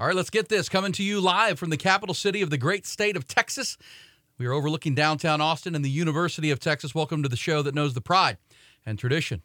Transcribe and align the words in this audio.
All 0.00 0.06
right, 0.06 0.14
let's 0.14 0.30
get 0.30 0.48
this 0.48 0.68
coming 0.68 0.92
to 0.92 1.02
you 1.02 1.20
live 1.20 1.58
from 1.58 1.70
the 1.70 1.76
capital 1.76 2.14
city 2.14 2.40
of 2.40 2.50
the 2.50 2.56
great 2.56 2.86
state 2.86 3.16
of 3.16 3.26
Texas. 3.26 3.76
We 4.38 4.46
are 4.46 4.52
overlooking 4.52 4.94
downtown 4.94 5.40
Austin 5.40 5.74
and 5.74 5.84
the 5.84 5.90
University 5.90 6.52
of 6.52 6.60
Texas. 6.60 6.94
Welcome 6.94 7.24
to 7.24 7.28
the 7.28 7.34
show 7.34 7.62
that 7.62 7.74
knows 7.74 7.94
the 7.94 8.00
pride 8.00 8.38
and 8.86 8.96
tradition 8.96 9.42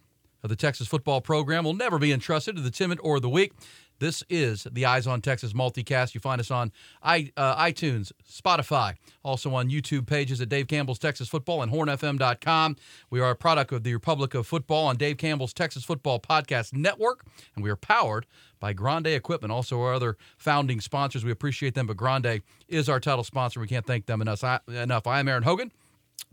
the 0.49 0.55
Texas 0.55 0.87
football 0.87 1.21
program 1.21 1.63
will 1.63 1.73
never 1.73 1.97
be 1.97 2.11
entrusted 2.11 2.55
to 2.55 2.61
the 2.61 2.71
timid 2.71 2.99
or 3.01 3.19
the 3.19 3.29
weak. 3.29 3.53
This 3.99 4.23
is 4.29 4.67
the 4.69 4.85
Eyes 4.85 5.07
on 5.07 5.21
Texas 5.21 5.53
multicast. 5.53 6.13
You 6.13 6.19
find 6.19 6.41
us 6.41 6.51
on 6.51 6.71
I, 7.01 7.31
uh, 7.37 7.55
iTunes, 7.63 8.11
Spotify, 8.29 8.95
also 9.23 9.53
on 9.53 9.69
YouTube 9.69 10.07
pages 10.07 10.41
at 10.41 10.49
Dave 10.49 10.67
Campbell's 10.67 10.99
Texas 10.99 11.29
Football 11.29 11.61
and 11.61 11.71
HornFM.com. 11.71 12.75
We 13.09 13.21
are 13.21 13.31
a 13.31 13.35
product 13.35 13.71
of 13.71 13.83
the 13.83 13.93
Republic 13.93 14.33
of 14.33 14.45
Football 14.45 14.87
on 14.87 14.97
Dave 14.97 15.17
Campbell's 15.17 15.53
Texas 15.53 15.85
Football 15.85 16.19
Podcast 16.19 16.73
Network, 16.73 17.25
and 17.55 17.63
we 17.63 17.69
are 17.69 17.77
powered 17.77 18.25
by 18.59 18.73
Grande 18.73 19.07
Equipment, 19.07 19.51
also 19.51 19.79
our 19.81 19.93
other 19.93 20.17
founding 20.37 20.81
sponsors. 20.81 21.23
We 21.23 21.31
appreciate 21.31 21.75
them, 21.75 21.87
but 21.87 21.95
Grande 21.95 22.41
is 22.67 22.89
our 22.89 22.99
title 22.99 23.23
sponsor. 23.23 23.59
We 23.59 23.67
can't 23.67 23.85
thank 23.85 24.05
them 24.07 24.21
enough. 24.21 24.43
I, 24.43 24.59
enough. 24.67 25.07
I 25.07 25.19
am 25.19 25.27
Erin 25.27 25.43
Hogan 25.43 25.71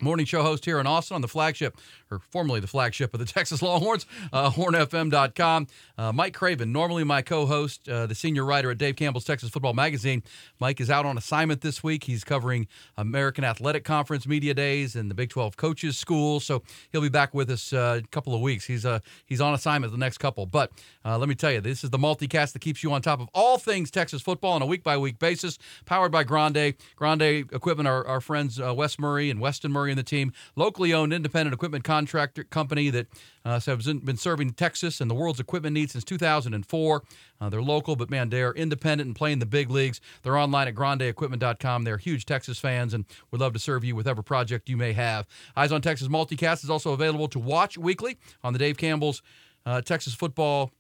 morning 0.03 0.27
show 0.27 0.43
host 0.43 0.65
here 0.65 0.81
in 0.81 0.87
Austin 0.87 1.15
on 1.15 1.21
the 1.21 1.29
flagship, 1.29 1.77
or 2.11 2.21
formerly 2.31 2.61
the 2.61 2.67
flagship 2.67 3.13
of 3.15 3.21
the 3.21 3.27
Texas 3.33 3.63
Longhorns, 3.63 4.07
uh, 4.33 4.51
hornfm.com. 4.51 5.67
Uh, 5.99 6.13
Mike 6.13 6.35
Craven, 6.35 6.73
normally 6.73 7.05
my 7.05 7.23
co 7.23 7.47
host, 7.47 7.89
uh, 7.89 8.07
the 8.07 8.15
senior 8.15 8.45
writer 8.45 8.71
at 8.71 8.79
Dave 8.79 8.97
Campbell's 8.97 9.25
Texas 9.25 9.51
Football 9.51 9.75
Magazine. 9.75 10.23
Mike 10.59 10.81
is 10.81 10.91
out 10.91 11.07
on 11.07 11.19
assignment 11.19 11.61
this 11.61 11.83
week. 11.83 12.05
He's 12.05 12.25
covering 12.25 12.67
American 12.97 13.45
Athletic 13.45 13.85
Conference 13.85 14.27
Media 14.27 14.55
Days 14.55 14.97
and 14.97 15.11
the 15.11 15.15
Big 15.15 15.31
12 15.31 15.57
Coaches 15.57 15.99
School. 15.99 16.41
So 16.41 16.63
he'll 16.93 17.03
be 17.03 17.09
back 17.09 17.35
with 17.35 17.51
us 17.51 17.73
uh, 17.73 18.01
a 18.03 18.07
couple 18.09 18.35
of 18.35 18.41
weeks. 18.41 18.65
He's, 18.65 18.87
uh, 18.87 19.01
he's 19.27 19.41
on 19.41 19.55
assignment 19.55 19.93
the 19.93 19.99
next 19.99 20.19
couple. 20.19 20.47
But 20.47 20.73
uh, 21.05 21.19
let 21.19 21.29
me 21.29 21.35
tell 21.35 21.53
you, 21.53 21.61
this 21.61 21.85
is 21.85 21.91
the 21.91 21.99
multicast 21.99 22.53
that 22.53 22.61
keeps 22.61 22.83
you 22.83 22.93
on 22.93 23.03
top 23.03 23.21
of 23.21 23.29
all 23.35 23.59
things 23.59 23.91
Texas 23.91 24.23
football 24.23 24.53
on 24.53 24.63
a 24.63 24.67
week 24.67 24.83
by 24.83 24.97
week 24.97 25.19
basis, 25.19 25.59
powered 25.85 26.13
by 26.13 26.25
Grande. 26.25 26.75
Grande 26.97 27.23
Equipment, 27.23 27.89
our, 27.89 28.07
our 28.07 28.21
friends 28.21 28.59
Wes 28.61 28.99
Murray 28.99 29.31
and 29.31 29.41
Weston 29.41 29.70
Murray 29.71 29.91
and 29.91 29.99
the 29.99 30.03
team, 30.05 30.33
locally 30.57 30.93
owned 30.93 31.13
independent 31.13 31.55
equipment 31.55 31.85
contractor 31.85 32.45
company 32.45 32.91
that 32.91 33.07
uh, 33.45 33.61
has 33.61 33.87
been 33.87 34.17
serving 34.17 34.51
Texas 34.53 35.01
and 35.01 35.11
the 35.11 35.15
world's 35.15 35.41
equipment 35.41 35.75
needs 35.75 35.93
since 35.93 36.05
2004. 36.05 37.03
Uh, 37.41 37.49
they're 37.49 37.63
local, 37.63 37.97
but 37.97 38.11
man, 38.11 38.29
they're 38.29 38.53
independent 38.53 39.07
and 39.07 39.17
playing 39.17 39.39
the 39.39 39.47
big 39.47 39.71
leagues. 39.71 40.01
They're 40.23 40.37
online 40.37 40.69
at 40.69 40.75
grandeequipment.com. 40.75 41.85
They're 41.85 41.97
huge 41.97 42.27
Texas 42.27 42.59
fans 42.59 42.93
and 42.93 43.05
would 43.31 43.41
love 43.41 43.53
to 43.55 43.59
serve 43.59 43.85
you 43.85 43.97
with 43.97 44.07
whatever 44.07 44.23
project 44.23 44.69
you 44.69 44.77
may 44.77 44.93
have. 44.93 45.27
Eyes 45.57 45.73
on 45.73 45.81
Texas 45.81 46.09
Multicast 46.09 46.65
is 46.65 46.71
also 46.71 46.93
available 46.93 47.29
to 47.29 47.39
watch 47.39 47.79
weekly 47.79 48.19
on 48.45 48.53
the 48.53 48.59
Dave 48.59 48.77
Campbell's 48.77 49.23
uh, 49.67 49.81
Texas 49.81 50.15
Football 50.15 50.73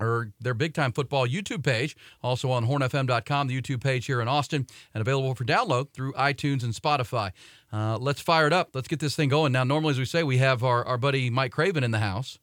or 0.00 0.32
their 0.40 0.54
big 0.54 0.74
time 0.74 0.92
football 0.92 1.26
YouTube 1.26 1.62
page, 1.62 1.96
also 2.22 2.50
on 2.50 2.66
hornfm.com, 2.66 3.46
the 3.48 3.60
YouTube 3.60 3.82
page 3.82 4.06
here 4.06 4.20
in 4.20 4.28
Austin, 4.28 4.66
and 4.94 5.00
available 5.00 5.34
for 5.34 5.44
download 5.44 5.90
through 5.92 6.12
iTunes 6.14 6.62
and 6.62 6.74
Spotify. 6.74 7.32
Uh, 7.72 7.96
let's 7.98 8.20
fire 8.20 8.46
it 8.46 8.52
up. 8.52 8.70
Let's 8.74 8.88
get 8.88 9.00
this 9.00 9.16
thing 9.16 9.28
going. 9.28 9.52
Now, 9.52 9.64
normally, 9.64 9.92
as 9.92 9.98
we 9.98 10.04
say, 10.04 10.22
we 10.22 10.38
have 10.38 10.62
our, 10.62 10.84
our 10.84 10.98
buddy 10.98 11.30
Mike 11.30 11.52
Craven 11.52 11.84
in 11.84 11.90
the 11.90 11.98
house. 11.98 12.38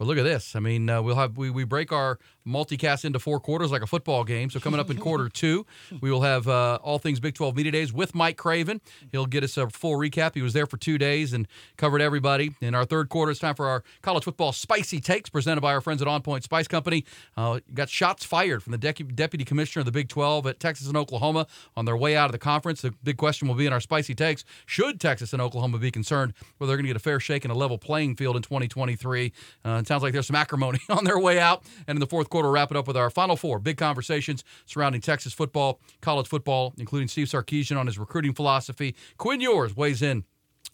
But 0.00 0.06
look 0.06 0.16
at 0.16 0.24
this. 0.24 0.56
I 0.56 0.60
mean, 0.60 0.88
uh, 0.88 1.02
we'll 1.02 1.16
have 1.16 1.36
we, 1.36 1.50
we 1.50 1.64
break 1.64 1.92
our 1.92 2.18
multicast 2.46 3.04
into 3.04 3.18
four 3.18 3.40
quarters 3.40 3.70
like 3.70 3.82
a 3.82 3.86
football 3.86 4.24
game. 4.24 4.50
So 4.50 4.60
coming 4.60 4.80
up 4.80 4.90
in 4.90 4.96
quarter 4.98 5.28
two, 5.32 5.66
we 6.00 6.10
will 6.10 6.22
have 6.22 6.48
uh, 6.48 6.78
all 6.82 6.98
things 6.98 7.20
Big 7.20 7.34
12 7.34 7.56
Media 7.56 7.72
Days 7.72 7.92
with 7.92 8.14
Mike 8.14 8.36
Craven. 8.36 8.80
He'll 9.12 9.26
get 9.26 9.44
us 9.44 9.56
a 9.56 9.68
full 9.68 9.96
recap. 9.96 10.34
He 10.34 10.42
was 10.42 10.52
there 10.52 10.66
for 10.66 10.76
two 10.76 10.98
days 10.98 11.32
and 11.32 11.46
covered 11.76 12.00
everybody. 12.00 12.54
In 12.60 12.74
our 12.74 12.84
third 12.84 13.08
quarter, 13.08 13.30
it's 13.30 13.40
time 13.40 13.54
for 13.54 13.66
our 13.66 13.82
college 14.02 14.24
football 14.24 14.52
spicy 14.52 15.00
takes 15.00 15.30
presented 15.30 15.60
by 15.60 15.72
our 15.72 15.80
friends 15.80 16.02
at 16.02 16.08
On 16.08 16.22
Point 16.22 16.44
Spice 16.44 16.68
Company. 16.68 17.04
Uh, 17.36 17.60
got 17.74 17.88
shots 17.88 18.24
fired 18.24 18.62
from 18.62 18.72
the 18.72 18.78
de- 18.78 18.92
deputy 18.92 19.44
commissioner 19.44 19.80
of 19.80 19.86
the 19.86 19.92
Big 19.92 20.08
12 20.08 20.46
at 20.46 20.60
Texas 20.60 20.86
and 20.86 20.96
Oklahoma 20.96 21.46
on 21.76 21.84
their 21.84 21.96
way 21.96 22.16
out 22.16 22.26
of 22.26 22.32
the 22.32 22.38
conference. 22.38 22.80
The 22.80 22.92
big 23.02 23.16
question 23.16 23.48
will 23.48 23.54
be 23.54 23.66
in 23.66 23.72
our 23.72 23.80
spicy 23.80 24.14
takes: 24.14 24.44
Should 24.66 25.00
Texas 25.00 25.32
and 25.32 25.42
Oklahoma 25.42 25.78
be 25.78 25.90
concerned 25.90 26.32
whether 26.58 26.70
they're 26.70 26.76
going 26.76 26.84
to 26.84 26.90
get 26.90 26.96
a 26.96 27.00
fair 27.00 27.20
shake 27.20 27.44
and 27.44 27.52
a 27.52 27.56
level 27.56 27.78
playing 27.78 28.16
field 28.16 28.36
in 28.36 28.42
2023? 28.42 29.32
Uh, 29.64 29.78
it 29.80 29.86
sounds 29.86 30.02
like 30.02 30.12
there's 30.12 30.26
some 30.26 30.36
acrimony 30.36 30.78
on 30.88 31.04
their 31.04 31.18
way 31.18 31.38
out. 31.38 31.64
And 31.86 31.96
in 31.96 32.00
the 32.00 32.06
fourth 32.06 32.29
quarter, 32.30 32.50
wrap 32.50 32.70
it 32.70 32.76
up 32.76 32.86
with 32.86 32.96
our 32.96 33.10
final 33.10 33.36
four 33.36 33.58
big 33.58 33.76
conversations 33.76 34.44
surrounding 34.66 35.00
Texas 35.00 35.32
football, 35.32 35.80
college 36.00 36.26
football, 36.26 36.72
including 36.78 37.08
Steve 37.08 37.26
Sarkisian 37.26 37.78
on 37.78 37.86
his 37.86 37.98
recruiting 37.98 38.32
philosophy. 38.32 38.94
Quinn 39.18 39.40
Ewers 39.40 39.76
weighs 39.76 40.00
in 40.00 40.24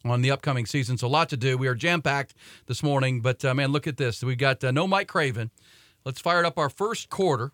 on 0.05 0.23
the 0.23 0.31
upcoming 0.31 0.67
season. 0.67 0.97
So 0.99 1.07
a 1.07 1.09
lot 1.09 1.29
to 1.31 1.37
do. 1.37 1.59
We 1.59 1.67
are 1.67 1.75
jam 1.75 2.03
packed 2.03 2.35
this 2.67 2.83
morning, 2.83 3.21
but 3.21 3.45
uh, 3.45 3.55
man, 3.55 3.73
look 3.73 3.87
at 3.87 3.97
this. 3.97 4.23
We've 4.23 4.39
got 4.39 4.63
uh, 4.63 4.71
no 4.71 4.87
Mike 4.87 5.09
Craven. 5.09 5.51
Let's 6.05 6.21
fire 6.21 6.41
it 6.41 6.47
up 6.47 6.59
our 6.59 6.71
first 6.71 7.11
quarter. 7.11 7.53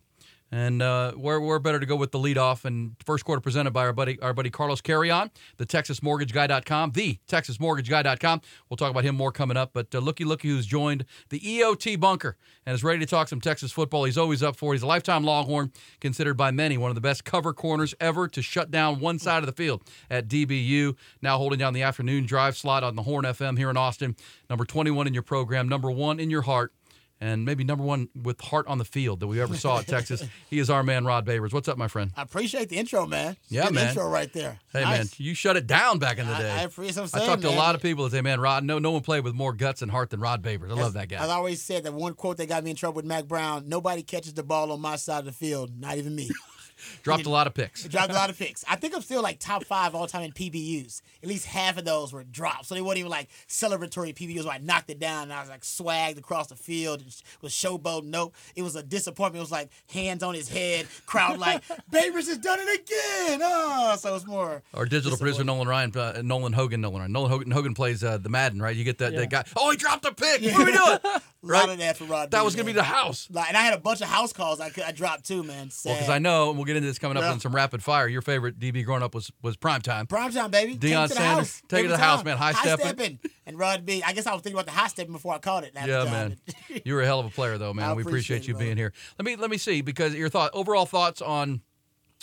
And 0.52 0.82
uh, 0.82 1.12
we're, 1.16 1.40
we're 1.40 1.58
better 1.58 1.80
to 1.80 1.86
go 1.86 1.96
with 1.96 2.12
the 2.12 2.18
leadoff 2.18 2.66
and 2.66 2.94
first 3.06 3.24
quarter 3.24 3.40
presented 3.40 3.70
by 3.70 3.86
our 3.86 3.94
buddy 3.94 4.20
our 4.20 4.34
buddy 4.34 4.50
Carlos 4.50 4.82
Carrion, 4.82 5.30
the 5.56 5.64
TexasMortgageGuy.com, 5.64 6.92
the 6.92 7.18
TexasMortgageGuy.com. 7.26 8.42
We'll 8.68 8.76
talk 8.76 8.91
about 8.91 9.02
him 9.02 9.16
more 9.16 9.32
coming 9.32 9.56
up. 9.56 9.70
But 9.72 9.94
uh, 9.94 10.00
looky 10.00 10.24
looky 10.24 10.48
who's 10.48 10.66
joined 10.66 11.06
the 11.30 11.41
EOT 11.41 11.98
bunker 11.98 12.36
and 12.66 12.74
is 12.74 12.84
ready 12.84 13.00
to 13.00 13.06
talk 13.06 13.28
some 13.28 13.41
Texas 13.41 13.72
football. 13.72 14.04
He's 14.04 14.18
always 14.18 14.42
up 14.42 14.56
for 14.56 14.74
it. 14.74 14.76
He's 14.76 14.82
a 14.82 14.86
lifetime 14.86 15.24
Longhorn, 15.24 15.72
considered 16.00 16.34
by 16.34 16.50
many 16.50 16.76
one 16.76 16.91
of 16.91 16.96
the 16.96 17.00
best 17.00 17.24
cover 17.24 17.54
corners 17.54 17.94
ever 17.98 18.28
to 18.28 18.42
shut 18.42 18.70
down 18.70 19.00
one 19.00 19.18
side 19.18 19.38
of 19.38 19.46
the 19.46 19.52
field 19.52 19.82
at 20.10 20.28
DBU. 20.28 20.94
Now 21.22 21.38
holding 21.38 21.58
down 21.58 21.72
the 21.72 21.82
afternoon 21.82 22.26
drive 22.26 22.58
slot 22.58 22.84
on 22.84 22.94
the 22.94 23.02
Horn 23.02 23.24
FM 23.24 23.56
here 23.56 23.70
in 23.70 23.78
Austin. 23.78 24.16
Number 24.50 24.66
21 24.66 25.06
in 25.06 25.14
your 25.14 25.22
program, 25.22 25.66
number 25.66 25.91
one 25.91 26.20
in 26.20 26.28
your 26.28 26.42
heart 26.42 26.74
and 27.22 27.44
maybe 27.44 27.62
number 27.62 27.84
one 27.84 28.09
with 28.21 28.41
heart 28.41 28.66
on 28.66 28.78
the 28.78 28.84
field 28.84 29.21
that 29.21 29.28
we 29.28 29.41
ever 29.41 29.56
saw 29.56 29.78
at 29.78 29.87
Texas. 29.87 30.25
He 30.50 30.59
is 30.59 30.69
our 30.69 30.83
man, 30.83 31.05
Rod 31.05 31.25
Babers. 31.25 31.53
What's 31.53 31.69
up, 31.69 31.78
my 31.78 31.88
friend? 31.88 32.10
I 32.16 32.22
appreciate 32.22 32.69
the 32.69 32.77
intro, 32.77 33.06
man. 33.06 33.37
Yeah, 33.49 33.71
man. 33.71 33.88
Intro 33.88 34.09
right 34.09 34.31
there. 34.33 34.59
Hey, 34.72 34.83
nice. 34.83 34.99
man, 34.99 35.06
you 35.16 35.34
shut 35.34 35.56
it 35.56 35.66
down 35.66 35.99
back 35.99 36.19
in 36.19 36.27
the 36.27 36.34
day. 36.34 36.50
I, 36.50 36.60
I 36.60 36.62
appreciate 36.62 36.97
what 36.97 37.03
I'm 37.03 37.09
saying, 37.09 37.25
I 37.25 37.27
talked 37.27 37.43
to 37.43 37.49
a 37.49 37.50
lot 37.50 37.75
of 37.75 37.81
people 37.81 38.05
that 38.05 38.10
say, 38.10 38.21
man, 38.21 38.41
Rod, 38.41 38.65
no, 38.65 38.78
no 38.78 38.91
one 38.91 39.03
played 39.03 39.25
with 39.25 39.34
more 39.34 39.53
guts 39.53 39.81
and 39.83 39.91
heart 39.91 40.10
than 40.10 40.21
Rod 40.21 40.43
Babers. 40.43 40.71
I 40.71 40.75
love 40.75 40.94
that 40.94 41.09
guy. 41.09 41.25
I 41.25 41.28
always 41.28 41.62
said 41.62 41.84
that 41.84 41.94
one 41.94 42.15
quote 42.15 42.37
that 42.38 42.49
got 42.49 42.65
me 42.65 42.71
in 42.71 42.77
trouble 42.77 42.97
with 42.97 43.05
Mack 43.06 43.27
Brown: 43.27 43.69
"Nobody 43.69 44.03
catches 44.03 44.34
the 44.34 44.43
ball 44.43 44.72
on 44.72 44.81
my 44.81 44.97
side 44.97 45.21
of 45.21 45.25
the 45.27 45.33
field, 45.33 45.78
not 45.78 45.97
even 45.97 46.15
me." 46.15 46.31
Dropped 47.03 47.26
a 47.26 47.31
lot 47.31 47.47
of 47.47 47.54
picks. 47.54 47.84
Dropped 47.84 48.10
a 48.10 48.15
lot 48.15 48.31
of 48.31 48.38
picks. 48.38 48.65
I 48.69 48.76
think 48.76 48.94
I'm 48.94 49.03
still 49.03 49.22
like 49.22 49.38
top 49.38 49.65
five 49.65 49.94
all 49.94 50.06
time 50.06 50.22
in 50.22 50.32
PBUs. 50.32 51.03
At 51.22 51.28
least 51.28 51.47
half 51.47 51.76
of 51.78 51.84
those 51.84 52.12
were 52.12 52.25
dropped. 52.25 52.66
so 52.66 52.75
they 52.75 52.81
weren't 52.82 52.98
even 52.98 53.10
like 53.10 53.28
celebratory 53.48 54.15
PBUs 54.15 54.44
where 54.44 54.54
I 54.54 54.59
knocked 54.59 54.91
it 54.91 54.98
down 54.98 55.25
and 55.25 55.32
I 55.32 55.41
was 55.41 55.48
like 55.50 55.62
swagged 55.62 56.19
across 56.19 56.48
the 56.48 56.56
field 56.56 57.00
and 57.03 57.15
was 57.41 57.53
showboat. 57.53 58.04
Nope, 58.04 58.34
it 58.56 58.62
was 58.62 58.76
a 58.76 58.82
disappointment. 58.82 59.41
It 59.41 59.44
was 59.44 59.53
like 59.53 59.71
hands 59.92 60.22
on 60.22 60.34
his 60.34 60.48
head, 60.48 60.87
crowd 61.06 61.38
like 61.38 61.62
Babers 61.92 62.26
has 62.28 62.38
done 62.38 62.59
it 62.60 62.81
again. 62.81 63.41
Oh, 63.42 63.97
so 63.98 64.15
it's 64.16 64.26
more. 64.26 64.62
Our 64.75 64.87
digital 64.87 65.16
producer 65.19 65.44
Nolan 65.44 65.69
Ryan, 65.69 65.97
uh, 65.97 66.22
Nolan 66.25 66.53
Hogan, 66.53 66.81
Nolan 66.81 67.00
Ryan. 67.00 67.12
Nolan 67.12 67.31
Hogan, 67.31 67.50
Hogan 67.50 67.75
plays 67.75 68.03
uh, 68.03 68.19
the 68.19 68.28
Madden, 68.28 68.60
right? 68.60 68.75
You 68.75 68.84
get 68.84 68.98
that, 68.98 69.15
that 69.15 69.31
guy. 69.31 69.44
Oh, 69.56 69.71
he 69.71 69.76
dropped 69.76 70.04
a 70.04 70.12
pick. 70.12 70.42
What 70.42 70.54
are 70.54 70.65
we 70.65 70.72
doing? 70.72 70.98
A 71.44 71.48
Right. 71.48 71.59
lot 71.62 71.71
of 71.71 71.78
that 71.78 71.97
for 71.97 72.04
Rod. 72.04 72.31
That 72.31 72.38
B, 72.38 72.44
was 72.44 72.54
gonna 72.54 72.66
be 72.66 72.72
the 72.72 72.84
house. 72.84 73.26
Like, 73.28 73.48
and 73.48 73.56
I 73.56 73.62
had 73.62 73.75
a 73.75 73.78
bunch 73.81 74.00
of 74.00 74.06
house 74.06 74.32
calls 74.32 74.60
I, 74.60 74.71
could, 74.71 74.84
I 74.84 74.92
dropped 74.92 75.26
too, 75.26 75.42
man. 75.42 75.71
Well, 75.84 75.94
because 75.97 76.09
I 76.09 76.21
know, 76.21 76.50
and 76.50 76.56
we'll 76.56 76.66
get 76.66 76.72
into 76.77 76.88
this 76.88 76.99
coming 76.99 77.16
up 77.16 77.22
Yeah. 77.22 77.33
in 77.34 77.41
some 77.41 77.55
rapid 77.55 77.83
fire. 77.83 78.06
Your 78.09 78.22
favorite 78.22 78.59
DB 78.59 78.84
growing 78.84 79.03
up 79.03 79.15
was 79.15 79.31
was 79.43 79.56
prime 79.56 79.81
time. 79.83 80.06
Prime 80.06 80.33
time, 80.33 80.50
baby. 80.50 80.72
Take 80.77 80.93
Deion 80.93 81.05
it 81.05 81.09
to 81.09 81.15
the 81.15 81.21
Sanders, 81.21 81.37
house. 81.55 81.62
take 81.69 81.81
it 81.81 81.88
to 81.88 81.88
the 81.94 81.99
house, 81.99 82.25
man. 82.25 82.37
High 82.37 82.53
stepping. 82.53 83.19
And 83.47 83.59
Rod 83.59 83.84
B. 83.84 84.03
I 84.03 84.12
guess 84.12 84.27
I 84.27 84.33
was 84.33 84.43
thinking 84.43 84.56
about 84.59 84.66
the 84.66 84.72
high 84.78 84.88
stepping 84.88 85.12
before 85.12 85.34
I 85.34 85.38
caught 85.38 85.65
it. 85.65 85.72
Yeah, 85.75 86.05
man. 86.05 86.37
You 86.84 86.94
were 86.94 87.03
a 87.03 87.06
hell 87.06 87.21
of 87.21 87.27
a 87.27 87.31
player, 87.31 87.59
though, 87.59 87.75
man. 87.75 87.84
I 87.91 87.93
we 87.93 88.03
appreciate 88.03 88.37
appreciate 88.38 88.49
you 88.49 88.55
being 88.59 88.77
here. 88.77 88.93
Let 89.19 89.27
me 89.27 89.37
let 89.37 89.50
me 89.50 89.59
see 89.59 89.83
because 89.83 90.15
your 90.15 90.28
thought, 90.28 90.50
overall 90.55 90.87
thoughts 90.87 91.21
on 91.21 91.60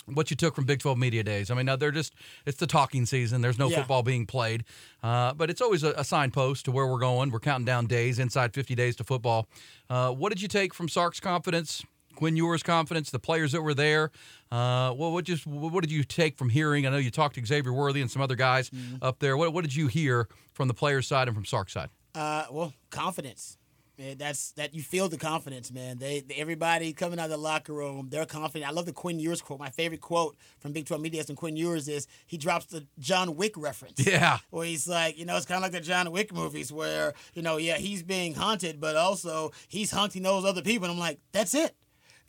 what 0.06 0.28
you 0.30 0.36
took 0.36 0.56
from 0.56 0.64
Big 0.64 0.80
12 0.80 0.98
Media 0.98 1.22
Days. 1.22 1.50
I 1.50 1.54
mean, 1.54 1.66
now 1.66 1.76
they're 1.76 1.92
just 1.92 2.14
it's 2.46 2.56
the 2.58 2.66
talking 2.66 3.06
season. 3.06 3.42
There's 3.42 3.58
no 3.58 3.68
Yeah. 3.68 3.76
football 3.78 4.02
being 4.02 4.26
played, 4.26 4.64
uh, 5.04 5.34
but 5.34 5.50
it's 5.50 5.60
always 5.60 5.84
a, 5.84 5.90
a 5.92 6.02
signpost 6.04 6.64
to 6.64 6.72
where 6.72 6.86
we're 6.86 6.98
going. 6.98 7.30
We're 7.30 7.38
counting 7.38 7.64
down 7.66 7.86
days 7.86 8.18
inside 8.18 8.52
50 8.52 8.74
days 8.74 8.96
to 8.96 9.04
football. 9.04 9.46
Uh, 9.88 10.10
what 10.10 10.30
did 10.30 10.42
you 10.42 10.48
take 10.48 10.74
from 10.74 10.88
Sark's 10.88 11.20
confidence? 11.20 11.84
Quinn 12.20 12.36
Ewers' 12.36 12.62
confidence, 12.62 13.10
the 13.10 13.18
players 13.18 13.52
that 13.52 13.62
were 13.62 13.72
there. 13.74 14.10
Uh, 14.52 14.92
well, 14.94 15.10
what 15.10 15.24
just 15.24 15.46
what 15.46 15.80
did 15.80 15.90
you 15.90 16.04
take 16.04 16.36
from 16.36 16.50
hearing? 16.50 16.86
I 16.86 16.90
know 16.90 16.98
you 16.98 17.10
talked 17.10 17.34
to 17.36 17.44
Xavier 17.44 17.72
Worthy 17.72 18.02
and 18.02 18.10
some 18.10 18.20
other 18.22 18.36
guys 18.36 18.68
Mm-hmm. 18.70 18.96
up 19.02 19.18
there. 19.20 19.36
What, 19.38 19.54
what 19.54 19.62
did 19.64 19.74
you 19.74 19.86
hear 19.86 20.28
from 20.52 20.68
the 20.68 20.74
players' 20.74 21.06
side 21.06 21.28
and 21.28 21.34
from 21.34 21.46
Sark's 21.46 21.72
side? 21.72 21.88
Uh, 22.14 22.44
well, 22.50 22.74
confidence. 22.90 23.56
Man, 23.98 24.16
that's 24.16 24.52
that 24.52 24.72
you 24.74 24.80
feel 24.82 25.10
the 25.10 25.18
confidence, 25.18 25.70
man. 25.70 25.98
They, 25.98 26.20
they- 26.20 26.36
everybody 26.36 26.94
coming 26.94 27.18
out 27.18 27.24
of 27.24 27.30
the 27.32 27.36
locker 27.36 27.74
room, 27.74 28.08
they're 28.10 28.24
confident. 28.24 28.66
I 28.70 28.72
love 28.72 28.86
the 28.86 28.94
Quinn 28.94 29.18
Ewers 29.18 29.42
quote. 29.42 29.58
My 29.60 29.68
favorite 29.68 30.00
quote 30.00 30.36
from 30.58 30.72
Big 30.72 30.86
12 30.86 31.02
Media 31.02 31.22
and 31.28 31.36
Quinn 31.36 31.54
Ewers 31.54 31.86
is 31.86 32.06
he 32.26 32.38
drops 32.38 32.64
the 32.66 32.86
John 32.98 33.36
Wick 33.36 33.52
reference. 33.58 34.04
Yeah. 34.06 34.38
Where 34.48 34.64
he's 34.64 34.88
like, 34.88 35.18
you 35.18 35.26
know, 35.26 35.36
it's 35.36 35.44
kind 35.44 35.56
of 35.58 35.62
like 35.62 35.72
the 35.72 35.80
John 35.86 36.10
Wick 36.12 36.32
movies 36.32 36.72
where, 36.72 37.12
you 37.34 37.42
know, 37.42 37.58
yeah, 37.58 37.76
he's 37.76 38.02
being 38.02 38.34
hunted, 38.34 38.80
but 38.80 38.96
also 38.96 39.50
he's 39.68 39.90
hunting 39.90 40.22
those 40.22 40.46
other 40.46 40.62
people. 40.62 40.86
And 40.86 40.94
I'm 40.94 40.98
like, 40.98 41.18
that's 41.32 41.54
it. 41.54 41.74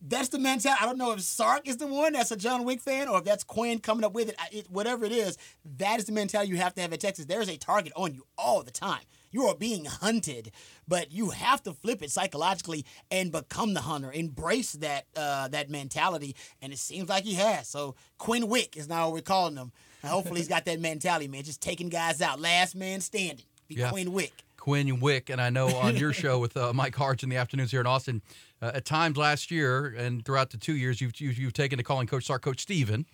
That's 0.01 0.29
the 0.29 0.39
mentality. 0.39 0.81
I 0.81 0.85
don't 0.87 0.97
know 0.97 1.11
if 1.11 1.21
Sark 1.21 1.67
is 1.67 1.77
the 1.77 1.85
one 1.85 2.13
that's 2.13 2.31
a 2.31 2.35
John 2.35 2.63
Wick 2.63 2.81
fan 2.81 3.07
or 3.07 3.19
if 3.19 3.23
that's 3.23 3.43
Quinn 3.43 3.79
coming 3.79 4.03
up 4.03 4.13
with 4.13 4.29
it. 4.29 4.35
It. 4.51 4.67
Whatever 4.69 5.05
it 5.05 5.11
is, 5.11 5.37
that 5.77 5.99
is 5.99 6.05
the 6.05 6.11
mentality 6.11 6.49
you 6.51 6.57
have 6.57 6.73
to 6.75 6.81
have 6.81 6.91
at 6.91 6.99
Texas. 6.99 7.25
There 7.25 7.41
is 7.41 7.49
a 7.49 7.57
target 7.57 7.93
on 7.95 8.15
you 8.15 8.25
all 8.37 8.63
the 8.63 8.71
time. 8.71 9.01
You 9.31 9.45
are 9.45 9.55
being 9.55 9.85
hunted, 9.85 10.51
but 10.87 11.11
you 11.11 11.29
have 11.29 11.63
to 11.63 11.73
flip 11.73 12.01
it 12.01 12.11
psychologically 12.11 12.85
and 13.09 13.31
become 13.31 13.73
the 13.73 13.81
hunter. 13.81 14.11
Embrace 14.11 14.73
that 14.73 15.05
uh, 15.15 15.47
that 15.49 15.69
mentality, 15.69 16.35
and 16.61 16.73
it 16.73 16.79
seems 16.79 17.07
like 17.07 17.23
he 17.23 17.35
has. 17.35 17.67
So 17.67 17.95
Quinn 18.17 18.47
Wick 18.47 18.75
is 18.75 18.89
now 18.89 19.05
what 19.05 19.13
we're 19.13 19.21
calling 19.21 19.55
him. 19.55 19.71
Hopefully, 20.03 20.39
he's 20.39 20.49
got 20.49 20.65
that 20.65 20.79
mentality, 20.79 21.27
man. 21.27 21.43
Just 21.43 21.61
taking 21.61 21.89
guys 21.89 22.21
out, 22.21 22.41
last 22.41 22.75
man 22.75 23.01
standing. 23.01 23.45
Be 23.67 23.75
Yeah. 23.75 23.89
Quinn 23.89 24.11
Wick. 24.11 24.33
Quinn 24.61 24.99
Wick, 24.99 25.31
and 25.31 25.41
I 25.41 25.49
know 25.49 25.67
on 25.75 25.97
your 25.97 26.13
show 26.23 26.37
with 26.37 26.55
uh, 26.55 26.71
Mike 26.71 26.95
Harch 26.95 27.23
in 27.23 27.29
the 27.29 27.35
afternoons 27.37 27.71
here 27.71 27.81
in 27.81 27.87
Austin, 27.87 28.21
uh, 28.61 28.71
at 28.75 28.85
times 28.85 29.17
last 29.17 29.49
year 29.49 29.87
and 29.97 30.23
throughout 30.23 30.51
the 30.51 30.57
two 30.57 30.75
years, 30.75 31.01
you've 31.01 31.19
you've, 31.19 31.37
you've 31.39 31.53
taken 31.53 31.77
to 31.79 31.83
calling 31.83 32.05
Coach 32.05 32.25
Sark 32.25 32.43
Coach 32.43 32.59
Steven 32.61 33.07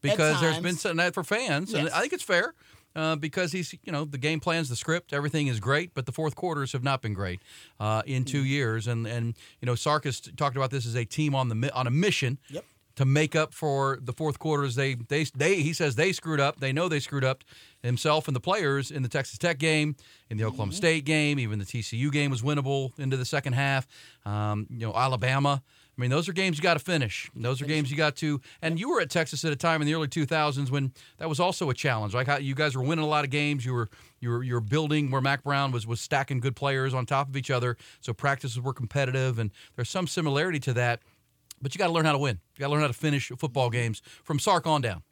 because 0.00 0.40
there's 0.40 0.54
been 0.56 0.64
times. 0.64 0.80
some 0.80 0.96
that 0.96 1.12
for 1.12 1.22
fans, 1.22 1.74
and 1.74 1.84
Yes. 1.84 1.92
I 1.92 2.00
think 2.00 2.14
it's 2.14 2.22
fair. 2.24 2.54
Uh, 2.96 3.16
because 3.16 3.50
he's, 3.50 3.74
you 3.84 3.90
know, 3.90 4.04
the 4.04 4.16
game 4.18 4.38
plans, 4.38 4.68
the 4.68 4.76
script, 4.76 5.12
everything 5.12 5.48
is 5.48 5.58
great, 5.58 5.92
but 5.94 6.06
the 6.06 6.12
fourth 6.12 6.36
quarters 6.36 6.70
have 6.70 6.84
not 6.84 7.02
been 7.02 7.12
great 7.12 7.40
uh, 7.80 8.02
in 8.06 8.24
two 8.24 8.38
Mm-hmm. 8.38 8.46
years. 8.46 8.86
And 8.86 9.04
and 9.06 9.34
you 9.60 9.66
know, 9.66 9.74
Sark 9.74 10.04
has 10.04 10.20
talked 10.20 10.56
about 10.56 10.70
this 10.70 10.86
as 10.86 10.94
a 10.94 11.04
team 11.04 11.34
on 11.34 11.48
the 11.48 11.74
on 11.74 11.86
a 11.88 11.90
mission 11.90 12.38
Yep. 12.50 12.64
To 12.96 13.04
make 13.04 13.34
up 13.34 13.52
for 13.52 13.98
the 14.00 14.12
fourth 14.12 14.38
quarters. 14.38 14.76
They 14.76 14.94
they 14.94 15.24
they 15.36 15.56
he 15.56 15.72
says 15.72 15.96
they 15.96 16.12
screwed 16.12 16.40
up. 16.40 16.60
They 16.60 16.72
know 16.72 16.88
they 16.88 17.00
screwed 17.00 17.24
up 17.24 17.42
himself 17.82 18.28
and 18.28 18.36
the 18.36 18.40
players 18.40 18.90
in 18.90 19.02
the 19.02 19.08
Texas 19.08 19.36
Tech 19.36 19.58
game, 19.58 19.96
in 20.30 20.36
the 20.36 20.44
Oklahoma 20.44 20.72
State 20.72 21.04
game, 21.04 21.38
even 21.38 21.58
the 21.58 21.64
TCU 21.64 22.10
game 22.10 22.30
was 22.30 22.42
winnable 22.42 22.96
into 22.98 23.16
the 23.16 23.24
second 23.24 23.54
half. 23.54 23.86
Um, 24.24 24.66
you 24.70 24.86
know 24.86 24.94
Alabama. 24.94 25.62
I 25.96 26.00
mean, 26.00 26.10
those 26.10 26.28
are 26.28 26.32
games 26.32 26.56
you 26.56 26.62
got 26.62 26.74
to 26.74 26.80
finish. 26.80 27.30
Those 27.36 27.62
are 27.62 27.66
games 27.66 27.88
you 27.88 27.96
got 27.96 28.16
to. 28.16 28.40
And 28.60 28.80
you 28.80 28.90
were 28.90 29.00
at 29.00 29.10
Texas 29.10 29.44
at 29.44 29.52
a 29.52 29.56
time 29.56 29.80
in 29.80 29.86
the 29.86 29.94
early 29.94 30.08
2000s 30.08 30.68
when 30.70 30.92
that 31.18 31.28
was 31.28 31.38
also 31.38 31.70
a 31.70 31.74
challenge. 31.74 32.14
Like 32.14 32.26
how 32.26 32.38
you 32.38 32.54
guys 32.56 32.76
were 32.76 32.82
winning 32.82 33.04
a 33.04 33.08
lot 33.08 33.24
of 33.24 33.30
games. 33.30 33.64
You 33.64 33.74
were 33.74 33.88
you 34.18 34.30
were 34.30 34.42
you 34.42 34.54
were 34.54 34.60
building 34.60 35.10
where 35.10 35.20
Mack 35.20 35.44
Brown 35.44 35.70
was 35.70 35.86
was 35.86 36.00
stacking 36.00 36.40
good 36.40 36.56
players 36.56 36.94
on 36.94 37.06
top 37.06 37.28
of 37.28 37.36
each 37.36 37.50
other. 37.50 37.76
So 38.00 38.12
practices 38.12 38.60
were 38.60 38.72
competitive, 38.72 39.38
and 39.38 39.52
there's 39.76 39.88
some 39.88 40.08
similarity 40.08 40.58
to 40.60 40.72
that. 40.72 41.00
But 41.64 41.74
you 41.74 41.78
got 41.78 41.86
to 41.86 41.92
learn 41.94 42.04
how 42.04 42.12
to 42.12 42.18
win. 42.18 42.38
You 42.56 42.60
got 42.60 42.66
to 42.66 42.72
learn 42.74 42.82
how 42.82 42.88
to 42.88 42.92
finish 42.92 43.32
football 43.38 43.70
games 43.70 44.02
from 44.22 44.38
Sark 44.38 44.66
on 44.66 44.82
down. 44.82 45.02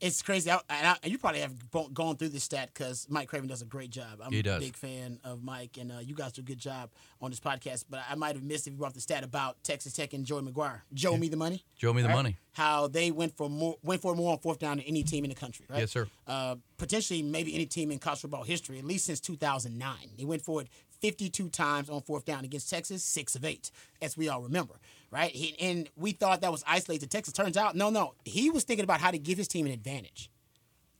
It's 0.00 0.22
crazy. 0.22 0.50
I, 0.50 0.58
and, 0.70 0.86
I, 0.86 0.96
you 1.06 1.18
probably 1.18 1.40
have 1.40 1.52
gone 1.92 2.16
through 2.16 2.30
this 2.30 2.42
stat 2.42 2.70
because 2.72 3.06
Mike 3.10 3.28
Craven 3.28 3.46
does 3.46 3.60
a 3.60 3.66
great 3.66 3.90
job. 3.90 4.18
I'm 4.24 4.32
He 4.32 4.38
a 4.38 4.42
does. 4.42 4.64
big 4.64 4.74
fan 4.76 5.20
of 5.24 5.44
Mike, 5.44 5.76
and 5.78 5.92
uh, 5.92 5.98
you 5.98 6.14
guys 6.14 6.32
do 6.32 6.40
a 6.40 6.42
good 6.42 6.58
job 6.58 6.88
on 7.20 7.28
this 7.28 7.38
podcast. 7.38 7.84
But 7.90 8.00
I 8.08 8.14
might 8.14 8.34
have 8.34 8.42
missed 8.42 8.66
if 8.66 8.72
you 8.72 8.78
brought 8.78 8.94
the 8.94 9.00
stat 9.02 9.24
about 9.24 9.62
Texas 9.62 9.92
Tech 9.92 10.14
and 10.14 10.24
Joey 10.24 10.40
McGuire. 10.40 10.80
Joe 10.94 11.18
me 11.18 11.28
the 11.28 11.36
money. 11.36 11.66
Joe 11.76 11.92
me 11.92 12.00
the 12.00 12.08
right? 12.08 12.14
money. 12.14 12.36
How 12.52 12.88
they 12.88 13.10
went 13.10 13.36
for 13.36 13.50
more 13.50 13.76
went 13.82 14.00
for 14.00 14.16
more 14.16 14.32
on 14.32 14.38
fourth 14.38 14.58
down 14.58 14.78
than 14.78 14.86
any 14.86 15.02
team 15.02 15.24
in 15.24 15.28
the 15.28 15.36
country, 15.36 15.66
right? 15.68 15.80
Yes, 15.80 15.90
sir. 15.90 16.08
Uh, 16.26 16.56
potentially, 16.78 17.22
maybe 17.22 17.54
any 17.54 17.66
team 17.66 17.90
in 17.90 17.98
college 17.98 18.20
football 18.20 18.44
history, 18.44 18.78
at 18.78 18.86
least 18.86 19.04
since 19.04 19.20
2009. 19.20 19.94
They 20.16 20.24
went 20.24 20.40
for 20.40 20.62
it 20.62 20.68
52 21.00 21.48
times 21.48 21.90
on 21.90 22.00
fourth 22.02 22.24
down 22.24 22.44
against 22.44 22.70
Texas, 22.70 23.02
six 23.02 23.34
of 23.34 23.44
eight, 23.44 23.70
as 24.00 24.16
we 24.16 24.28
all 24.28 24.42
remember, 24.42 24.74
right? 25.10 25.30
He, 25.30 25.58
and 25.60 25.88
we 25.96 26.12
thought 26.12 26.40
that 26.42 26.52
was 26.52 26.64
isolated 26.66 27.02
to 27.02 27.08
Texas. 27.08 27.32
Turns 27.32 27.56
out, 27.56 27.74
no, 27.74 27.90
no. 27.90 28.14
He 28.24 28.50
was 28.50 28.64
thinking 28.64 28.84
about 28.84 29.00
how 29.00 29.10
to 29.10 29.18
give 29.18 29.38
his 29.38 29.48
team 29.48 29.66
an 29.66 29.72
advantage. 29.72 30.30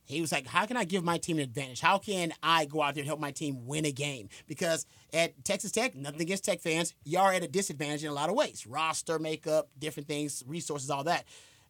He 0.05 0.19
was 0.19 0.31
like, 0.31 0.45
"How 0.45 0.65
can 0.65 0.75
I 0.75 0.83
give 0.83 1.03
my 1.05 1.17
team 1.17 1.37
an 1.37 1.43
advantage? 1.43 1.79
How 1.79 1.97
can 1.97 2.33
I 2.43 2.65
go 2.65 2.81
out 2.81 2.95
there 2.95 3.01
and 3.01 3.07
help 3.07 3.19
my 3.19 3.31
team 3.31 3.65
win 3.65 3.85
a 3.85 3.91
game?" 3.91 4.27
Because 4.45 4.85
at 5.13 5.41
Texas 5.45 5.71
Tech, 5.71 5.95
nothing 5.95 6.21
against 6.21 6.43
Tech 6.43 6.59
fans, 6.59 6.93
you 7.05 7.17
are 7.17 7.31
at 7.31 7.43
a 7.43 7.47
disadvantage 7.47 8.03
in 8.03 8.09
a 8.09 8.13
lot 8.13 8.29
of 8.29 8.35
ways: 8.35 8.67
roster 8.67 9.19
makeup, 9.19 9.69
different 9.79 10.09
things, 10.09 10.43
resources, 10.45 10.89
all 10.89 11.05
that. 11.05 11.23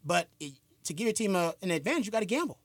But 0.03 0.27
it, 0.39 0.53
to 0.85 0.93
give 0.93 1.05
your 1.05 1.13
team 1.13 1.35
a, 1.35 1.53
an 1.61 1.69
advantage, 1.69 2.05
you 2.05 2.11
got 2.11 2.21
to 2.21 2.25
gamble. 2.25 2.57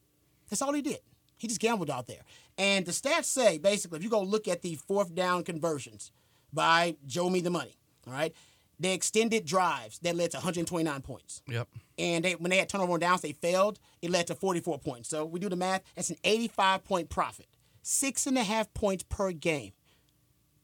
That's 0.48 0.62
all 0.62 0.72
he 0.72 0.80
did. 0.80 1.00
He 1.36 1.48
just 1.48 1.60
gambled 1.60 1.90
out 1.90 2.06
there. 2.06 2.22
And 2.56 2.86
the 2.86 2.92
stats 2.92 3.26
say 3.26 3.58
basically, 3.58 3.98
if 3.98 4.04
you 4.04 4.08
go 4.08 4.22
look 4.22 4.48
at 4.48 4.62
the 4.62 4.76
fourth 4.76 5.14
down 5.14 5.44
conversions 5.44 6.10
by 6.52 6.96
Joe 7.06 7.28
Me 7.28 7.40
the 7.40 7.50
Money, 7.50 7.76
all 8.06 8.14
right, 8.14 8.32
they 8.78 8.92
extended 8.92 9.44
drives 9.46 9.98
that 10.00 10.14
led 10.16 10.30
to 10.32 10.36
129 10.38 11.00
points 11.02 11.42
Yep. 11.48 11.68
and 11.98 12.24
they, 12.24 12.32
when 12.34 12.50
they 12.50 12.58
had 12.58 12.68
turnover 12.68 12.92
on 12.92 13.00
downs, 13.00 13.22
they 13.22 13.32
failed. 13.32 13.78
It 14.02 14.10
led 14.10 14.26
to 14.26 14.34
44 14.34 14.78
points. 14.78 15.08
So 15.08 15.24
we 15.24 15.40
do 15.40 15.48
the 15.48 15.56
math. 15.56 15.82
That's 15.94 16.10
an 16.10 16.16
85 16.24 16.84
point 16.84 17.08
profit, 17.08 17.46
six 17.82 18.26
and 18.26 18.36
a 18.36 18.42
half 18.44 18.72
points 18.74 19.04
per 19.08 19.32
game. 19.32 19.72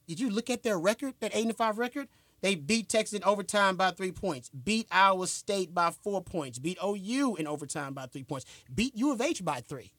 Did 0.07 0.21
you 0.21 0.29
look 0.31 0.51
at 0.51 0.63
their 0.63 0.79
record, 0.79 1.15
that 1.21 1.35
eight 1.35 1.47
and 1.47 1.57
five 1.57 1.79
record? 1.79 2.09
They 2.43 2.57
beat 2.57 2.89
Texas 2.89 3.17
in 3.17 3.23
overtime 3.25 3.77
by 3.77 3.93
three 3.93 4.11
points, 4.11 4.49
beat 4.51 4.89
Iowa 4.91 5.29
State 5.29 5.73
by 5.73 5.93
four 5.93 6.21
points, 6.21 6.59
beat 6.59 6.77
OU 6.85 7.37
in 7.37 7.47
overtime 7.47 7.95
by 7.95 8.07
three 8.07 8.25
points, 8.25 8.47
beat 8.75 8.97
U 8.97 9.13
of 9.13 9.21
H 9.21 9.45
by 9.45 9.61
three. 9.61 9.93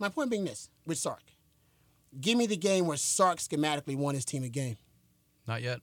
My 0.00 0.08
point 0.08 0.28
being 0.28 0.44
this 0.44 0.68
with 0.86 0.98
Sark. 0.98 1.22
Give 2.20 2.36
me 2.36 2.46
the 2.46 2.56
game 2.56 2.86
where 2.88 2.96
Sark 2.96 3.38
schematically 3.38 3.96
won 3.96 4.16
his 4.16 4.24
team 4.24 4.42
a 4.42 4.48
game. 4.48 4.76
Not 5.46 5.62
yet. 5.62 5.80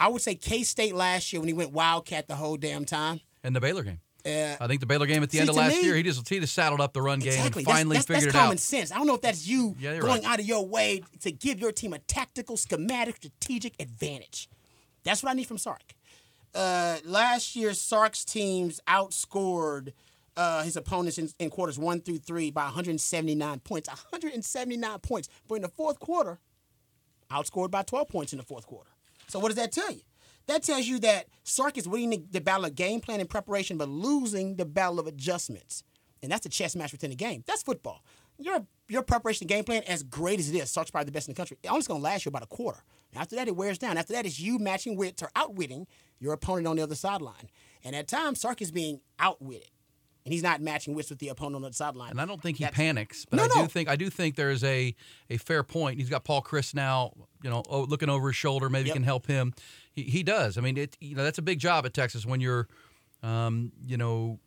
I 0.00 0.08
would 0.08 0.22
say 0.22 0.34
K 0.34 0.62
State 0.64 0.94
last 0.94 1.32
year 1.32 1.40
when 1.40 1.48
he 1.48 1.52
went 1.54 1.72
Wildcat 1.72 2.26
the 2.26 2.34
whole 2.36 2.56
damn 2.56 2.84
time. 2.84 3.20
And 3.44 3.54
the 3.54 3.60
Baylor 3.60 3.82
game. 3.82 4.00
Uh, 4.24 4.54
I 4.60 4.66
think 4.66 4.80
the 4.80 4.86
Baylor 4.86 5.06
game 5.06 5.22
at 5.22 5.30
the 5.30 5.36
See, 5.38 5.40
end 5.40 5.48
of 5.50 5.56
last 5.56 5.76
me- 5.76 5.82
year, 5.82 5.94
he 5.96 6.02
just 6.02 6.28
he 6.28 6.40
just 6.40 6.52
saddled 6.54 6.80
up 6.80 6.92
the 6.92 7.00
run 7.00 7.20
game 7.20 7.28
Exactly. 7.28 7.60
and 7.62 7.66
That's- 7.66 7.78
finally 7.78 7.96
that's, 7.96 8.06
that's, 8.06 8.18
figured 8.20 8.34
it 8.34 8.38
common 8.38 8.58
sense. 8.58 8.92
I 8.92 8.96
don't 8.96 9.06
know 9.06 9.14
if 9.14 9.22
that's 9.22 9.46
you 9.46 9.76
Yeah, 9.78 9.98
going 9.98 10.22
right. 10.22 10.24
out 10.32 10.40
of 10.40 10.46
your 10.46 10.66
way 10.66 11.02
to 11.20 11.30
give 11.32 11.58
your 11.60 11.72
team 11.72 11.92
a 11.94 11.98
tactical, 12.00 12.56
schematic, 12.58 13.16
strategic 13.16 13.80
advantage. 13.80 14.48
That's 15.04 15.22
what 15.22 15.30
I 15.30 15.34
need 15.34 15.46
from 15.46 15.56
Sark. 15.58 15.94
Uh, 16.54 16.98
last 17.04 17.54
year, 17.56 17.72
Sark's 17.72 18.24
teams 18.24 18.80
outscored 18.88 19.92
uh, 20.36 20.62
his 20.64 20.76
opponents 20.76 21.16
in, 21.16 21.30
in 21.38 21.48
quarters 21.48 21.78
one 21.78 22.00
through 22.00 22.18
three 22.18 22.50
by 22.50 22.64
179 22.64 23.60
points. 23.60 23.88
179 23.88 24.98
points. 24.98 25.28
But 25.48 25.56
in 25.56 25.62
the 25.62 25.68
fourth 25.68 25.98
quarter, 25.98 26.40
outscored 27.30 27.70
by 27.70 27.82
12 27.82 28.08
points 28.08 28.32
in 28.32 28.38
the 28.38 28.44
fourth 28.44 28.66
quarter. 28.66 28.90
So 29.30 29.38
what 29.38 29.48
does 29.48 29.56
that 29.56 29.72
tell 29.72 29.90
you? 29.90 30.02
That 30.46 30.62
tells 30.62 30.86
you 30.86 30.98
that 31.00 31.26
Sark 31.44 31.78
is 31.78 31.86
winning 31.86 32.26
the, 32.30 32.40
battle 32.40 32.64
of 32.64 32.74
game 32.74 33.00
plan 33.00 33.20
and 33.20 33.28
preparation, 33.28 33.78
but 33.78 33.88
losing 33.88 34.56
the 34.56 34.64
battle 34.64 34.98
of 34.98 35.06
adjustments. 35.06 35.84
And 36.22 36.32
that's 36.32 36.44
a 36.44 36.48
chess 36.48 36.74
match 36.74 36.92
within 36.92 37.10
the 37.10 37.16
game. 37.16 37.44
That's 37.46 37.62
football. 37.62 38.04
Your 38.38 38.66
your 38.88 39.02
preparation 39.02 39.46
game 39.46 39.64
plan, 39.64 39.82
as 39.86 40.02
great 40.02 40.40
as 40.40 40.50
it 40.50 40.56
is, 40.56 40.70
Sark's 40.70 40.90
probably 40.90 41.06
the 41.06 41.12
best 41.12 41.28
in 41.28 41.34
the 41.34 41.36
country. 41.36 41.58
It's 41.62 41.70
only 41.70 41.86
going 41.86 42.00
to 42.00 42.04
last 42.04 42.24
you 42.24 42.30
about 42.30 42.42
a 42.42 42.46
quarter. 42.46 42.82
After 43.14 43.36
that, 43.36 43.48
it 43.48 43.54
wears 43.54 43.78
down. 43.78 43.96
After 43.96 44.12
that, 44.14 44.26
it's 44.26 44.40
you 44.40 44.58
matching 44.58 44.96
wits 44.96 45.22
or 45.22 45.30
outwitting 45.36 45.86
your 46.18 46.32
opponent 46.32 46.66
on 46.66 46.76
the 46.76 46.82
other 46.82 46.94
sideline. 46.94 47.50
And 47.84 47.94
at 47.94 48.08
times, 48.08 48.40
Sark 48.40 48.60
is 48.60 48.72
being 48.72 49.00
outwitted, 49.18 49.70
and 50.24 50.32
he's 50.34 50.42
not 50.42 50.60
matching 50.60 50.94
wits 50.94 51.10
with 51.10 51.18
the 51.18 51.28
opponent 51.28 51.56
on 51.56 51.62
the 51.70 51.72
sideline. 51.72 52.10
And 52.10 52.20
I 52.20 52.26
don't 52.26 52.42
think 52.42 52.58
he 52.58 52.64
That's- 52.64 52.76
panics, 52.76 53.24
but 53.24 53.36
No, 53.38 53.44
I 53.44 53.48
do 53.48 53.54
no. 53.60 53.66
think 53.66 53.88
I 53.88 53.96
do 53.96 54.10
think 54.10 54.36
there 54.36 54.50
is 54.50 54.62
a 54.64 54.94
a 55.30 55.36
fair 55.38 55.62
point. 55.62 55.98
He's 55.98 56.10
got 56.10 56.24
Paul 56.24 56.42
Chryst 56.42 56.74
now, 56.74 57.12
you 57.42 57.50
know, 57.50 57.62
looking 57.88 58.08
over 58.10 58.28
his 58.28 58.36
shoulder, 58.36 58.68
maybe 58.68 58.88
Yep. 58.88 58.94
can 58.96 59.02
help 59.04 59.26
him. 59.26 59.54
He, 59.92 60.02
he 60.02 60.22
does. 60.22 60.58
I 60.58 60.60
mean, 60.60 60.76
it 60.76 60.96
you 61.00 61.14
know 61.16 61.24
that's 61.24 61.38
a 61.38 61.42
big 61.42 61.58
job 61.58 61.86
at 61.86 61.94
Texas 61.94 62.26
when 62.26 62.40
you're, 62.40 62.68
um, 63.22 63.72
you 63.86 63.96
know, 63.96 64.38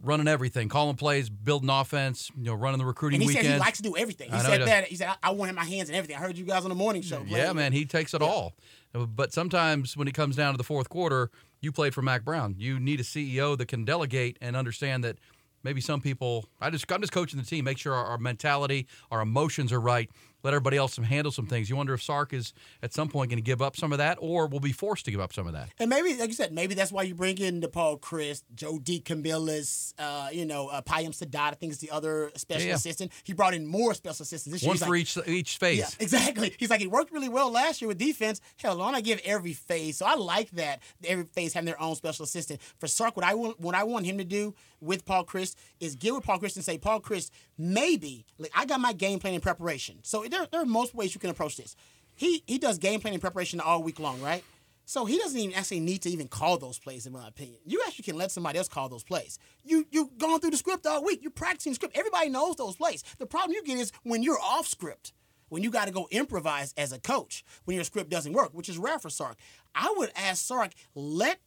running 0.00 0.28
everything, 0.28 0.68
calling 0.68 0.94
plays, 0.96 1.28
building 1.28 1.68
offense, 1.68 2.30
you 2.36 2.44
know, 2.44 2.54
running 2.54 2.78
the 2.78 2.84
recruiting 2.86 3.16
And 3.16 3.22
he 3.22 3.28
weekend. 3.28 3.46
said 3.46 3.52
he 3.54 3.58
likes 3.60 3.78
to 3.78 3.82
do 3.82 3.96
everything. 3.96 4.28
He 4.30 4.36
I 4.36 4.42
know 4.42 4.50
he 4.50 4.56
said 4.58 4.66
that. 4.68 4.84
He 4.84 4.96
said, 4.96 5.08
I, 5.08 5.16
I 5.24 5.30
want 5.32 5.48
him 5.50 5.56
my 5.56 5.64
hands 5.64 5.88
and 5.88 5.96
everything. 5.96 6.16
I 6.16 6.20
heard 6.20 6.38
you 6.38 6.44
guys 6.44 6.62
on 6.62 6.68
the 6.68 6.76
morning 6.76 7.02
show. 7.02 7.24
Yeah, 7.26 7.52
man, 7.52 7.72
he 7.72 7.84
takes 7.84 8.14
it 8.14 8.22
all. 8.22 8.54
But 8.92 9.32
sometimes 9.32 9.96
when 9.96 10.06
it 10.06 10.14
comes 10.14 10.36
down 10.36 10.54
to 10.54 10.58
the 10.58 10.62
fourth 10.64 10.88
quarter, 10.88 11.30
you 11.60 11.72
played 11.72 11.94
for 11.94 12.02
Mack 12.02 12.24
Brown. 12.24 12.54
You 12.58 12.78
need 12.78 13.00
a 13.00 13.04
CEO 13.04 13.56
that 13.58 13.66
can 13.66 13.84
delegate 13.84 14.36
and 14.40 14.56
understand 14.56 15.04
that 15.04 15.16
maybe 15.62 15.80
some 15.80 16.00
people. 16.00 16.46
I 16.60 16.70
just 16.70 16.90
I'm 16.90 17.00
just 17.00 17.12
coaching 17.12 17.38
the 17.38 17.46
team. 17.46 17.64
Make 17.64 17.78
sure 17.78 17.94
our, 17.94 18.04
our 18.06 18.18
mentality, 18.18 18.86
our 19.10 19.20
emotions 19.20 19.72
are 19.72 19.80
right. 19.80 20.10
Let 20.42 20.54
everybody 20.54 20.76
else 20.76 20.96
handle 20.96 21.32
some 21.32 21.46
things. 21.46 21.68
You 21.68 21.76
wonder 21.76 21.94
if 21.94 22.02
Sark 22.02 22.32
is 22.32 22.52
at 22.82 22.92
some 22.94 23.08
point 23.08 23.30
going 23.30 23.38
to 23.38 23.42
give 23.44 23.60
up 23.60 23.76
some 23.76 23.92
of 23.92 23.98
that, 23.98 24.18
or 24.20 24.46
will 24.46 24.60
be 24.60 24.72
forced 24.72 25.04
to 25.06 25.10
give 25.10 25.20
up 25.20 25.32
some 25.32 25.46
of 25.46 25.52
that. 25.54 25.70
And 25.78 25.90
maybe, 25.90 26.14
like 26.16 26.28
you 26.28 26.34
said, 26.34 26.52
maybe 26.52 26.74
that's 26.74 26.92
why 26.92 27.02
you 27.02 27.14
bring 27.14 27.38
in 27.38 27.60
the 27.60 27.68
Paul 27.68 27.98
Chryst, 27.98 28.42
Joe 28.54 28.78
DeCamillis, 28.78 29.94
uh, 29.98 30.28
you 30.32 30.46
know, 30.46 30.68
uh, 30.68 30.80
Payam 30.82 31.10
Saadat, 31.10 31.52
I 31.52 31.54
think 31.54 31.72
is 31.72 31.78
the 31.78 31.90
other 31.90 32.30
special 32.36 32.62
Yeah, 32.62 32.68
yeah. 32.68 32.74
assistant. 32.76 33.12
He 33.24 33.32
brought 33.32 33.54
in 33.54 33.66
more 33.66 33.94
special 33.94 34.22
assistants 34.22 34.52
this 34.52 34.62
year. 34.62 34.70
One 34.70 34.78
for 34.78 34.90
like, 34.90 35.00
each 35.00 35.18
each 35.26 35.56
phase. 35.58 35.78
Yeah, 35.78 35.88
exactly. 36.00 36.54
He's 36.58 36.70
like, 36.70 36.80
he 36.80 36.86
worked 36.86 37.12
really 37.12 37.28
well 37.28 37.50
last 37.50 37.80
year 37.82 37.88
with 37.88 37.98
defense. 37.98 38.40
Hell, 38.58 38.78
why 38.78 38.92
not 38.92 39.04
give 39.04 39.20
every 39.24 39.52
phase? 39.52 39.98
So 39.98 40.06
I 40.06 40.14
like 40.14 40.50
that 40.52 40.80
every 41.04 41.24
phase 41.24 41.52
having 41.52 41.66
their 41.66 41.80
own 41.80 41.94
special 41.96 42.24
assistant. 42.24 42.60
For 42.78 42.86
Sark, 42.86 43.16
what 43.16 43.24
I 43.26 43.34
want, 43.34 43.58
what 43.60 43.74
I 43.74 43.84
want 43.84 44.06
him 44.06 44.18
to 44.18 44.24
do 44.24 44.54
with 44.80 45.04
Paul 45.04 45.24
Chryst 45.24 45.54
is 45.80 45.96
get 45.96 46.14
with 46.14 46.24
Paul 46.24 46.38
Chryst 46.38 46.56
and 46.56 46.64
say, 46.64 46.78
Paul 46.78 47.00
Chryst, 47.00 47.30
maybe 47.56 48.24
like, 48.38 48.52
I 48.54 48.66
got 48.66 48.80
my 48.80 48.92
game 48.92 49.18
plan 49.18 49.34
in 49.34 49.40
preparation. 49.40 49.98
So 50.02 50.24
there, 50.28 50.46
there 50.50 50.62
are 50.62 50.66
most 50.66 50.94
ways 50.94 51.14
you 51.14 51.20
can 51.20 51.30
approach 51.30 51.56
this. 51.56 51.76
He 52.14 52.42
he 52.46 52.58
does 52.58 52.78
game 52.78 53.00
plan 53.00 53.14
in 53.14 53.20
preparation 53.20 53.60
all 53.60 53.82
week 53.82 54.00
long, 54.00 54.20
right? 54.20 54.42
So 54.84 55.04
he 55.04 55.18
doesn't 55.18 55.38
even 55.38 55.54
actually 55.54 55.80
need 55.80 56.00
to 56.02 56.10
even 56.10 56.28
call 56.28 56.56
those 56.56 56.78
plays, 56.78 57.06
in 57.06 57.12
my 57.12 57.28
opinion. 57.28 57.58
You 57.66 57.82
actually 57.86 58.04
can 58.04 58.16
let 58.16 58.30
somebody 58.30 58.56
else 58.56 58.68
call 58.68 58.88
those 58.88 59.04
plays. 59.04 59.38
You 59.62 59.86
you 59.90 60.10
gone 60.16 60.40
through 60.40 60.52
the 60.52 60.56
script 60.56 60.86
all 60.86 61.04
week. 61.04 61.20
You're 61.22 61.30
practicing 61.30 61.74
script. 61.74 61.96
Everybody 61.96 62.30
knows 62.30 62.56
those 62.56 62.76
plays. 62.76 63.04
The 63.18 63.26
problem 63.26 63.52
you 63.52 63.62
get 63.62 63.78
is 63.78 63.92
when 64.02 64.22
you're 64.22 64.40
off 64.40 64.66
script, 64.66 65.12
when 65.50 65.62
you 65.62 65.70
got 65.70 65.88
to 65.88 65.92
go 65.92 66.08
improvise 66.10 66.72
as 66.76 66.92
a 66.92 66.98
coach, 66.98 67.44
when 67.66 67.74
your 67.74 67.84
script 67.84 68.10
doesn't 68.10 68.32
work, 68.32 68.54
which 68.54 68.68
is 68.68 68.78
rare 68.78 68.98
for 68.98 69.10
Sark. 69.10 69.36
I 69.74 69.92
would 69.98 70.10
ask 70.16 70.44
Sark, 70.44 70.72
let 70.94 71.38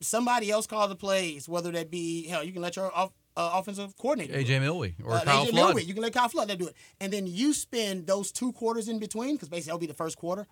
somebody 0.00 0.50
else 0.50 0.66
call 0.66 0.88
the 0.88 0.96
plays, 0.96 1.48
whether 1.48 1.70
that 1.72 1.90
be 1.90 2.26
hell, 2.26 2.42
you 2.44 2.52
can 2.52 2.62
let 2.62 2.76
your 2.76 2.94
off, 2.94 3.12
uh, 3.36 3.50
offensive 3.54 3.96
coordinator. 3.96 4.34
AJ 4.34 4.60
Milwee 4.60 4.94
or 5.04 5.12
Uh, 5.14 5.22
Kyle 5.24 5.44
AJ 5.46 5.50
Flood. 5.50 5.68
Milwee. 5.76 5.84
You 5.84 5.94
can 5.94 6.02
let 6.02 6.12
Kyle 6.12 6.28
Flood 6.28 6.48
do 6.58 6.66
it, 6.68 6.74
and 7.00 7.12
then 7.12 7.26
you 7.26 7.52
spend 7.54 8.06
those 8.06 8.32
two 8.32 8.52
quarters 8.52 8.88
in 8.88 8.98
between 8.98 9.34
because 9.36 9.48
basically 9.48 9.68
that'll 9.70 9.78
be 9.80 9.86
the 9.86 9.94
first 9.94 10.16
quarter, 10.16 10.46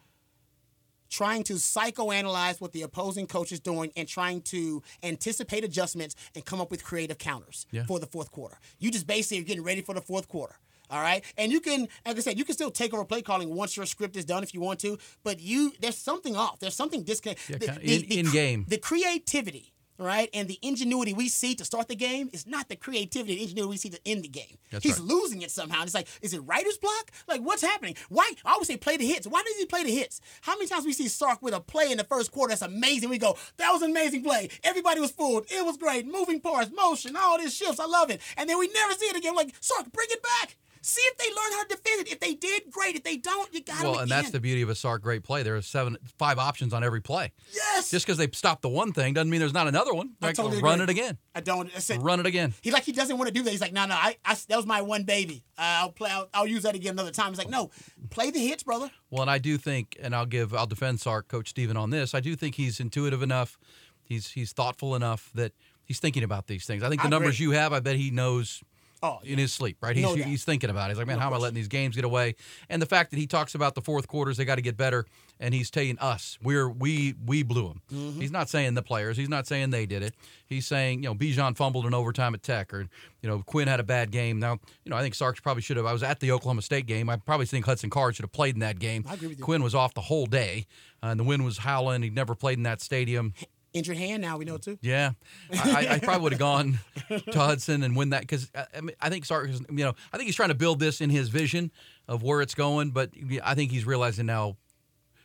trying 1.10 1.42
to 1.44 1.54
psychoanalyze 1.54 2.60
what 2.60 2.72
the 2.72 2.82
opposing 2.82 3.26
coach 3.26 3.50
is 3.50 3.60
doing 3.60 3.90
and 3.96 4.06
trying 4.06 4.42
to 4.42 4.82
anticipate 5.02 5.64
adjustments 5.64 6.14
and 6.34 6.44
come 6.44 6.60
up 6.60 6.70
with 6.70 6.84
creative 6.84 7.16
counters 7.18 7.66
Yeah. 7.72 7.86
for 7.86 7.98
the 7.98 8.06
fourth 8.06 8.30
quarter. 8.30 8.58
You 8.78 8.90
just 8.90 9.06
basically 9.06 9.38
are 9.40 9.44
getting 9.46 9.64
ready 9.64 9.80
for 9.80 9.94
the 9.94 10.02
fourth 10.02 10.28
quarter. 10.28 10.56
All 10.90 11.00
right, 11.02 11.22
and 11.36 11.52
you 11.52 11.60
can, 11.60 11.88
like 12.06 12.16
I 12.16 12.20
said, 12.20 12.38
you 12.38 12.44
can 12.44 12.54
still 12.54 12.70
take 12.70 12.94
over 12.94 13.04
play 13.04 13.22
calling 13.22 13.54
once 13.54 13.76
your 13.76 13.86
script 13.86 14.16
is 14.16 14.24
done 14.24 14.42
if 14.42 14.54
you 14.54 14.60
want 14.60 14.80
to. 14.80 14.98
But 15.22 15.40
you, 15.40 15.72
there's 15.80 15.98
something 15.98 16.34
off. 16.36 16.58
There's 16.60 16.74
something 16.74 17.02
disconnect. 17.02 17.48
Yeah, 17.50 17.58
the- 17.58 17.66
in- 17.82 18.08
the 18.08 18.18
in 18.20 18.30
game. 18.30 18.64
the 18.68 18.78
creativity, 18.78 19.74
right, 19.98 20.30
and 20.32 20.48
the 20.48 20.58
ingenuity 20.62 21.12
we 21.12 21.28
see 21.28 21.54
to 21.56 21.64
start 21.64 21.88
the 21.88 21.96
game 21.96 22.30
is 22.32 22.46
not 22.46 22.68
the 22.68 22.76
creativity 22.76 23.32
and 23.34 23.42
ingenuity 23.42 23.68
we 23.70 23.76
see 23.76 23.90
to 23.90 24.00
end 24.06 24.22
the 24.22 24.28
game. 24.28 24.56
That's 24.70 24.84
He's 24.84 24.98
right. 24.98 25.08
losing 25.08 25.42
it 25.42 25.50
somehow. 25.50 25.82
It's 25.82 25.94
like, 25.94 26.08
is 26.22 26.32
it 26.34 26.40
writer's 26.40 26.78
block? 26.78 27.10
Like, 27.26 27.40
what's 27.42 27.62
happening? 27.62 27.96
Why? 28.08 28.30
I 28.44 28.52
always 28.52 28.68
say 28.68 28.76
play 28.76 28.96
the 28.96 29.06
hits. 29.06 29.26
Why 29.26 29.42
does 29.42 29.56
he 29.56 29.66
play 29.66 29.82
the 29.84 29.94
hits? 29.94 30.20
How 30.42 30.54
many 30.54 30.66
times 30.68 30.86
we 30.86 30.92
see 30.92 31.08
Sark 31.08 31.42
with 31.42 31.52
a 31.54 31.60
play 31.60 31.90
in 31.90 31.98
the 31.98 32.04
first 32.04 32.32
quarter 32.32 32.50
that's 32.50 32.62
amazing? 32.62 33.10
We 33.10 33.18
go, 33.18 33.36
that 33.58 33.70
was 33.72 33.82
an 33.82 33.90
amazing 33.90 34.22
play. 34.22 34.48
Everybody 34.64 35.00
was 35.00 35.10
fooled. 35.10 35.46
It 35.50 35.64
was 35.66 35.76
great. 35.76 36.06
Moving 36.06 36.40
parts, 36.40 36.70
motion, 36.74 37.16
all 37.16 37.38
these 37.38 37.54
shifts. 37.54 37.80
I 37.80 37.86
love 37.86 38.10
it. 38.10 38.20
And 38.36 38.48
then 38.48 38.58
we 38.58 38.68
never 38.68 38.94
see 38.94 39.06
it 39.06 39.16
again. 39.16 39.34
Like, 39.34 39.52
Sark, 39.60 39.90
bring 39.92 40.08
it 40.10 40.22
back. 40.22 40.56
See 40.88 41.02
if 41.02 41.18
they 41.18 41.26
learn 41.26 41.52
how 41.52 41.62
to 41.64 41.68
defend 41.68 42.00
it. 42.06 42.12
If 42.12 42.20
they 42.20 42.34
did, 42.34 42.62
great. 42.70 42.96
If 42.96 43.04
they 43.04 43.18
don't, 43.18 43.52
you 43.52 43.62
got 43.62 43.82
to. 43.82 43.90
Well, 43.90 43.98
and 43.98 44.10
that's 44.10 44.30
the 44.30 44.40
beauty 44.40 44.62
of 44.62 44.70
a 44.70 44.74
Sark 44.74 45.02
great 45.02 45.22
play. 45.22 45.42
There 45.42 45.54
are 45.54 45.60
seven, 45.60 45.98
five 46.16 46.38
options 46.38 46.72
on 46.72 46.82
every 46.82 47.02
play. 47.02 47.32
yes. 47.52 47.90
Just 47.90 48.06
because 48.06 48.16
they 48.16 48.26
stopped 48.32 48.62
the 48.62 48.70
one 48.70 48.92
thing 48.94 49.12
doesn't 49.12 49.28
mean 49.28 49.40
there's 49.40 49.52
not 49.52 49.68
another 49.68 49.92
one. 49.92 50.12
I 50.22 50.28
Like, 50.28 50.36
totally 50.36 50.62
run 50.62 50.80
agree. 50.80 50.84
it 50.94 50.98
again. 50.98 51.18
I 51.34 51.40
don't. 51.42 51.70
I 51.76 51.80
said, 51.80 52.02
Run 52.02 52.20
it 52.20 52.26
again. 52.26 52.54
He 52.62 52.70
like 52.70 52.84
he 52.84 52.92
doesn't 52.92 53.18
want 53.18 53.28
to 53.28 53.34
do 53.34 53.42
that. 53.42 53.50
He's 53.50 53.60
like, 53.60 53.74
no, 53.74 53.84
no, 53.84 53.94
I, 53.94 54.16
I 54.24 54.34
that 54.48 54.56
was 54.56 54.64
my 54.64 54.80
one 54.80 55.04
baby. 55.04 55.44
Uh, 55.58 55.62
I'll 55.82 55.92
play. 55.92 56.08
I'll, 56.10 56.28
I'll 56.32 56.46
use 56.46 56.62
that 56.62 56.74
again 56.74 56.92
another 56.94 57.10
time. 57.10 57.28
He's 57.32 57.38
like, 57.38 57.50
no, 57.50 57.70
play 58.08 58.30
the 58.30 58.38
hits, 58.40 58.62
brother. 58.62 58.90
Well, 59.10 59.20
and 59.20 59.30
I 59.30 59.36
do 59.36 59.58
think, 59.58 59.94
and 60.00 60.14
I'll 60.16 60.24
give, 60.26 60.54
I'll 60.54 60.66
defend 60.66 61.00
Sark, 61.00 61.28
Coach 61.28 61.50
Steven 61.50 61.76
on 61.76 61.90
this. 61.90 62.14
I 62.14 62.20
do 62.20 62.34
think 62.34 62.54
he's 62.54 62.80
intuitive 62.80 63.22
enough. 63.22 63.58
He's 64.04 64.30
he's 64.30 64.52
thoughtful 64.52 64.94
enough 64.96 65.30
that 65.34 65.52
he's 65.84 65.98
thinking 66.00 66.22
about 66.22 66.46
these 66.46 66.64
things. 66.64 66.82
I 66.82 66.88
think 66.88 67.02
the 67.02 67.08
I 67.08 67.10
numbers 67.10 67.38
you 67.38 67.50
have, 67.50 67.74
I 67.74 67.80
bet 67.80 67.96
he 67.96 68.10
knows 68.10 68.62
Oh, 69.02 69.18
in 69.22 69.38
his 69.38 69.52
sleep, 69.52 69.76
right? 69.80 69.94
He's 69.94 70.02
No 70.02 70.14
he's 70.14 70.44
thinking 70.44 70.70
about 70.70 70.86
it. 70.86 70.94
He's 70.94 70.98
like, 70.98 71.06
man, 71.06 71.16
No 71.16 71.22
how 71.22 71.28
am 71.28 71.34
I 71.34 71.38
letting 71.38 71.54
these 71.54 71.68
games 71.68 71.94
get 71.94 72.04
away? 72.04 72.34
And 72.68 72.82
the 72.82 72.86
fact 72.86 73.10
that 73.10 73.18
he 73.18 73.26
talks 73.26 73.54
about 73.54 73.74
the 73.74 73.80
fourth 73.80 74.08
quarters, 74.08 74.36
they 74.36 74.44
got 74.44 74.56
to 74.56 74.62
get 74.62 74.76
better, 74.76 75.06
and 75.38 75.54
he's 75.54 75.70
telling 75.70 75.98
us 75.98 76.38
we're 76.42 76.68
we 76.68 77.14
we 77.24 77.42
blew 77.42 77.68
them. 77.68 77.82
Mm-hmm. 77.92 78.20
He's 78.20 78.32
not 78.32 78.48
saying 78.48 78.74
the 78.74 78.82
players. 78.82 79.16
He's 79.16 79.28
not 79.28 79.46
saying 79.46 79.70
they 79.70 79.86
did 79.86 80.02
it. 80.02 80.14
He's 80.46 80.66
saying 80.66 81.02
you 81.02 81.08
know 81.08 81.14
Bijan 81.14 81.56
fumbled 81.56 81.86
in 81.86 81.94
overtime 81.94 82.34
at 82.34 82.42
Tech, 82.42 82.74
or 82.74 82.88
you 83.22 83.28
know 83.28 83.42
Quinn 83.46 83.68
had 83.68 83.80
a 83.80 83.84
bad 83.84 84.10
game. 84.10 84.40
Now 84.40 84.58
you 84.84 84.90
know 84.90 84.96
I 84.96 85.02
think 85.02 85.14
Sarks 85.14 85.40
probably 85.40 85.62
should 85.62 85.76
have. 85.76 85.86
I 85.86 85.92
was 85.92 86.02
at 86.02 86.20
the 86.20 86.32
Oklahoma 86.32 86.62
State 86.62 86.86
game. 86.86 87.08
I 87.08 87.16
probably 87.16 87.46
think 87.46 87.66
Hudson 87.66 87.90
Card 87.90 88.16
should 88.16 88.24
have 88.24 88.32
played 88.32 88.54
in 88.54 88.60
that 88.60 88.78
game. 88.78 89.04
I 89.08 89.14
agree 89.14 89.28
with 89.28 89.38
you. 89.38 89.44
Quinn 89.44 89.62
was 89.62 89.74
off 89.74 89.94
the 89.94 90.02
whole 90.02 90.26
day, 90.26 90.66
uh, 91.02 91.06
and 91.06 91.20
the 91.20 91.24
wind 91.24 91.44
was 91.44 91.58
howling. 91.58 92.02
He'd 92.02 92.14
never 92.14 92.34
played 92.34 92.58
in 92.58 92.64
that 92.64 92.80
stadium. 92.80 93.34
Injured 93.78 93.96
hand. 93.96 94.20
Now 94.22 94.36
we 94.36 94.44
know 94.44 94.58
too. 94.58 94.78
Yeah, 94.82 95.12
I, 95.52 95.88
I- 95.92 95.98
probably 96.00 96.22
would 96.24 96.32
have 96.32 96.38
gone 96.38 96.78
to 97.08 97.38
Hudson 97.38 97.82
and 97.82 97.96
win 97.96 98.10
that 98.10 98.20
because 98.22 98.50
I, 98.54 98.66
I, 98.76 98.80
mean, 98.80 98.96
I 99.00 99.08
think 99.08 99.24
Sark, 99.24 99.48
you 99.48 99.84
know, 99.84 99.94
I 100.12 100.16
think 100.16 100.26
he's 100.26 100.36
trying 100.36 100.50
to 100.50 100.54
build 100.54 100.80
this 100.80 101.00
in 101.00 101.10
his 101.10 101.28
vision 101.28 101.70
of 102.06 102.22
where 102.22 102.40
it's 102.42 102.54
going, 102.54 102.90
but 102.90 103.10
I 103.42 103.54
think 103.54 103.70
he's 103.70 103.86
realizing 103.86 104.26
now, 104.26 104.56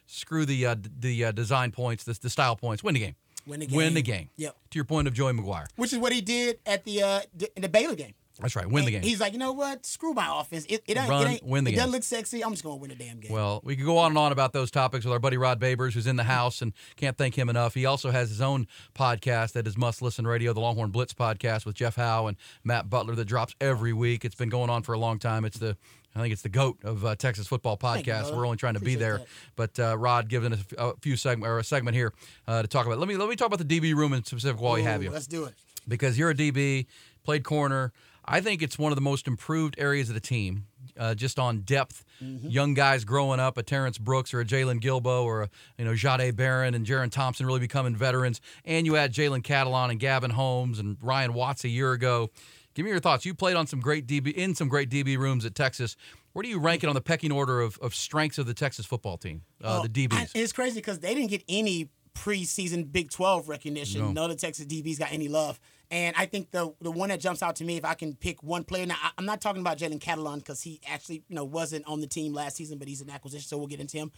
screw 0.06 0.46
the 0.46 0.66
uh, 0.66 0.76
the 1.00 1.26
uh, 1.26 1.32
design 1.32 1.72
points, 1.72 2.04
the, 2.04 2.18
the 2.22 2.30
style 2.30 2.56
points, 2.56 2.84
win 2.84 2.94
the 2.94 3.00
game, 3.00 3.16
Win 3.46 3.60
the 3.60 3.66
game. 3.68 3.76
win 3.78 3.94
the 3.94 4.02
game. 4.02 4.30
Yep. 4.38 4.56
To 4.72 4.78
your 4.78 4.86
point 4.86 5.08
of 5.08 5.14
Joey 5.14 5.34
McGuire, 5.34 5.66
Which 5.76 5.92
is 5.94 6.00
what 6.00 6.14
he 6.14 6.22
did 6.22 6.60
at 6.66 6.84
the 6.86 7.04
uh 7.04 7.20
in 7.56 7.62
the 7.62 7.70
Baylor 7.70 7.96
game. 7.96 8.14
That's 8.40 8.56
right, 8.56 8.68
win 8.68 8.86
the 8.86 8.92
game. 8.92 9.04
He's 9.04 9.20
like, 9.20 9.34
you 9.34 9.40
know 9.40 9.52
what? 9.52 9.86
Screw 9.86 10.14
my 10.14 10.42
offense. 10.42 10.66
It, 10.68 10.84
it, 10.88 10.98
Run, 10.98 11.28
it, 11.28 11.30
ain't, 11.30 11.44
win 11.44 11.64
the 11.64 11.70
it 11.70 11.74
game. 11.74 11.78
doesn't 11.78 11.92
look 11.92 12.04
sexy. 12.04 12.44
I'm 12.44 12.52
just 12.52 12.64
gonna 12.64 12.78
win 12.78 12.90
the 12.90 12.96
damn 12.96 13.20
game. 13.20 13.32
Well, 13.32 13.62
we 13.64 13.76
could 13.76 13.86
go 13.86 13.98
on 14.00 14.12
and 14.12 14.18
on 14.18 14.32
about 14.32 14.54
those 14.54 14.72
topics 14.72 15.06
with 15.06 15.14
our 15.14 15.20
buddy 15.20 15.38
Rod 15.38 15.60
Babers, 15.60 15.94
who's 15.94 16.08
in 16.08 16.16
the 16.16 16.24
house, 16.24 16.62
and 16.62 16.74
can't 16.96 17.18
thank 17.18 17.38
him 17.38 17.50
enough. 17.50 17.74
He 17.74 17.86
also 17.86 18.12
has 18.12 18.30
his 18.30 18.42
own 18.42 18.68
podcast 18.96 19.54
that 19.54 19.68
is 19.68 19.78
Must 19.78 20.02
Listen 20.02 20.26
Radio, 20.26 20.52
the 20.54 20.62
Longhorn 20.62 20.90
Blitz 20.90 21.14
podcast 21.14 21.66
with 21.66 21.76
Jeff 21.76 21.96
Howe 21.96 22.28
and 22.28 22.38
Matt 22.64 22.90
Butler 22.90 23.16
that 23.16 23.26
drops 23.26 23.56
every 23.62 23.94
week. 23.94 24.26
It's 24.26 24.36
been 24.36 24.50
going 24.50 24.70
on 24.70 24.82
for 24.84 24.94
a 24.94 25.00
long 25.00 25.20
time. 25.20 25.46
It's 25.46 25.60
the 25.60 25.78
I 26.16 26.20
think 26.22 26.32
it's 26.34 26.44
the 26.44 26.50
goat 26.50 26.78
of 26.84 27.04
uh, 27.06 27.16
Texas 27.16 27.48
football 27.48 27.78
you, 27.82 27.88
podcast. 27.88 28.36
We're 28.36 28.46
only 28.46 28.58
trying 28.58 28.76
to 28.76 28.80
be 28.80 28.96
there, 28.96 29.20
that. 29.20 29.28
but 29.56 29.80
uh, 29.80 29.98
Rod 29.98 30.30
giving 30.30 30.54
us 30.54 30.60
a 30.78 30.94
few 31.02 31.16
segment 31.16 31.50
or 31.50 31.60
a 31.60 31.64
segment 31.64 31.96
here 31.96 32.14
uh, 32.48 32.62
to 32.62 32.68
talk 32.68 32.86
about. 32.86 33.00
Let 33.00 33.08
me 33.08 33.18
let 33.18 33.30
me 33.30 33.36
talk 33.36 33.48
about 33.48 33.66
the 33.68 33.80
DB 33.80 33.96
room 33.96 34.14
in 34.14 34.24
specific 34.24 34.62
while 34.62 34.78
you 34.78 34.84
have 34.84 35.02
Ooh, 35.02 35.06
you 35.06 35.10
Let's 35.12 35.28
do 35.28 35.46
it. 35.46 35.56
because 35.88 36.18
you're 36.18 36.30
a 36.30 36.36
DB, 36.36 36.86
played 37.24 37.44
corner. 37.44 37.92
I 38.26 38.42
think 38.42 38.62
it's 38.62 38.78
one 38.80 38.92
of 38.92 38.96
the 38.96 39.02
most 39.02 39.28
improved 39.28 39.76
areas 39.78 40.10
of 40.10 40.16
the 40.16 40.22
team, 40.22 40.66
uh, 40.98 41.14
just 41.16 41.38
on 41.40 41.62
depth. 41.62 42.06
Young 42.22 42.74
guys 42.74 43.04
growing 43.04 43.40
up, 43.42 43.58
a 43.58 43.64
Terrence 43.64 43.98
Brooks 43.98 44.34
or 44.34 44.40
a 44.40 44.46
Jaylon 44.46 44.80
Guilbeau 44.82 45.24
or 45.26 45.44
a 45.44 45.50
you 45.78 45.84
know 45.86 45.92
Jahdae 45.92 46.34
Barron 46.36 46.74
and 46.74 46.86
Jerrin 46.86 47.12
Thompson 47.12 47.46
really 47.46 47.60
becoming 47.60 47.96
veterans. 47.96 48.40
And 48.64 48.86
you 48.86 48.96
add 48.96 49.14
Jalen 49.14 49.42
Catalon 49.44 49.90
and 49.92 50.00
Gavin 50.00 50.32
Holmes 50.32 50.80
and 50.80 50.98
Ryan 51.02 51.34
Watts 51.34 51.64
a 51.66 51.70
year 51.70 51.92
ago. 51.92 52.30
Give 52.76 52.86
me 52.86 52.92
your 52.92 53.00
thoughts. 53.02 53.26
You 53.26 53.34
played 53.34 53.56
on 53.58 53.68
some 53.68 53.82
great 53.82 54.08
DB 54.08 54.32
in 54.34 54.56
some 54.56 54.68
great 54.70 54.90
DB 54.90 55.18
rooms 55.18 55.46
at 55.46 55.54
Texas. 55.54 55.96
Where 56.32 56.42
do 56.44 56.50
you 56.50 56.60
rank 56.60 56.84
it 56.84 56.88
on 56.88 56.96
the 56.96 57.02
pecking 57.02 57.32
order 57.32 57.60
of, 57.62 57.78
of 57.80 57.94
strengths 57.94 58.38
of 58.40 58.46
the 58.48 58.54
Texas 58.56 58.86
football 58.86 59.18
team, 59.18 59.44
uh, 59.62 59.68
Well, 59.68 59.84
the 59.84 59.90
DBs? 60.08 60.14
I- 60.36 60.40
it's 60.40 60.54
crazy 60.54 60.76
because 60.76 61.00
they 61.00 61.14
didn't 61.14 61.30
get 61.30 61.44
any 61.50 61.90
preseason 62.16 62.92
Big 62.92 63.12
12 63.12 63.50
recognition. 63.50 64.02
No. 64.02 64.12
None 64.12 64.32
of 64.32 64.38
the 64.38 64.42
Texas 64.42 64.66
DBs 64.66 64.98
got 65.00 65.12
any 65.12 65.28
love. 65.28 65.60
And 65.94 66.16
I 66.18 66.26
think 66.26 66.50
the 66.50 66.74
the 66.82 66.90
one 66.90 67.10
that 67.10 67.20
jumps 67.20 67.44
out 67.44 67.56
to 67.58 67.64
me, 67.64 67.78
if 67.78 67.86
I 67.86 67.94
can 67.94 68.16
pick 68.16 68.42
one 68.42 68.64
player, 68.64 68.88
now 68.88 68.96
I, 69.00 69.12
I'm 69.16 69.26
not 69.26 69.42
talking 69.42 69.62
about 69.62 69.78
Jalen 69.78 70.00
Catalon 70.00 70.38
because 70.38 70.60
he 70.64 70.82
actually 70.90 71.24
you 71.30 71.36
know 71.36 71.46
wasn't 71.46 71.86
on 71.86 72.02
the 72.02 72.08
team 72.08 72.34
last 72.34 72.56
season, 72.58 72.80
but 72.80 72.88
he's 72.88 73.00
an 73.02 73.12
acquisition, 73.12 73.48
so 73.48 73.60
we'll 73.60 73.68
get 73.68 73.80
into 73.80 73.98
him. 73.98 74.12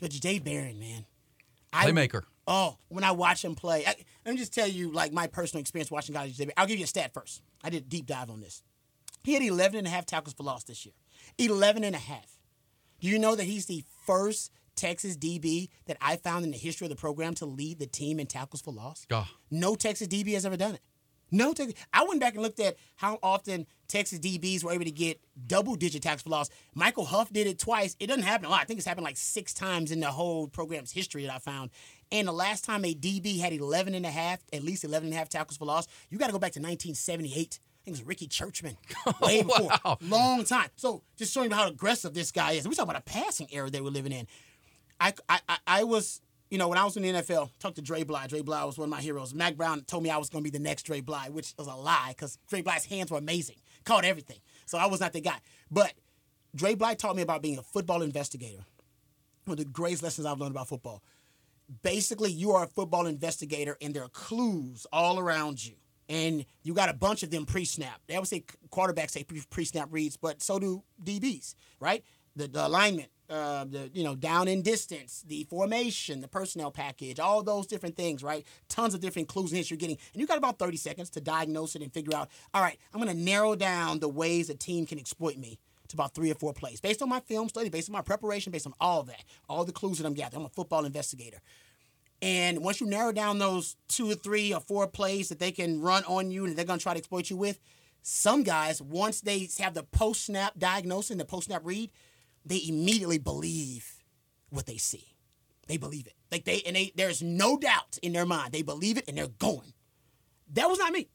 But 0.00 0.10
Jay 0.10 0.40
Barron, 0.40 0.80
man, 0.80 1.06
I, 1.72 1.86
Playmaker. 1.86 2.22
Oh, 2.48 2.78
when 2.88 3.04
I 3.04 3.12
watch 3.12 3.44
him 3.44 3.54
play, 3.54 3.84
I, 3.86 3.94
let 4.26 4.32
me 4.32 4.38
just 4.38 4.52
tell 4.52 4.66
you 4.66 4.90
like 4.90 5.12
my 5.12 5.28
personal 5.28 5.60
experience 5.60 5.88
watching 5.88 6.16
guys. 6.16 6.36
Jay 6.36 6.50
I'll 6.56 6.66
give 6.66 6.78
you 6.78 6.84
a 6.84 6.88
stat 6.88 7.14
first. 7.14 7.42
I 7.62 7.70
did 7.70 7.84
a 7.84 7.86
deep 7.86 8.06
dive 8.06 8.28
on 8.28 8.40
this. 8.40 8.64
He 9.22 9.34
had 9.34 9.42
11 9.44 9.78
and 9.78 9.86
a 9.86 9.90
half 9.90 10.06
tackles 10.06 10.34
for 10.34 10.42
loss 10.42 10.64
this 10.64 10.84
year. 10.84 10.94
11 11.38 11.84
and 11.84 11.94
a 11.94 11.98
half. 11.98 12.38
Do 13.00 13.06
you 13.06 13.20
know 13.20 13.36
that 13.36 13.44
he's 13.44 13.66
the 13.66 13.84
first 14.04 14.50
Texas 14.74 15.16
DB 15.16 15.68
that 15.86 15.96
I 16.00 16.16
found 16.16 16.44
in 16.44 16.50
the 16.50 16.58
history 16.58 16.86
of 16.86 16.90
the 16.90 16.96
program 16.96 17.34
to 17.34 17.46
lead 17.46 17.78
the 17.78 17.86
team 17.86 18.18
in 18.18 18.26
tackles 18.26 18.62
for 18.62 18.72
loss? 18.72 19.06
Oh, 19.12 19.28
No 19.50 19.76
Texas 19.76 20.08
DB 20.08 20.32
has 20.32 20.44
ever 20.44 20.56
done 20.56 20.74
it. 20.74 20.80
No 21.30 21.54
I 21.92 22.04
went 22.04 22.20
back 22.20 22.34
and 22.34 22.42
looked 22.42 22.60
at 22.60 22.76
how 22.96 23.18
often 23.22 23.66
Texas 23.88 24.18
DBs 24.18 24.62
were 24.64 24.72
able 24.72 24.84
to 24.84 24.90
get 24.90 25.20
double 25.46 25.74
digit 25.74 26.02
tackles 26.02 26.22
for 26.22 26.30
loss. 26.30 26.50
Michael 26.74 27.04
Huff 27.04 27.32
did 27.32 27.46
it 27.46 27.58
twice. 27.58 27.96
It 27.98 28.06
doesn't 28.06 28.22
happen 28.22 28.46
a 28.46 28.48
lot. 28.50 28.60
I 28.62 28.64
think 28.64 28.78
it's 28.78 28.86
happened 28.86 29.04
like 29.04 29.16
six 29.16 29.52
times 29.52 29.90
in 29.90 30.00
the 30.00 30.10
whole 30.10 30.46
program's 30.48 30.92
history 30.92 31.24
that 31.26 31.34
I 31.34 31.38
found. 31.38 31.70
And 32.12 32.26
the 32.28 32.32
last 32.32 32.64
time 32.64 32.84
a 32.84 32.94
DB 32.94 33.40
had 33.40 33.52
11 33.52 33.94
and 33.94 34.04
a 34.06 34.10
half, 34.10 34.40
at 34.52 34.62
least 34.62 34.84
11 34.84 35.06
and 35.08 35.14
a 35.14 35.18
half 35.18 35.28
tackles 35.28 35.56
for 35.56 35.64
loss, 35.64 35.86
you 36.08 36.18
got 36.18 36.26
to 36.26 36.32
go 36.32 36.38
back 36.38 36.52
to 36.52 36.60
1978. 36.60 37.58
I 37.60 37.84
think 37.84 37.96
it 37.96 38.00
was 38.00 38.02
Ricky 38.06 38.26
Churchman. 38.26 38.76
Way 39.20 39.42
before. 39.42 39.70
Wow. 39.84 39.98
Long 40.02 40.44
time. 40.44 40.68
So 40.76 41.02
just 41.16 41.32
showing 41.32 41.50
you 41.50 41.56
how 41.56 41.66
aggressive 41.68 42.12
this 42.14 42.30
guy 42.32 42.52
is. 42.52 42.66
We're 42.66 42.74
talking 42.74 42.90
about 42.90 43.02
a 43.02 43.04
passing 43.10 43.48
era 43.52 43.70
they 43.70 43.80
were 43.80 43.90
living 43.90 44.12
in. 44.12 44.26
I, 45.00 45.14
I, 45.28 45.40
I- 45.48 45.58
I 45.66 45.84
was, 45.84 46.20
you 46.50 46.58
know, 46.58 46.68
when 46.68 46.78
I 46.78 46.84
was 46.84 46.96
in 46.96 47.04
the 47.04 47.10
NFL, 47.10 47.48
talked 47.60 47.76
to 47.76 47.82
Dre 47.82 48.02
Bly. 48.02 48.26
Dre 48.26 48.42
Bly 48.42 48.64
was 48.64 48.76
one 48.76 48.86
of 48.86 48.90
my 48.90 49.00
heroes. 49.00 49.32
Mack 49.32 49.56
Brown 49.56 49.82
told 49.82 50.02
me 50.02 50.10
I 50.10 50.18
was 50.18 50.28
going 50.28 50.44
to 50.44 50.50
be 50.50 50.56
the 50.56 50.62
next 50.62 50.82
Dre 50.82 51.00
Bly, 51.00 51.28
which 51.30 51.54
was 51.56 51.68
a 51.68 51.74
lie 51.74 52.08
because 52.08 52.38
Dre 52.48 52.60
Bly's 52.60 52.84
hands 52.84 53.10
were 53.10 53.18
amazing, 53.18 53.56
caught 53.84 54.04
everything. 54.04 54.38
So 54.66 54.76
I 54.76 54.86
was 54.86 55.00
not 55.00 55.12
the 55.12 55.20
guy. 55.20 55.38
But 55.70 55.94
Dre 56.54 56.74
Bly 56.74 56.94
taught 56.94 57.14
me 57.14 57.22
about 57.22 57.40
being 57.40 57.58
a 57.58 57.62
football 57.62 58.02
investigator. 58.02 58.64
One 59.44 59.58
of 59.58 59.64
the 59.64 59.70
greatest 59.70 60.02
lessons 60.02 60.26
I've 60.26 60.38
learned 60.38 60.50
about 60.50 60.68
football. 60.68 61.02
Basically, 61.82 62.32
you 62.32 62.50
are 62.50 62.64
a 62.64 62.68
football 62.68 63.06
investigator, 63.06 63.76
and 63.80 63.94
there 63.94 64.02
are 64.02 64.08
clues 64.08 64.86
all 64.92 65.20
around 65.20 65.64
you. 65.64 65.74
And 66.08 66.44
you 66.64 66.74
got 66.74 66.88
a 66.88 66.94
bunch 66.94 67.22
of 67.22 67.30
them 67.30 67.46
pre-snap. 67.46 68.00
They 68.08 68.16
always 68.16 68.30
say 68.30 68.44
quarterbacks 68.70 69.10
say 69.10 69.22
pre- 69.22 69.44
pre-snap 69.48 69.88
reads, 69.92 70.16
but 70.16 70.42
so 70.42 70.58
do 70.58 70.82
DBs, 71.04 71.54
right? 71.78 72.02
The, 72.34 72.48
the 72.48 72.66
alignment, 72.66 73.10
uh, 73.30 73.64
the 73.64 73.90
you 73.94 74.02
know 74.02 74.14
down 74.14 74.48
in 74.48 74.62
distance, 74.62 75.24
the 75.26 75.44
formation, 75.44 76.20
the 76.20 76.28
personnel 76.28 76.70
package, 76.70 77.20
all 77.20 77.42
those 77.42 77.66
different 77.66 77.96
things, 77.96 78.22
right? 78.22 78.44
Tons 78.68 78.94
of 78.94 79.00
different 79.00 79.28
clues 79.28 79.50
and 79.50 79.56
hints 79.56 79.70
you're 79.70 79.78
getting, 79.78 79.98
and 80.12 80.20
you 80.20 80.26
got 80.26 80.38
about 80.38 80.58
30 80.58 80.76
seconds 80.76 81.10
to 81.10 81.20
diagnose 81.20 81.76
it 81.76 81.82
and 81.82 81.92
figure 81.92 82.16
out. 82.16 82.28
All 82.52 82.62
right, 82.62 82.78
I'm 82.92 83.00
going 83.00 83.14
to 83.14 83.22
narrow 83.22 83.54
down 83.54 84.00
the 84.00 84.08
ways 84.08 84.50
a 84.50 84.54
team 84.54 84.86
can 84.86 84.98
exploit 84.98 85.36
me 85.36 85.58
to 85.88 85.96
about 85.96 86.14
three 86.14 86.30
or 86.30 86.34
four 86.34 86.52
plays 86.52 86.80
based 86.80 87.02
on 87.02 87.08
my 87.08 87.20
film 87.20 87.48
study, 87.48 87.68
based 87.68 87.88
on 87.88 87.92
my 87.92 88.02
preparation, 88.02 88.52
based 88.52 88.66
on 88.66 88.74
all 88.80 89.02
that, 89.04 89.24
all 89.48 89.64
the 89.64 89.72
clues 89.72 89.98
that 89.98 90.06
I'm 90.06 90.14
gathering. 90.14 90.42
I'm 90.42 90.46
a 90.46 90.50
football 90.50 90.84
investigator. 90.84 91.38
And 92.22 92.62
once 92.62 92.80
you 92.80 92.86
narrow 92.86 93.12
down 93.12 93.38
those 93.38 93.76
two 93.88 94.10
or 94.10 94.14
three 94.14 94.52
or 94.52 94.60
four 94.60 94.86
plays 94.86 95.30
that 95.30 95.38
they 95.38 95.52
can 95.52 95.80
run 95.80 96.04
on 96.04 96.30
you 96.30 96.44
and 96.44 96.56
they're 96.56 96.66
going 96.66 96.78
to 96.78 96.82
try 96.82 96.92
to 96.92 96.98
exploit 96.98 97.30
you 97.30 97.36
with, 97.36 97.58
some 98.02 98.42
guys, 98.42 98.80
once 98.80 99.20
they 99.20 99.48
have 99.58 99.74
the 99.74 99.82
post 99.82 100.24
snap 100.24 100.58
diagnosis 100.58 101.10
and 101.10 101.20
the 101.20 101.24
post 101.24 101.46
snap 101.46 101.62
read, 101.64 101.90
they 102.44 102.62
immediately 102.66 103.18
believe 103.18 104.02
what 104.50 104.66
they 104.66 104.76
see. 104.76 105.14
They 105.66 105.76
believe 105.76 106.06
it. 106.06 106.14
Like 106.32 106.44
they 106.44 106.62
and 106.66 106.74
they 106.74 106.92
there's 106.96 107.22
no 107.22 107.56
doubt 107.56 107.98
in 108.02 108.12
their 108.12 108.26
mind. 108.26 108.52
They 108.52 108.62
believe 108.62 108.98
it 108.98 109.04
and 109.08 109.16
they're 109.16 109.28
going. 109.28 109.72
That 110.54 110.68
was 110.68 110.78
not 110.78 110.92
me. 110.92 111.08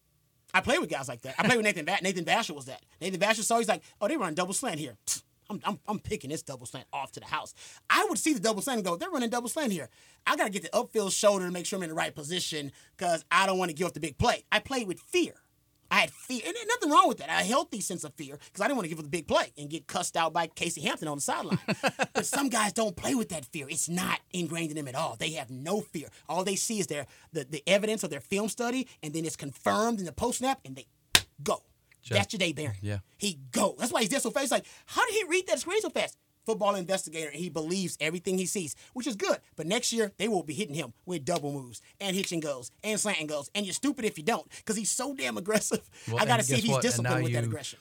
I 0.54 0.62
play 0.62 0.78
with 0.80 0.90
guys 0.90 1.10
like 1.10 1.22
that. 1.24 1.36
I 1.38 1.46
play 1.46 1.58
with 1.58 1.66
Nathan. 1.66 1.84
Ba- 1.84 1.98
Nathan 2.02 2.24
Vasher 2.24 2.56
was 2.56 2.66
that. 2.66 2.82
Nathan 3.02 3.20
Vasher 3.20 3.44
saw 3.44 3.58
he's 3.58 3.68
like, 3.68 3.84
oh, 4.00 4.08
they 4.08 4.16
run 4.16 4.34
double 4.34 4.54
slant 4.54 4.80
here. 4.80 4.96
I'm, 5.50 5.60
I'm, 5.64 5.80
I'm 5.88 6.00
picking 6.00 6.30
this 6.30 6.42
double 6.42 6.66
slant 6.66 6.88
off 6.94 7.12
to 7.14 7.20
the 7.20 7.26
house. 7.26 7.54
I 7.90 8.06
would 8.10 8.18
see 8.18 8.34
the 8.34 8.40
double 8.40 8.62
slant 8.62 8.80
and 8.80 8.86
go, 8.86 8.96
they're 8.96 9.10
running 9.10 9.30
double 9.30 9.50
slant 9.50 9.72
here. 9.72 9.90
I 10.26 10.36
got 10.36 10.46
to 10.46 10.50
get 10.50 10.64
the 10.64 10.70
upfield 10.70 11.12
shoulder 11.12 11.46
to 11.46 11.52
make 11.52 11.66
sure 11.66 11.78
I'm 11.78 11.84
in 11.84 11.90
the 11.90 11.96
right 11.96 12.16
position 12.16 12.72
because 12.98 13.26
I 13.30 13.46
don't 13.46 13.58
want 13.58 13.70
to 13.70 13.76
give 13.76 13.88
up 13.88 13.94
the 13.94 14.00
big 14.00 14.18
play. 14.18 14.46
I 14.52 14.60
played 14.60 14.88
with 14.88 15.00
fear. 15.00 15.34
I 15.92 16.02
had 16.02 16.12
fear, 16.12 16.42
and 16.46 16.56
nothing 16.68 16.90
wrong 16.90 17.08
with 17.08 17.18
that. 17.20 17.30
A 17.30 17.44
healthy 17.44 17.80
sense 17.80 18.04
of 18.04 18.14
fear 18.16 18.38
because 18.38 18.62
I 18.62 18.66
didn't 18.68 18.78
want 18.78 18.86
to 18.86 18.90
give 18.90 19.00
up 19.00 19.06
the 19.06 19.10
big 19.10 19.28
play 19.28 19.52
and 19.58 19.70
get 19.70 19.88
cussed 19.88 20.18
out 20.18 20.34
by 20.34 20.48
Casey 20.48 20.82
Hampton 20.82 21.08
on 21.08 21.18
the 21.18 21.22
sideline. 21.22 21.60
but 22.14 22.26
some 22.26 22.50
guys 22.50 22.74
don't 22.74 22.96
play 22.96 23.16
with 23.16 23.30
that 23.30 23.46
fear. 23.46 23.68
It's 23.70 23.90
not 23.90 24.20
ingrained 24.32 24.72
in 24.72 24.78
them 24.78 24.88
at 24.88 24.96
all. 24.96 25.16
They 25.18 25.32
have 25.32 25.50
no 25.50 25.82
fear. 25.82 26.08
All 26.28 26.44
they 26.44 26.56
see 26.56 26.80
is 26.80 26.88
their 26.88 27.06
the, 27.34 27.46
the 27.50 27.64
evidence 27.68 28.04
of 28.04 28.10
their 28.10 28.20
film 28.20 28.50
study, 28.50 28.88
and 29.04 29.14
then 29.14 29.26
it's 29.26 29.36
confirmed 29.36 30.00
in 30.00 30.06
the 30.06 30.12
post 30.12 30.40
snap, 30.40 30.60
and 30.66 30.76
they 30.76 30.88
go. 31.44 31.62
That's 32.10 32.34
your 32.34 32.38
day, 32.38 32.54
Barron. 32.54 32.76
Yeah. 32.82 33.00
He 33.18 33.40
go. 33.52 33.76
That's 33.80 33.92
why 33.92 34.02
he's 34.02 34.10
there 34.10 34.20
so 34.20 34.30
fast. 34.30 34.44
He's 34.44 34.52
Like, 34.52 34.66
how 34.86 35.06
did 35.08 35.16
he 35.16 35.24
read 35.24 35.48
that 35.48 35.60
screen 35.60 35.82
so 35.82 35.90
fast? 35.90 36.18
Football 36.46 36.76
investigator, 36.76 37.30
and 37.30 37.40
he 37.40 37.50
believes 37.50 37.98
everything 38.00 38.38
he 38.38 38.46
sees, 38.46 38.76
which 38.94 39.08
is 39.08 39.16
good. 39.16 39.38
But 39.56 39.68
next 39.68 39.92
year, 39.92 40.12
they 40.18 40.28
will 40.28 40.44
be 40.44 40.54
hitting 40.54 40.76
him 40.76 40.94
with 41.06 41.26
double 41.26 41.52
moves 41.52 41.82
and 42.00 42.16
hitching 42.16 42.40
goes 42.40 42.72
and 42.84 43.00
slanting 43.00 43.28
goes. 43.28 43.50
And 43.56 43.66
you're 43.66 43.74
stupid 43.74 44.06
if 44.06 44.18
you 44.18 44.24
don't, 44.24 44.48
because 44.58 44.76
he's 44.76 44.92
so 44.92 45.14
damn 45.14 45.38
aggressive. 45.38 45.82
Well, 46.08 46.22
I 46.22 46.26
got 46.26 46.38
to 46.38 46.44
see 46.44 46.56
if 46.56 46.62
he's 46.62 46.72
what? 46.72 46.82
Disciplined 46.84 47.24
with 47.24 47.34
that 47.34 47.44
aggression. 47.44 47.80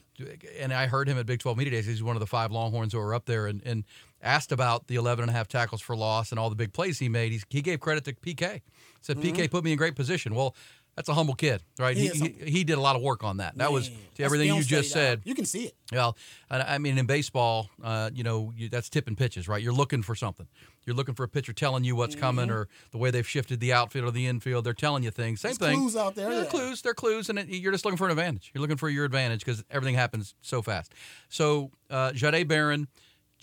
And 0.58 0.72
I 0.72 0.86
heard 0.86 1.08
him 1.08 1.18
at 1.18 1.26
Big 1.26 1.40
12 1.40 1.58
Media 1.58 1.72
Days. 1.72 1.84
He's 1.84 2.02
one 2.02 2.16
of 2.16 2.20
the 2.20 2.26
five 2.26 2.50
Longhorns 2.50 2.92
who 2.94 2.98
are 2.98 3.14
up 3.14 3.26
there 3.26 3.46
and, 3.46 3.60
and 3.66 3.84
asked 4.22 4.50
about 4.50 4.86
the 4.86 4.94
11 4.94 5.24
and 5.24 5.30
a 5.30 5.32
half 5.32 5.46
tackles 5.46 5.82
for 5.82 5.94
loss 5.94 6.30
and 6.30 6.38
all 6.38 6.48
the 6.48 6.56
big 6.56 6.72
plays 6.72 6.98
he 6.98 7.08
made. 7.08 7.32
He's, 7.32 7.44
he 7.50 7.60
gave 7.60 7.80
credit 7.80 8.04
to 8.04 8.14
PK. 8.14 8.62
Said, 9.02 9.18
mm-hmm. 9.18 9.36
PK 9.36 9.50
put 9.50 9.64
me 9.64 9.72
in 9.72 9.78
great 9.78 9.94
position. 9.94 10.34
Well, 10.34 10.56
that's 10.96 11.08
a 11.08 11.14
humble 11.14 11.34
kid, 11.34 11.62
right? 11.78 11.96
Mm-hmm. 11.96 12.24
He 12.24 12.32
He, 12.44 12.50
he, 12.50 12.64
did 12.64 12.78
a 12.78 12.80
lot 12.80 12.94
of 12.96 13.02
work 13.02 13.24
on 13.24 13.38
that. 13.38 13.56
That 13.58 13.72
was 13.72 13.90
to 14.16 14.22
everything 14.22 14.54
you 14.54 14.62
just 14.62 14.90
dog. 14.90 15.00
said. 15.00 15.20
You 15.24 15.34
can 15.34 15.44
see 15.44 15.64
it. 15.64 15.74
Well, 15.92 16.16
I 16.50 16.78
mean, 16.78 16.98
in 16.98 17.06
baseball, 17.06 17.70
uh, 17.82 18.10
you 18.14 18.22
know, 18.22 18.52
you, 18.56 18.68
that's 18.68 18.88
tipping 18.88 19.16
pitches, 19.16 19.48
right? 19.48 19.62
You're 19.62 19.72
looking 19.72 20.02
for 20.02 20.14
something. 20.14 20.46
You're 20.86 20.94
looking 20.96 21.14
for 21.14 21.24
a 21.24 21.28
pitcher 21.28 21.52
telling 21.54 21.82
you 21.84 21.96
what's 21.96 22.14
coming, 22.14 22.50
or 22.50 22.68
the 22.90 22.98
way 22.98 23.10
they've 23.10 23.26
shifted 23.26 23.58
the 23.58 23.72
outfield 23.72 24.04
or 24.06 24.10
the 24.10 24.26
infield. 24.26 24.64
They're 24.64 24.74
telling 24.74 25.02
you 25.02 25.10
things. 25.10 25.40
Same 25.40 25.52
Mm-hmm. 25.52 25.64
There's 25.64 25.72
thing. 25.72 25.80
clues 25.80 25.96
out 25.96 26.14
there, 26.14 26.30
Yeah, 26.30 26.38
yeah. 26.40 26.44
clues. 26.44 26.82
They're 26.82 26.94
clues, 26.94 27.30
and 27.30 27.38
it, 27.38 27.48
you're 27.48 27.72
just 27.72 27.84
looking 27.84 27.96
for 27.98 28.04
an 28.04 28.10
advantage. 28.10 28.50
You're 28.54 28.60
looking 28.62 28.76
for 28.76 28.88
your 28.88 29.04
advantage 29.04 29.40
because 29.44 29.64
everything 29.70 29.94
happens 29.94 30.34
so 30.42 30.60
fast. 30.62 30.92
So, 31.28 31.70
uh, 31.90 32.10
Jahdae 32.12 32.46
Barron. 32.46 32.88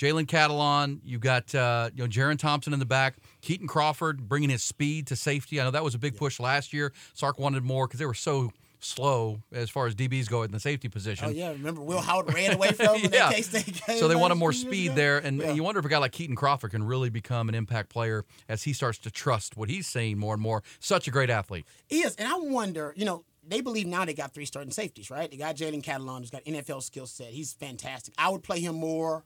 Jalen 0.02 0.26
Catalon, 0.26 1.00
you've 1.06 1.22
got 1.22 1.54
uh, 1.54 1.92
you 1.94 2.04
know 2.04 2.10
Jerrin 2.10 2.40
Thompson 2.40 2.74
in 2.74 2.80
the 2.80 2.88
back, 2.88 3.18
Kitan 3.44 3.68
Crawford 3.68 4.28
bringing 4.28 4.50
his 4.50 4.64
speed 4.64 5.06
to 5.08 5.16
safety. 5.16 5.62
I 5.62 5.64
know 5.64 5.70
that 5.70 5.84
was 5.84 5.94
a 5.94 6.00
big 6.00 6.18
push 6.18 6.40
last 6.40 6.74
year. 6.74 6.92
Sark 7.14 7.38
wanted 7.38 7.64
more 7.64 7.86
because 7.86 8.00
they 8.00 8.08
were 8.08 8.16
so 8.16 8.52
slow 8.80 9.40
as 9.52 9.70
far 9.70 9.86
as 9.86 9.94
DBs 9.94 10.28
go 10.28 10.42
in 10.42 10.52
the 10.52 10.60
safety 10.60 10.90
position. 10.90 11.28
Oh 11.28 11.30
yeah, 11.30 11.50
remember 11.52 11.82
Will 11.82 12.02
Howard 12.02 12.34
ran 12.34 12.56
away 12.56 12.72
from 12.72 12.96
him 12.96 13.06
in 13.06 13.12
Yeah. 13.14 13.32
K-State. 13.32 13.80
So 14.00 14.08
they 14.08 14.16
wanted 14.16 14.36
more 14.36 14.52
speed 14.54 14.96
there, 14.96 15.20
and 15.20 15.40
Yeah. 15.40 15.54
you 15.54 15.62
wonder 15.62 15.78
if 15.80 15.86
a 15.86 15.90
guy 15.90 16.00
like 16.00 16.14
Kitan 16.14 16.36
Crawford 16.36 16.72
can 16.72 16.84
really 16.84 17.12
become 17.12 17.48
an 17.48 17.54
impact 17.54 17.90
player 17.90 18.26
as 18.50 18.64
he 18.64 18.74
starts 18.74 18.98
to 19.00 19.12
trust 19.12 19.56
what 19.56 19.70
he's 19.70 19.86
seeing 19.86 20.18
more 20.18 20.34
and 20.34 20.42
more. 20.42 20.64
Such 20.80 21.08
a 21.08 21.12
great 21.12 21.30
athlete. 21.30 21.66
He 21.88 22.00
is, 22.02 22.16
and 22.16 22.28
I 22.28 22.40
wonder, 22.40 22.96
you 22.98 23.06
know, 23.06 23.24
they 23.48 23.62
believe 23.62 23.86
now 23.86 24.06
they 24.06 24.16
got 24.16 24.34
three 24.34 24.46
starting 24.46 24.72
safeties, 24.72 25.12
right? 25.12 25.30
They 25.30 25.38
got 25.38 25.56
Jalen 25.58 25.84
Catalon, 25.84 26.20
who's 26.22 26.32
got 26.32 26.44
NFL 26.46 26.82
skill 26.82 27.06
set. 27.06 27.28
He's 27.30 27.54
fantastic. 27.54 28.16
I 28.18 28.30
would 28.30 28.42
play 28.42 28.62
him 28.62 28.76
more 28.76 29.26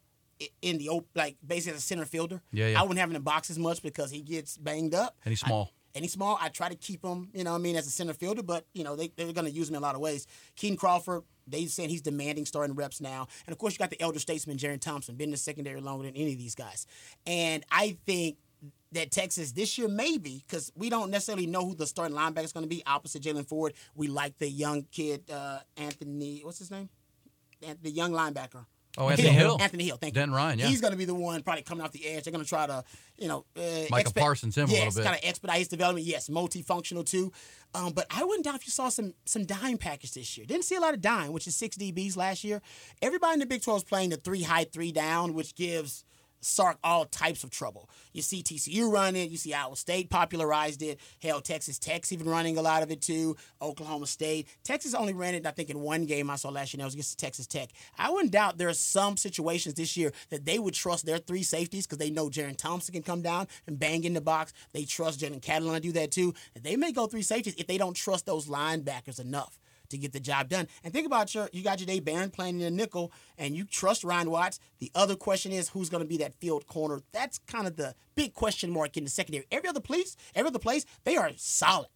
in 0.62 0.78
the 0.78 0.90
open, 0.90 1.08
like 1.16 1.38
basically 1.46 1.74
as 1.76 1.80
a 1.80 1.82
center 1.82 2.06
fielder. 2.06 2.42
Yeah, 2.52 2.68
yeah. 2.70 2.80
I 2.80 2.84
wouldn't 2.84 3.00
have 3.00 3.10
him 3.10 3.16
in 3.16 3.22
the 3.22 3.26
box 3.26 3.50
as 3.50 3.58
much 3.60 3.82
because 3.82 4.12
he 4.12 4.22
gets 4.22 4.58
banged 4.58 4.94
up. 4.94 5.16
And 5.24 5.32
he's 5.32 5.44
I- 5.44 5.48
small. 5.48 5.72
and 5.94 6.04
he's 6.04 6.12
small. 6.14 6.38
I 6.42 6.50
try 6.50 6.70
to 6.70 6.76
keep 6.76 7.04
him, 7.04 7.30
you 7.34 7.44
know, 7.44 7.52
what 7.52 7.60
I 7.60 7.62
mean, 7.62 7.76
as 7.76 7.88
a 7.88 7.92
center 7.92 8.14
fielder, 8.14 8.44
but 8.44 8.66
you 8.74 8.84
know 8.84 8.96
they 8.96 9.10
they're 9.16 9.32
going 9.34 9.46
to 9.46 9.52
use 9.52 9.70
him 9.70 9.76
in 9.76 9.82
a 9.82 9.86
lot 9.86 9.96
of 9.96 10.02
ways. 10.02 10.28
Kitan 10.58 10.78
Crawford, 10.78 11.24
they 11.48 11.66
saying 11.68 11.90
he's 11.90 12.02
demanding 12.02 12.46
starting 12.46 12.76
reps 12.76 13.00
now, 13.00 13.28
and 13.48 13.54
of 13.54 13.58
course 13.60 13.74
you 13.74 13.80
got 13.80 13.92
the 13.92 14.02
elder 14.02 14.20
statesman 14.20 14.58
Jerrin 14.58 14.82
Thompson, 14.82 15.16
been 15.16 15.26
in 15.30 15.32
the 15.32 15.38
secondary 15.38 15.80
longer 15.80 16.06
than 16.06 16.16
any 16.16 16.34
of 16.34 16.38
these 16.38 16.56
guys, 16.56 16.86
and 17.26 17.64
I 17.72 17.98
think 18.06 18.38
that 18.92 19.12
Texas 19.12 19.52
this 19.52 19.78
year 19.78 19.88
maybe 19.90 20.44
because 20.48 20.72
we 20.76 20.90
don't 20.90 21.12
necessarily 21.12 21.48
know 21.48 21.66
who 21.66 21.76
the 21.76 21.86
starting 21.86 22.16
linebacker 22.16 22.46
is 22.46 22.54
going 22.54 22.64
to 22.64 22.70
be 22.70 22.82
opposite 22.86 23.22
Jaylan 23.24 23.46
Ford. 23.48 23.74
We 23.94 24.08
like 24.08 24.38
the 24.38 24.50
young 24.50 24.84
kid 24.92 25.30
uh, 25.30 25.60
Anthony, 25.76 26.42
what's 26.44 26.60
his 26.60 26.72
name? 26.72 26.90
The 27.82 27.90
young 27.92 28.12
linebacker. 28.12 28.66
Oh, 28.98 29.10
Anthony 29.10 29.30
Hill. 29.30 29.58
Anthony 29.60 29.86
Hill. 29.86 29.98
Thank 29.98 30.16
you. 30.16 30.26
Ryan, 30.26 30.60
yeah. 30.60 30.68
He's 30.68 30.82
going 30.82 30.92
to 30.92 30.98
be 30.98 31.06
the 31.06 31.16
one 31.16 31.42
probably 31.44 31.64
coming 31.64 31.84
off 31.84 31.92
the 31.92 32.06
edge. 32.06 32.24
They're 32.24 32.32
going 32.32 32.44
to 32.44 32.50
try 32.50 32.66
to, 32.66 32.84
you 33.18 33.28
know, 33.28 33.46
uh, 33.58 33.86
Micah 33.90 34.14
Parsons 34.14 34.58
him 34.58 34.66
a 34.66 34.68
little 34.68 34.86
yes, 34.86 34.96
bit. 34.96 35.04
kind 35.04 35.16
of 35.16 35.22
expedite 35.24 35.60
his 35.60 35.68
development. 35.68 36.06
Yes, 36.06 36.30
multifunctional 36.30 37.06
too. 37.06 37.32
Um, 37.74 37.92
but 37.94 38.08
I 38.10 38.24
wouldn't 38.24 38.46
doubt 38.46 38.56
if 38.56 38.66
you 38.66 38.72
saw 38.72 38.90
some 38.90 39.14
some 39.26 39.46
dime 39.46 39.78
package 39.78 40.14
this 40.14 40.38
year. 40.38 40.46
Didn't 40.46 40.64
see 40.64 40.76
a 40.76 40.80
lot 40.80 40.94
of 40.94 41.02
dime, 41.02 41.34
which 41.34 41.48
is 41.48 41.56
six 41.56 41.78
DBs 41.78 42.16
last 42.16 42.44
year. 42.44 42.62
Everybody 43.02 43.34
in 43.34 43.40
the 43.40 43.46
Big 43.46 43.62
12 43.64 43.80
is 43.80 43.84
playing 43.84 44.10
the 44.12 44.18
three 44.18 44.44
high, 44.44 44.64
three 44.64 44.92
down, 44.92 45.34
which 45.34 45.56
gives 45.56 46.06
Sark 46.46 46.78
all 46.84 47.06
types 47.06 47.44
of 47.44 47.50
trouble. 47.50 47.90
You 48.14 48.22
see 48.22 48.44
TCU 48.44 48.92
run 48.92 49.16
it. 49.16 49.32
You 49.32 49.38
see 49.38 49.54
Iowa 49.54 49.76
State 49.76 50.12
popularized 50.12 50.84
it. 50.84 51.00
Hell, 51.22 51.42
Texas 51.42 51.80
Tech's 51.80 52.12
even 52.12 52.30
running 52.30 52.58
a 52.58 52.62
lot 52.62 52.84
of 52.84 52.92
it 52.92 53.02
too. 53.02 53.36
Oklahoma 53.62 54.06
State. 54.06 54.48
Texas 54.64 54.94
only 54.94 55.14
ran 55.14 55.34
it, 55.34 55.46
I 55.48 55.52
think, 55.52 55.72
in 55.72 55.80
one 55.80 56.06
game 56.06 56.30
I 56.30 56.36
saw 56.36 56.50
last 56.50 56.74
year. 56.74 56.80
That 56.80 56.86
was 56.86 56.94
against 56.94 57.18
Texas 57.18 57.48
Tech. 57.48 57.70
I 57.98 58.12
wouldn't 58.12 58.32
doubt 58.32 58.60
there 58.60 58.70
are 58.70 58.74
some 58.74 59.18
situations 59.18 59.74
this 59.74 59.98
year 59.98 60.14
that 60.30 60.46
they 60.46 60.60
would 60.60 60.76
trust 60.76 61.06
their 61.06 61.18
three 61.18 61.44
safeties 61.44 61.88
because 61.88 61.98
they 61.98 62.12
know 62.12 62.30
Jerrin 62.30 62.56
Thompson 62.56 62.94
can 62.94 63.04
come 63.04 63.24
down 63.24 63.48
and 63.66 63.80
bang 63.80 64.04
in 64.04 64.14
the 64.14 64.22
box. 64.22 64.54
They 64.72 64.86
trust 64.86 65.22
Jalen 65.22 65.42
Catalon 65.42 65.74
to 65.74 65.80
do 65.80 65.92
that 65.94 66.12
too. 66.12 66.36
They 66.62 66.76
may 66.76 66.92
go 66.92 67.08
three 67.08 67.24
safeties 67.24 67.56
if 67.58 67.66
they 67.66 67.80
don't 67.80 67.96
trust 67.96 68.28
those 68.28 68.48
linebackers 68.48 69.20
enough 69.20 69.60
to 69.90 69.98
get 69.98 70.12
the 70.14 70.20
job 70.20 70.50
done. 70.50 70.68
And 70.84 70.94
think 70.94 71.06
about 71.06 71.34
your 71.36 71.50
you 71.54 71.64
got 71.64 71.80
your 71.80 71.88
Jahdae 71.88 72.04
Barron 72.04 72.30
playing 72.30 72.56
in 72.60 72.62
the 72.62 72.72
nickel 72.72 73.12
and 73.38 73.56
you 73.56 73.64
trust 73.66 74.04
Ryan 74.04 74.30
Watts. 74.32 74.60
The 74.80 74.92
other 74.96 75.16
question 75.16 75.52
is 75.52 75.70
who's 75.70 75.90
gonna 75.90 76.06
be 76.06 76.18
that 76.18 76.34
field 76.36 76.68
corner. 76.68 77.02
That's 77.12 77.38
kind 77.48 77.68
of 77.68 77.76
the 77.76 77.96
big 78.16 78.34
question 78.34 78.72
mark 78.72 78.98
in 78.98 79.04
the 79.04 79.10
secondary. 79.10 79.46
Every 79.52 79.70
other 79.70 79.80
place, 79.82 80.16
every 80.34 80.48
other 80.50 80.60
place, 80.60 80.86
they 81.04 81.16
are 81.18 81.32
solid. 81.38 81.88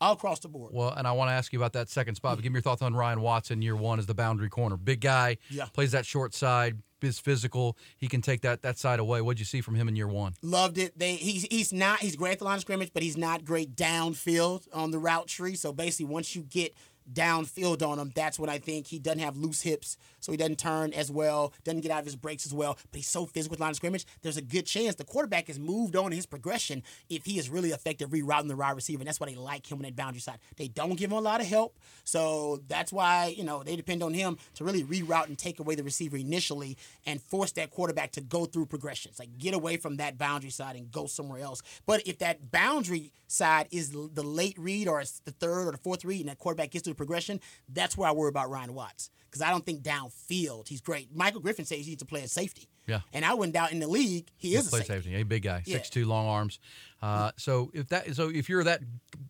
All 0.00 0.12
across 0.14 0.40
the 0.40 0.48
board. 0.48 0.72
Well, 0.74 0.90
and 0.90 1.06
I 1.06 1.12
want 1.12 1.28
to 1.28 1.32
ask 1.32 1.52
you 1.52 1.58
about 1.58 1.72
that 1.74 1.88
second 1.88 2.16
spot. 2.16 2.36
But 2.36 2.42
give 2.42 2.52
me 2.52 2.56
your 2.56 2.62
thoughts 2.62 2.82
on 2.82 2.94
Ryan 2.94 3.20
Watson, 3.20 3.62
year 3.62 3.76
one 3.76 3.98
as 3.98 4.06
the 4.06 4.14
boundary 4.14 4.48
corner. 4.50 4.76
Big 4.76 5.00
guy, 5.00 5.38
Yeah. 5.50 5.66
plays 5.66 5.92
that 5.92 6.04
short 6.04 6.34
side, 6.34 6.82
is 7.00 7.18
physical. 7.18 7.76
He 7.98 8.08
can 8.08 8.22
take 8.22 8.40
that 8.42 8.62
that 8.62 8.78
side 8.78 8.98
away. 8.98 9.20
What'd 9.20 9.38
you 9.38 9.44
see 9.44 9.60
from 9.60 9.74
him 9.74 9.88
in 9.88 9.94
year 9.96 10.08
one? 10.08 10.34
Loved 10.42 10.78
it. 10.78 10.98
They 10.98 11.14
he's 11.16 11.42
he's 11.50 11.70
not 11.72 12.00
he's 12.00 12.16
great 12.16 12.32
at 12.32 12.38
the 12.38 12.44
line 12.46 12.54
of 12.56 12.62
scrimmage, 12.62 12.90
but 12.94 13.02
he's 13.02 13.16
not 13.18 13.44
great 13.44 13.76
downfield 13.76 14.66
on 14.72 14.90
the 14.90 14.98
route 14.98 15.26
tree. 15.28 15.54
So 15.54 15.72
basically, 15.72 16.06
once 16.06 16.34
you 16.34 16.42
get 16.42 16.74
downfield 17.12 17.86
on 17.86 17.98
him, 17.98 18.12
that's 18.14 18.38
when 18.38 18.50
I 18.50 18.58
think. 18.58 18.86
He 18.86 18.98
doesn't 18.98 19.20
have 19.20 19.36
loose 19.36 19.62
hips, 19.62 19.96
so 20.24 20.32
he 20.32 20.38
doesn't 20.38 20.58
turn 20.58 20.94
as 20.94 21.10
well, 21.10 21.52
doesn't 21.64 21.82
get 21.82 21.90
out 21.90 21.98
of 21.98 22.06
his 22.06 22.16
breaks 22.16 22.46
as 22.46 22.54
well. 22.54 22.78
But 22.90 22.96
he's 22.96 23.08
so 23.08 23.26
physical 23.26 23.52
with 23.52 23.60
line 23.60 23.70
of 23.70 23.76
scrimmage. 23.76 24.06
There's 24.22 24.38
a 24.38 24.42
good 24.42 24.64
chance 24.64 24.94
the 24.94 25.04
quarterback 25.04 25.48
has 25.48 25.58
moved 25.58 25.96
on 25.96 26.06
in 26.06 26.12
his 26.12 26.24
progression 26.24 26.82
if 27.10 27.26
he 27.26 27.38
is 27.38 27.50
really 27.50 27.72
effective 27.72 28.08
rerouting 28.08 28.48
the 28.48 28.56
wide 28.56 28.74
receiver. 28.74 29.02
And 29.02 29.06
that's 29.06 29.20
why 29.20 29.26
they 29.26 29.34
like 29.34 29.70
him 29.70 29.76
on 29.78 29.82
that 29.82 29.96
boundary 29.96 30.20
side. 30.20 30.38
They 30.56 30.68
don't 30.68 30.96
give 30.96 31.10
him 31.10 31.18
a 31.18 31.20
lot 31.20 31.42
of 31.42 31.46
help, 31.46 31.78
so 32.04 32.62
that's 32.68 32.90
why 32.90 33.34
you 33.36 33.44
know 33.44 33.62
they 33.62 33.76
depend 33.76 34.02
on 34.02 34.14
him 34.14 34.38
to 34.54 34.64
really 34.64 34.82
reroute 34.82 35.26
and 35.26 35.36
take 35.36 35.60
away 35.60 35.74
the 35.74 35.84
receiver 35.84 36.16
initially 36.16 36.78
and 37.04 37.20
force 37.20 37.52
that 37.52 37.70
quarterback 37.70 38.12
to 38.12 38.22
go 38.22 38.46
through 38.46 38.64
progressions, 38.66 39.18
like 39.18 39.36
get 39.36 39.52
away 39.52 39.76
from 39.76 39.96
that 39.96 40.16
boundary 40.16 40.50
side 40.50 40.74
and 40.74 40.90
go 40.90 41.06
somewhere 41.06 41.42
else. 41.42 41.60
But 41.84 42.06
if 42.06 42.18
that 42.20 42.50
boundary 42.50 43.12
side 43.26 43.68
is 43.70 43.90
the 43.90 44.22
late 44.22 44.56
read 44.58 44.88
or 44.88 45.02
it's 45.02 45.20
the 45.20 45.32
third 45.32 45.68
or 45.68 45.72
the 45.72 45.78
fourth 45.78 46.02
read 46.02 46.20
and 46.20 46.30
that 46.30 46.38
quarterback 46.38 46.70
gets 46.70 46.84
through 46.84 46.94
the 46.94 46.98
progression, 46.98 47.40
that's 47.68 47.96
where 47.96 48.08
I 48.08 48.12
worry 48.12 48.30
about 48.30 48.48
Ryan 48.48 48.72
Watts 48.72 49.10
because 49.34 49.42
I 49.42 49.50
don't 49.50 49.66
think 49.66 49.82
downfield 50.28 50.68
he's 50.68 50.80
great. 50.80 51.08
Michael 51.14 51.40
Griffin 51.40 51.64
says 51.64 51.78
he 51.78 51.90
needs 51.90 52.00
to 52.02 52.06
play 52.06 52.22
at 52.22 52.30
safety. 52.30 52.68
Yeah. 52.86 53.00
and 53.14 53.24
I 53.24 53.32
wouldn't 53.32 53.54
doubt 53.54 53.72
in 53.72 53.80
the 53.80 53.86
league 53.88 54.30
he 54.36 54.54
is 54.54 54.66
a 54.66 54.70
Play 54.70 54.80
safety. 54.80 54.92
safety. 55.10 55.14
A 55.20 55.22
big 55.24 55.42
guy, 55.42 55.62
Yeah. 55.64 55.76
six 55.76 55.88
two, 55.90 56.04
long 56.04 56.26
arms. 56.26 56.58
Uh, 57.00 57.30
so 57.36 57.70
if 57.74 57.88
that, 57.88 58.14
so 58.14 58.28
if 58.30 58.48
you're 58.48 58.64
that 58.64 58.80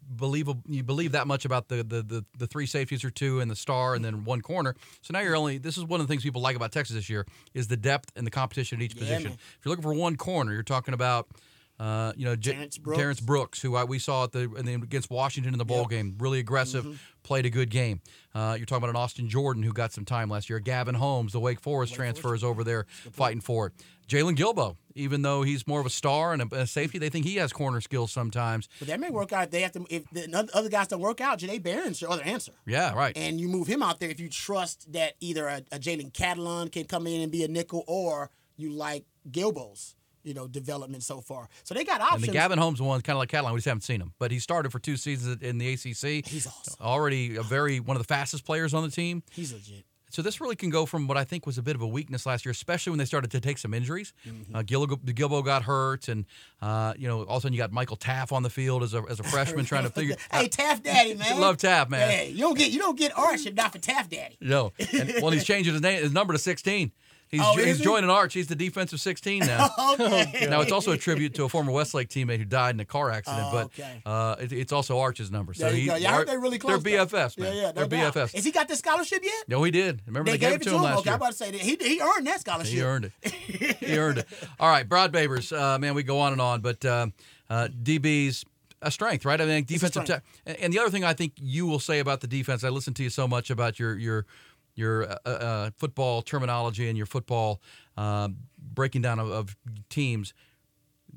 believable, 0.08 0.60
you 0.68 0.82
believe 0.82 1.12
that 1.12 1.26
much 1.26 1.44
about 1.44 1.68
the, 1.68 1.76
the 1.84 2.02
the 2.02 2.24
the 2.38 2.46
three 2.46 2.66
safeties 2.66 3.04
or 3.04 3.10
two 3.10 3.40
and 3.40 3.50
the 3.50 3.56
star 3.56 3.94
and 3.94 4.04
then 4.04 4.24
one 4.24 4.40
corner. 4.40 4.74
So 5.02 5.12
now 5.12 5.20
you're 5.20 5.36
only. 5.36 5.58
This 5.58 5.76
is 5.78 5.84
one 5.84 6.00
of 6.00 6.06
the 6.06 6.12
things 6.12 6.22
people 6.24 6.42
like 6.42 6.56
about 6.56 6.72
Texas 6.72 6.96
this 6.96 7.08
year 7.08 7.26
is 7.52 7.68
the 7.68 7.76
depth 7.76 8.10
and 8.16 8.26
the 8.26 8.30
competition 8.30 8.78
at 8.78 8.84
each 8.84 8.94
Yeah, 8.94 9.00
position. 9.00 9.24
man. 9.30 9.32
If 9.34 9.58
you're 9.64 9.70
looking 9.70 9.82
for 9.84 9.94
one 9.94 10.16
corner, 10.16 10.52
you're 10.52 10.62
talking 10.62 10.94
about. 10.94 11.28
Uh, 11.80 12.12
you 12.16 12.24
know, 12.24 12.36
J- 12.36 12.52
Terrence 12.52 12.78
Brooks. 12.78 12.98
Terrence 12.98 13.20
Brooks, 13.20 13.60
who 13.62 13.74
I, 13.74 13.82
we 13.84 13.98
saw 13.98 14.24
at 14.24 14.32
the, 14.32 14.52
in 14.54 14.64
the 14.64 14.74
against 14.74 15.10
Washington 15.10 15.52
in 15.54 15.58
the 15.58 15.64
bowl 15.64 15.78
Yep. 15.82 15.88
game, 15.90 16.14
really 16.20 16.38
aggressive, 16.38 16.84
Mm-hmm. 16.84 16.94
played 17.24 17.46
a 17.46 17.50
good 17.50 17.68
game. 17.68 18.00
Uh, 18.32 18.54
you're 18.56 18.64
talking 18.66 18.78
about 18.84 18.90
an 18.90 18.96
Austin 18.96 19.28
Jordan 19.28 19.62
who 19.64 19.72
got 19.72 19.92
some 19.92 20.04
time 20.04 20.28
last 20.28 20.48
year. 20.48 20.60
Gavin 20.60 20.94
Holmes, 20.94 21.32
the 21.32 21.40
Wake 21.40 21.60
Forest 21.60 21.92
transfer, 21.94 22.32
is 22.34 22.44
over 22.44 22.62
there 22.62 22.86
fighting 23.12 23.40
for 23.40 23.66
it. 23.68 23.72
Jaylon 24.08 24.36
Guilbeau, 24.36 24.76
even 24.94 25.22
though 25.22 25.42
he's 25.42 25.66
more 25.66 25.80
of 25.80 25.86
a 25.86 25.90
star 25.90 26.32
and 26.32 26.42
a, 26.42 26.54
a 26.60 26.66
safety, 26.66 26.98
they 26.98 27.08
think 27.08 27.24
he 27.24 27.36
has 27.36 27.52
corner 27.52 27.80
skills 27.80 28.12
sometimes. 28.12 28.68
But 28.78 28.86
that 28.88 29.00
may 29.00 29.10
work 29.10 29.32
out. 29.32 29.50
They 29.50 29.62
have 29.62 29.72
to 29.72 29.84
if 29.90 30.04
the 30.12 30.48
other 30.54 30.68
guys 30.68 30.88
don't 30.88 31.00
work 31.00 31.20
out. 31.20 31.38
Jahdae 31.40 31.60
Barron's 31.62 32.00
your 32.02 32.10
other 32.10 32.22
answer. 32.22 32.52
Yeah, 32.66 32.94
right. 32.94 33.16
and 33.16 33.40
you 33.40 33.48
move 33.48 33.66
him 33.66 33.82
out 33.82 33.98
there 34.00 34.10
if 34.10 34.20
you 34.20 34.28
trust 34.28 34.92
that 34.92 35.14
either 35.20 35.48
a, 35.48 35.62
a 35.72 35.78
Jalen 35.78 36.12
Catalon 36.12 36.70
can 36.70 36.84
come 36.84 37.06
in 37.06 37.20
and 37.22 37.32
be 37.32 37.42
a 37.44 37.48
nickel, 37.48 37.82
or 37.88 38.30
you 38.56 38.70
like 38.70 39.06
Guilbeau's 39.30 39.94
you 40.24 40.34
know 40.34 40.48
development 40.48 41.02
so 41.02 41.20
far. 41.20 41.48
So 41.62 41.74
they 41.74 41.84
got 41.84 42.00
options. 42.00 42.24
And 42.24 42.30
the 42.30 42.32
Gavin 42.32 42.58
Holmes 42.58 42.82
one, 42.82 43.00
kind 43.02 43.16
of 43.16 43.20
like 43.20 43.30
Catalon, 43.30 43.52
we 43.52 43.58
just 43.58 43.66
haven't 43.66 43.82
seen 43.82 44.00
him, 44.00 44.12
but 44.18 44.30
he 44.30 44.38
started 44.38 44.72
for 44.72 44.78
two 44.78 44.96
seasons 44.96 45.42
in 45.42 45.58
the 45.58 45.72
ACC. 45.74 46.26
He's 46.26 46.46
awesome. 46.46 46.74
Already 46.80 47.36
a 47.36 47.42
very 47.42 47.80
one 47.80 47.96
of 47.96 48.02
the 48.02 48.08
fastest 48.08 48.44
players 48.44 48.74
on 48.74 48.82
the 48.82 48.90
team. 48.90 49.22
He's 49.30 49.52
legit. 49.52 49.84
So 50.10 50.22
this 50.22 50.40
really 50.40 50.54
can 50.54 50.70
go 50.70 50.86
from 50.86 51.08
what 51.08 51.16
I 51.16 51.24
think 51.24 51.44
was 51.44 51.58
a 51.58 51.62
bit 51.62 51.74
of 51.74 51.82
a 51.82 51.88
weakness 51.88 52.24
last 52.24 52.44
year, 52.46 52.52
especially 52.52 52.90
when 52.90 53.00
they 53.00 53.04
started 53.04 53.32
to 53.32 53.40
take 53.40 53.58
some 53.58 53.74
injuries. 53.74 54.12
Uh, 54.54 54.62
Gil- 54.62 54.86
Guilbeau 54.86 55.44
got 55.44 55.64
hurt, 55.64 56.06
and 56.06 56.24
uh, 56.62 56.94
you 56.96 57.08
know 57.08 57.24
all 57.24 57.38
of 57.38 57.38
a 57.38 57.40
sudden 57.40 57.52
you 57.52 57.58
got 57.58 57.72
Michael 57.72 57.96
Taaffe 57.96 58.30
on 58.30 58.44
the 58.44 58.50
field 58.50 58.84
as 58.84 58.94
a, 58.94 59.02
as 59.10 59.18
a 59.18 59.24
freshman 59.24 59.64
trying 59.64 59.82
to 59.82 59.90
figure. 60.00 60.14
Hey, 60.30 60.46
Taft 60.46 60.84
Daddy, 60.84 61.14
man. 61.16 61.40
Love 61.40 61.56
Taaffe, 61.56 61.90
man. 61.90 62.08
Hey, 62.08 62.28
you 62.30 62.38
don't 62.38 62.56
get 62.56 62.70
you 62.70 62.78
don't 62.78 62.96
get 62.96 63.10
Arch 63.18 63.44
if 63.44 63.54
not 63.54 63.72
for 63.72 63.78
Taft 63.78 64.12
Daddy. 64.12 64.36
No, 64.40 64.72
and, 64.92 65.14
well 65.20 65.32
he's 65.32 65.42
changing 65.52 65.72
his 65.72 65.82
name, 65.82 66.00
his 66.00 66.12
number 66.12 66.32
to 66.32 66.38
sixteen. 66.38 66.92
He's, 67.28 67.40
Oh, 67.42 67.56
he's 67.56 67.78
he? 67.78 67.84
joining 67.84 68.10
Arch. 68.10 68.34
He's 68.34 68.46
the 68.46 68.54
defensive 68.54 69.00
16 69.00 69.40
now. 69.40 69.68
Okay. 69.94 70.46
now, 70.48 70.60
it's 70.60 70.72
also 70.72 70.92
a 70.92 70.96
tribute 70.96 71.34
to 71.34 71.44
a 71.44 71.48
former 71.48 71.70
Westlake 71.72 72.08
teammate 72.08 72.38
who 72.38 72.44
died 72.44 72.74
in 72.74 72.80
a 72.80 72.84
car 72.84 73.10
accident, 73.10 73.44
Oh, 73.46 73.52
but 73.52 73.64
okay. 73.66 74.02
uh, 74.06 74.36
it, 74.40 74.52
it's 74.52 74.72
also 74.72 74.98
Arch's 74.98 75.30
number. 75.30 75.54
So 75.54 75.70
he. 75.70 75.86
Yeah, 75.86 76.24
they're 76.24 76.40
really 76.40 76.58
close. 76.58 76.82
They're 76.82 76.98
though. 76.98 77.06
BFFs, 77.06 77.38
man. 77.38 77.54
Yeah, 77.54 77.62
yeah, 77.62 77.72
they're 77.72 77.86
doubt. 77.86 78.14
BFFs. 78.14 78.34
Has 78.34 78.44
he 78.44 78.50
got 78.50 78.68
the 78.68 78.76
scholarship 78.76 79.20
yet? 79.22 79.48
No, 79.48 79.62
he 79.62 79.70
did. 79.70 80.02
Remember 80.06 80.30
They, 80.30 80.36
they, 80.36 80.50
gave, 80.50 80.60
it 80.60 80.62
to 80.64 80.70
him, 80.74 80.82
last 80.82 80.98
Okay, 81.00 81.08
year. 81.10 81.14
I'm 81.14 81.20
about 81.20 81.32
to 81.32 81.36
say 81.36 81.50
that 81.50 81.60
he 81.60 81.76
he 81.80 82.00
earned 82.00 82.26
that 82.26 82.40
scholarship. 82.40 82.72
He 82.72 82.82
earned 82.82 83.10
it. 83.22 83.30
he 83.80 83.98
earned 83.98 84.18
it. 84.18 84.28
All 84.58 84.68
right, 84.68 84.86
Rod 84.88 85.12
Babers, 85.12 85.56
uh, 85.56 85.78
man, 85.78 85.94
we 85.94 86.02
go 86.02 86.18
on 86.20 86.32
and 86.32 86.40
on, 86.40 86.60
but 86.60 86.84
uh, 86.84 87.06
uh, 87.50 87.68
DB's 87.82 88.44
a 88.82 88.90
strength, 88.90 89.24
right? 89.24 89.40
I 89.40 89.46
mean, 89.46 89.64
defensive. 89.64 90.04
Te- 90.04 90.52
and 90.60 90.72
the 90.72 90.78
other 90.78 90.90
thing 90.90 91.04
I 91.04 91.14
think 91.14 91.32
you 91.40 91.66
will 91.66 91.78
say 91.78 92.00
about 92.00 92.20
the 92.20 92.26
defense, 92.26 92.64
I 92.64 92.68
listen 92.68 92.92
to 92.94 93.02
you 93.02 93.10
so 93.10 93.26
much 93.28 93.50
about 93.50 93.78
your 93.78 93.96
your 93.96 94.26
your 94.74 95.04
uh, 95.10 95.16
uh, 95.28 95.70
football 95.76 96.22
terminology 96.22 96.88
and 96.88 96.96
your 96.96 97.06
football 97.06 97.60
um, 97.96 98.36
breaking 98.58 99.02
down 99.02 99.18
of, 99.18 99.30
of 99.30 99.56
teams. 99.88 100.34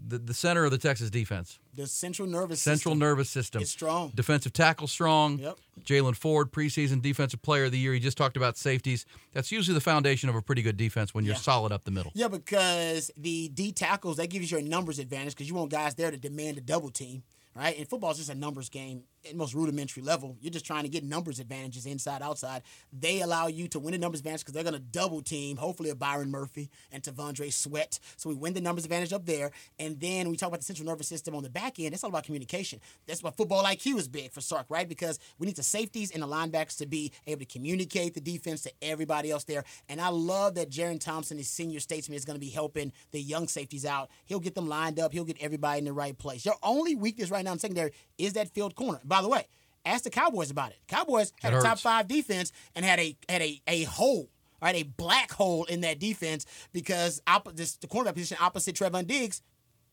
The, 0.10 0.20
the 0.20 0.34
center 0.36 0.63
of 0.63 0.70
the 0.70 0.78
Texas 0.78 1.10
defense, 1.10 1.58
The 1.74 1.88
central 1.88 2.28
nervous 2.28 2.62
central 2.62 2.91
system 2.91 3.00
nervous 3.00 3.30
system, 3.32 3.63
is 3.63 3.72
strong. 3.72 4.12
defensive 4.13 4.54
tackle 4.54 4.86
strong. 4.86 5.39
Yep. 5.39 5.58
Jaylan 5.84 6.15
Ford, 6.15 6.52
preseason 6.52 7.02
defensive 7.02 7.41
player 7.41 7.65
of 7.65 7.72
the 7.72 7.80
year. 7.80 7.93
He 7.93 8.00
just 8.00 8.15
talked 8.15 8.38
about 8.38 8.58
safeties. 8.58 9.08
That's 9.34 9.52
usually 9.52 9.74
the 9.74 9.82
foundation 9.82 10.30
of 10.30 10.36
a 10.36 10.41
pretty 10.43 10.62
good 10.62 10.78
defense 10.78 11.15
when 11.15 11.26
you're 11.26 11.34
Yeah. 11.34 11.39
solid 11.41 11.72
up 11.72 11.84
the 11.84 11.89
middle. 11.89 12.12
Yeah, 12.13 12.28
because 12.28 13.10
the 13.17 13.50
D 13.50 13.72
tackles 13.72 14.17
that 14.17 14.28
gives 14.30 14.52
you 14.52 14.60
a 14.60 14.62
numbers 14.62 15.00
advantage 15.00 15.34
because 15.34 15.50
you 15.50 15.56
want 15.56 15.72
guys 15.72 15.96
there 15.96 16.12
to 16.12 16.17
demand 16.17 16.60
a 16.60 16.62
double 16.62 16.91
team, 16.91 17.24
right? 17.56 17.76
And 17.76 17.88
football 17.89 18.12
is 18.12 18.17
just 18.17 18.30
a 18.30 18.36
numbers 18.36 18.70
game 18.70 19.02
most 19.36 19.54
rudimentary 19.54 20.04
level. 20.04 20.38
You're 20.42 20.52
just 20.52 20.66
trying 20.66 20.84
to 20.84 20.90
get 20.90 21.04
numbers 21.04 21.40
advantages 21.40 21.86
inside 21.86 22.22
outside. 22.22 22.63
They 22.92 23.22
allow 23.22 23.48
you 23.48 23.68
to 23.70 23.80
win 23.80 23.94
the 23.94 23.98
numbers 23.98 24.20
advantage 24.20 24.42
because 24.42 24.54
they're 24.54 24.63
going 24.63 24.74
to 24.74 24.80
double 24.80 25.22
team, 25.22 25.58
hopefully 25.58 25.90
a 25.90 25.96
Byron 25.96 26.32
Murphy 26.32 26.70
and 26.92 27.04
T'Vondre 27.04 27.52
Sweat. 27.52 28.00
So 28.16 28.30
we 28.30 28.36
win 28.36 28.54
the 28.54 28.62
numbers 28.62 28.86
advantage 28.86 29.13
up 29.13 29.26
there, 29.26 29.52
and 29.80 30.00
then 30.00 30.30
we 30.30 30.38
talk 30.38 30.48
about 30.48 30.60
the 30.60 30.66
central 30.66 30.88
nervous 30.88 31.08
system 31.08 31.36
on 31.36 31.44
the 31.44 31.50
back 31.50 31.80
end. 31.80 31.94
It's 31.94 32.04
all 32.04 32.10
about 32.10 32.24
communication. 32.24 32.80
That's 33.08 33.24
why 33.24 33.32
football 33.32 33.63
IQ 33.63 33.98
is 33.98 34.08
big 34.08 34.32
for 34.32 34.42
Sark, 34.42 34.68
right? 34.70 34.88
Because 34.88 35.20
we 35.40 35.48
need 35.48 35.56
the 35.56 35.63
safeties 35.63 36.12
and 36.12 36.24
the 36.24 36.28
linebackers 36.28 36.78
to 36.78 36.86
be 36.86 37.12
able 37.26 37.40
to 37.40 37.46
communicate 37.46 38.13
the 38.13 38.22
defense 38.22 38.62
to 38.63 38.72
everybody 38.82 39.32
else 39.32 39.44
there. 39.44 39.63
And 39.90 40.02
I 40.02 40.10
love 40.10 40.56
that 40.56 40.70
Jerrin 40.70 41.00
Thompson, 41.00 41.38
his 41.38 41.50
senior 41.50 41.80
statesman, 41.80 42.16
is 42.16 42.26
going 42.26 42.36
to 42.36 42.46
be 42.46 42.50
helping 42.50 42.92
the 43.12 43.22
young 43.22 43.48
safeties 43.48 43.86
out. 43.86 44.10
He'll 44.26 44.40
get 44.40 44.56
them 44.56 44.68
lined 44.68 45.00
up. 45.00 45.13
He'll 45.13 45.26
get 45.26 45.38
everybody 45.42 45.80
in 45.80 45.86
the 45.86 45.94
right 45.94 46.18
place. 46.18 46.46
Your 46.46 46.56
only 46.63 46.96
weakness 46.96 47.32
right 47.32 47.44
now 47.44 47.54
in 47.54 47.60
secondary 47.60 47.92
is 48.18 48.34
that 48.34 48.54
field 48.54 48.76
corner. 48.76 49.00
By 49.04 49.16
the 49.21 49.30
way, 49.30 49.47
ask 49.86 50.03
the 50.03 50.10
Cowboys 50.10 50.51
about 50.51 50.71
it. 50.71 50.80
Cowboys 50.88 51.34
had 51.41 51.53
a 51.53 51.58
top 51.62 51.69
hurts. 51.71 51.82
five 51.82 52.08
defense 52.08 52.51
and 52.75 52.84
had 52.86 52.99
a 52.99 53.15
had 53.30 53.41
a 53.41 53.62
a 53.67 53.84
hole. 53.84 54.30
Right, 54.60 54.73
a 54.75 54.82
black 54.84 55.32
hole 55.32 55.65
in 55.65 55.82
that 55.82 55.99
defense 55.99 56.47
because 56.73 57.21
oppo- 57.27 57.56
this, 57.56 57.75
the 57.75 57.86
cornerback 57.86 58.15
position 58.15 58.38
opposite 58.41 58.75
Trevon 58.75 59.06
Diggs 59.06 59.43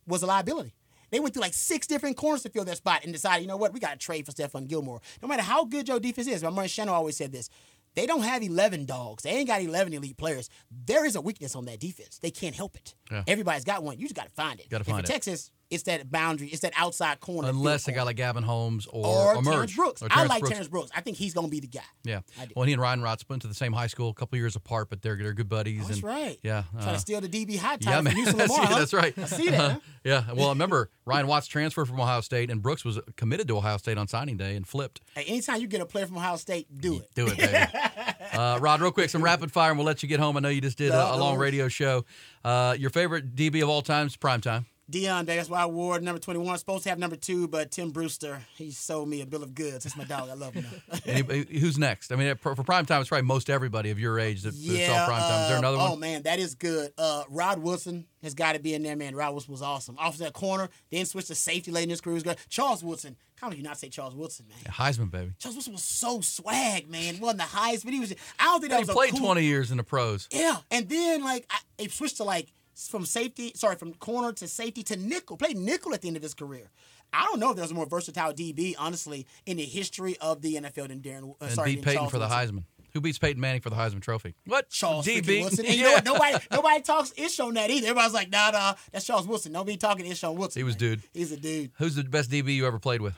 was 0.06 0.22
a 0.22 0.26
liability. 0.26 0.72
They 1.10 1.20
went 1.20 1.34
through 1.34 1.42
like 1.42 1.52
six 1.52 1.86
different 1.86 2.16
corners 2.16 2.44
to 2.44 2.48
fill 2.48 2.64
that 2.64 2.78
spot 2.78 3.04
and 3.04 3.12
decided, 3.12 3.42
you 3.42 3.46
know 3.46 3.58
what, 3.58 3.74
we 3.74 3.78
got 3.78 3.90
to 3.92 3.98
trade 3.98 4.24
for 4.24 4.32
Stephon 4.32 4.66
Gilmore. 4.66 5.02
No 5.20 5.28
matter 5.28 5.42
how 5.42 5.66
good 5.66 5.86
your 5.86 6.00
defense 6.00 6.28
is, 6.28 6.42
my 6.42 6.48
man 6.48 6.66
Shannon 6.66 6.94
always 6.94 7.14
said 7.14 7.30
this. 7.30 7.50
They 7.94 8.06
don't 8.06 8.22
have 8.22 8.42
11 8.42 8.86
dogs. 8.86 9.22
They 9.22 9.30
ain't 9.30 9.46
got 9.48 9.60
11 9.60 9.92
elite 9.92 10.16
players. 10.16 10.48
There 10.86 11.04
is 11.04 11.14
a 11.14 11.20
weakness 11.20 11.54
on 11.54 11.66
that 11.66 11.78
defense. 11.78 12.18
They 12.18 12.30
can't 12.30 12.54
help 12.54 12.74
it. 12.74 12.94
Yeah. 13.10 13.22
Everybody's 13.26 13.64
got 13.64 13.82
one. 13.82 13.98
You 13.98 14.06
just 14.06 14.16
got 14.16 14.24
to 14.24 14.32
find 14.32 14.58
it. 14.58 14.68
Gotta 14.70 14.84
find 14.84 15.04
it. 15.04 15.06
Texas, 15.06 15.50
it's 15.74 15.82
that 15.84 16.10
boundary. 16.10 16.48
It's 16.48 16.60
that 16.60 16.72
outside 16.76 17.20
corner. 17.20 17.48
Unless 17.48 17.82
a 17.82 17.86
field 17.86 17.96
guy 17.96 18.02
like 18.04 18.16
Gavin 18.16 18.42
Holmes 18.42 18.86
or, 18.86 19.36
or. 19.36 19.42
Terrence 19.42 19.74
Brooks. 19.74 20.02
Or 20.02 20.08
I 20.10 20.24
like 20.24 20.40
Brooks. 20.40 20.50
Terrence 20.50 20.68
Brooks. 20.68 20.90
I 20.94 21.00
think 21.00 21.16
he's 21.16 21.34
going 21.34 21.46
to 21.46 21.50
be 21.50 21.60
the 21.60 21.66
guy. 21.66 21.82
Yeah. 22.04 22.20
Well, 22.54 22.64
he 22.64 22.72
and 22.72 22.80
Ryan 22.80 23.02
Watts 23.02 23.24
went 23.28 23.42
to 23.42 23.48
the 23.48 23.54
same 23.54 23.72
high 23.72 23.88
school, 23.88 24.10
a 24.10 24.14
couple 24.14 24.38
years 24.38 24.56
apart, 24.56 24.88
but 24.90 25.02
they're 25.02 25.16
they're 25.16 25.32
good 25.32 25.48
buddies. 25.48 25.82
Oh, 25.84 25.88
that's 25.88 25.98
and, 25.98 26.04
right. 26.04 26.38
Yeah. 26.42 26.64
Trying 26.72 26.88
uh, 26.88 26.92
to 26.92 26.98
steal 26.98 27.20
the 27.20 27.28
DB 27.28 27.58
high 27.58 27.76
yeah, 27.80 28.00
man. 28.00 28.14
from 28.24 28.38
Lamar. 28.38 28.46
huh? 28.66 28.78
that's 28.78 28.92
right. 28.92 29.12
I 29.18 29.24
see 29.24 29.50
that. 29.50 29.72
huh? 29.72 29.80
yeah. 30.04 30.32
Well, 30.32 30.46
I 30.46 30.50
remember 30.50 30.90
Ryan 31.04 31.26
Watts 31.26 31.46
transferred 31.46 31.86
from 31.86 32.00
Ohio 32.00 32.20
State, 32.20 32.50
and 32.50 32.62
Brooks 32.62 32.84
was 32.84 33.00
committed 33.16 33.48
to 33.48 33.56
Ohio 33.56 33.76
State 33.76 33.98
on 33.98 34.08
signing 34.08 34.36
day 34.36 34.56
and 34.56 34.66
flipped. 34.66 35.00
Hey, 35.14 35.24
anytime 35.24 35.60
you 35.60 35.66
get 35.66 35.80
a 35.80 35.86
player 35.86 36.06
from 36.06 36.16
Ohio 36.16 36.36
State, 36.36 36.66
do 36.80 36.98
it. 37.00 37.10
Do 37.14 37.26
it, 37.26 37.36
baby. 37.36 37.52
uh, 38.32 38.58
Rod, 38.60 38.80
real 38.80 38.92
quick, 38.92 39.10
some 39.10 39.22
rapid 39.22 39.52
fire, 39.52 39.70
and 39.70 39.78
we'll 39.78 39.86
let 39.86 40.02
you 40.02 40.08
get 40.08 40.20
home. 40.20 40.36
I 40.36 40.40
know 40.40 40.48
you 40.48 40.60
just 40.60 40.78
did 40.78 40.92
No, 40.92 40.98
a, 40.98 41.14
a 41.14 41.16
no 41.16 41.24
long 41.24 41.36
radio 41.36 41.68
show. 41.68 42.04
Uh, 42.44 42.76
your 42.78 42.90
favorite 42.90 43.34
DB 43.34 43.62
of 43.62 43.68
all 43.68 43.82
time 43.82 44.06
is 44.06 44.16
prime 44.16 44.40
time. 44.40 44.66
Dion 44.90 45.24
Day, 45.24 45.36
that's 45.36 45.48
why 45.48 45.62
I 45.62 45.66
wore 45.66 45.98
number 45.98 46.18
21. 46.20 46.58
Supposed 46.58 46.82
to 46.84 46.90
have 46.90 46.98
number 46.98 47.16
two, 47.16 47.48
but 47.48 47.70
Tim 47.70 47.90
Brewster, 47.90 48.42
he 48.56 48.70
sold 48.70 49.08
me 49.08 49.22
a 49.22 49.26
bill 49.26 49.42
of 49.42 49.54
goods. 49.54 49.84
That's 49.84 49.96
my 49.96 50.04
dog. 50.04 50.28
I 50.28 50.34
love 50.34 50.52
him. 50.52 50.66
though. 51.06 51.22
Who's 51.58 51.78
next? 51.78 52.12
I 52.12 52.16
mean, 52.16 52.36
for, 52.36 52.54
for 52.54 52.62
prime 52.64 52.84
time, 52.84 53.00
it's 53.00 53.08
probably 53.08 53.26
most 53.26 53.48
everybody 53.48 53.90
of 53.90 53.98
your 53.98 54.18
age 54.20 54.42
that, 54.42 54.50
that 54.50 54.86
saw 54.86 55.06
prime 55.06 55.20
time. 55.20 55.42
Is 55.42 55.48
there 55.48 55.56
uh, 55.56 55.60
another 55.60 55.76
Oh 55.80 55.90
one? 55.92 56.00
man, 56.00 56.22
that 56.24 56.38
is 56.38 56.54
good. 56.54 56.92
Uh, 56.98 57.24
Rod 57.30 57.60
Woodson 57.60 58.06
has 58.22 58.34
got 58.34 58.54
to 58.54 58.58
be 58.58 58.74
in 58.74 58.82
there, 58.82 58.94
man. 58.94 59.14
Rod 59.14 59.32
Woodson 59.34 59.52
was 59.52 59.62
awesome. 59.62 59.96
Off 59.98 60.18
that 60.18 60.34
corner, 60.34 60.68
then 60.90 61.06
switched 61.06 61.28
to 61.28 61.34
safety 61.34 61.70
late 61.70 61.84
in 61.84 61.90
his 61.90 62.00
career. 62.02 62.20
Charles 62.48 62.84
Woodson. 62.84 63.16
How 63.40 63.50
do 63.50 63.56
you 63.56 63.62
not 63.62 63.78
say 63.78 63.88
Charles 63.88 64.14
Woodson, 64.14 64.46
man? 64.48 64.58
Heisman, 64.72 65.10
baby. 65.10 65.32
Charles 65.38 65.56
Woodson 65.56 65.72
was 65.72 65.82
so 65.82 66.20
swag, 66.20 66.88
man. 66.88 67.18
Wasn't 67.20 67.38
the 67.38 67.44
highest, 67.44 67.84
but 67.84 67.92
he 67.92 68.00
was. 68.00 68.14
I 68.38 68.44
don't 68.44 68.60
think 68.60 68.70
that 68.70 68.76
He 68.76 68.82
was 68.82 68.88
a 68.90 68.92
played 68.92 69.10
cool- 69.10 69.20
20 69.20 69.42
years 69.44 69.70
in 69.70 69.76
the 69.76 69.82
pros. 69.82 70.28
Yeah, 70.30 70.56
and 70.70 70.88
then 70.88 71.22
like 71.24 71.44
I, 71.50 71.58
it 71.78 71.90
switched 71.90 72.18
to 72.18 72.24
like 72.24 72.52
from 72.74 73.06
safety, 73.06 73.52
sorry, 73.54 73.76
from 73.76 73.94
corner 73.94 74.32
to 74.32 74.48
safety 74.48 74.82
to 74.84 74.96
nickel. 74.96 75.36
Played 75.36 75.56
nickel 75.56 75.94
at 75.94 76.02
the 76.02 76.08
end 76.08 76.16
of 76.16 76.22
his 76.22 76.34
career. 76.34 76.70
I 77.12 77.24
don't 77.26 77.38
know 77.38 77.50
if 77.50 77.56
there's 77.56 77.70
a 77.70 77.74
more 77.74 77.86
versatile 77.86 78.32
DB, 78.32 78.74
honestly, 78.78 79.26
in 79.46 79.56
the 79.56 79.64
history 79.64 80.16
of 80.20 80.42
the 80.42 80.56
NFL 80.56 80.88
than 80.88 81.00
Darren. 81.00 81.30
Uh, 81.40 81.44
And 81.44 81.52
sorry, 81.52 81.76
beat 81.76 81.84
Peyton 81.84 81.98
Charles 81.98 82.10
for 82.10 82.18
the 82.18 82.26
Woodson. 82.26 82.56
Heisman. 82.58 82.64
Who 82.92 83.00
beats 83.00 83.18
Peyton 83.18 83.40
Manning 83.40 83.60
for 83.60 83.70
the 83.70 83.76
Heisman 83.76 84.00
Trophy? 84.00 84.34
What? 84.46 84.70
Charles 84.70 85.04
DB. 85.06 85.42
Woodson. 85.42 85.66
And 85.66 85.74
you 85.74 85.82
know 85.84 85.92
what? 85.92 86.04
Nobody, 86.04 86.38
nobody 86.52 86.80
talks 86.82 87.12
ish 87.16 87.40
on 87.40 87.54
that 87.54 87.70
either. 87.70 87.88
Everybody's 87.88 88.14
like, 88.14 88.30
nah, 88.30 88.50
nah, 88.50 88.74
that's 88.92 89.04
Charles 89.06 89.26
Woodson. 89.26 89.52
Nobody 89.52 89.76
talking 89.76 90.06
ish 90.06 90.22
on 90.24 90.36
Woodson. 90.36 90.60
He 90.60 90.64
was 90.64 90.74
man. 90.74 90.78
dude. 90.90 91.02
He's 91.12 91.32
a 91.32 91.36
dude. 91.36 91.70
Who's 91.78 91.94
the 91.96 92.04
best 92.04 92.30
DB 92.30 92.54
you 92.54 92.66
ever 92.66 92.78
played 92.78 93.00
with? 93.00 93.14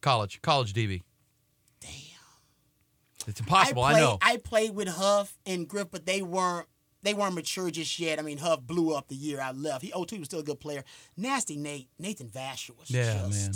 College. 0.00 0.40
College 0.42 0.72
DB. 0.72 1.02
Damn. 1.80 1.90
It's 3.28 3.40
impossible. 3.40 3.82
I, 3.82 3.92
played, 3.92 4.00
know. 4.00 4.18
I 4.22 4.36
played 4.38 4.74
with 4.74 4.88
Huff 4.88 5.36
and 5.46 5.66
Griff, 5.68 5.88
but 5.90 6.06
they 6.06 6.22
weren't 6.22 6.66
they 7.06 7.14
weren't 7.14 7.34
mature 7.34 7.70
just 7.70 7.98
yet. 7.98 8.18
I 8.18 8.22
mean, 8.22 8.38
Huff 8.38 8.60
blew 8.62 8.94
up 8.94 9.08
the 9.08 9.14
year 9.14 9.40
I 9.40 9.52
left. 9.52 9.82
He 9.82 9.92
02 9.92 10.18
was 10.18 10.26
still 10.26 10.40
a 10.40 10.44
good 10.44 10.60
player. 10.60 10.84
Nasty 11.16 11.56
Nate, 11.56 11.88
Nathan 11.98 12.28
Vasher 12.28 12.76
was 12.78 12.90
Yeah, 12.90 13.26
just 13.28 13.30
man. 13.44 13.52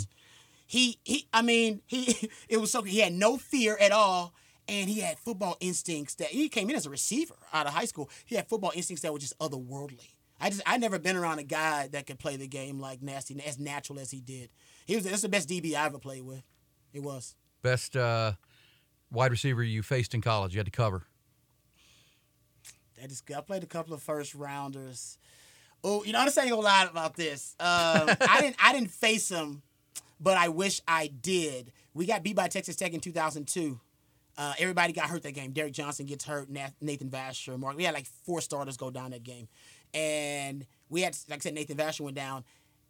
he 0.67 0.99
he 1.03 1.27
I 1.33 1.41
mean, 1.41 1.81
he 1.87 2.29
it 2.49 2.57
was 2.57 2.71
so 2.71 2.81
he 2.81 2.99
had 2.99 3.13
no 3.13 3.37
fear 3.37 3.77
at 3.79 3.91
all. 3.91 4.33
And 4.67 4.89
he 4.89 4.99
had 5.01 5.17
football 5.19 5.57
instincts 5.59 6.15
that 6.15 6.27
he 6.29 6.47
came 6.47 6.69
in 6.69 6.75
as 6.75 6.85
a 6.85 6.89
receiver 6.89 7.33
out 7.51 7.65
of 7.67 7.73
high 7.73 7.85
school. 7.85 8.09
He 8.25 8.35
had 8.35 8.47
football 8.47 8.71
instincts 8.73 9.01
that 9.01 9.11
were 9.11 9.19
just 9.19 9.37
otherworldly. 9.39 10.11
I 10.39 10.49
just 10.49 10.61
I 10.65 10.77
never 10.77 10.97
been 10.97 11.17
around 11.17 11.39
a 11.39 11.43
guy 11.43 11.87
that 11.89 12.05
could 12.07 12.19
play 12.19 12.37
the 12.37 12.47
game 12.47 12.79
like 12.79 13.01
nasty 13.01 13.37
as 13.45 13.59
natural 13.59 13.99
as 13.99 14.11
he 14.11 14.21
did. 14.21 14.49
He 14.85 14.95
was 14.95 15.03
that's 15.03 15.23
the 15.23 15.29
best 15.29 15.49
DB 15.49 15.75
I 15.75 15.85
ever 15.87 15.99
played 15.99 16.21
with. 16.23 16.43
It 16.93 17.01
was. 17.01 17.35
best 17.63 17.97
uh, 17.97 18.33
wide 19.11 19.31
receiver 19.31 19.61
you 19.63 19.81
faced 19.83 20.13
in 20.13 20.21
college. 20.21 20.53
You 20.53 20.59
had 20.59 20.65
to 20.67 20.71
cover. 20.71 21.03
I 23.01 23.07
just 23.07 23.29
I 23.31 23.41
played 23.41 23.63
a 23.63 23.67
couple 23.67 23.93
of 23.93 24.01
first 24.01 24.35
rounders. 24.35 25.17
Oh, 25.83 26.03
you 26.03 26.13
know, 26.13 26.19
I'm 26.19 26.25
just 26.25 26.35
saying 26.35 26.51
a 26.51 26.55
lot 26.55 26.89
about 26.89 27.15
this. 27.15 27.55
Um, 27.59 27.67
I 28.29 28.37
didn't 28.41 28.55
I 28.63 28.73
didn't 28.73 28.91
face 28.91 29.29
him, 29.29 29.61
but 30.19 30.37
I 30.37 30.49
wish 30.49 30.81
I 30.87 31.07
did. 31.07 31.71
We 31.93 32.05
got 32.05 32.23
beat 32.23 32.35
by 32.35 32.47
Texas 32.47 32.75
Tech 32.75 32.93
in 32.93 32.99
2002. 32.99 33.79
Uh, 34.37 34.53
everybody 34.59 34.93
got 34.93 35.09
hurt 35.09 35.23
that 35.23 35.33
game. 35.33 35.51
Derrick 35.51 35.73
Johnson 35.73 36.05
gets 36.05 36.23
hurt. 36.25 36.49
Nathan 36.49 37.09
Vasher, 37.09 37.59
Mark. 37.59 37.75
We 37.75 37.83
had 37.83 37.93
like 37.93 38.07
four 38.25 38.41
starters 38.41 38.77
go 38.77 38.89
down 38.89 39.11
that 39.11 39.23
game, 39.23 39.47
and 39.93 40.65
we 40.89 41.01
had 41.01 41.17
like 41.29 41.39
I 41.39 41.41
said, 41.41 41.53
Nathan 41.53 41.77
Vasher 41.77 42.01
went 42.01 42.15
down, 42.15 42.43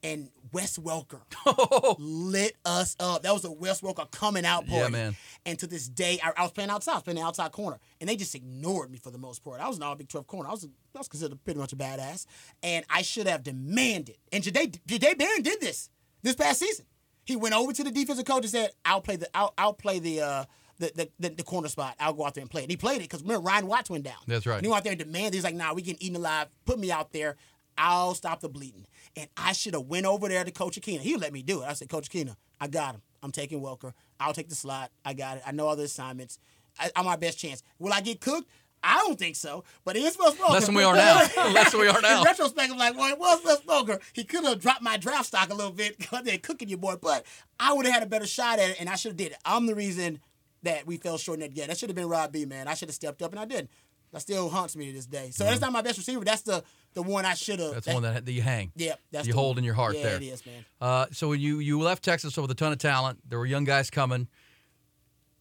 and 0.04 0.30
Wes 0.52 0.78
Welker 0.78 1.22
lit 2.00 2.58
us 2.66 2.96
up. 3.00 3.24
That 3.24 3.34
was 3.34 3.46
a 3.46 3.52
Wes 3.52 3.82
Welker 3.82 4.10
coming 4.12 4.46
out 4.46 4.68
party. 4.68 4.82
Yeah, 4.82 4.90
man. 4.90 5.16
And 5.46 5.58
to 5.60 5.68
this 5.68 5.88
day, 5.88 6.20
I, 6.24 6.32
I 6.36 6.42
was 6.44 6.52
playing 6.52 6.70
outside, 6.70 6.94
I 6.94 6.96
was 6.96 7.04
playing 7.04 7.20
the 7.20 7.26
outside 7.26 7.52
corner, 7.52 7.78
and 8.00 8.10
they 8.10 8.16
just 8.16 8.36
ignored 8.36 8.92
me 8.92 8.98
for 8.98 9.12
the 9.12 9.18
most 9.18 9.44
part. 9.44 9.62
I 9.62 9.68
was 9.68 9.78
an 9.78 9.84
all 9.84 9.96
Big 9.96 10.10
12 10.10 10.28
corner. 10.28 10.50
I 10.50 10.52
was, 10.52 10.66
I 10.96 10.98
was 10.98 11.08
considered 11.08 11.44
pretty 11.44 11.60
much 11.60 11.74
a 11.74 11.76
badass, 11.76 12.26
and 12.64 12.86
I 12.90 13.02
should 13.02 13.28
have 13.28 13.44
demanded. 13.44 14.18
And 14.32 14.44
Jahdae, 14.44 14.80
Jahdae 14.88 15.18
Barron 15.18 15.42
did 15.42 15.62
this 15.62 15.90
this 16.24 16.36
past 16.36 16.60
season. 16.60 16.86
He 17.24 17.36
went 17.36 17.56
over 17.56 17.72
to 17.72 17.84
the 17.84 17.92
defensive 17.92 18.26
coach 18.26 18.44
and 18.44 18.52
said, 18.52 18.72
"I'll 18.84 19.02
play 19.02 19.16
the, 19.18 19.30
I'll, 19.36 19.54
I'll 19.58 19.74
play 19.74 20.00
the." 20.00 20.22
Uh, 20.22 20.46
the, 20.80 20.92
the, 20.96 21.30
the, 21.30 21.36
the 21.36 21.44
corner 21.44 21.68
spot. 21.68 21.96
I'll 22.00 22.14
go 22.14 22.26
out 22.26 22.34
there 22.34 22.42
and 22.42 22.50
play 22.50 22.62
it. 22.62 22.64
And 22.64 22.72
he 22.72 22.76
played 22.76 22.96
it 22.98 23.04
because 23.04 23.22
remember 23.22 23.48
Ryan 23.48 23.68
Watts 23.68 23.92
went 23.92 24.04
down. 24.04 24.16
That's 24.26 24.48
right. 24.48 24.56
And 24.56 24.66
he 24.66 24.70
went 24.72 24.80
out 24.80 24.84
there 24.84 24.94
and 24.94 25.00
demanded. 25.00 25.36
He's 25.36 25.44
like, 25.44 25.54
"Nah, 25.54 25.76
we 25.76 25.84
getting 25.84 26.02
eaten 26.02 26.16
alive. 26.16 26.48
Put 26.66 26.80
me 26.80 26.92
out 26.92 27.12
there. 27.14 27.38
I'll 27.82 28.14
stop 28.14 28.42
the 28.42 28.48
bleeding. 28.48 28.86
And 29.18 29.28
I 29.36 29.54
should 29.54 29.74
have 29.74 29.88
went 29.88 30.06
over 30.06 30.30
there 30.30 30.44
to 30.44 30.52
Coach 30.52 30.80
Akina. 30.80 31.00
He 31.00 31.18
let 31.18 31.34
me 31.34 31.42
do 31.42 31.64
it. 31.64 31.66
I 31.66 31.74
said, 31.74 31.90
Coach 31.90 32.10
Akina, 32.10 32.36
I 32.60 32.68
got 32.68 32.94
him. 32.94 33.02
I'm 33.24 33.32
taking 33.32 33.60
Welker. 33.60 33.94
I'll 34.20 34.34
take 34.34 34.50
the 34.50 34.56
slot. 34.56 34.92
I 35.04 35.14
got 35.14 35.38
it. 35.38 35.44
I 35.48 35.52
know 35.52 35.68
other 35.68 35.84
assignments. 35.84 36.38
I, 36.80 36.92
I'm 36.96 37.08
our 37.08 37.18
best 37.18 37.40
chance. 37.40 37.64
Will 37.80 37.92
I 37.92 38.02
get 38.02 38.22
cooked? 38.22 38.48
I 38.84 38.98
don't 38.98 39.18
think 39.18 39.36
so, 39.36 39.64
but 39.84 39.96
it 39.96 40.04
is 40.04 40.18
Wes 40.20 40.36
Welker. 40.36 40.54
Less 40.54 40.66
than 40.68 40.76
we 40.76 40.84
are 40.84 40.96
now. 40.96 41.16
Less 41.54 41.72
than 41.72 41.82
we 41.82 41.88
are 41.88 42.02
now. 42.02 42.20
In 42.20 42.26
retrospect, 42.26 42.72
I'm 42.72 42.78
like, 42.78 42.98
well, 42.98 43.14
it 43.14 43.20
was 43.20 43.62
Welker. 43.62 44.00
He 44.14 44.24
could 44.24 44.44
have 44.44 44.60
dropped 44.60 44.82
my 44.82 44.98
draft 44.98 45.26
stock 45.28 45.52
a 45.52 45.56
little 45.56 45.72
bit 45.72 45.98
because 46.00 46.24
they're 46.24 46.38
cooking 46.38 46.70
you, 46.70 46.78
boy. 46.78 46.96
But 47.02 47.26
I 47.60 47.74
would 47.74 47.86
have 47.86 47.94
had 47.96 48.04
a 48.04 48.08
better 48.08 48.28
shot 48.28 48.60
at 48.60 48.72
it, 48.72 48.78
and 48.80 48.90
I 48.90 48.96
should 48.96 49.10
have 49.12 49.18
did 49.18 49.32
it. 49.34 49.38
I'm 49.46 49.66
the 49.66 49.76
reason 49.76 50.20
that 50.64 50.86
we 50.86 50.98
fell 50.98 51.18
short 51.18 51.38
in 51.38 51.42
that 51.42 51.54
game. 51.54 51.68
That 51.68 51.78
should 51.78 51.90
have 51.90 51.96
been 51.96 52.10
Rob 52.10 52.32
B, 52.32 52.46
man. 52.46 52.68
I 52.68 52.74
should 52.76 52.90
have 52.90 52.96
stepped 52.96 53.22
up, 53.22 53.32
and 53.32 53.40
I 53.40 53.46
did. 53.46 53.70
That 54.12 54.22
still 54.22 54.50
haunts 54.50 54.76
me 54.76 54.88
to 54.88 54.94
this 54.94 55.06
day. 55.06 55.30
So 55.32 55.46
that's 55.46 55.62
not 55.62 55.72
my 55.72 55.82
best 55.82 55.98
receiver. 55.98 56.26
That's 56.26 56.42
the 56.42 56.64
the 56.94 57.02
one 57.02 57.26
I 57.26 57.34
should 57.34 57.60
have. 57.60 57.74
That's 57.74 57.86
the 57.86 57.94
one 57.94 58.04
that, 58.04 58.26
that 58.26 58.32
you 58.32 58.42
hang. 58.42 58.72
Yeah, 58.76 58.96
that's 59.12 59.26
you 59.26 59.34
hold 59.34 59.56
one. 59.56 59.60
in 59.60 59.64
your 59.64 59.74
heart 59.74 59.96
yeah, 59.96 60.04
there. 60.04 60.16
it 60.18 60.24
is, 60.24 60.46
man. 60.46 60.66
Uh, 60.82 61.06
so 61.12 61.30
when 61.30 61.40
you 61.40 61.60
you 61.60 61.80
left 61.80 62.04
Texas 62.04 62.36
with 62.36 62.52
a 62.52 62.56
ton 62.56 62.74
of 62.74 62.78
talent, 62.78 63.20
there 63.28 63.40
were 63.40 63.46
young 63.46 63.64
guys 63.64 63.90
coming. 63.90 64.28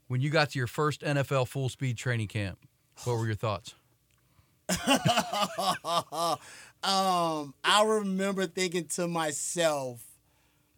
When 0.06 0.20
you 0.20 0.30
got 0.30 0.50
to 0.50 0.58
your 0.58 0.68
first 0.68 1.02
NFL 1.02 1.48
full 1.48 1.68
speed 1.68 1.96
training 1.96 2.28
camp, 2.28 2.58
what 3.04 3.16
were 3.16 3.26
your 3.26 3.34
thoughts? 3.34 3.74
um, 6.84 7.54
I 7.64 7.84
remember 7.84 8.46
thinking 8.46 8.86
to 8.86 9.08
myself 9.08 10.02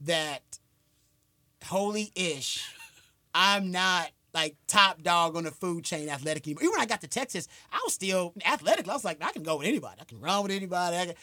that 0.01 0.41
holy 1.65 2.11
ish, 2.15 2.71
I'm 3.35 3.71
not 3.71 4.11
like 4.35 4.57
top 4.67 5.03
dog 5.03 5.37
on 5.37 5.45
the 5.45 5.51
food 5.51 5.85
chain 5.85 6.09
athletic 6.09 6.47
anymore. 6.47 6.63
Even 6.63 6.73
when 6.73 6.81
I 6.81 6.87
got 6.87 7.01
to 7.03 7.09
Texas, 7.09 7.49
I 7.71 7.81
was 7.85 7.95
still 7.95 8.33
athletic. 8.47 8.89
I 8.89 8.93
was 8.93 9.05
like, 9.05 9.23
I 9.23 9.33
can 9.33 9.43
go 9.43 9.59
with 9.59 9.67
anybody. 9.67 10.01
I 10.01 10.05
can 10.05 10.21
run 10.21 10.43
with 10.43 10.53
anybody. 10.53 10.97
I 10.97 11.07
can, 11.07 11.15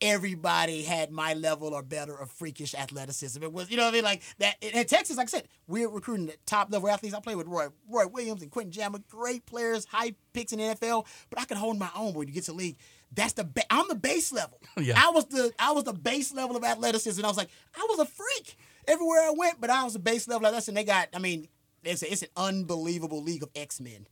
everybody 0.00 0.82
had 0.82 1.10
my 1.10 1.34
level 1.34 1.74
or 1.74 1.82
better 1.82 2.14
of 2.14 2.30
freakish 2.30 2.74
athleticism. 2.74 3.42
It 3.42 3.52
was, 3.52 3.70
you 3.70 3.76
know 3.76 3.84
what 3.84 3.90
I 3.90 3.96
mean? 3.96 4.04
Like 4.04 4.22
that 4.38 4.56
in 4.60 4.84
Texas, 4.86 5.16
like 5.16 5.28
I 5.28 5.30
said, 5.30 5.48
we're 5.66 5.88
recruiting 5.88 6.26
the 6.26 6.36
top 6.46 6.70
level 6.70 6.88
athletes. 6.88 7.14
I 7.14 7.20
played 7.20 7.36
with 7.36 7.46
Roy, 7.46 7.66
Roy 7.88 8.06
Williams 8.06 8.42
and 8.42 8.50
Quentin 8.50 8.72
Jammer, 8.72 9.00
great 9.08 9.46
players, 9.46 9.84
high 9.86 10.14
picks 10.32 10.52
in 10.52 10.58
the 10.58 10.64
NFL, 10.66 11.06
but 11.30 11.40
I 11.40 11.44
could 11.44 11.56
hold 11.56 11.78
my 11.78 11.90
own 11.96 12.14
when 12.14 12.28
you 12.28 12.34
get 12.34 12.44
to 12.44 12.52
the 12.52 12.56
league. 12.56 12.76
That's 13.12 13.32
the 13.32 13.44
ba- 13.44 13.64
I'm 13.70 13.88
the 13.88 13.94
base 13.94 14.32
level. 14.32 14.58
Yeah. 14.78 14.94
I 14.96 15.10
was 15.10 15.24
the 15.26 15.52
I 15.58 15.72
was 15.72 15.84
the 15.84 15.92
base 15.92 16.32
level 16.32 16.56
of 16.56 16.62
athleticism. 16.62 17.24
I 17.24 17.28
was 17.28 17.36
like, 17.36 17.48
I 17.76 17.84
was 17.90 17.98
a 17.98 18.04
freak 18.04 18.56
everywhere 18.86 19.22
I 19.22 19.32
went, 19.36 19.60
but 19.60 19.70
I 19.70 19.82
was 19.82 19.94
the 19.94 19.98
base 19.98 20.28
level 20.28 20.46
of 20.46 20.50
athleticism. 20.50 20.74
They 20.74 20.84
got, 20.84 21.08
I 21.12 21.18
mean, 21.18 21.48
it's, 21.84 22.02
a, 22.02 22.12
it's 22.12 22.22
an 22.22 22.28
unbelievable 22.36 23.22
league 23.22 23.42
of 23.42 23.50
X 23.54 23.80
Men. 23.80 24.06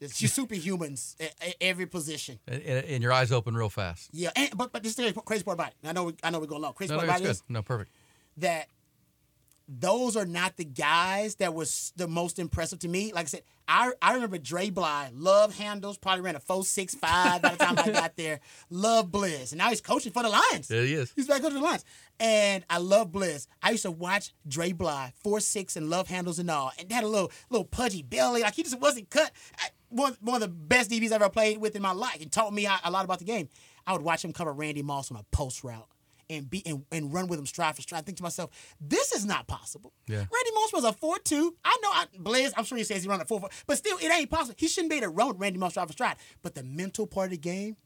It's 0.00 0.20
superhumans 0.20 1.14
at, 1.20 1.34
at 1.46 1.54
every 1.60 1.84
position. 1.86 2.38
And, 2.48 2.62
and 2.62 3.02
your 3.02 3.12
eyes 3.12 3.30
open 3.32 3.54
real 3.54 3.68
fast. 3.68 4.08
Yeah, 4.12 4.30
and, 4.34 4.56
but 4.56 4.72
but 4.72 4.82
this 4.82 4.98
is 4.98 5.12
the 5.14 5.20
crazy 5.20 5.44
part 5.44 5.56
about 5.56 5.68
it. 5.68 5.74
I 5.84 5.92
know 5.92 6.04
we, 6.04 6.14
I 6.22 6.30
know 6.30 6.40
we're 6.40 6.46
going 6.46 6.62
long. 6.62 6.72
Crazy 6.72 6.92
No, 6.94 7.00
no, 7.00 7.06
part 7.06 7.10
it's 7.10 7.20
about 7.20 7.24
it 7.24 7.28
good. 7.28 7.36
is 7.36 7.42
No, 7.50 7.62
perfect. 7.62 7.90
that 8.38 8.68
those 9.78 10.16
are 10.16 10.26
not 10.26 10.56
the 10.56 10.64
guys 10.64 11.36
that 11.36 11.54
was 11.54 11.92
the 11.94 12.08
most 12.08 12.40
impressive 12.40 12.80
to 12.80 12.88
me. 12.88 13.12
Like 13.12 13.26
I 13.26 13.28
said, 13.28 13.42
I 13.68 13.92
I 14.02 14.14
remember 14.14 14.36
Dre 14.36 14.68
Bly, 14.68 15.10
love 15.14 15.56
handles, 15.56 15.96
probably 15.96 16.22
ran 16.22 16.34
a 16.34 16.40
four 16.40 16.64
six 16.64 16.94
five 16.94 17.40
by 17.40 17.50
the 17.50 17.64
time 17.64 17.78
I 17.78 17.90
got 17.90 18.16
there. 18.16 18.40
Love 18.68 19.12
Bliss, 19.12 19.52
and 19.52 19.58
now 19.58 19.68
he's 19.68 19.80
coaching 19.80 20.12
for 20.12 20.24
the 20.24 20.28
Lions. 20.28 20.66
There 20.66 20.82
he 20.82 20.94
is. 20.94 21.12
He's 21.14 21.28
back 21.28 21.42
coaching 21.42 21.58
the 21.58 21.64
Lions, 21.64 21.84
and 22.18 22.64
I 22.68 22.78
love 22.78 23.12
Bliss. 23.12 23.46
I 23.62 23.70
used 23.70 23.84
to 23.84 23.92
watch 23.92 24.34
Dre 24.48 24.72
Bly, 24.72 25.12
four 25.22 25.38
six 25.38 25.76
and 25.76 25.88
love 25.88 26.08
handles 26.08 26.40
and 26.40 26.50
all, 26.50 26.72
and 26.78 26.90
had 26.90 27.04
a 27.04 27.08
little 27.08 27.30
little 27.48 27.64
pudgy 27.64 28.02
belly, 28.02 28.42
like 28.42 28.54
he 28.54 28.64
just 28.64 28.80
wasn't 28.80 29.08
cut. 29.10 29.30
I, 29.58 29.68
one, 29.88 30.16
one 30.20 30.36
of 30.36 30.40
the 30.40 30.48
best 30.48 30.90
DBs 30.90 31.12
I 31.12 31.16
ever 31.16 31.28
played 31.28 31.58
with 31.58 31.76
in 31.76 31.82
my 31.82 31.92
life, 31.92 32.20
and 32.20 32.30
taught 32.32 32.52
me 32.52 32.66
a 32.66 32.90
lot 32.90 33.04
about 33.04 33.20
the 33.20 33.24
game. 33.24 33.48
I 33.86 33.92
would 33.92 34.02
watch 34.02 34.24
him 34.24 34.32
cover 34.32 34.52
Randy 34.52 34.82
Moss 34.82 35.12
on 35.12 35.16
a 35.16 35.24
post 35.30 35.62
route 35.62 35.88
and 36.30 36.48
be 36.48 36.62
and, 36.64 36.84
and 36.90 37.12
run 37.12 37.26
with 37.26 37.38
him 37.38 37.46
stride 37.46 37.76
for 37.76 37.82
stride. 37.82 37.98
I 37.98 38.02
think 38.02 38.16
to 38.18 38.22
myself, 38.22 38.50
this 38.80 39.12
is 39.12 39.26
not 39.26 39.46
possible. 39.46 39.92
Yeah. 40.06 40.18
Randy 40.18 40.50
Moss 40.54 40.72
was 40.72 40.84
a 40.84 40.92
four 40.92 41.18
two. 41.18 41.54
I 41.64 41.76
know 41.82 41.88
I, 41.90 42.06
Blaze. 42.18 42.52
I'm 42.56 42.64
sure 42.64 42.78
he 42.78 42.84
says 42.84 43.02
he 43.02 43.08
run 43.08 43.20
a 43.20 43.24
four 43.24 43.40
four, 43.40 43.50
but 43.66 43.76
still, 43.76 43.98
it 43.98 44.10
ain't 44.10 44.30
possible. 44.30 44.54
He 44.58 44.68
shouldn't 44.68 44.90
be 44.90 44.96
able 44.96 45.08
to 45.08 45.10
run 45.10 45.28
with 45.28 45.38
Randy 45.38 45.58
Moss 45.58 45.72
stride 45.72 45.88
for 45.88 45.92
stride. 45.92 46.16
But 46.42 46.54
the 46.54 46.62
mental 46.62 47.06
part 47.06 47.26
of 47.26 47.30
the 47.32 47.38
game, 47.38 47.76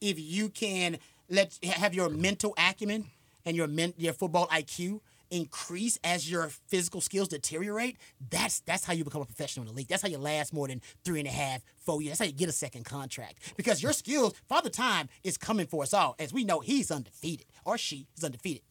if 0.00 0.18
you 0.18 0.48
can 0.48 0.98
let 1.30 1.58
have 1.64 1.94
your 1.94 2.10
mental 2.10 2.54
acumen 2.58 3.06
and 3.46 3.56
your 3.56 3.68
men, 3.68 3.94
your 3.96 4.12
football 4.12 4.48
IQ 4.48 5.00
increase 5.32 5.98
as 6.04 6.30
your 6.30 6.48
physical 6.68 7.00
skills 7.00 7.28
deteriorate, 7.28 7.96
that's 8.30 8.60
that's 8.60 8.84
how 8.84 8.92
you 8.92 9.02
become 9.02 9.22
a 9.22 9.24
professional 9.24 9.62
in 9.64 9.68
the 9.68 9.76
league. 9.76 9.88
That's 9.88 10.02
how 10.02 10.08
you 10.08 10.18
last 10.18 10.52
more 10.52 10.68
than 10.68 10.80
three 11.04 11.18
and 11.18 11.28
a 11.28 11.32
half, 11.32 11.62
four 11.78 12.02
years. 12.02 12.18
That's 12.18 12.20
how 12.20 12.32
you 12.32 12.38
get 12.38 12.48
a 12.48 12.52
second 12.52 12.84
contract. 12.84 13.54
Because 13.56 13.82
your 13.82 13.92
skills, 13.92 14.34
Father 14.48 14.70
Time 14.70 15.08
is 15.24 15.36
coming 15.36 15.66
for 15.66 15.82
us 15.82 15.94
all. 15.94 16.14
As 16.18 16.32
we 16.32 16.44
know, 16.44 16.60
he's 16.60 16.90
undefeated. 16.90 17.46
Or 17.64 17.78
she 17.78 18.06
is 18.16 18.22
undefeated. 18.22 18.62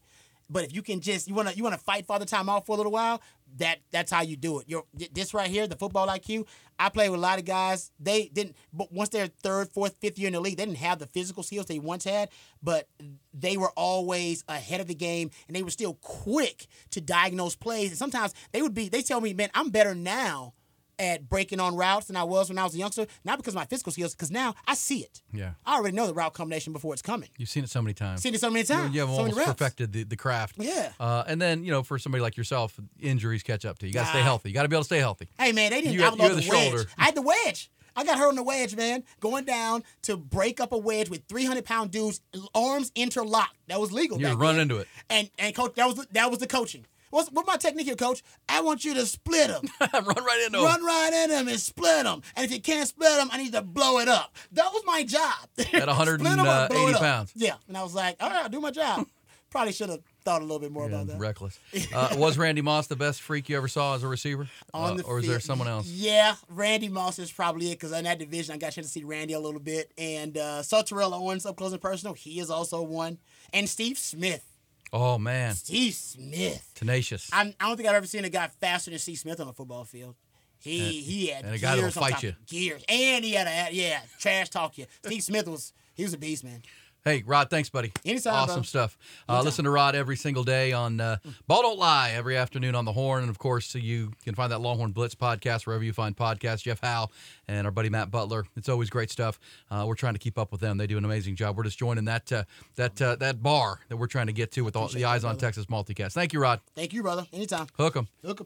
But 0.52 0.66
if 0.66 0.76
you 0.76 0.82
can 0.82 1.00
just 1.00 1.28
you 1.28 1.34
wanna 1.34 1.54
you 1.54 1.64
wanna 1.64 1.78
fight 1.78 2.06
Father 2.06 2.26
Time 2.26 2.50
off 2.50 2.66
for 2.66 2.74
a 2.74 2.76
little 2.76 2.92
while, 2.92 3.22
that 3.58 3.80
that's 3.92 4.12
how 4.12 4.22
you 4.22 4.36
do 4.36 4.60
it. 4.60 4.66
You're 4.68 4.84
this 5.14 5.34
right 5.34 5.50
here, 5.50 5.66
the 5.66 5.76
football 5.76 6.08
IQ. 6.08 6.46
I 6.78 6.90
play 6.90 7.10
with 7.10 7.20
a 7.20 7.22
lot 7.22 7.40
of 7.40 7.46
guys. 7.46 7.92
They 8.00 8.30
didn't, 8.34 8.56
but 8.74 8.92
once 8.92 9.10
they're 9.10 9.28
third, 9.28 9.70
fourth, 9.70 9.96
fifth 10.02 10.18
year 10.20 10.28
in 10.28 10.34
the 10.34 10.40
league, 10.40 10.58
they 10.58 10.66
didn't 10.66 10.80
have 10.80 11.00
the 11.00 11.08
physical 11.08 11.44
skills 11.44 11.68
they 11.68 11.80
once 11.80 12.04
had. 12.04 12.30
But 12.62 12.90
they 13.34 13.56
were 13.56 13.72
always 13.72 14.44
ahead 14.48 14.82
of 14.82 14.88
the 14.88 14.96
game, 14.96 15.32
and 15.48 15.56
they 15.56 15.64
were 15.64 15.70
still 15.70 15.94
quick 16.02 16.68
to 16.92 17.02
diagnose 17.02 17.56
plays. 17.56 17.90
And 17.90 17.98
sometimes 17.98 18.34
they 18.52 18.62
would 18.62 18.74
be. 18.74 18.90
They 18.90 19.02
tell 19.02 19.22
me, 19.22 19.34
man, 19.34 19.50
I'm 19.54 19.70
better 19.70 19.96
now 19.96 20.54
at 21.02 21.28
breaking 21.28 21.60
on 21.60 21.76
routes 21.76 22.06
than 22.08 22.16
I 22.16 22.24
was 22.24 22.48
when 22.48 22.58
I 22.58 22.64
was 22.64 22.76
a 22.76 22.78
youngster. 22.78 23.08
Not 23.26 23.38
because 23.40 23.54
of 23.54 23.58
my 23.58 23.66
physical 23.66 23.92
skills, 23.92 24.14
because 24.14 24.30
now 24.32 24.54
I 24.68 24.76
see 24.76 25.00
it. 25.00 25.22
Yeah. 25.34 25.52
I 25.66 25.76
already 25.76 25.96
know 25.98 26.06
the 26.08 26.14
route 26.14 26.34
combination 26.34 26.72
before 26.74 26.94
it's 26.94 27.02
coming. 27.02 27.30
You've 27.38 27.50
seen 27.50 27.64
it 27.64 27.70
so 27.72 27.82
many 27.82 27.94
times. 27.96 28.22
Seen 28.22 28.34
it 28.36 28.40
so 28.40 28.50
many 28.50 28.60
You, 28.60 28.66
times. 28.66 28.94
you 28.94 29.02
have 29.02 29.10
so 29.10 29.16
almost 29.16 29.38
perfected 29.46 29.92
the, 29.92 30.04
the 30.04 30.16
craft. 30.16 30.56
Yeah. 30.60 30.92
Uh, 31.00 31.24
and 31.28 31.42
then, 31.42 31.64
you 31.64 31.72
know, 31.72 31.82
for 31.84 31.98
somebody 31.98 32.22
like 32.22 32.38
yourself, 32.38 32.80
injuries 33.00 33.44
catch 33.44 33.66
up 33.66 33.80
to 33.80 33.86
you. 33.86 33.90
You 33.90 33.94
got 33.96 34.04
to 34.04 34.10
stay 34.10 34.22
healthy. 34.22 34.50
You 34.50 34.54
got 34.54 34.64
to 34.64 34.70
be 34.70 34.76
able 34.76 34.84
to 34.84 34.86
stay 34.86 35.00
healthy. 35.00 35.28
Hey 35.40 35.52
man, 35.52 35.72
they 35.72 35.82
didn't 35.82 35.94
You 35.96 36.02
had- 36.04 36.14
outlaw 36.14 36.26
you 36.26 36.30
had 36.36 36.38
the, 36.38 36.46
the 36.46 36.50
wedge. 36.52 36.70
shoulder. 36.70 36.86
I 36.98 37.04
had 37.06 37.16
the 37.16 37.22
wedge. 37.24 37.72
I 37.94 38.06
got 38.06 38.18
hurt 38.18 38.30
on 38.30 38.36
the 38.36 38.44
wedge, 38.44 38.74
man. 38.78 39.04
Going 39.20 39.44
down 39.44 39.84
to 40.04 40.16
break 40.16 40.62
up 40.62 40.72
a 40.72 40.78
wedge 40.78 41.10
with 41.10 41.24
300 41.28 41.66
pound 41.66 41.92
dudes, 41.92 42.22
arms 42.56 42.90
interlocked. 42.96 43.58
That 43.68 43.82
was 43.82 43.92
legal. 43.92 44.18
You 44.22 44.30
running 44.34 44.62
into 44.62 44.78
it. 44.78 44.88
And 45.10 45.30
and 45.38 45.54
coach, 45.54 45.74
that 45.76 45.88
was 45.88 45.96
the, 45.96 46.08
that 46.14 46.30
was 46.30 46.40
the 46.40 46.48
coaching. 46.48 46.86
What's 47.12 47.30
what 47.32 47.46
my 47.46 47.58
technique 47.58 47.86
here, 47.86 47.96
coach? 47.96 48.24
I 48.50 48.62
want 48.62 48.84
you 48.84 48.94
to 48.96 49.06
split 49.06 49.50
them. 49.50 49.64
Run 49.94 50.04
right 50.26 50.42
into 50.46 50.58
them. 50.58 50.66
Run 50.66 50.84
right 50.84 51.12
in 51.24 51.30
them 51.30 51.48
and 51.48 51.60
split 51.60 52.04
them. 52.04 52.22
And 52.36 52.44
if 52.46 52.52
you 52.52 52.60
can't 52.62 52.88
split 52.88 53.16
them, 53.18 53.30
I 53.32 53.38
need 53.38 53.52
to 53.54 53.62
blow 53.62 54.00
it 54.00 54.08
up. 54.08 54.36
That 54.54 54.72
was 54.74 54.84
my 54.86 55.04
job. 55.04 55.48
At 55.60 55.66
Split 55.68 55.84
'em 55.84 55.90
or 55.90 55.94
180 55.94 56.74
blow 56.74 56.88
it 56.88 56.96
up. 56.96 57.02
pounds. 57.02 57.32
Yeah. 57.36 57.56
And 57.68 57.78
I 57.78 57.84
was 57.84 57.94
like, 57.94 58.16
all 58.20 58.30
right, 58.30 58.44
I'll 58.44 58.50
do 58.50 58.60
my 58.60 58.72
job. 58.72 59.06
Probably 59.52 59.74
should 59.74 59.90
have 59.90 60.00
thought 60.24 60.40
a 60.42 60.46
little 60.46 60.60
bit 60.60 60.72
more 60.72 60.84
Yeah, 60.90 60.96
about 61.02 61.08
that. 61.08 61.20
reckless. 61.20 61.60
Uh, 61.94 62.16
was 62.18 62.38
Randy 62.38 62.62
Moss 62.62 62.88
the 62.88 62.96
best 62.96 63.22
freak 63.22 63.50
you 63.50 63.58
ever 63.58 63.68
saw 63.68 63.96
as 63.96 64.04
a 64.04 64.08
receiver? 64.08 64.48
Uh, 64.74 64.98
or 65.04 65.20
is 65.20 65.28
there 65.28 65.42
someone 65.42 65.68
else? 65.68 65.88
Yeah, 65.88 66.36
Randy 66.48 66.88
Moss 66.88 67.20
is 67.20 67.30
probably 67.30 67.68
it 67.70 67.72
because 67.72 67.92
in 67.92 68.06
that 68.06 68.18
division, 68.18 68.56
I 68.56 68.58
got 68.58 68.72
a 68.72 68.76
chance 68.76 68.88
to 68.88 68.94
see 68.94 69.04
Randy 69.04 69.34
a 69.34 69.40
little 69.42 69.60
bit. 69.60 69.92
And 69.98 70.38
uh, 70.38 70.64
saw 70.64 70.84
Terrell 70.84 71.14
Owens 71.14 71.46
up 71.46 71.58
close 71.58 71.74
and 71.74 71.82
personal. 71.82 72.14
He 72.14 72.40
is 72.40 72.50
also 72.50 72.82
one. 72.82 73.18
And 73.52 73.68
Steve 73.68 73.98
Smith. 73.98 74.46
Oh, 74.94 75.18
man. 75.18 75.56
Steve 75.56 75.94
Smith. 75.94 76.70
Tenacious. 76.76 77.30
I'm, 77.32 77.54
I 77.60 77.68
don't 77.68 77.78
think 77.78 77.88
I've 77.88 77.96
ever 77.96 78.08
seen 78.08 78.26
a 78.26 78.30
guy 78.30 78.48
faster 78.60 78.92
than 78.92 79.00
Steve 79.00 79.20
Smith 79.20 79.40
on 79.40 79.48
a 79.48 79.54
football 79.54 79.86
field. 79.86 80.16
He 80.60 81.02
he 81.02 81.28
had 81.28 81.44
and 81.46 81.56
a 81.56 81.58
guy 81.58 81.76
that'll 81.76 81.90
fight 81.90 82.22
you. 82.22 82.36
gears, 82.46 82.84
and 82.88 83.26
he 83.26 83.32
had 83.32 83.48
a 83.48 83.74
yeah 83.74 84.00
trash 84.20 84.50
talk 84.50 84.78
you. 84.78 84.86
Steve 85.04 85.24
Smith 85.24 85.48
was 85.48 85.74
he 85.96 86.04
was 86.04 86.14
a 86.14 86.20
beast, 86.20 86.44
man. 86.44 86.62
Hey, 87.04 87.24
Rod, 87.26 87.50
thanks, 87.50 87.68
buddy. 87.68 87.92
Anytime, 88.06 88.36
Awesome 88.36 88.58
bro. 88.58 88.64
stuff. 88.64 88.96
Uh, 89.28 89.42
listen 89.42 89.66
to 89.66 89.72
Rod 89.72 89.96
every 89.96 90.16
single 90.16 90.44
day 90.44 90.72
on 90.72 91.02
uh, 91.02 91.18
Ball 91.48 91.64
Don't 91.64 91.80
Lie 91.80 92.12
every 92.12 92.38
afternoon 92.38 92.76
on 92.76 92.86
the 92.86 92.92
Horn. 92.94 93.22
And 93.24 93.30
of 93.32 93.40
course, 93.40 93.74
you 93.74 94.12
can 94.24 94.36
find 94.36 94.52
that 94.52 94.62
Longhorn 94.62 94.92
Blitz 94.92 95.16
podcast 95.16 95.66
wherever 95.66 95.84
you 95.84 95.94
find 95.94 96.16
podcasts. 96.16 96.62
Jeff 96.62 96.80
Howe 96.82 97.08
and 97.48 97.66
our 97.66 97.72
buddy 97.72 97.90
Matt 97.90 98.12
Butler. 98.12 98.46
It's 98.56 98.70
always 98.70 98.92
great 98.92 99.10
stuff. 99.10 99.40
Uh, 99.72 99.86
we're 99.88 99.96
trying 99.96 100.14
to 100.14 100.20
keep 100.20 100.38
up 100.38 100.52
with 100.52 100.62
them. 100.62 100.78
They 100.78 100.86
do 100.86 100.98
an 101.00 101.06
amazing 101.06 101.36
job. 101.36 101.58
We're 101.58 101.64
just 101.64 101.80
joining 101.80 102.06
that 102.06 102.32
uh, 102.32 102.44
that 102.76 103.02
uh, 103.02 103.16
that 103.16 103.42
bar 103.42 103.80
that 103.90 103.98
we're 103.98 104.06
trying 104.06 104.28
to 104.28 104.34
get 104.34 104.52
to 104.52 104.62
with 104.62 104.76
all 104.76 104.88
the 104.88 105.06
Eyes 105.06 105.24
on 105.24 105.38
Texas 105.38 105.66
multicast. 105.66 106.12
Thank 106.14 106.34
you, 106.34 106.40
Rod. 106.40 106.62
Thank 106.76 106.94
you, 106.94 107.02
brother. 107.02 107.26
Anytime. 107.34 107.66
Hook 107.78 107.98
'em. 107.98 108.10
Look, 108.22 108.42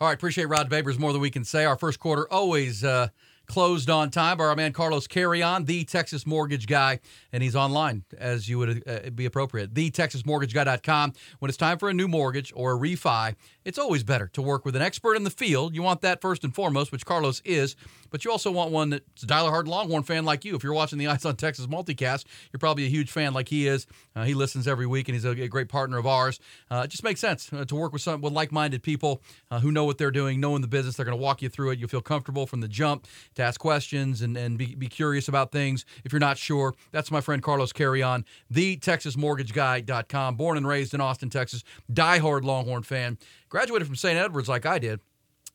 All 0.00 0.06
right, 0.06 0.14
appreciate 0.14 0.44
Rod 0.44 0.70
Babers 0.70 1.00
more 1.00 1.12
than 1.12 1.20
we 1.20 1.30
can 1.30 1.42
say. 1.44 1.64
Our 1.64 1.76
first 1.76 1.98
quarter 1.98 2.28
always 2.32 2.84
uh, 2.84 3.08
closed 3.48 3.88
on 3.88 4.10
time 4.10 4.36
by 4.36 4.44
our 4.44 4.54
man 4.54 4.72
Carlos 4.72 5.06
Carrion, 5.06 5.64
the 5.64 5.84
Texas 5.84 6.26
Mortgage 6.26 6.66
Guy, 6.66 7.00
and 7.32 7.42
he's 7.42 7.56
online 7.56 8.04
as 8.16 8.48
you 8.48 8.58
would 8.58 8.82
uh, 8.86 9.10
be 9.10 9.24
appropriate. 9.24 9.72
TheTexasMortgageGuy.com. 9.74 11.14
When 11.38 11.48
it's 11.48 11.58
time 11.58 11.78
for 11.78 11.88
a 11.88 11.94
new 11.94 12.08
mortgage 12.08 12.52
or 12.54 12.74
a 12.74 12.78
refi, 12.78 13.34
it's 13.64 13.78
always 13.78 14.02
better 14.02 14.28
to 14.28 14.42
work 14.42 14.64
with 14.64 14.76
an 14.76 14.82
expert 14.82 15.14
in 15.14 15.24
the 15.24 15.30
field. 15.30 15.74
You 15.74 15.82
want 15.82 16.02
that 16.02 16.20
first 16.20 16.44
and 16.44 16.54
foremost, 16.54 16.92
which 16.92 17.04
Carlos 17.06 17.40
is, 17.44 17.74
but 18.10 18.24
you 18.24 18.30
also 18.30 18.50
want 18.50 18.70
one 18.70 18.90
that's 18.90 19.22
a 19.22 19.26
Dialer 19.26 19.50
Hard 19.50 19.66
Longhorn 19.66 20.02
fan 20.02 20.24
like 20.24 20.44
you. 20.44 20.54
If 20.54 20.62
you're 20.62 20.74
watching 20.74 20.98
the 20.98 21.06
Eyes 21.06 21.24
on 21.24 21.36
Texas 21.36 21.66
multicast, 21.66 22.24
you're 22.52 22.58
probably 22.58 22.84
a 22.84 22.88
huge 22.88 23.10
fan 23.10 23.32
like 23.32 23.48
he 23.48 23.66
is. 23.66 23.86
Uh, 24.14 24.24
he 24.24 24.34
listens 24.34 24.68
every 24.68 24.86
week, 24.86 25.08
and 25.08 25.14
he's 25.14 25.24
a, 25.24 25.48
great 25.48 25.68
partner 25.68 25.96
of 25.96 26.06
ours. 26.06 26.40
Uh, 26.70 26.82
it 26.84 26.88
just 26.88 27.02
makes 27.02 27.20
sense 27.20 27.50
uh, 27.52 27.64
to 27.64 27.74
work 27.74 27.92
with 27.92 28.02
some 28.02 28.20
with 28.20 28.32
like-minded 28.32 28.82
people 28.82 29.22
uh, 29.50 29.60
who 29.60 29.72
know 29.72 29.84
what 29.84 29.96
they're 29.96 30.10
doing, 30.10 30.40
know 30.40 30.54
in 30.56 30.62
the 30.62 30.68
business. 30.68 30.96
They're 30.96 31.06
going 31.06 31.16
to 31.16 31.22
walk 31.22 31.40
you 31.40 31.48
through 31.48 31.70
it. 31.70 31.78
You'll 31.78 31.88
feel 31.88 32.02
comfortable 32.02 32.46
from 32.46 32.60
the 32.60 32.68
jump. 32.68 33.06
To 33.38 33.42
ask 33.42 33.58
questions 33.58 34.22
and, 34.22 34.36
and 34.36 34.58
be, 34.58 34.74
be 34.74 34.86
curious 34.86 35.28
about 35.28 35.50
things. 35.50 35.84
If 36.04 36.12
you're 36.12 36.20
not 36.20 36.36
sure, 36.38 36.74
that's 36.92 37.10
my 37.10 37.20
friend 37.20 37.42
Carlos 37.42 37.72
Carrion, 37.72 38.24
the 38.50 38.76
TexasMortgageGuy.com. 38.76 40.36
Born 40.36 40.56
and 40.56 40.66
raised 40.66 40.92
in 40.94 41.00
Austin, 41.00 41.30
Texas, 41.30 41.64
diehard 41.92 42.44
Longhorn 42.44 42.82
fan. 42.82 43.18
Graduated 43.48 43.86
from 43.86 43.96
St. 43.96 44.18
Edwards 44.18 44.48
like 44.48 44.66
I 44.66 44.78
did. 44.78 45.00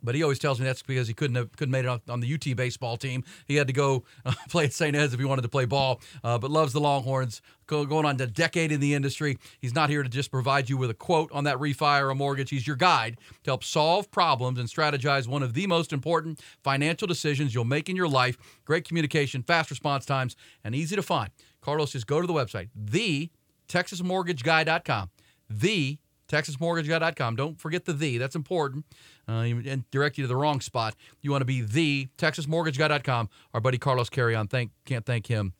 But 0.04 0.16
he 0.16 0.24
always 0.24 0.40
tells 0.40 0.60
me 0.60 0.66
that's 0.66 0.84
because 0.84 1.08
he 1.08 1.14
couldn't 1.14 1.36
have 1.36 1.52
couldn't 1.56 1.72
made 1.72 1.86
it 1.86 2.02
on, 2.10 2.20
the 2.20 2.34
UT 2.34 2.56
baseball 2.56 2.98
team. 2.98 3.24
He 3.48 3.56
had 3.56 3.68
to 3.68 3.74
go 3.74 4.04
uh, 4.26 4.34
play 4.50 4.66
at 4.66 4.74
St. 4.74 4.96
Ed's 4.96 5.14
if 5.14 5.20
he 5.20 5.26
wanted 5.26 5.44
to 5.44 5.50
play 5.50 5.66
ball. 5.66 6.02
Uh, 6.24 6.38
but 6.38 6.52
loves 6.52 6.74
the 6.74 6.82
Longhorns. 6.82 7.42
Go, 7.66 7.86
going 7.86 8.06
on 8.06 8.20
a 8.20 8.28
decade 8.28 8.74
in 8.74 8.82
the 8.82 8.94
industry. 8.94 9.38
He's 9.62 9.74
not 9.74 9.90
here 9.90 10.04
to 10.04 10.10
just 10.10 10.32
provide 10.32 10.70
you 10.70 10.76
with 10.76 10.90
a 10.90 10.94
quote 10.94 11.32
on 11.32 11.46
that 11.46 11.58
refi 11.58 12.02
or 12.02 12.10
a 12.10 12.16
mortgage. 12.16 12.50
He's 12.50 12.68
your 12.68 12.76
guide 12.76 13.18
to 13.44 13.52
help 13.52 13.64
solve 13.64 14.12
problems 14.12 14.60
and 14.60 14.68
strategize 14.68 15.28
one 15.28 15.44
of 15.44 15.54
the 15.54 15.66
most 15.68 15.94
important 15.94 16.42
financial 16.62 17.08
decisions 17.08 17.56
you'll 17.56 17.64
make 17.64 17.88
in 17.88 17.96
your 17.96 18.10
life. 18.10 18.38
Great 18.66 18.86
communication, 18.86 19.44
fast 19.44 19.70
response 19.70 20.06
times, 20.06 20.36
and 20.66 20.76
easy 20.76 20.98
to 20.98 21.02
find. 21.02 21.32
Carlos, 21.62 21.92
just 21.92 22.06
go 22.06 22.20
to 22.20 22.28
the 22.28 22.34
website, 22.34 22.70
the 22.76 23.30
TexasMortgageGuy.com. 23.70 25.10
The 25.50 25.98
TexasMortgageGuy.com. 26.34 27.36
Don't 27.36 27.60
forget 27.60 27.86
the 27.86 27.94
the. 27.94 28.18
That's 28.18 28.36
important. 28.36 28.86
Uh, 29.28 29.32
and 29.32 29.90
direct 29.92 30.18
you 30.18 30.24
to 30.24 30.28
the 30.28 30.36
wrong 30.36 30.62
spot. 30.62 30.96
You 31.22 31.32
want 31.32 31.42
to 31.42 31.46
be 31.46 31.62
the 31.62 32.08
TexasMortgageGuy.com. 32.18 33.30
Our 33.54 33.62
buddy 33.62 33.78
Carlos 33.78 34.10
Carrion. 34.10 34.48
Thank 34.48 34.72
can't 34.86 35.06
thank 35.06 35.28
him 35.28 35.54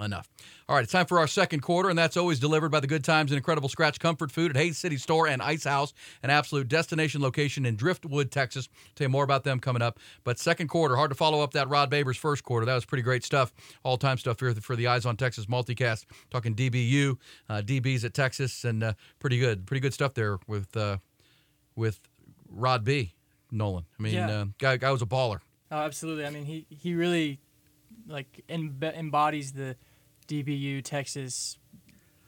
enough. 0.00 0.28
All 0.68 0.76
right, 0.76 0.82
it's 0.82 0.92
time 0.92 1.06
for 1.06 1.18
our 1.18 1.26
second 1.26 1.60
quarter, 1.60 1.88
and 1.88 1.98
that's 1.98 2.16
always 2.16 2.38
delivered 2.38 2.70
by 2.70 2.80
the 2.80 2.86
Good 2.86 3.04
Times 3.04 3.30
and 3.30 3.36
Incredible 3.36 3.68
Scratch 3.68 3.98
Comfort 3.98 4.30
Food 4.30 4.52
at 4.52 4.56
Hays 4.56 4.78
City 4.78 4.96
Store 4.96 5.26
and 5.26 5.42
Ice 5.42 5.64
House, 5.64 5.92
an 6.22 6.30
absolute 6.30 6.68
destination 6.68 7.20
location 7.20 7.66
in 7.66 7.76
Driftwood, 7.76 8.30
Texas. 8.30 8.68
Tell 8.94 9.06
you 9.06 9.08
more 9.08 9.24
about 9.24 9.44
them 9.44 9.58
coming 9.58 9.82
up. 9.82 9.98
But 10.24 10.38
second 10.38 10.68
quarter, 10.68 10.96
hard 10.96 11.10
to 11.10 11.16
follow 11.16 11.42
up 11.42 11.52
that 11.52 11.68
Rod 11.68 11.90
Babers 11.90 12.16
first 12.16 12.44
quarter. 12.44 12.66
That 12.66 12.74
was 12.74 12.84
pretty 12.84 13.02
great 13.02 13.24
stuff, 13.24 13.52
all 13.82 13.96
time 13.96 14.18
stuff 14.18 14.38
here 14.40 14.54
for 14.54 14.76
the 14.76 14.86
Eyes 14.86 15.06
on 15.06 15.16
Texas 15.16 15.46
multicast. 15.46 16.04
Talking 16.30 16.54
DBU, 16.54 17.16
uh, 17.48 17.62
DBs 17.64 18.04
at 18.04 18.14
Texas, 18.14 18.64
and 18.64 18.82
uh, 18.82 18.92
pretty 19.18 19.38
good, 19.38 19.66
pretty 19.66 19.80
good 19.80 19.94
stuff 19.94 20.14
there 20.14 20.38
with 20.46 20.76
uh, 20.76 20.98
with 21.74 22.00
Rod 22.48 22.84
B. 22.84 23.14
Nolan. 23.50 23.86
I 23.98 24.02
mean, 24.02 24.14
yeah. 24.14 24.30
Uh, 24.30 24.44
guy, 24.58 24.76
guy 24.76 24.90
was 24.92 25.02
a 25.02 25.06
baller. 25.06 25.40
Oh, 25.70 25.78
absolutely. 25.78 26.26
I 26.26 26.30
mean, 26.30 26.44
he 26.44 26.66
he 26.68 26.94
really 26.94 27.40
like 28.06 28.42
embodies 28.48 29.52
the 29.52 29.76
DBU 30.30 30.84
Texas. 30.84 31.58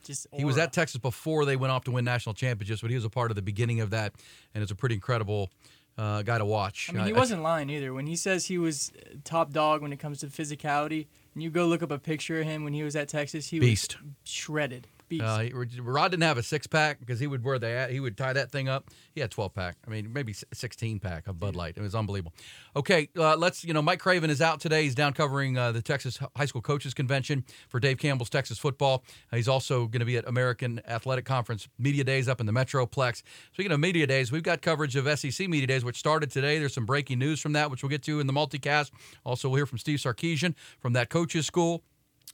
Just 0.05 0.27
he 0.33 0.45
was 0.45 0.59
at 0.59 0.73
Texas 0.73 0.99
before 0.99 1.45
they 1.45 1.55
went 1.55 1.71
off 1.73 1.85
to 1.85 1.93
win 1.93 2.05
national 2.05 2.35
championships, 2.35 2.81
but 2.81 2.91
he 2.91 2.97
was 2.97 3.05
a 3.05 3.11
part 3.11 3.31
of 3.31 3.37
the 3.37 3.43
beginning 3.43 3.81
of 3.81 3.91
that, 3.91 4.13
and 4.53 4.61
it's 4.61 4.73
a 4.73 4.75
pretty 4.75 4.97
incredible 4.97 5.49
uh, 5.97 6.23
guy 6.23 6.39
to 6.39 6.45
watch. 6.45 6.91
I 6.91 6.97
mean, 6.97 7.05
he 7.07 7.13
wasn't 7.13 7.43
lying 7.43 7.71
either 7.71 7.95
when 7.95 8.07
he 8.07 8.17
says 8.17 8.47
he 8.47 8.59
was 8.59 8.93
top 9.23 9.53
dog 9.53 9.81
when 9.81 9.93
it 9.93 9.99
comes 9.99 10.19
to 10.21 10.27
physicality. 10.27 11.07
And 11.35 11.43
you 11.43 11.51
go 11.51 11.67
look 11.67 11.83
up 11.83 11.91
a 11.91 11.99
picture 11.99 12.41
of 12.41 12.47
him 12.47 12.65
when 12.65 12.75
he 12.75 12.83
was 12.83 12.95
at 12.95 13.09
Texas, 13.09 13.49
he 13.49 13.59
Beast. 13.59 13.97
was 14.03 14.11
shredded. 14.25 14.87
Uh, 15.21 15.49
Rod 15.83 16.11
didn't 16.11 16.23
have 16.23 16.39
a 16.39 16.43
six 16.43 16.67
pack 16.67 17.01
because 17.01 17.21
he 17.21 17.27
would 17.27 17.45
wear 17.45 17.59
that. 17.59 17.91
He 17.91 18.01
would 18.01 18.17
tie 18.17 18.33
that 18.33 18.51
thing 18.51 18.69
up. 18.69 18.91
He 19.15 19.21
had 19.21 19.31
twelve 19.31 19.55
pack. 19.55 19.77
I 19.87 19.91
mean, 19.91 20.13
maybe 20.13 20.35
sixteen 20.53 20.99
pack 20.99 21.27
of 21.27 21.39
Bud 21.39 21.57
Light. 21.57 21.75
It 21.77 21.83
was 21.83 21.95
unbelievable. 21.95 22.33
Okay, 22.77 23.09
uh, 23.17 23.37
let's. 23.37 23.65
You 23.65 23.75
know, 23.75 23.83
Mike 23.83 24.01
Craven 24.01 24.31
is 24.31 24.41
out 24.41 24.61
today. 24.61 24.85
He's 24.85 24.95
down 24.95 25.13
covering 25.13 25.59
uh, 25.59 25.73
the 25.73 25.83
Texas 25.83 26.19
High 26.37 26.47
School 26.47 26.63
Coaches 26.63 26.95
Convention 26.95 27.45
for 27.69 27.81
Dave 27.81 27.99
Campbell's 27.99 28.31
Texas 28.31 28.59
Football. 28.59 29.05
Uh, 29.33 29.37
he's 29.37 29.49
also 29.49 29.87
going 29.87 30.01
to 30.01 30.07
be 30.07 30.17
at 30.17 30.27
American 30.27 30.81
Athletic 30.87 31.25
Conference 31.25 31.69
Media 31.79 32.05
Days 32.05 32.29
up 32.29 32.41
in 32.41 32.47
the 32.47 32.53
Metroplex. 32.53 33.23
Speaking 33.53 33.73
of 33.73 33.81
media 33.81 34.07
days, 34.07 34.33
we've 34.33 34.43
got 34.43 34.63
coverage 34.63 34.97
of 34.97 35.07
SEC 35.19 35.49
Media 35.49 35.67
Days, 35.67 35.85
which 35.85 35.97
started 35.99 36.31
today. 36.31 36.59
There's 36.59 36.75
some 36.75 36.87
breaking 36.87 37.19
news 37.19 37.41
from 37.41 37.53
that, 37.53 37.71
which 37.71 37.83
we'll 37.83 37.91
get 37.91 38.03
to 38.05 38.21
in 38.21 38.27
the 38.27 38.33
multicast. 38.33 38.91
Also, 39.25 39.49
we'll 39.49 39.57
hear 39.57 39.67
from 39.67 39.79
Steve 39.79 39.99
Sarkisian 39.99 40.55
from 40.81 40.93
that 40.95 41.09
coaches 41.09 41.47
school 41.47 41.83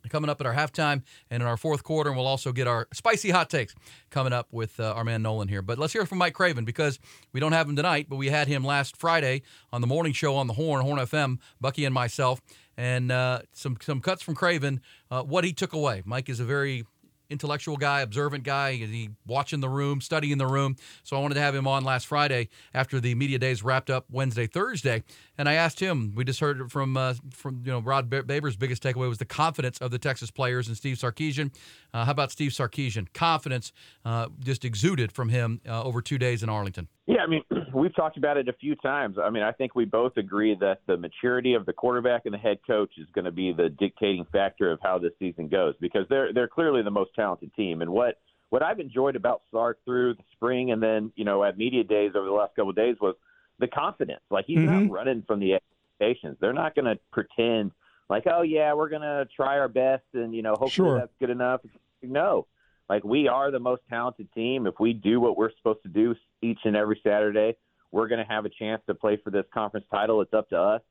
coming 0.09 0.31
up 0.31 0.41
at 0.41 0.47
our 0.47 0.55
halftime 0.55 1.03
and 1.31 1.43
in 1.43 1.49
our 1.49 1.57
fourth 1.57 1.83
quarter. 1.83 2.11
And 2.11 2.17
we'll 2.17 2.27
also 2.27 2.53
get 2.53 2.67
our 2.67 2.89
spicy 2.93 3.31
hot 3.31 3.51
takes 3.51 3.75
coming 4.11 4.33
up 4.33 4.49
with 4.53 4.79
uh, 4.81 4.93
our 4.93 5.05
man 5.05 5.23
Nolan 5.23 5.49
here. 5.49 5.63
But 5.63 5.79
let's 5.79 5.93
hear 5.93 6.07
from 6.07 6.19
Mike 6.19 6.35
Craven 6.35 6.65
because 6.65 6.99
we 7.33 7.41
don't 7.41 7.53
have 7.53 7.69
him 7.69 7.77
tonight, 7.77 8.07
but 8.09 8.17
we 8.17 8.29
had 8.29 8.49
him 8.49 8.65
last 8.65 8.97
Friday 8.97 9.43
on 9.73 9.81
the 9.81 9.87
morning 9.87 10.13
show 10.13 10.37
on 10.37 10.47
the 10.47 10.55
Horn, 10.55 10.83
Horn 10.83 10.99
FM, 10.99 11.39
Bucky 11.61 11.85
and 11.85 11.95
myself, 11.95 12.41
and 12.77 13.11
uh, 13.11 13.41
some 13.53 13.77
some 13.81 14.01
cuts 14.01 14.23
from 14.23 14.35
Craven, 14.35 14.81
uh, 15.11 15.23
what 15.23 15.45
he 15.45 15.53
took 15.53 15.73
away. 15.73 16.03
Mike 16.05 16.29
is 16.29 16.41
a 16.41 16.45
very 16.45 16.85
intellectual 17.31 17.77
guy, 17.77 18.01
observant 18.01 18.45
guy. 18.45 18.75
He 18.75 19.11
watching 19.27 19.61
the 19.61 19.69
room, 19.69 20.01
studying 20.01 20.39
the 20.39 20.47
room. 20.47 20.77
So 21.03 21.17
I 21.17 21.21
wanted 21.21 21.35
to 21.35 21.41
have 21.41 21.55
him 21.55 21.67
on 21.67 21.85
last 21.85 22.07
Friday 22.07 22.49
after 22.75 23.01
the 23.01 23.15
media 23.15 23.39
days 23.39 23.63
wrapped 23.63 23.91
up 23.91 24.07
Wednesday, 24.11 24.47
Thursday, 24.47 25.03
and 25.37 25.49
I 25.49 25.55
asked 25.55 25.81
him. 25.81 26.13
We 26.15 26.25
just 26.25 26.41
heard 26.41 26.71
from 26.71 26.97
uh, 26.97 27.15
from 27.31 27.63
you 27.65 27.73
know 27.73 27.81
Rod 27.81 28.09
Babers' 28.09 28.59
biggest 28.59 28.83
takeaway 28.83 29.09
was 29.09 29.19
the 29.19 29.25
confidence 29.25 29.79
of 29.79 29.91
the 29.91 29.99
Texas 29.99 30.31
players 30.31 30.69
and 30.69 30.77
Steve 30.77 30.97
Sarkisian. 30.97 31.53
Uh, 31.93 32.05
how 32.05 32.13
about 32.13 32.31
Steve 32.31 32.53
Sarkisian? 32.53 33.13
Confidence 33.13 33.73
uh, 34.05 34.29
just 34.41 34.65
exuded 34.65 35.13
from 35.13 35.29
him 35.29 35.61
uh, 35.67 35.83
over 35.83 36.03
two 36.03 36.19
days 36.19 36.43
in 36.43 36.49
Arlington. 36.49 36.89
Yeah, 37.07 37.23
I 37.23 37.27
mean, 37.27 37.43
we've 37.75 37.95
talked 37.95 38.17
about 38.17 38.37
it 38.37 38.49
a 38.49 38.53
few 38.53 38.77
times. 38.77 39.17
I 39.23 39.31
mean, 39.31 39.43
I 39.43 39.53
think 39.53 39.75
we 39.75 39.85
both 39.85 40.17
agree 40.17 40.57
that 40.61 40.81
the 40.87 40.97
maturity 40.97 41.55
of 41.55 41.67
the 41.67 41.73
quarterback 41.73 42.23
and 42.25 42.35
the 42.35 42.39
head 42.39 42.59
coach 42.67 42.93
is 42.99 43.07
going 43.15 43.25
to 43.25 43.33
be 43.33 43.53
the 43.53 43.69
dictating 43.69 44.27
factor 44.33 44.71
of 44.71 44.79
how 44.83 44.99
this 44.99 45.13
season 45.19 45.49
goes 45.49 45.75
because 45.81 46.07
they're 46.09 46.33
they're 46.33 46.49
clearly 46.49 46.83
the 46.83 46.91
most 46.91 47.11
talented 47.17 47.55
team. 47.55 47.83
And 47.83 47.91
what 47.91 48.17
what 48.51 48.63
I've 48.63 48.81
enjoyed 48.81 49.17
about 49.17 49.43
Sark 49.51 49.79
through 49.85 50.15
the 50.15 50.25
spring 50.33 50.73
and 50.73 50.83
then 50.83 51.13
you 51.17 51.25
know 51.25 51.45
at 51.45 51.59
media 51.59 51.85
days 51.85 52.13
over 52.15 52.27
the 52.27 52.33
last 52.33 52.55
couple 52.57 52.71
of 52.71 52.77
days 52.77 52.97
was 53.01 53.15
the 53.59 53.69
confidence. 53.69 54.23
Like 54.31 54.45
he's 54.47 54.59
mm-hmm. 54.59 54.87
not 54.87 54.93
running 54.93 55.25
from 55.27 55.41
the 55.41 55.55
expectations. 55.55 56.37
They're 56.41 56.53
not 56.53 56.75
going 56.75 56.87
to 56.87 56.99
pretend 57.13 57.73
like, 58.09 58.25
oh 58.27 58.43
yeah, 58.43 58.75
we're 58.75 58.89
going 58.89 59.03
to 59.03 59.27
try 59.35 59.59
our 59.59 59.69
best 59.69 60.05
and 60.15 60.35
you 60.35 60.43
know 60.43 60.53
hopefully 60.53 60.71
sure. 60.91 60.99
that's 60.99 61.13
good 61.21 61.31
enough. 61.31 61.61
No, 62.03 62.47
like 62.89 63.05
we 63.05 63.29
are 63.29 63.51
the 63.51 63.61
most 63.61 63.83
talented 63.89 64.33
team. 64.33 64.67
If 64.67 64.75
we 64.81 64.93
do 64.93 65.21
what 65.21 65.37
we're 65.37 65.51
supposed 65.57 65.83
to 65.83 65.89
do 65.89 66.15
each 66.43 66.61
and 66.65 66.77
every 66.77 67.01
Saturday, 67.03 67.57
we're 67.91 68.09
going 68.09 68.25
to 68.25 68.33
have 68.33 68.45
a 68.45 68.51
chance 68.51 68.83
to 68.87 68.95
play 68.95 69.19
for 69.23 69.31
this 69.31 69.45
conference 69.53 69.87
title. 69.91 70.21
It's 70.21 70.35
up 70.35 70.49
to 70.51 70.59
us 70.59 70.83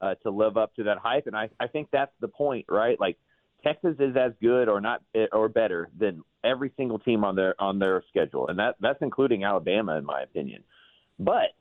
uh, 0.00 0.14
to 0.22 0.30
live 0.30 0.56
up 0.56 0.74
to 0.76 0.84
that 0.84 0.98
hype, 0.98 1.26
and 1.26 1.36
I, 1.36 1.48
I 1.60 1.66
think 1.66 1.88
that's 1.92 2.12
the 2.20 2.28
point, 2.28 2.66
right? 2.68 2.98
Like 2.98 3.18
Texas 3.62 3.96
is 3.98 4.16
as 4.16 4.32
good 4.40 4.68
or 4.68 4.80
not 4.80 5.02
or 5.32 5.48
better 5.48 5.90
than 5.98 6.22
every 6.44 6.72
single 6.76 6.98
team 6.98 7.24
on 7.24 7.36
their 7.36 7.54
on 7.60 7.78
their 7.78 8.02
schedule, 8.08 8.48
and 8.48 8.58
that 8.58 8.76
that's 8.80 9.00
including 9.02 9.44
Alabama, 9.44 9.96
in 9.96 10.04
my 10.04 10.22
opinion. 10.22 10.64
But 11.18 11.52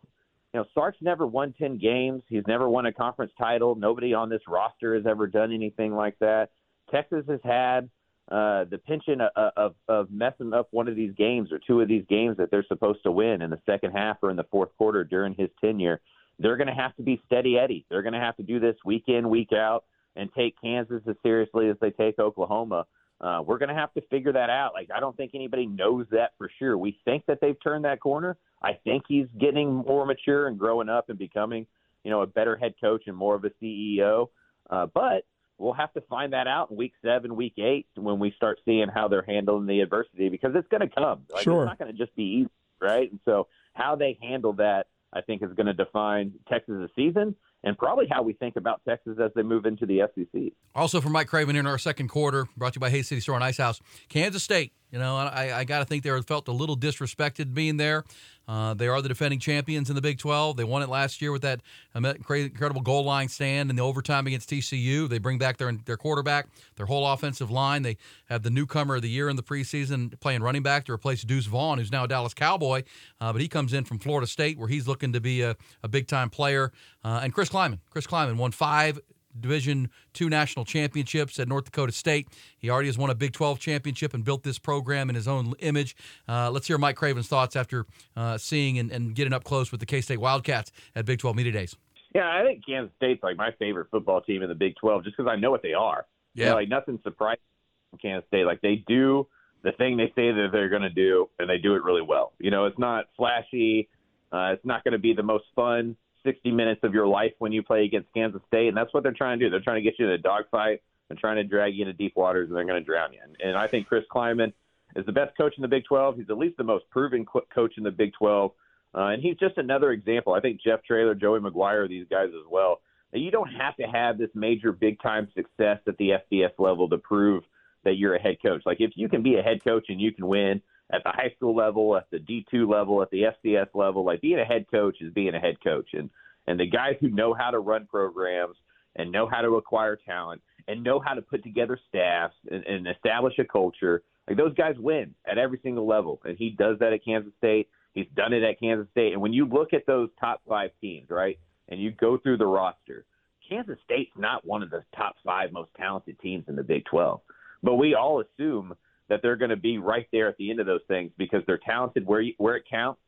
you 0.53 0.59
know, 0.59 0.65
Sark's 0.73 0.97
never 1.01 1.25
won 1.25 1.53
ten 1.57 1.77
games. 1.77 2.23
He's 2.27 2.43
never 2.47 2.67
won 2.69 2.85
a 2.85 2.93
conference 2.93 3.31
title. 3.37 3.75
Nobody 3.75 4.13
on 4.13 4.29
this 4.29 4.41
roster 4.47 4.95
has 4.95 5.05
ever 5.05 5.27
done 5.27 5.53
anything 5.53 5.93
like 5.93 6.17
that. 6.19 6.49
Texas 6.91 7.23
has 7.29 7.39
had 7.43 7.89
uh, 8.29 8.65
the 8.65 8.77
penchant 8.77 9.21
of, 9.21 9.53
of, 9.55 9.75
of 9.87 10.11
messing 10.11 10.53
up 10.53 10.67
one 10.71 10.87
of 10.87 10.95
these 10.95 11.13
games 11.17 11.51
or 11.51 11.59
two 11.65 11.81
of 11.81 11.87
these 11.87 12.05
games 12.09 12.37
that 12.37 12.51
they're 12.51 12.65
supposed 12.67 13.03
to 13.03 13.11
win 13.11 13.41
in 13.41 13.49
the 13.49 13.59
second 13.65 13.91
half 13.91 14.17
or 14.21 14.29
in 14.29 14.37
the 14.37 14.45
fourth 14.51 14.69
quarter 14.77 15.03
during 15.03 15.33
his 15.35 15.49
tenure, 15.59 15.99
they're 16.39 16.57
going 16.57 16.67
to 16.67 16.73
have 16.73 16.95
to 16.95 17.03
be 17.03 17.21
steady 17.25 17.57
Eddie. 17.57 17.85
They're 17.89 18.01
going 18.01 18.13
to 18.13 18.19
have 18.19 18.37
to 18.37 18.43
do 18.43 18.59
this 18.59 18.75
week 18.85 19.05
in, 19.07 19.29
week 19.29 19.53
out, 19.53 19.85
and 20.15 20.29
take 20.33 20.55
Kansas 20.61 21.01
as 21.07 21.15
seriously 21.23 21.69
as 21.69 21.77
they 21.81 21.91
take 21.91 22.19
Oklahoma. 22.19 22.85
Uh, 23.21 23.41
we're 23.45 23.59
going 23.59 23.69
to 23.69 23.75
have 23.75 23.93
to 23.93 24.01
figure 24.09 24.33
that 24.33 24.49
out. 24.49 24.73
Like, 24.73 24.89
I 24.95 24.99
don't 24.99 25.15
think 25.15 25.31
anybody 25.35 25.67
knows 25.67 26.07
that 26.11 26.33
for 26.39 26.49
sure. 26.57 26.75
We 26.75 26.97
think 27.05 27.25
that 27.27 27.39
they've 27.39 27.55
turned 27.63 27.85
that 27.85 27.99
corner. 27.99 28.35
I 28.61 28.73
think 28.83 29.03
he's 29.07 29.27
getting 29.39 29.73
more 29.73 30.05
mature 30.07 30.47
and 30.47 30.57
growing 30.57 30.89
up 30.89 31.09
and 31.09 31.19
becoming, 31.19 31.67
you 32.03 32.09
know, 32.09 32.21
a 32.21 32.27
better 32.27 32.57
head 32.57 32.73
coach 32.81 33.03
and 33.05 33.15
more 33.15 33.35
of 33.35 33.45
a 33.45 33.51
CEO. 33.61 34.29
Uh, 34.69 34.87
but 34.87 35.25
we'll 35.59 35.73
have 35.73 35.93
to 35.93 36.01
find 36.01 36.33
that 36.33 36.47
out 36.47 36.71
in 36.71 36.77
week 36.77 36.93
seven, 37.03 37.35
week 37.35 37.53
eight, 37.59 37.85
when 37.95 38.17
we 38.17 38.33
start 38.37 38.59
seeing 38.65 38.87
how 38.87 39.07
they're 39.07 39.25
handling 39.27 39.67
the 39.67 39.81
adversity 39.81 40.29
because 40.29 40.53
it's 40.55 40.67
going 40.69 40.81
to 40.81 40.93
come. 40.93 41.21
Like, 41.31 41.43
sure. 41.43 41.63
It's 41.63 41.69
not 41.69 41.77
going 41.77 41.91
to 41.91 41.97
just 41.97 42.15
be 42.15 42.23
easy, 42.23 42.49
right? 42.79 43.09
And 43.11 43.19
so 43.25 43.47
how 43.73 43.95
they 43.95 44.17
handle 44.19 44.53
that, 44.53 44.87
I 45.13 45.21
think, 45.21 45.43
is 45.43 45.53
going 45.53 45.67
to 45.67 45.73
define 45.73 46.33
Texas' 46.49 46.89
season 46.95 47.35
and 47.63 47.77
probably 47.77 48.07
how 48.09 48.21
we 48.23 48.33
think 48.33 48.55
about 48.55 48.81
Texas 48.87 49.17
as 49.23 49.31
they 49.35 49.43
move 49.43 49.65
into 49.65 49.85
the 49.85 50.01
SEC. 50.15 50.53
Also, 50.75 51.01
for 51.01 51.09
Mike 51.09 51.27
Craven 51.27 51.55
in 51.55 51.67
our 51.67 51.77
second 51.77 52.07
quarter, 52.07 52.47
brought 52.57 52.73
to 52.73 52.77
you 52.77 52.81
by 52.81 52.89
Hays 52.89 53.07
City 53.07 53.21
Store 53.21 53.35
and 53.35 53.43
Ice 53.43 53.57
House, 53.57 53.79
Kansas 54.09 54.43
State. 54.43 54.73
You 54.91 54.99
know, 54.99 55.15
I, 55.15 55.59
I 55.59 55.63
got 55.63 55.79
to 55.79 55.85
think 55.85 56.03
they 56.03 56.21
felt 56.21 56.47
a 56.47 56.51
little 56.51 56.75
disrespected 56.75 57.53
being 57.53 57.77
there. 57.77 58.03
Uh, 58.51 58.73
they 58.73 58.89
are 58.89 59.01
the 59.01 59.07
defending 59.07 59.39
champions 59.39 59.89
in 59.89 59.95
the 59.95 60.01
Big 60.01 60.19
12. 60.19 60.57
They 60.57 60.65
won 60.65 60.81
it 60.81 60.89
last 60.89 61.21
year 61.21 61.31
with 61.31 61.41
that 61.43 61.61
incredible 61.95 62.81
goal 62.81 63.05
line 63.05 63.29
stand 63.29 63.69
in 63.69 63.77
the 63.77 63.81
overtime 63.81 64.27
against 64.27 64.49
TCU. 64.49 65.07
They 65.07 65.19
bring 65.19 65.37
back 65.37 65.55
their 65.55 65.71
their 65.71 65.95
quarterback, 65.95 66.49
their 66.75 66.85
whole 66.85 67.07
offensive 67.07 67.49
line. 67.49 67.81
They 67.81 67.95
have 68.25 68.43
the 68.43 68.49
newcomer 68.49 68.97
of 68.97 69.03
the 69.03 69.09
year 69.09 69.29
in 69.29 69.37
the 69.37 69.43
preseason 69.43 70.19
playing 70.19 70.43
running 70.43 70.63
back 70.63 70.83
to 70.87 70.91
replace 70.91 71.21
Deuce 71.21 71.45
Vaughn, 71.45 71.77
who's 71.77 71.93
now 71.93 72.03
a 72.03 72.09
Dallas 72.09 72.33
Cowboy. 72.33 72.83
Uh, 73.21 73.31
but 73.31 73.41
he 73.41 73.47
comes 73.47 73.71
in 73.71 73.85
from 73.85 73.99
Florida 73.99 74.27
State, 74.27 74.59
where 74.59 74.67
he's 74.67 74.85
looking 74.85 75.13
to 75.13 75.21
be 75.21 75.43
a, 75.43 75.55
a 75.81 75.87
big 75.87 76.07
time 76.09 76.29
player. 76.29 76.73
Uh, 77.05 77.21
and 77.23 77.33
Chris 77.33 77.47
Klieman. 77.47 77.79
Chris 77.89 78.05
Klieman 78.05 78.35
won 78.35 78.51
five 78.51 78.99
Division 79.39 79.89
two 80.13 80.29
national 80.29 80.65
championships 80.65 81.39
at 81.39 81.47
North 81.47 81.65
Dakota 81.65 81.91
State. 81.91 82.27
He 82.57 82.69
already 82.69 82.87
has 82.87 82.97
won 82.97 83.09
a 83.09 83.15
Big 83.15 83.33
12 83.33 83.59
championship 83.59 84.13
and 84.13 84.23
built 84.23 84.43
this 84.43 84.59
program 84.59 85.09
in 85.09 85.15
his 85.15 85.27
own 85.27 85.53
image. 85.59 85.95
Uh, 86.27 86.51
let's 86.51 86.67
hear 86.67 86.77
Mike 86.77 86.95
Craven's 86.95 87.27
thoughts 87.27 87.55
after 87.55 87.85
uh, 88.15 88.37
seeing 88.37 88.79
and, 88.79 88.91
and, 88.91 89.15
getting 89.15 89.33
up 89.33 89.43
close 89.43 89.71
with 89.71 89.79
the 89.79 89.85
K 89.85 90.01
State 90.01 90.19
Wildcats 90.19 90.71
at 90.95 91.05
Big 91.05 91.19
12 91.19 91.35
Media 91.35 91.51
Days. 91.51 91.75
Yeah, 92.13 92.29
I 92.29 92.43
think 92.43 92.65
Kansas 92.65 92.93
State's 92.97 93.23
like 93.23 93.37
my 93.37 93.51
favorite 93.57 93.87
football 93.89 94.21
team 94.21 94.41
in 94.41 94.49
the 94.49 94.55
Big 94.55 94.75
12 94.75 95.03
just 95.03 95.17
because 95.17 95.29
I 95.31 95.37
know 95.37 95.51
what 95.51 95.61
they 95.61 95.73
are. 95.73 96.05
Yeah. 96.33 96.45
You 96.45 96.49
know, 96.51 96.55
like 96.55 96.69
nothing 96.69 96.99
surprising 97.03 97.41
from 97.89 97.99
Kansas 97.99 98.27
State. 98.27 98.45
Like 98.45 98.61
they 98.61 98.83
do 98.87 99.27
the 99.63 99.71
thing 99.73 99.97
they 99.97 100.07
say 100.15 100.31
that 100.31 100.49
they're 100.51 100.69
going 100.69 100.81
to 100.81 100.89
do, 100.89 101.29
and 101.39 101.49
they 101.49 101.57
do 101.57 101.75
it 101.75 101.83
really 101.83 102.01
well. 102.01 102.33
You 102.39 102.51
know, 102.51 102.65
it's 102.65 102.79
not 102.79 103.05
flashy. 103.15 103.89
Uh, 104.31 104.53
it's 104.53 104.65
not 104.65 104.83
going 104.83 104.93
to 104.93 104.99
be 104.99 105.13
the 105.13 105.23
most 105.23 105.45
fun 105.55 105.95
60 106.23 106.51
minutes 106.51 106.81
of 106.83 106.93
your 106.93 107.07
life 107.07 107.33
when 107.39 107.51
you 107.51 107.63
play 107.63 107.85
against 107.85 108.13
Kansas 108.13 108.41
State, 108.47 108.67
and 108.67 108.77
that's 108.77 108.93
what 108.93 109.03
they're 109.03 109.11
trying 109.11 109.39
to 109.39 109.45
do. 109.45 109.49
They're 109.49 109.59
trying 109.59 109.83
to 109.83 109.89
get 109.89 109.99
you 109.99 110.05
in 110.05 110.11
a 110.11 110.17
dogfight. 110.17 110.81
They're 111.07 111.17
trying 111.17 111.37
to 111.37 111.43
drag 111.43 111.75
you 111.75 111.81
into 111.81 111.93
deep 111.93 112.15
waters, 112.15 112.49
and 112.49 112.57
they're 112.57 112.65
going 112.65 112.81
to 112.81 112.85
drown 112.85 113.13
you. 113.13 113.19
And, 113.23 113.35
and 113.43 113.57
I 113.57 113.67
think 113.67 113.87
Chris 113.87 114.03
Klieman 114.11 114.53
is 114.95 115.05
the 115.05 115.11
best 115.11 115.35
coach 115.37 115.53
in 115.57 115.61
the 115.61 115.67
Big 115.67 115.85
12. 115.85 116.17
He's 116.17 116.29
at 116.29 116.37
least 116.37 116.57
the 116.57 116.63
most 116.63 116.89
proven 116.89 117.25
co- 117.25 117.45
coach 117.53 117.73
in 117.77 117.83
the 117.83 117.91
Big 117.91 118.13
12. 118.13 118.51
Uh, 118.93 118.99
and 119.07 119.21
he's 119.21 119.37
just 119.37 119.57
another 119.57 119.91
example. 119.91 120.33
I 120.33 120.41
think 120.41 120.61
Jeff 120.61 120.83
Traylor, 120.83 121.15
Joey 121.15 121.39
McGuire, 121.39 121.87
these 121.87 122.07
guys 122.09 122.29
as 122.29 122.45
well. 122.49 122.81
You 123.13 123.31
don't 123.31 123.49
have 123.49 123.75
to 123.77 123.83
have 123.83 124.17
this 124.17 124.29
major 124.33 124.71
big 124.71 125.01
time 125.01 125.27
success 125.35 125.79
at 125.87 125.97
the 125.97 126.11
FBS 126.31 126.51
level 126.57 126.87
to 126.89 126.97
prove 126.97 127.43
that 127.83 127.95
you're 127.95 128.15
a 128.15 128.21
head 128.21 128.37
coach. 128.41 128.61
Like 128.65 128.79
if 128.79 128.91
you 128.95 129.09
can 129.09 129.21
be 129.21 129.35
a 129.35 129.41
head 129.41 129.63
coach 129.63 129.85
and 129.89 129.99
you 129.99 130.13
can 130.13 130.27
win 130.27 130.61
at 130.93 131.03
the 131.03 131.09
high 131.09 131.31
school 131.35 131.55
level, 131.55 131.95
at 131.95 132.09
the 132.11 132.17
D2 132.17 132.69
level, 132.69 133.01
at 133.01 133.09
the 133.11 133.23
FCS 133.23 133.67
level, 133.73 134.05
like 134.05 134.21
being 134.21 134.39
a 134.39 134.45
head 134.45 134.65
coach 134.69 134.97
is 135.01 135.13
being 135.13 135.35
a 135.35 135.39
head 135.39 135.55
coach. 135.63 135.89
And 135.93 136.09
and 136.47 136.59
the 136.59 136.67
guys 136.67 136.95
who 136.99 137.09
know 137.09 137.33
how 137.33 137.51
to 137.51 137.59
run 137.59 137.85
programs 137.85 138.55
and 138.95 139.11
know 139.11 139.27
how 139.27 139.41
to 139.41 139.55
acquire 139.55 139.95
talent 139.95 140.41
and 140.67 140.83
know 140.83 140.99
how 140.99 141.13
to 141.13 141.21
put 141.21 141.43
together 141.43 141.79
staffs 141.87 142.35
and, 142.49 142.65
and 142.65 142.87
establish 142.87 143.37
a 143.39 143.45
culture, 143.45 144.03
like 144.27 144.37
those 144.37 144.53
guys 144.55 144.75
win 144.77 145.13
at 145.29 145.37
every 145.37 145.59
single 145.63 145.87
level. 145.87 146.21
And 146.25 146.37
he 146.37 146.49
does 146.51 146.79
that 146.79 146.93
at 146.93 147.05
Kansas 147.05 147.33
State. 147.37 147.69
He's 147.93 148.07
done 148.15 148.33
it 148.33 148.43
at 148.43 148.59
Kansas 148.59 148.87
State. 148.91 149.13
And 149.13 149.21
when 149.21 149.33
you 149.33 149.45
look 149.45 149.73
at 149.73 149.85
those 149.85 150.09
top 150.19 150.41
five 150.47 150.71
teams, 150.79 151.09
right, 151.09 151.37
and 151.69 151.79
you 151.79 151.91
go 151.91 152.17
through 152.17 152.37
the 152.37 152.45
roster, 152.45 153.05
Kansas 153.47 153.77
State's 153.83 154.11
not 154.17 154.45
one 154.45 154.63
of 154.63 154.69
the 154.69 154.83
top 154.95 155.15
five 155.25 155.51
most 155.51 155.69
talented 155.75 156.19
teams 156.19 156.45
in 156.47 156.55
the 156.55 156.63
Big 156.63 156.85
12. 156.85 157.21
But 157.63 157.75
we 157.75 157.95
all 157.95 158.21
assume 158.21 158.75
that 159.11 159.21
they're 159.21 159.35
going 159.35 159.49
to 159.49 159.57
be 159.57 159.77
right 159.77 160.07
there 160.13 160.29
at 160.29 160.37
the 160.37 160.49
end 160.49 160.61
of 160.61 160.65
those 160.65 160.79
things 160.87 161.11
because 161.17 161.41
they're 161.45 161.59
talented 161.65 162.07
where 162.07 162.21
you, 162.21 162.33
where 162.37 162.55
it 162.55 162.63
counts, 162.69 163.01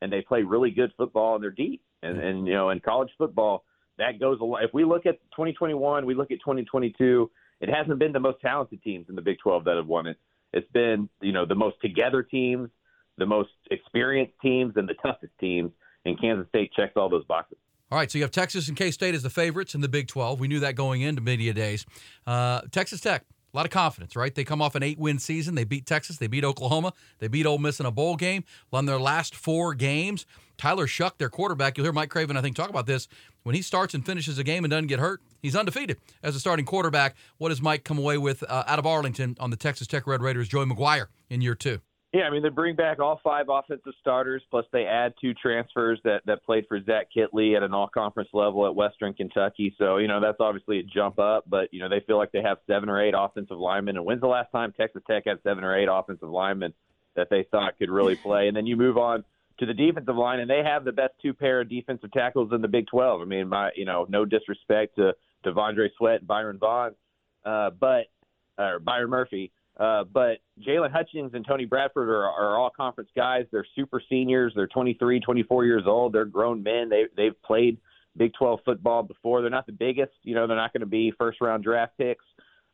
and 0.00 0.10
they 0.10 0.22
play 0.22 0.42
really 0.42 0.70
good 0.70 0.90
football 0.96 1.34
and 1.34 1.44
they're 1.44 1.50
deep. 1.50 1.82
And 2.02 2.18
and 2.18 2.46
you 2.46 2.54
know, 2.54 2.70
in 2.70 2.80
college 2.80 3.10
football, 3.18 3.64
that 3.98 4.18
goes 4.18 4.40
a 4.40 4.44
lot. 4.44 4.64
If 4.64 4.72
we 4.72 4.86
look 4.86 5.04
at 5.04 5.20
2021, 5.32 6.06
we 6.06 6.14
look 6.14 6.30
at 6.30 6.38
2022. 6.38 7.30
It 7.60 7.68
hasn't 7.68 7.98
been 7.98 8.12
the 8.12 8.20
most 8.20 8.40
talented 8.40 8.82
teams 8.82 9.10
in 9.10 9.16
the 9.16 9.20
Big 9.20 9.36
12 9.42 9.64
that 9.64 9.76
have 9.76 9.86
won 9.86 10.06
it. 10.06 10.16
It's 10.54 10.70
been 10.72 11.10
you 11.20 11.32
know 11.32 11.44
the 11.44 11.54
most 11.54 11.76
together 11.82 12.22
teams, 12.22 12.70
the 13.18 13.26
most 13.26 13.50
experienced 13.70 14.32
teams, 14.40 14.72
and 14.76 14.88
the 14.88 14.94
toughest 14.94 15.34
teams. 15.38 15.72
And 16.06 16.18
Kansas 16.18 16.48
State 16.48 16.72
checks 16.72 16.94
all 16.96 17.10
those 17.10 17.26
boxes. 17.26 17.58
All 17.90 17.98
right, 17.98 18.10
so 18.10 18.16
you 18.16 18.24
have 18.24 18.30
Texas 18.30 18.68
and 18.68 18.78
K 18.78 18.90
State 18.92 19.14
as 19.14 19.22
the 19.22 19.28
favorites 19.28 19.74
in 19.74 19.82
the 19.82 19.88
Big 19.88 20.08
12. 20.08 20.40
We 20.40 20.48
knew 20.48 20.60
that 20.60 20.74
going 20.74 21.02
into 21.02 21.20
media 21.20 21.52
days. 21.52 21.84
Uh, 22.26 22.62
Texas 22.70 23.02
Tech, 23.02 23.26
a 23.52 23.56
lot 23.56 23.66
of 23.66 23.72
confidence, 23.72 24.16
right? 24.16 24.34
They 24.34 24.44
come 24.44 24.62
off 24.62 24.74
an 24.74 24.82
eight 24.82 24.98
win 24.98 25.18
season. 25.18 25.54
They 25.54 25.64
beat 25.64 25.86
Texas, 25.86 26.18
they 26.18 26.26
beat 26.26 26.44
Oklahoma, 26.44 26.92
they 27.18 27.28
beat 27.28 27.46
Ole 27.46 27.58
Miss 27.58 27.80
in 27.80 27.86
a 27.86 27.90
bowl 27.90 28.16
game. 28.16 28.44
Won 28.70 28.86
their 28.86 29.00
last 29.00 29.34
four 29.34 29.74
games. 29.74 30.26
Tyler 30.56 30.86
Shough, 30.86 31.16
their 31.16 31.30
quarterback, 31.30 31.78
you'll 31.78 31.84
hear 31.84 31.92
Mike 31.92 32.10
Craven, 32.10 32.36
I 32.36 32.42
think, 32.42 32.54
talk 32.54 32.68
about 32.68 32.86
this. 32.86 33.08
When 33.44 33.54
he 33.54 33.62
starts 33.62 33.94
and 33.94 34.04
finishes 34.04 34.38
a 34.38 34.44
game 34.44 34.62
and 34.64 34.70
doesn't 34.70 34.88
get 34.88 34.98
hurt, 34.98 35.22
he's 35.40 35.56
undefeated 35.56 35.96
as 36.22 36.36
a 36.36 36.40
starting 36.40 36.66
quarterback. 36.66 37.16
What 37.38 37.48
does 37.48 37.62
Mike 37.62 37.82
come 37.82 37.98
away 37.98 38.18
with 38.18 38.42
uh, 38.42 38.64
out 38.66 38.78
of 38.78 38.86
Arlington 38.86 39.36
on 39.40 39.50
the 39.50 39.56
Texas 39.56 39.86
Tech 39.86 40.06
Red 40.06 40.20
Raiders? 40.20 40.48
Joey 40.48 40.66
McGuire 40.66 41.06
in 41.30 41.40
year 41.40 41.54
two. 41.54 41.80
Yeah, 42.12 42.22
I 42.22 42.30
mean 42.30 42.42
they 42.42 42.48
bring 42.48 42.74
back 42.74 42.98
all 42.98 43.20
five 43.22 43.46
offensive 43.48 43.92
starters, 44.00 44.42
plus 44.50 44.64
they 44.72 44.84
add 44.84 45.14
two 45.20 45.32
transfers 45.32 46.00
that 46.02 46.22
that 46.26 46.44
played 46.44 46.66
for 46.66 46.82
Zach 46.82 47.06
Kittley 47.16 47.56
at 47.56 47.62
an 47.62 47.72
all-conference 47.72 48.30
level 48.32 48.66
at 48.66 48.74
Western 48.74 49.14
Kentucky. 49.14 49.74
So 49.78 49.98
you 49.98 50.08
know 50.08 50.20
that's 50.20 50.40
obviously 50.40 50.80
a 50.80 50.82
jump 50.82 51.20
up, 51.20 51.44
but 51.48 51.72
you 51.72 51.78
know 51.78 51.88
they 51.88 52.00
feel 52.00 52.18
like 52.18 52.32
they 52.32 52.42
have 52.42 52.58
seven 52.66 52.88
or 52.88 53.00
eight 53.00 53.14
offensive 53.16 53.58
linemen. 53.58 53.96
And 53.96 54.04
when's 54.04 54.20
the 54.20 54.26
last 54.26 54.50
time 54.50 54.72
Texas 54.76 55.02
Tech 55.06 55.22
had 55.26 55.38
seven 55.44 55.62
or 55.62 55.76
eight 55.76 55.88
offensive 55.90 56.28
linemen 56.28 56.74
that 57.14 57.28
they 57.30 57.46
thought 57.48 57.78
could 57.78 57.90
really 57.90 58.16
play? 58.24 58.48
And 58.48 58.56
then 58.56 58.66
you 58.66 58.76
move 58.76 58.98
on 58.98 59.24
to 59.60 59.66
the 59.66 59.74
defensive 59.74 60.16
line, 60.16 60.40
and 60.40 60.50
they 60.50 60.64
have 60.64 60.84
the 60.84 60.92
best 60.92 61.12
two 61.22 61.32
pair 61.32 61.60
of 61.60 61.68
defensive 61.68 62.10
tackles 62.10 62.50
in 62.52 62.60
the 62.60 62.68
Big 62.68 62.88
12. 62.88 63.20
I 63.20 63.24
mean, 63.24 63.48
my 63.48 63.70
you 63.76 63.84
know 63.84 64.04
no 64.08 64.24
disrespect 64.24 64.96
to 64.96 65.14
T'Vondre 65.46 65.90
Sweat 65.96 66.18
and 66.18 66.26
Byron 66.26 66.58
Vaughn, 66.58 66.96
uh, 67.44 67.70
but 67.70 68.06
or 68.58 68.80
Byron 68.80 69.10
Murphy. 69.10 69.52
Uh, 69.80 70.04
but 70.04 70.38
Jaylon 70.60 70.92
Hutchings 70.92 71.32
and 71.32 71.44
Tony 71.46 71.64
Bradford 71.64 72.10
are, 72.10 72.28
are 72.28 72.58
all 72.58 72.70
conference 72.70 73.08
guys. 73.16 73.46
They're 73.50 73.66
super 73.74 74.02
seniors. 74.10 74.52
They're 74.54 74.66
23, 74.66 75.20
24 75.20 75.64
years 75.64 75.84
old. 75.86 76.12
They're 76.12 76.26
grown 76.26 76.62
men. 76.62 76.90
They 76.90 77.04
they've 77.16 77.42
played 77.42 77.78
Big 78.16 78.32
12 78.34 78.60
football 78.64 79.02
before. 79.02 79.40
They're 79.40 79.50
not 79.50 79.66
the 79.66 79.72
biggest. 79.72 80.12
You 80.22 80.34
know, 80.34 80.46
they're 80.46 80.56
not 80.56 80.74
going 80.74 80.82
to 80.82 80.86
be 80.86 81.12
first 81.16 81.40
round 81.40 81.64
draft 81.64 81.96
picks, 81.96 82.24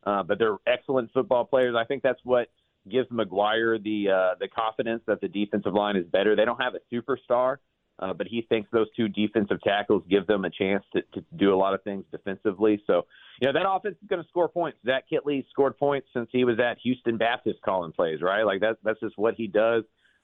uh, 0.05 0.23
but 0.23 0.37
they're 0.37 0.57
excellent 0.67 1.11
football 1.13 1.45
players. 1.45 1.75
I 1.77 1.85
think 1.85 2.03
that's 2.03 2.19
what 2.25 2.49
gives 2.89 3.07
McGuire 3.09 3.81
the 3.81 4.11
uh, 4.11 4.35
the 4.39 4.49
confidence 4.49 5.01
that 5.07 5.21
the 5.21 5.29
defensive 5.29 5.73
line 5.73 5.95
is 5.95 6.05
better. 6.07 6.35
They 6.35 6.43
don't 6.43 6.61
have 6.61 6.73
a 6.75 6.93
superstar, 6.93 7.57
uh, 7.99 8.13
but 8.13 8.27
he 8.27 8.45
thinks 8.47 8.69
those 8.71 8.87
two 8.95 9.07
defensive 9.07 9.61
tackles 9.63 10.03
give 10.09 10.27
them 10.27 10.45
a 10.45 10.49
chance 10.49 10.83
to, 10.93 11.01
to 11.13 11.25
do 11.35 11.53
a 11.53 11.57
lot 11.57 11.73
of 11.73 11.81
things 11.83 12.03
defensively. 12.11 12.81
So, 12.85 13.05
you 13.41 13.47
know, 13.47 13.53
that 13.53 13.67
offense 13.67 13.95
is 14.01 14.07
going 14.07 14.21
to 14.21 14.29
score 14.29 14.47
points. 14.47 14.77
Zach 14.85 15.05
Kittley 15.11 15.45
scored 15.49 15.77
points 15.77 16.07
since 16.13 16.29
he 16.31 16.43
was 16.43 16.59
at 16.59 16.77
Houston 16.83 17.17
Baptist 17.17 17.59
calling 17.63 17.91
plays, 17.91 18.21
right? 18.21 18.43
Like 18.43 18.61
that's 18.61 18.77
that's 18.83 18.99
just 18.99 19.17
what 19.17 19.33
he 19.35 19.47
does. 19.47 19.83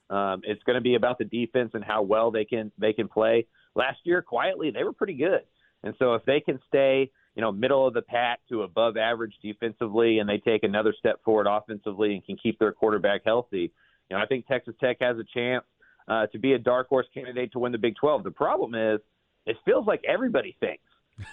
Um, 0.09 0.41
it's 0.43 0.61
going 0.63 0.76
to 0.76 0.82
be 0.82 0.95
about 0.95 1.17
the 1.17 1.26
defense 1.26 1.71
and 1.74 1.84
how 1.84 2.03
well 2.03 2.30
they 2.30 2.45
can 2.45 2.71
they 2.78 2.93
can 2.93 3.07
play. 3.07 3.47
Last 3.76 3.99
year, 4.03 4.21
quietly, 4.21 4.69
they 4.69 4.84
were 4.84 4.93
pretty 4.93 5.15
good, 5.15 5.41
and 5.84 5.95
so 5.97 6.13
if 6.13 6.24
they 6.26 6.41
can 6.41 6.59
stay, 6.67 7.09
you 7.36 7.41
know, 7.41 7.51
middle 7.51 7.88
of 7.88 7.95
the 7.95 8.03
pack 8.03 8.41
to 8.49 8.61
above 8.61 8.97
average 8.97 9.34
defensively, 9.41 10.19
and 10.19 10.30
they 10.30 10.38
take 10.38 10.63
another 10.63 10.93
step 10.99 11.24
forward 11.24 11.47
offensively 11.49 12.13
and 12.13 12.24
can 12.24 12.38
keep 12.38 12.59
their 12.59 12.71
quarterback 12.71 13.21
healthy, 13.26 13.71
you 14.09 14.15
know, 14.15 14.21
I 14.21 14.28
think 14.28 14.45
Texas 14.45 14.76
Tech 14.80 14.97
has 15.01 15.17
a 15.17 15.24
chance 15.34 15.63
uh, 16.07 16.27
to 16.27 16.39
be 16.39 16.53
a 16.53 16.59
dark 16.59 16.87
horse 16.89 17.07
candidate 17.13 17.51
to 17.53 17.59
win 17.59 17.71
the 17.71 17.77
Big 17.77 17.95
12. 17.95 18.23
The 18.23 18.31
problem 18.31 18.75
is, 18.75 18.99
it 19.45 19.57
feels 19.65 19.85
like 19.85 20.01
everybody 20.07 20.55
thinks 20.59 20.83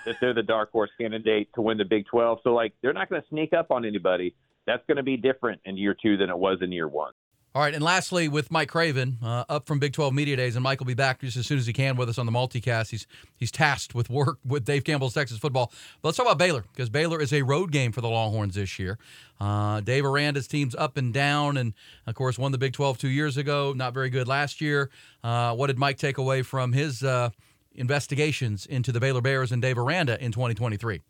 that 0.05 0.17
they're 0.21 0.35
the 0.35 0.43
dark 0.43 0.71
horse 0.73 0.91
candidate 1.01 1.49
to 1.55 1.63
win 1.63 1.79
the 1.79 1.85
Big 1.85 2.07
12. 2.07 2.41
So, 2.43 2.55
like, 2.55 2.73
they're 2.83 2.93
not 2.93 3.09
going 3.09 3.23
to 3.23 3.29
sneak 3.29 3.53
up 3.53 3.71
on 3.71 3.85
anybody. 3.85 4.35
That's 4.67 4.83
going 4.87 4.97
to 4.97 5.03
be 5.03 5.17
different 5.17 5.61
in 5.65 5.77
year 5.77 5.97
two 6.01 6.17
than 6.17 6.31
it 6.31 6.39
was 6.39 6.59
in 6.61 6.73
year 6.73 6.89
one. 6.89 7.13
All 7.53 7.63
right, 7.63 7.75
and 7.75 7.83
lastly, 7.83 8.29
with 8.29 8.53
Mike 8.53 8.69
Craven 8.69 9.19
uh, 9.21 9.45
up 9.49 9.67
from 9.67 9.81
Big 9.81 9.93
12 9.93 10.15
Media 10.15 10.37
Days, 10.37 10.55
and 10.55 10.63
Mike 10.63 10.79
will 10.79 10.87
be 10.87 10.95
back 10.95 11.21
just 11.21 11.37
as 11.37 11.49
soon 11.49 11.59
as 11.59 11.67
he 11.67 11.73
can 11.73 11.97
with 11.97 12.09
us 12.09 12.17
on 12.17 12.25
the 12.25 12.31
multicast. 12.31 12.91
He's 12.91 13.09
he's 13.37 13.51
tasked 13.51 13.93
with 13.93 14.09
work 14.09 14.39
with 14.47 14.65
Dave 14.65 14.85
Campbell's 14.85 15.15
Texas 15.15 15.37
football. 15.39 15.73
But 16.01 16.09
let's 16.09 16.17
talk 16.17 16.27
about 16.27 16.39
Baylor 16.39 16.63
because 16.73 16.89
Baylor 16.89 17.21
is 17.21 17.33
a 17.33 17.43
road 17.43 17.73
game 17.73 17.91
for 17.91 18.03
the 18.03 18.09
Longhorns 18.09 18.55
this 18.55 18.79
year. 18.79 18.99
Uh, 19.41 19.81
Dave 19.81 20.05
Aranda's 20.05 20.47
team's 20.47 20.77
up 20.77 20.97
and 20.97 21.13
down, 21.13 21.57
and 21.57 21.75
of 22.07 22.15
course 22.15 22.39
won 22.39 22.53
the 22.53 22.59
Big 22.59 22.73
12 22.73 22.99
two 22.99 23.09
years 23.09 23.37
ago. 23.37 23.73
Not 23.75 23.95
very 23.95 24.11
good 24.11 24.29
last 24.29 24.61
year. 24.61 24.89
Uh, 25.25 25.53
what 25.53 25.67
did 25.67 25.79
Mike 25.79 25.99
take 25.99 26.19
away 26.19 26.43
from 26.43 26.73
his 26.73 27.03
uh, 27.03 27.31
investigations 27.75 28.65
into 28.65 28.93
the 28.93 29.01
Baylor 29.01 29.23
Bears 29.23 29.51
and 29.51 29.61
Dave 29.61 29.77
Aranda 29.77 30.23
in 30.23 30.31
2023? 30.31 31.01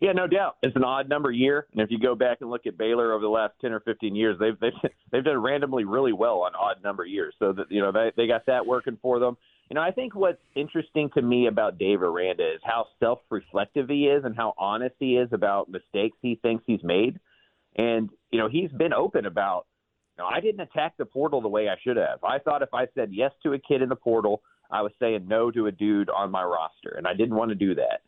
Yeah, 0.00 0.12
no 0.12 0.26
doubt. 0.26 0.56
It's 0.62 0.76
an 0.76 0.84
odd 0.84 1.08
number 1.08 1.30
year, 1.30 1.66
and 1.72 1.80
if 1.80 1.90
you 1.90 1.98
go 1.98 2.14
back 2.14 2.38
and 2.40 2.50
look 2.50 2.66
at 2.66 2.76
Baylor 2.76 3.12
over 3.12 3.22
the 3.22 3.28
last 3.28 3.54
ten 3.60 3.72
or 3.72 3.80
fifteen 3.80 4.14
years, 4.14 4.36
they've 4.38 4.58
they've 4.60 4.90
they've 5.12 5.24
done 5.24 5.38
randomly 5.38 5.84
really 5.84 6.12
well 6.12 6.40
on 6.42 6.54
odd 6.54 6.82
number 6.82 7.04
years. 7.04 7.34
So 7.38 7.52
that 7.52 7.70
you 7.70 7.80
know 7.80 7.92
they 7.92 8.12
they 8.16 8.26
got 8.26 8.46
that 8.46 8.66
working 8.66 8.98
for 9.00 9.18
them. 9.18 9.36
You 9.70 9.74
know, 9.74 9.80
I 9.80 9.90
think 9.90 10.14
what's 10.14 10.40
interesting 10.54 11.10
to 11.14 11.22
me 11.22 11.46
about 11.46 11.78
Dave 11.78 12.02
Aranda 12.02 12.44
is 12.54 12.60
how 12.62 12.86
self-reflective 13.00 13.88
he 13.88 14.06
is 14.06 14.24
and 14.24 14.36
how 14.36 14.54
honest 14.58 14.94
he 15.00 15.16
is 15.16 15.28
about 15.32 15.68
mistakes 15.68 16.16
he 16.22 16.38
thinks 16.40 16.62
he's 16.66 16.84
made. 16.84 17.18
And 17.76 18.10
you 18.30 18.38
know, 18.38 18.48
he's 18.48 18.70
been 18.72 18.92
open 18.92 19.26
about. 19.26 19.66
You 20.18 20.24
know, 20.24 20.30
I 20.30 20.40
didn't 20.40 20.60
attack 20.60 20.96
the 20.96 21.04
portal 21.04 21.42
the 21.42 21.48
way 21.48 21.68
I 21.68 21.74
should 21.82 21.98
have. 21.98 22.24
I 22.24 22.38
thought 22.38 22.62
if 22.62 22.72
I 22.72 22.86
said 22.94 23.10
yes 23.12 23.32
to 23.42 23.52
a 23.52 23.58
kid 23.58 23.82
in 23.82 23.90
the 23.90 23.96
portal, 23.96 24.40
I 24.70 24.80
was 24.80 24.92
saying 24.98 25.28
no 25.28 25.50
to 25.50 25.66
a 25.66 25.72
dude 25.72 26.08
on 26.08 26.30
my 26.30 26.42
roster, 26.42 26.94
and 26.96 27.06
I 27.06 27.12
didn't 27.12 27.34
want 27.34 27.50
to 27.50 27.54
do 27.54 27.74
that 27.74 28.00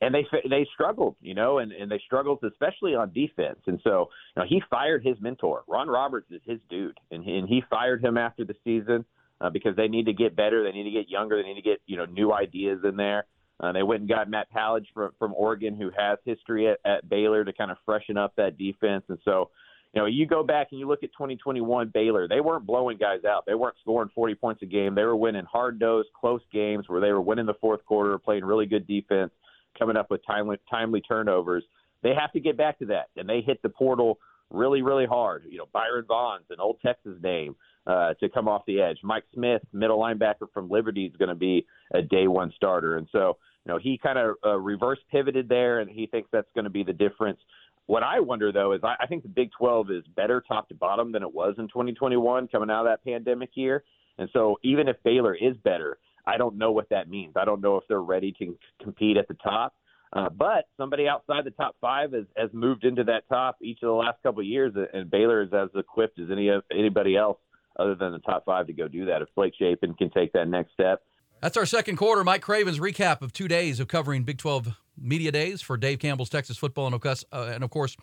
and 0.00 0.14
they 0.14 0.24
they 0.48 0.66
struggled, 0.72 1.16
you 1.20 1.34
know, 1.34 1.58
and, 1.58 1.72
and 1.72 1.90
they 1.90 2.00
struggled 2.06 2.42
especially 2.44 2.94
on 2.94 3.12
defense. 3.12 3.58
And 3.66 3.80
so, 3.82 4.08
you 4.36 4.42
know, 4.42 4.46
he 4.48 4.62
fired 4.70 5.04
his 5.04 5.16
mentor. 5.20 5.64
Ron 5.66 5.88
Roberts 5.88 6.30
is 6.30 6.40
his 6.44 6.60
dude, 6.70 6.98
and 7.10 7.24
he, 7.24 7.36
and 7.36 7.48
he 7.48 7.62
fired 7.68 8.04
him 8.04 8.16
after 8.16 8.44
the 8.44 8.54
season 8.62 9.04
uh, 9.40 9.50
because 9.50 9.74
they 9.76 9.88
need 9.88 10.06
to 10.06 10.12
get 10.12 10.36
better, 10.36 10.62
they 10.62 10.72
need 10.72 10.84
to 10.84 10.90
get 10.90 11.08
younger, 11.08 11.42
they 11.42 11.48
need 11.48 11.60
to 11.60 11.68
get 11.68 11.80
you 11.86 11.96
know 11.96 12.04
new 12.04 12.32
ideas 12.32 12.80
in 12.84 12.96
there. 12.96 13.24
Uh, 13.60 13.72
they 13.72 13.82
went 13.82 14.00
and 14.00 14.08
got 14.08 14.30
Matt 14.30 14.46
Powledge 14.54 14.86
from 14.94 15.10
from 15.18 15.34
Oregon, 15.34 15.76
who 15.76 15.90
has 15.96 16.18
history 16.24 16.68
at, 16.68 16.78
at 16.84 17.08
Baylor 17.08 17.44
to 17.44 17.52
kind 17.52 17.72
of 17.72 17.76
freshen 17.84 18.16
up 18.16 18.34
that 18.36 18.56
defense. 18.56 19.02
And 19.08 19.18
so, 19.24 19.50
you 19.92 20.00
know, 20.00 20.06
you 20.06 20.26
go 20.26 20.44
back 20.44 20.68
and 20.70 20.78
you 20.78 20.86
look 20.86 21.02
at 21.02 21.10
2021 21.10 21.90
Baylor, 21.92 22.28
they 22.28 22.40
weren't 22.40 22.66
blowing 22.66 22.98
guys 22.98 23.24
out. 23.24 23.46
They 23.46 23.56
weren't 23.56 23.74
scoring 23.80 24.10
40 24.14 24.36
points 24.36 24.62
a 24.62 24.66
game. 24.66 24.94
They 24.94 25.02
were 25.02 25.16
winning 25.16 25.44
hard-nosed, 25.44 26.10
close 26.18 26.42
games 26.52 26.84
where 26.88 27.00
they 27.00 27.10
were 27.10 27.20
winning 27.20 27.46
the 27.46 27.54
fourth 27.54 27.84
quarter, 27.84 28.16
playing 28.16 28.44
really 28.44 28.66
good 28.66 28.86
defense 28.86 29.32
coming 29.78 29.96
up 29.96 30.10
with 30.10 30.20
timely 30.26 30.58
timely 30.70 31.00
turnovers. 31.00 31.64
They 32.02 32.14
have 32.18 32.32
to 32.32 32.40
get 32.40 32.56
back 32.56 32.78
to 32.78 32.86
that, 32.86 33.06
and 33.16 33.28
they 33.28 33.40
hit 33.40 33.60
the 33.62 33.68
portal 33.68 34.18
really, 34.50 34.82
really 34.82 35.06
hard. 35.06 35.44
You 35.48 35.58
know, 35.58 35.68
Byron 35.72 36.04
Vaughn's 36.06 36.46
an 36.50 36.60
old 36.60 36.78
Texas 36.84 37.16
name 37.22 37.56
uh, 37.86 38.14
to 38.20 38.28
come 38.28 38.48
off 38.48 38.62
the 38.66 38.80
edge. 38.80 38.98
Mike 39.02 39.24
Smith, 39.34 39.62
middle 39.72 39.98
linebacker 39.98 40.46
from 40.52 40.70
Liberty, 40.70 41.06
is 41.06 41.16
going 41.16 41.28
to 41.28 41.34
be 41.34 41.66
a 41.92 42.02
day 42.02 42.28
one 42.28 42.52
starter. 42.56 42.96
And 42.96 43.08
so, 43.10 43.36
you 43.64 43.72
know, 43.72 43.78
he 43.78 43.98
kind 43.98 44.18
of 44.18 44.36
uh, 44.44 44.56
reverse 44.56 44.98
pivoted 45.10 45.48
there, 45.48 45.80
and 45.80 45.90
he 45.90 46.06
thinks 46.06 46.28
that's 46.32 46.50
going 46.54 46.64
to 46.64 46.70
be 46.70 46.84
the 46.84 46.92
difference. 46.92 47.40
What 47.86 48.02
I 48.02 48.20
wonder 48.20 48.52
though 48.52 48.72
is 48.72 48.80
I, 48.84 48.96
I 49.00 49.06
think 49.06 49.22
the 49.22 49.30
Big 49.30 49.50
12 49.58 49.90
is 49.90 50.04
better 50.14 50.42
top 50.46 50.68
to 50.68 50.74
bottom 50.74 51.10
than 51.10 51.22
it 51.22 51.32
was 51.32 51.54
in 51.58 51.68
2021 51.68 52.48
coming 52.48 52.70
out 52.70 52.86
of 52.86 52.92
that 52.92 53.02
pandemic 53.02 53.50
year. 53.54 53.82
And 54.18 54.28
so 54.32 54.58
even 54.62 54.88
if 54.88 54.96
Baylor 55.04 55.34
is 55.34 55.56
better, 55.64 55.96
I 56.28 56.36
don't 56.36 56.58
know 56.58 56.72
what 56.72 56.90
that 56.90 57.08
means. 57.08 57.34
I 57.36 57.44
don't 57.44 57.60
know 57.60 57.76
if 57.76 57.84
they're 57.88 58.02
ready 58.02 58.34
to 58.38 58.56
compete 58.82 59.16
at 59.16 59.28
the 59.28 59.34
top. 59.34 59.74
Uh, 60.12 60.28
but 60.30 60.64
somebody 60.76 61.06
outside 61.06 61.44
the 61.44 61.50
top 61.50 61.76
five 61.80 62.12
has, 62.12 62.24
has 62.36 62.50
moved 62.52 62.84
into 62.84 63.04
that 63.04 63.28
top 63.28 63.56
each 63.62 63.78
of 63.82 63.88
the 63.88 63.92
last 63.92 64.22
couple 64.22 64.40
of 64.40 64.46
years, 64.46 64.72
and 64.94 65.10
Baylor 65.10 65.42
is 65.42 65.52
as 65.52 65.68
equipped 65.74 66.18
as 66.18 66.30
any 66.30 66.48
of 66.48 66.62
anybody 66.72 67.16
else 67.16 67.38
other 67.78 67.94
than 67.94 68.12
the 68.12 68.18
top 68.20 68.44
five 68.44 68.66
to 68.66 68.72
go 68.72 68.88
do 68.88 69.04
that. 69.06 69.22
If 69.22 69.28
Blake 69.34 69.52
Shapen 69.58 69.94
can 69.94 70.10
take 70.10 70.32
that 70.32 70.48
next 70.48 70.72
step. 70.72 71.02
That's 71.42 71.56
our 71.56 71.66
second 71.66 71.96
quarter. 71.96 72.24
Mike 72.24 72.42
Craven's 72.42 72.80
recap 72.80 73.22
of 73.22 73.32
two 73.32 73.48
days 73.48 73.80
of 73.80 73.88
covering 73.88 74.24
Big 74.24 74.38
12 74.38 74.68
media 75.00 75.30
days 75.30 75.62
for 75.62 75.76
Dave 75.76 75.98
Campbell's 76.00 76.30
Texas 76.30 76.56
football, 76.56 76.86
and 76.86 76.94
of 76.94 77.00
course, 77.00 77.24
uh, 77.32 77.50
and 77.54 77.62
of 77.62 77.70
course 77.70 77.96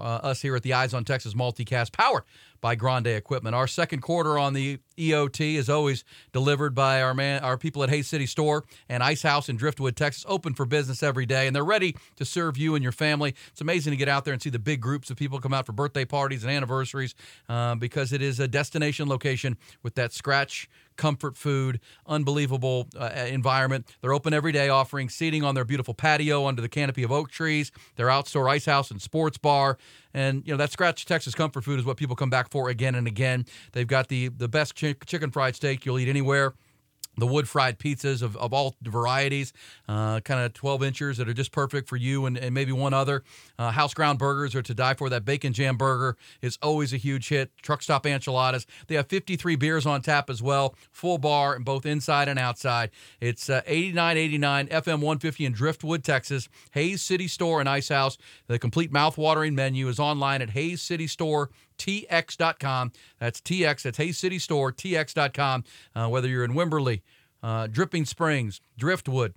us 0.00 0.42
here 0.42 0.56
at 0.56 0.62
the 0.62 0.74
Eyes 0.74 0.94
on 0.94 1.04
Texas 1.04 1.34
multicast, 1.34 1.92
powered 1.92 2.24
by 2.60 2.74
Grande 2.74 3.08
Equipment. 3.08 3.54
Our 3.54 3.66
second 3.66 4.00
quarter 4.00 4.38
on 4.38 4.52
the 4.52 4.78
EOT 4.98 5.54
is 5.54 5.70
always 5.70 6.04
delivered 6.32 6.74
by 6.74 7.00
our 7.00 7.14
man, 7.14 7.42
our 7.42 7.56
people 7.56 7.82
at 7.82 7.88
Hays 7.88 8.06
City 8.06 8.26
Store 8.26 8.64
and 8.88 9.02
Ice 9.02 9.22
House 9.22 9.48
in 9.48 9.56
Driftwood, 9.56 9.96
Texas, 9.96 10.24
open 10.28 10.54
for 10.54 10.66
business 10.66 11.02
every 11.02 11.26
day, 11.26 11.46
and 11.46 11.56
they're 11.56 11.64
ready 11.64 11.96
to 12.16 12.24
serve 12.24 12.58
you 12.58 12.74
and 12.74 12.82
your 12.82 12.92
family. 12.92 13.34
It's 13.48 13.60
amazing 13.60 13.92
to 13.92 13.96
get 13.96 14.08
out 14.08 14.24
there 14.24 14.34
and 14.34 14.42
see 14.42 14.50
the 14.50 14.58
big 14.58 14.80
groups 14.80 15.10
of 15.10 15.16
people 15.16 15.40
come 15.40 15.54
out 15.54 15.66
for 15.66 15.72
birthday 15.72 16.04
parties 16.04 16.44
and 16.44 16.52
anniversaries 16.52 17.14
uh, 17.48 17.74
because 17.76 18.12
it 18.12 18.22
is 18.22 18.40
a 18.40 18.48
destination 18.48 19.08
location 19.08 19.56
with 19.82 19.94
that 19.94 20.12
scratch 20.12 20.68
comfort 20.96 21.36
food, 21.36 21.80
unbelievable 22.06 22.88
uh, 22.96 23.10
environment. 23.28 23.86
They're 24.00 24.12
open 24.12 24.34
every 24.34 24.52
day, 24.52 24.68
offering 24.68 25.08
seating 25.08 25.44
on 25.44 25.54
their 25.54 25.64
beautiful 25.64 25.94
patio 25.94 26.46
under 26.46 26.62
the 26.62 26.68
canopy 26.68 27.02
of 27.02 27.12
oak 27.12 27.30
trees. 27.30 27.72
Their 27.96 28.10
outdoor 28.10 28.48
ice 28.48 28.66
house 28.66 28.90
and 28.90 29.00
sports 29.00 29.38
bar. 29.38 29.78
And 30.12 30.46
you 30.46 30.52
know 30.52 30.58
that 30.58 30.72
Scratch 30.72 31.06
Texas 31.06 31.34
comfort 31.34 31.64
food 31.64 31.78
is 31.78 31.84
what 31.84 31.96
people 31.96 32.16
come 32.16 32.30
back 32.30 32.50
for 32.50 32.68
again 32.68 32.94
and 32.94 33.06
again. 33.06 33.46
They've 33.72 33.86
got 33.86 34.08
the 34.08 34.28
the 34.28 34.48
best 34.48 34.74
chicken 34.74 35.30
fried 35.30 35.56
steak 35.56 35.86
you'll 35.86 35.98
eat 35.98 36.08
anywhere 36.08 36.54
the 37.16 37.26
wood 37.26 37.48
fried 37.48 37.78
pizzas 37.78 38.22
of, 38.22 38.36
of 38.36 38.52
all 38.52 38.76
varieties, 38.82 39.52
uh, 39.88 40.20
kind 40.20 40.40
of 40.40 40.52
12 40.54 40.82
inches 40.82 41.16
that 41.18 41.28
are 41.28 41.34
just 41.34 41.52
perfect 41.52 41.88
for 41.88 41.96
you 41.96 42.26
and, 42.26 42.38
and 42.38 42.54
maybe 42.54 42.72
one 42.72 42.94
other. 42.94 43.22
Uh, 43.58 43.70
house 43.70 43.94
ground 43.94 44.18
burgers 44.18 44.54
are 44.54 44.62
to 44.62 44.74
die 44.74 44.94
for. 44.94 45.08
That 45.10 45.24
bacon 45.24 45.52
jam 45.52 45.76
burger 45.76 46.16
is 46.40 46.58
always 46.62 46.92
a 46.92 46.96
huge 46.96 47.28
hit. 47.28 47.50
Truck 47.62 47.82
stop 47.82 48.06
enchiladas. 48.06 48.66
They 48.86 48.94
have 48.94 49.08
53 49.08 49.56
beers 49.56 49.86
on 49.86 50.02
tap 50.02 50.30
as 50.30 50.42
well, 50.42 50.74
full 50.92 51.18
bar, 51.18 51.54
and 51.54 51.64
both 51.64 51.84
inside 51.84 52.28
and 52.28 52.38
outside. 52.38 52.90
It's 53.20 53.50
uh, 53.50 53.62
8989 53.66 54.68
FM 54.68 54.86
150 54.86 55.44
in 55.44 55.52
Driftwood, 55.52 56.04
Texas. 56.04 56.48
Hays 56.72 57.02
City 57.02 57.28
Store 57.28 57.60
and 57.60 57.68
Ice 57.68 57.88
House. 57.88 58.16
The 58.46 58.58
complete 58.58 58.92
mouth-watering 58.92 59.54
menu 59.54 59.88
is 59.88 59.98
online 59.98 60.42
at 60.42 60.50
Hays 60.50 60.80
City 60.80 61.06
Store 61.06 61.50
tx.com. 61.80 62.92
That's 63.18 63.40
TX, 63.40 63.82
that's 63.82 63.98
Hays 63.98 64.18
City 64.18 64.38
Store, 64.38 64.72
tx.com. 64.72 65.64
Uh, 65.94 66.08
whether 66.08 66.28
you're 66.28 66.44
in 66.44 66.52
Wimberley, 66.52 67.00
uh, 67.42 67.66
Dripping 67.66 68.04
Springs, 68.04 68.60
Driftwood, 68.78 69.34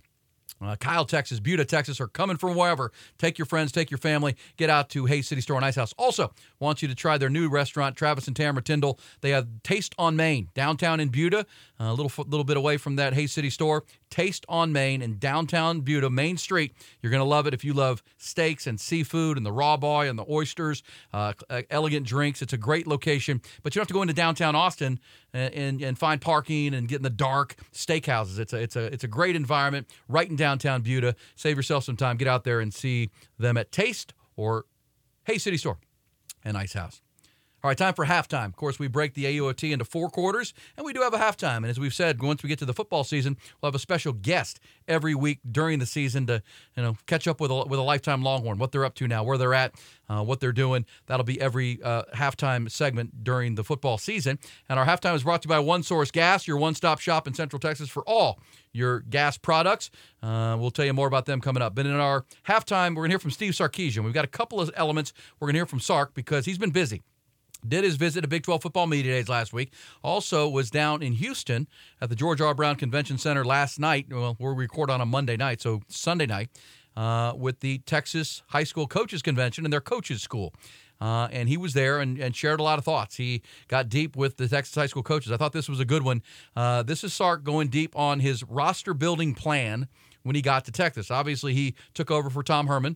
uh, 0.61 0.75
Kyle, 0.75 1.05
Texas, 1.05 1.39
Buda, 1.39 1.65
Texas, 1.65 1.99
or 1.99 2.07
coming 2.07 2.37
from 2.37 2.55
wherever. 2.55 2.91
Take 3.17 3.37
your 3.37 3.45
friends, 3.45 3.71
take 3.71 3.89
your 3.89 3.97
family, 3.97 4.35
get 4.57 4.69
out 4.69 4.89
to 4.89 5.05
Hays 5.05 5.27
City 5.27 5.41
Store 5.41 5.55
and 5.55 5.65
Ice 5.65 5.75
House. 5.75 5.93
Also, 5.97 6.33
want 6.59 6.81
you 6.81 6.87
to 6.87 6.95
try 6.95 7.17
their 7.17 7.29
new 7.29 7.49
restaurant, 7.49 7.95
Travis 7.95 8.27
and 8.27 8.35
Tamara 8.35 8.61
Tyndall. 8.61 8.99
They 9.21 9.31
have 9.31 9.47
Taste 9.63 9.95
on 9.97 10.15
Main, 10.15 10.49
downtown 10.53 10.99
in 10.99 11.09
Buda, 11.09 11.45
a 11.79 11.93
little 11.93 12.11
little 12.25 12.43
bit 12.43 12.57
away 12.57 12.77
from 12.77 12.97
that 12.97 13.13
Hays 13.13 13.31
City 13.31 13.49
Store. 13.49 13.83
Taste 14.14 14.45
on 14.47 14.72
Main 14.72 15.01
in 15.01 15.18
downtown 15.18 15.82
Buda, 15.82 16.07
Main 16.07 16.38
Street. 16.38 16.76
You're 17.01 17.09
going 17.09 17.20
to 17.20 17.26
love 17.26 17.47
it 17.47 17.53
if 17.55 17.64
you 17.64 17.74
love 17.74 18.03
steaks 18.20 18.68
and 18.68 18.80
seafood 18.80 19.38
and 19.38 19.45
the 19.45 19.51
raw 19.51 19.76
boy 19.76 20.07
and 20.07 20.20
the 20.20 20.26
oysters, 20.30 20.84
uh, 21.16 21.34
uh, 21.49 21.64
elegant 21.72 22.05
drinks. 22.05 22.43
It's 22.43 22.53
a 22.53 22.57
great 22.57 22.86
location, 22.86 23.41
but 23.64 23.74
you 23.74 23.80
don't 23.80 23.82
have 23.82 23.88
to 23.88 23.93
go 23.95 24.03
into 24.03 24.14
downtown 24.14 24.55
Austin 24.55 24.99
and, 25.34 25.51
and, 25.55 25.82
and 25.82 25.97
find 25.97 26.22
parking 26.22 26.76
and 26.76 26.88
get 26.88 26.97
in 26.97 27.01
the 27.01 27.09
dark 27.09 27.55
steakhouses. 27.74 28.38
It's 28.38 28.53
a 28.53 28.57
it's 28.57 28.76
a 28.76 28.84
it's 28.93 29.03
a 29.03 29.07
great 29.07 29.36
environment 29.36 29.88
right 30.07 30.30
in 30.30 30.36
downtown 30.36 30.84
Buda. 30.84 31.16
Save 31.36 31.57
yourself 31.57 31.84
some 31.84 31.97
time. 31.97 32.18
Get 32.18 32.28
out 32.28 32.43
there 32.43 32.59
and 32.59 32.72
see 32.72 33.09
them 33.39 33.57
at 33.57 33.72
Taste 33.72 34.14
or 34.36 34.66
Hays 35.24 35.41
City 35.41 35.57
Store 35.57 35.80
and 36.43 36.55
Ice 36.55 36.74
House. 36.74 37.03
All 37.64 37.70
right, 37.70 37.78
time 37.78 37.93
for 37.93 38.05
halftime. 38.05 38.47
Of 38.47 38.57
course, 38.57 38.78
we 38.78 38.89
break 38.89 39.14
the 39.14 39.24
AOT 39.24 39.72
into 39.72 39.86
four 39.86 40.09
quarters, 40.09 40.53
and 40.76 40.86
we 40.86 40.91
do 40.91 40.99
have 40.99 41.14
a 41.14 41.18
halftime. 41.18 41.57
And 41.57 41.68
as 41.68 41.80
we've 41.80 41.93
said, 41.93 42.22
once 42.22 42.43
we 42.43 42.49
get 42.49 42.59
to 42.59 42.66
the 42.66 42.74
football 42.74 43.05
season, 43.05 43.38
we'll 43.61 43.70
have 43.70 43.76
a 43.76 43.80
special 43.80 44.11
guest 44.11 44.59
every 44.86 45.16
week 45.16 45.39
during 45.49 45.80
the 45.80 45.86
season 45.86 46.28
to 46.28 46.43
you 46.76 46.84
know 46.84 46.97
catch 47.05 47.26
up 47.26 47.39
with 47.39 47.51
a, 47.51 47.64
with 47.66 47.80
a 47.80 47.84
lifetime 47.84 48.22
Longhorn, 48.22 48.57
what 48.57 48.74
they're 48.74 48.84
up 48.84 48.95
to 48.95 49.07
now, 49.07 49.24
where 49.24 49.38
they're 49.38 49.53
at, 49.53 49.76
uh, 50.09 50.22
what 50.22 50.41
they're 50.41 50.51
doing. 50.51 50.86
That'll 51.05 51.24
be 51.24 51.39
every 51.39 51.82
uh, 51.82 52.03
halftime 52.14 52.70
segment 52.70 53.24
during 53.24 53.55
the 53.55 53.64
football 53.64 53.97
season. 53.97 54.39
And 54.68 54.78
our 54.78 54.86
halftime 54.86 55.16
is 55.16 55.24
brought 55.24 55.43
to 55.43 55.45
you 55.45 55.55
by 55.55 55.59
One 55.59 55.84
Source 55.84 56.11
Gas, 56.11 56.45
your 56.45 56.57
one-stop 56.57 56.99
shop 56.99 57.28
in 57.28 57.34
Central 57.34 57.61
Texas 57.61 57.88
for 57.88 58.03
all 58.03 58.39
your 58.74 58.99
gas 58.99 59.38
products. 59.38 59.89
Uh, 60.22 60.57
we'll 60.59 60.70
tell 60.70 60.84
you 60.84 60.93
more 60.93 61.07
about 61.07 61.28
them 61.28 61.39
coming 61.39 61.64
up. 61.64 61.76
But 61.76 61.86
in 61.86 61.93
our 61.93 62.26
halftime, 62.45 62.89
we're 62.89 63.03
going 63.03 63.11
to 63.11 63.14
hear 63.14 63.20
from 63.20 63.32
Steve 63.32 63.53
Sarkisian. 63.53 64.03
We've 64.03 64.14
got 64.14 64.26
a 64.26 64.28
couple 64.28 64.59
of 64.59 64.70
elements 64.76 65.14
we're 65.39 65.45
going 65.45 65.53
to 65.53 65.59
hear 65.59 65.66
from 65.66 65.80
Sark 65.80 66.14
because 66.14 66.43
he's 66.43 66.57
been 66.57 66.72
busy 66.72 67.03
did 67.68 67.84
his 67.84 67.95
visit 67.95 68.22
to 68.22 68.28
Big 68.28 68.43
12 68.43 68.61
Football 68.61 68.88
Media 68.88 69.14
Days 69.14 69.30
last 69.30 69.53
week. 69.53 69.74
Also 70.03 70.47
was 70.47 70.70
down 70.70 71.01
in 71.01 71.14
Houston 71.14 71.68
at 72.01 72.09
the 72.09 72.16
George 72.16 72.41
R. 72.41 72.53
Brown 72.53 72.76
Convention 72.76 73.18
Center 73.18 73.45
last 73.45 73.80
night. 73.80 74.07
Well, 74.09 74.36
we 74.39 74.47
record 74.47 74.89
on 74.89 75.01
a 75.01 75.05
Monday 75.05 75.38
night, 75.38 75.61
so 75.61 75.82
Sunday 75.88 76.26
night, 76.26 76.49
uh, 76.95 77.34
with 77.36 77.59
the 77.59 77.80
Texas 77.80 78.43
High 78.47 78.64
School 78.64 78.88
Coaches 78.88 79.22
Convention 79.22 79.66
and 79.66 79.74
their 79.74 79.82
coaches 79.82 80.22
school. 80.22 80.53
Uh, 81.01 81.28
and 81.32 81.49
he 81.49 81.57
was 81.57 81.74
there 81.74 81.99
and, 81.99 82.18
and, 82.18 82.34
shared 82.34 82.61
a 82.61 82.64
lot 82.64 82.80
of 82.80 82.86
thoughts. 82.86 83.18
He 83.18 83.41
got 83.68 83.89
deep 83.89 84.16
with 84.16 84.38
the 84.38 84.47
Texas 84.47 84.74
high 84.74 84.86
school 84.86 85.03
coaches. 85.03 85.34
I 85.34 85.38
thought 85.38 85.51
this 85.51 85.68
was 85.68 85.82
a 85.82 85.86
good 85.86 86.01
one. 86.01 86.22
Uh, 86.55 86.82
this 86.82 87.03
is 87.03 87.14
Sark 87.14 87.43
going 87.43 87.68
deep 87.68 87.93
on 87.97 88.22
his 88.22 88.41
roster 88.43 88.93
building 88.93 89.36
plan 89.36 89.89
when 90.22 90.36
he 90.36 90.41
got 90.41 90.64
to 90.66 90.72
Texas. 90.72 91.11
Obviously, 91.11 91.53
he 91.53 91.76
took 91.93 92.09
over 92.09 92.30
for 92.30 92.41
Tom 92.41 92.68
Herman. 92.68 92.95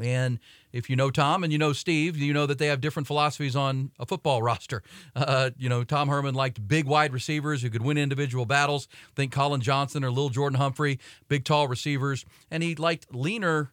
And 0.00 0.40
if 0.72 0.88
you 0.88 0.96
know 0.96 1.10
Tom 1.10 1.42
and 1.44 1.52
you 1.52 1.58
know 1.58 1.72
Steve, 1.72 2.16
you 2.16 2.32
know 2.32 2.46
that 2.46 2.58
they 2.58 2.66
have 2.66 2.80
different 2.80 3.06
philosophies 3.06 3.56
on 3.56 3.90
a 3.98 4.06
football 4.06 4.42
roster. 4.50 4.82
Uh, 5.14 5.50
you 5.58 5.68
know, 5.68 5.84
Tom 5.84 6.08
Herman 6.08 6.34
liked 6.34 6.66
big 6.66 6.86
wide 6.86 7.12
receivers 7.12 7.62
who 7.62 7.70
could 7.70 7.82
win 7.82 7.98
individual 7.98 8.46
battles. 8.46 8.88
Think 9.14 9.32
Collin 9.32 9.60
Johnson 9.60 10.04
or 10.04 10.10
Lil 10.10 10.30
Jordan 10.30 10.58
Humphrey, 10.58 10.98
big 11.28 11.44
tall 11.44 11.68
receivers. 11.68 12.24
And 12.50 12.62
he 12.62 12.74
liked 12.74 13.14
leaner 13.14 13.72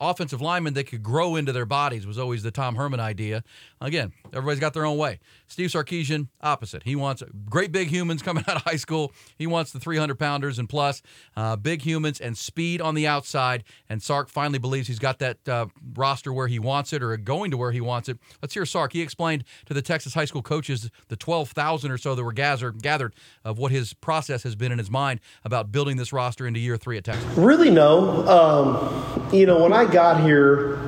offensive 0.00 0.40
linemen 0.40 0.74
that 0.74 0.84
could 0.84 1.02
grow 1.02 1.36
into 1.36 1.52
their 1.52 1.66
bodies 1.66 2.06
was 2.06 2.18
always 2.18 2.42
the 2.42 2.50
Tom 2.50 2.76
Herman 2.76 3.00
idea. 3.00 3.42
Again, 3.80 4.12
everybody's 4.32 4.60
got 4.60 4.74
their 4.74 4.84
own 4.84 4.98
way. 4.98 5.20
Steve 5.46 5.70
Sarkisian, 5.70 6.28
opposite. 6.40 6.82
He 6.82 6.96
wants 6.96 7.22
great 7.48 7.72
big 7.72 7.88
humans 7.88 8.22
coming 8.28 8.44
out 8.48 8.56
of 8.56 8.62
high 8.62 8.76
school. 8.76 9.12
He 9.36 9.46
wants 9.46 9.72
the 9.72 9.80
300 9.80 10.18
pounders 10.18 10.58
and 10.58 10.68
plus, 10.68 11.02
uh, 11.36 11.56
big 11.56 11.82
humans 11.82 12.20
and 12.20 12.36
speed 12.36 12.80
on 12.80 12.94
the 12.94 13.06
outside. 13.06 13.64
And 13.88 14.02
Sark 14.02 14.28
finally 14.28 14.58
believes 14.58 14.88
he's 14.88 14.98
got 14.98 15.18
that 15.20 15.48
uh, 15.48 15.66
roster 15.94 16.32
where 16.32 16.48
he 16.48 16.58
wants 16.58 16.92
it 16.92 17.02
or 17.02 17.16
going 17.16 17.50
to 17.50 17.56
where 17.56 17.72
he 17.72 17.80
wants 17.80 18.08
it. 18.08 18.18
Let's 18.42 18.54
hear 18.54 18.66
Sark. 18.66 18.92
He 18.92 19.00
explained 19.00 19.44
to 19.66 19.74
the 19.74 19.82
Texas 19.82 20.14
high 20.14 20.24
school 20.24 20.42
coaches, 20.42 20.90
the 21.08 21.16
12,000 21.16 21.90
or 21.90 21.98
so 21.98 22.14
that 22.14 22.24
were 22.24 22.32
gathered, 22.32 22.82
gathered 22.82 23.14
of 23.44 23.58
what 23.58 23.72
his 23.72 23.94
process 23.94 24.42
has 24.42 24.56
been 24.56 24.72
in 24.72 24.78
his 24.78 24.90
mind 24.90 25.20
about 25.44 25.70
building 25.72 25.96
this 25.96 26.12
roster 26.12 26.46
into 26.46 26.60
year 26.60 26.76
three 26.76 26.96
at 26.96 27.04
Texas. 27.04 27.24
Really, 27.36 27.70
no. 27.70 28.26
Um, 28.28 29.32
you 29.32 29.46
know, 29.46 29.62
when 29.62 29.72
I 29.72 29.84
got 29.84 30.22
here, 30.22 30.78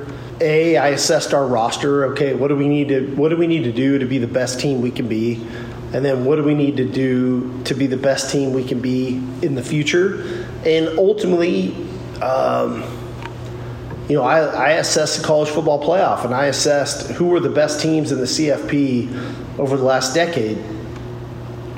a 0.41 0.77
I 0.77 0.89
assessed 0.89 1.33
our 1.33 1.45
roster. 1.45 2.05
Okay, 2.11 2.33
what 2.33 2.49
do 2.49 2.55
we 2.55 2.67
need 2.67 2.89
to 2.89 3.15
what 3.15 3.29
do 3.29 3.37
we 3.37 3.47
need 3.47 3.63
to 3.63 3.71
do 3.71 3.99
to 3.99 4.05
be 4.05 4.17
the 4.17 4.27
best 4.27 4.59
team 4.59 4.81
we 4.81 4.91
can 4.91 5.07
be, 5.07 5.35
and 5.93 6.03
then 6.03 6.25
what 6.25 6.35
do 6.35 6.43
we 6.43 6.53
need 6.53 6.77
to 6.77 6.85
do 6.85 7.61
to 7.63 7.73
be 7.73 7.87
the 7.87 7.97
best 7.97 8.31
team 8.31 8.53
we 8.53 8.63
can 8.63 8.81
be 8.81 9.21
in 9.41 9.55
the 9.55 9.63
future, 9.63 10.47
and 10.65 10.87
ultimately. 10.97 11.75
Um, 12.21 12.97
you 14.09 14.17
know, 14.17 14.23
I, 14.23 14.41
I 14.41 14.69
assessed 14.71 15.21
the 15.21 15.25
college 15.25 15.47
football 15.47 15.81
playoff 15.81 16.25
and 16.25 16.33
I 16.33 16.47
assessed 16.47 17.11
who 17.11 17.27
were 17.27 17.39
the 17.39 17.49
best 17.49 17.79
teams 17.79 18.11
in 18.11 18.17
the 18.17 18.25
CFP 18.25 19.57
over 19.57 19.77
the 19.77 19.85
last 19.85 20.13
decade. 20.13 20.57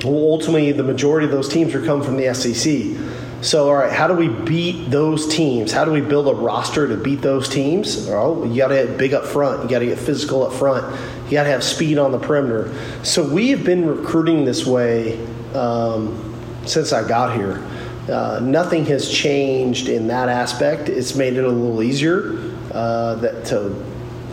Well, 0.02 0.32
ultimately, 0.32 0.72
the 0.72 0.82
majority 0.82 1.26
of 1.26 1.30
those 1.30 1.48
teams 1.48 1.76
are 1.76 1.84
come 1.84 2.02
from 2.02 2.16
the 2.16 2.34
SEC. 2.34 3.13
So, 3.44 3.68
all 3.68 3.74
right, 3.74 3.92
how 3.92 4.08
do 4.08 4.14
we 4.14 4.28
beat 4.28 4.90
those 4.90 5.28
teams? 5.28 5.70
How 5.70 5.84
do 5.84 5.90
we 5.90 6.00
build 6.00 6.28
a 6.28 6.34
roster 6.34 6.88
to 6.88 6.96
beat 6.96 7.20
those 7.20 7.46
teams? 7.46 8.06
Well, 8.06 8.46
you 8.46 8.56
got 8.56 8.68
to 8.68 8.86
get 8.86 8.96
big 8.96 9.12
up 9.12 9.26
front. 9.26 9.62
You 9.62 9.68
got 9.68 9.80
to 9.80 9.84
get 9.84 9.98
physical 9.98 10.46
up 10.46 10.54
front. 10.54 10.98
You 11.26 11.32
got 11.32 11.44
to 11.44 11.50
have 11.50 11.62
speed 11.62 11.98
on 11.98 12.10
the 12.10 12.18
perimeter. 12.18 12.74
So, 13.02 13.22
we 13.22 13.50
have 13.50 13.62
been 13.62 13.86
recruiting 13.86 14.46
this 14.46 14.64
way 14.64 15.22
um, 15.54 16.34
since 16.64 16.94
I 16.94 17.06
got 17.06 17.36
here. 17.36 17.62
Uh, 18.10 18.40
nothing 18.42 18.86
has 18.86 19.12
changed 19.12 19.88
in 19.88 20.06
that 20.06 20.30
aspect. 20.30 20.88
It's 20.88 21.14
made 21.14 21.34
it 21.34 21.44
a 21.44 21.48
little 21.48 21.82
easier 21.82 22.54
uh, 22.72 23.16
that 23.16 23.44
to 23.46 23.84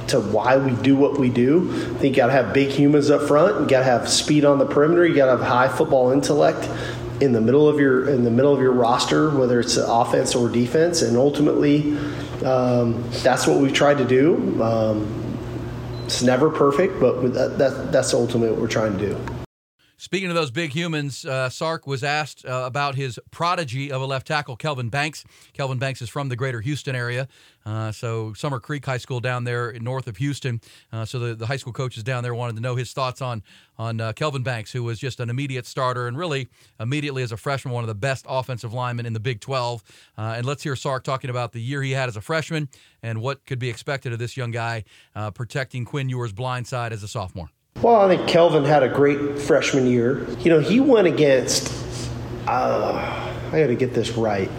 to 0.07 0.19
why 0.19 0.57
we 0.57 0.71
do 0.83 0.95
what 0.95 1.17
we 1.17 1.29
do. 1.29 1.69
I 1.71 1.99
think 1.99 2.15
you 2.15 2.15
got 2.15 2.27
to 2.27 2.33
have 2.33 2.53
big 2.53 2.69
humans 2.69 3.09
up 3.09 3.27
front. 3.27 3.61
You 3.61 3.67
got 3.67 3.79
to 3.79 3.85
have 3.85 4.09
speed 4.09 4.43
on 4.43 4.57
the 4.57 4.65
perimeter. 4.65 5.05
You 5.05 5.15
got 5.15 5.27
to 5.27 5.37
have 5.37 5.47
high 5.47 5.69
football 5.69 6.11
intellect 6.11 6.67
in 7.21 7.31
the 7.31 7.41
middle 7.41 7.69
of 7.69 7.79
your 7.79 8.09
in 8.09 8.23
the 8.23 8.31
middle 8.31 8.53
of 8.53 8.59
your 8.59 8.73
roster, 8.73 9.29
whether 9.29 9.59
it's 9.59 9.77
offense 9.77 10.35
or 10.35 10.49
defense. 10.49 11.01
And 11.01 11.15
ultimately, 11.15 11.97
um, 12.43 13.03
that's 13.23 13.47
what 13.47 13.59
we've 13.59 13.73
tried 13.73 13.99
to 13.99 14.05
do. 14.05 14.61
Um, 14.61 15.21
it's 16.05 16.21
never 16.21 16.49
perfect, 16.49 16.99
but 16.99 17.21
that, 17.33 17.57
that, 17.57 17.91
that's 17.91 18.13
ultimately 18.13 18.51
what 18.51 18.59
we're 18.59 18.67
trying 18.67 18.97
to 18.97 19.09
do. 19.09 19.40
Speaking 20.01 20.29
of 20.29 20.35
those 20.35 20.49
big 20.49 20.71
humans, 20.71 21.25
uh, 21.25 21.47
Sark 21.47 21.85
was 21.85 22.03
asked 22.03 22.43
uh, 22.43 22.63
about 22.65 22.95
his 22.95 23.19
prodigy 23.29 23.91
of 23.91 24.01
a 24.01 24.05
left 24.07 24.25
tackle, 24.25 24.55
Kelvin 24.55 24.89
Banks. 24.89 25.23
Kelvin 25.53 25.77
Banks 25.77 26.01
is 26.01 26.09
from 26.09 26.27
the 26.27 26.35
greater 26.35 26.59
Houston 26.59 26.95
area. 26.95 27.27
Uh, 27.67 27.91
so, 27.91 28.33
Summer 28.33 28.59
Creek 28.59 28.83
High 28.83 28.97
School 28.97 29.19
down 29.19 29.43
there 29.43 29.73
north 29.73 30.07
of 30.07 30.17
Houston. 30.17 30.59
Uh, 30.91 31.05
so, 31.05 31.19
the, 31.19 31.35
the 31.35 31.45
high 31.45 31.57
school 31.57 31.71
coaches 31.71 32.01
down 32.01 32.23
there 32.23 32.33
wanted 32.33 32.55
to 32.55 32.63
know 32.63 32.75
his 32.75 32.93
thoughts 32.93 33.21
on, 33.21 33.43
on 33.77 34.01
uh, 34.01 34.11
Kelvin 34.13 34.41
Banks, 34.41 34.71
who 34.71 34.81
was 34.81 34.97
just 34.97 35.19
an 35.19 35.29
immediate 35.29 35.67
starter 35.67 36.07
and 36.07 36.17
really 36.17 36.47
immediately 36.79 37.21
as 37.21 37.31
a 37.31 37.37
freshman, 37.37 37.71
one 37.71 37.83
of 37.83 37.87
the 37.87 37.93
best 37.93 38.25
offensive 38.27 38.73
linemen 38.73 39.05
in 39.05 39.13
the 39.13 39.19
Big 39.19 39.39
12. 39.39 39.83
Uh, 40.17 40.33
and 40.35 40.47
let's 40.47 40.63
hear 40.63 40.75
Sark 40.75 41.03
talking 41.03 41.29
about 41.29 41.51
the 41.51 41.61
year 41.61 41.83
he 41.83 41.91
had 41.91 42.09
as 42.09 42.17
a 42.17 42.21
freshman 42.21 42.69
and 43.03 43.21
what 43.21 43.45
could 43.45 43.59
be 43.59 43.69
expected 43.69 44.13
of 44.13 44.17
this 44.17 44.35
young 44.35 44.49
guy 44.49 44.83
protecting 45.35 45.85
Quinn 45.85 46.09
Ewers' 46.09 46.33
blind 46.33 46.65
side 46.65 46.91
as 46.91 47.03
a 47.03 47.07
sophomore. 47.07 47.51
Well, 47.81 47.95
I 47.95 48.15
think 48.15 48.27
Kelvin 48.27 48.63
had 48.63 48.83
a 48.83 48.89
great 48.89 49.39
freshman 49.39 49.87
year. 49.87 50.27
You 50.41 50.51
know, 50.51 50.59
he 50.59 50.79
went 50.79 51.07
against, 51.07 51.73
uh, 52.47 53.31
I 53.51 53.59
got 53.59 53.67
to 53.67 53.75
get 53.75 53.93
this 53.95 54.11
right, 54.11 54.49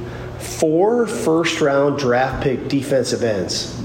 four 0.41 1.07
first 1.07 1.61
round 1.61 1.99
draft 1.99 2.43
pick 2.43 2.69
defensive 2.69 3.23
ends. 3.23 3.79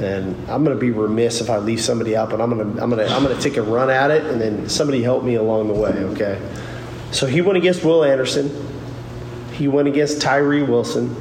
And 0.00 0.36
I'm 0.50 0.64
going 0.64 0.76
to 0.76 0.80
be 0.80 0.90
remiss 0.90 1.40
if 1.40 1.50
I 1.50 1.58
leave 1.58 1.80
somebody 1.80 2.16
out, 2.16 2.30
but 2.30 2.40
I'm 2.40 2.50
going 2.50 2.76
to 2.76 2.82
I'm 2.82 2.90
going 2.90 3.06
to 3.06 3.14
I'm 3.14 3.22
going 3.22 3.34
to 3.34 3.42
take 3.42 3.56
a 3.56 3.62
run 3.62 3.88
at 3.88 4.10
it, 4.10 4.26
and 4.26 4.38
then 4.38 4.68
somebody 4.68 5.02
help 5.02 5.24
me 5.24 5.36
along 5.36 5.68
the 5.68 5.74
way. 5.74 5.90
Okay. 5.90 6.40
So 7.12 7.26
he 7.26 7.40
went 7.40 7.56
against 7.56 7.82
Will 7.82 8.04
Anderson. 8.04 8.50
He 9.52 9.68
went 9.68 9.88
against 9.88 10.20
Tyree 10.20 10.62
Wilson. 10.62 11.16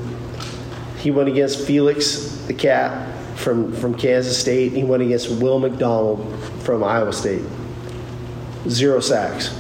He 1.00 1.10
went 1.12 1.30
against 1.30 1.66
Felix 1.66 2.36
the 2.48 2.54
Cat 2.54 3.15
from, 3.36 3.74
from 3.74 3.96
Kansas 3.96 4.40
State. 4.40 4.74
He 4.74 4.84
went 4.84 5.04
against 5.04 5.30
Will 5.30 5.60
McDonald 5.60 6.40
from 6.64 6.84
Iowa 6.84 7.14
State. 7.14 7.44
Zero 8.68 9.00
sacks. 9.00 9.56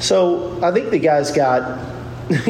So 0.00 0.58
I 0.62 0.72
think 0.72 0.90
the 0.90 0.98
guy's 0.98 1.30
got 1.30 1.78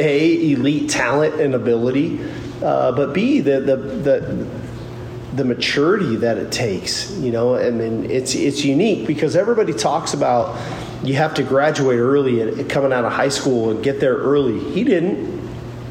a 0.00 0.52
elite 0.52 0.90
talent 0.90 1.40
and 1.40 1.54
ability, 1.54 2.20
uh, 2.62 2.92
but 2.92 3.14
b 3.14 3.40
the, 3.40 3.60
the 3.60 3.76
the 3.76 4.46
the 5.36 5.44
maturity 5.44 6.16
that 6.16 6.36
it 6.36 6.52
takes. 6.52 7.10
You 7.12 7.30
know, 7.30 7.56
I 7.56 7.70
mean, 7.70 8.10
it's 8.10 8.34
it's 8.34 8.64
unique 8.64 9.06
because 9.06 9.36
everybody 9.36 9.72
talks 9.72 10.12
about 10.12 10.58
you 11.02 11.14
have 11.14 11.32
to 11.34 11.42
graduate 11.42 11.98
early 11.98 12.42
and 12.42 12.68
coming 12.68 12.92
out 12.92 13.04
of 13.04 13.12
high 13.12 13.28
school 13.28 13.70
and 13.70 13.82
get 13.82 14.00
there 14.00 14.16
early. 14.16 14.58
He 14.72 14.84
didn't. 14.84 15.40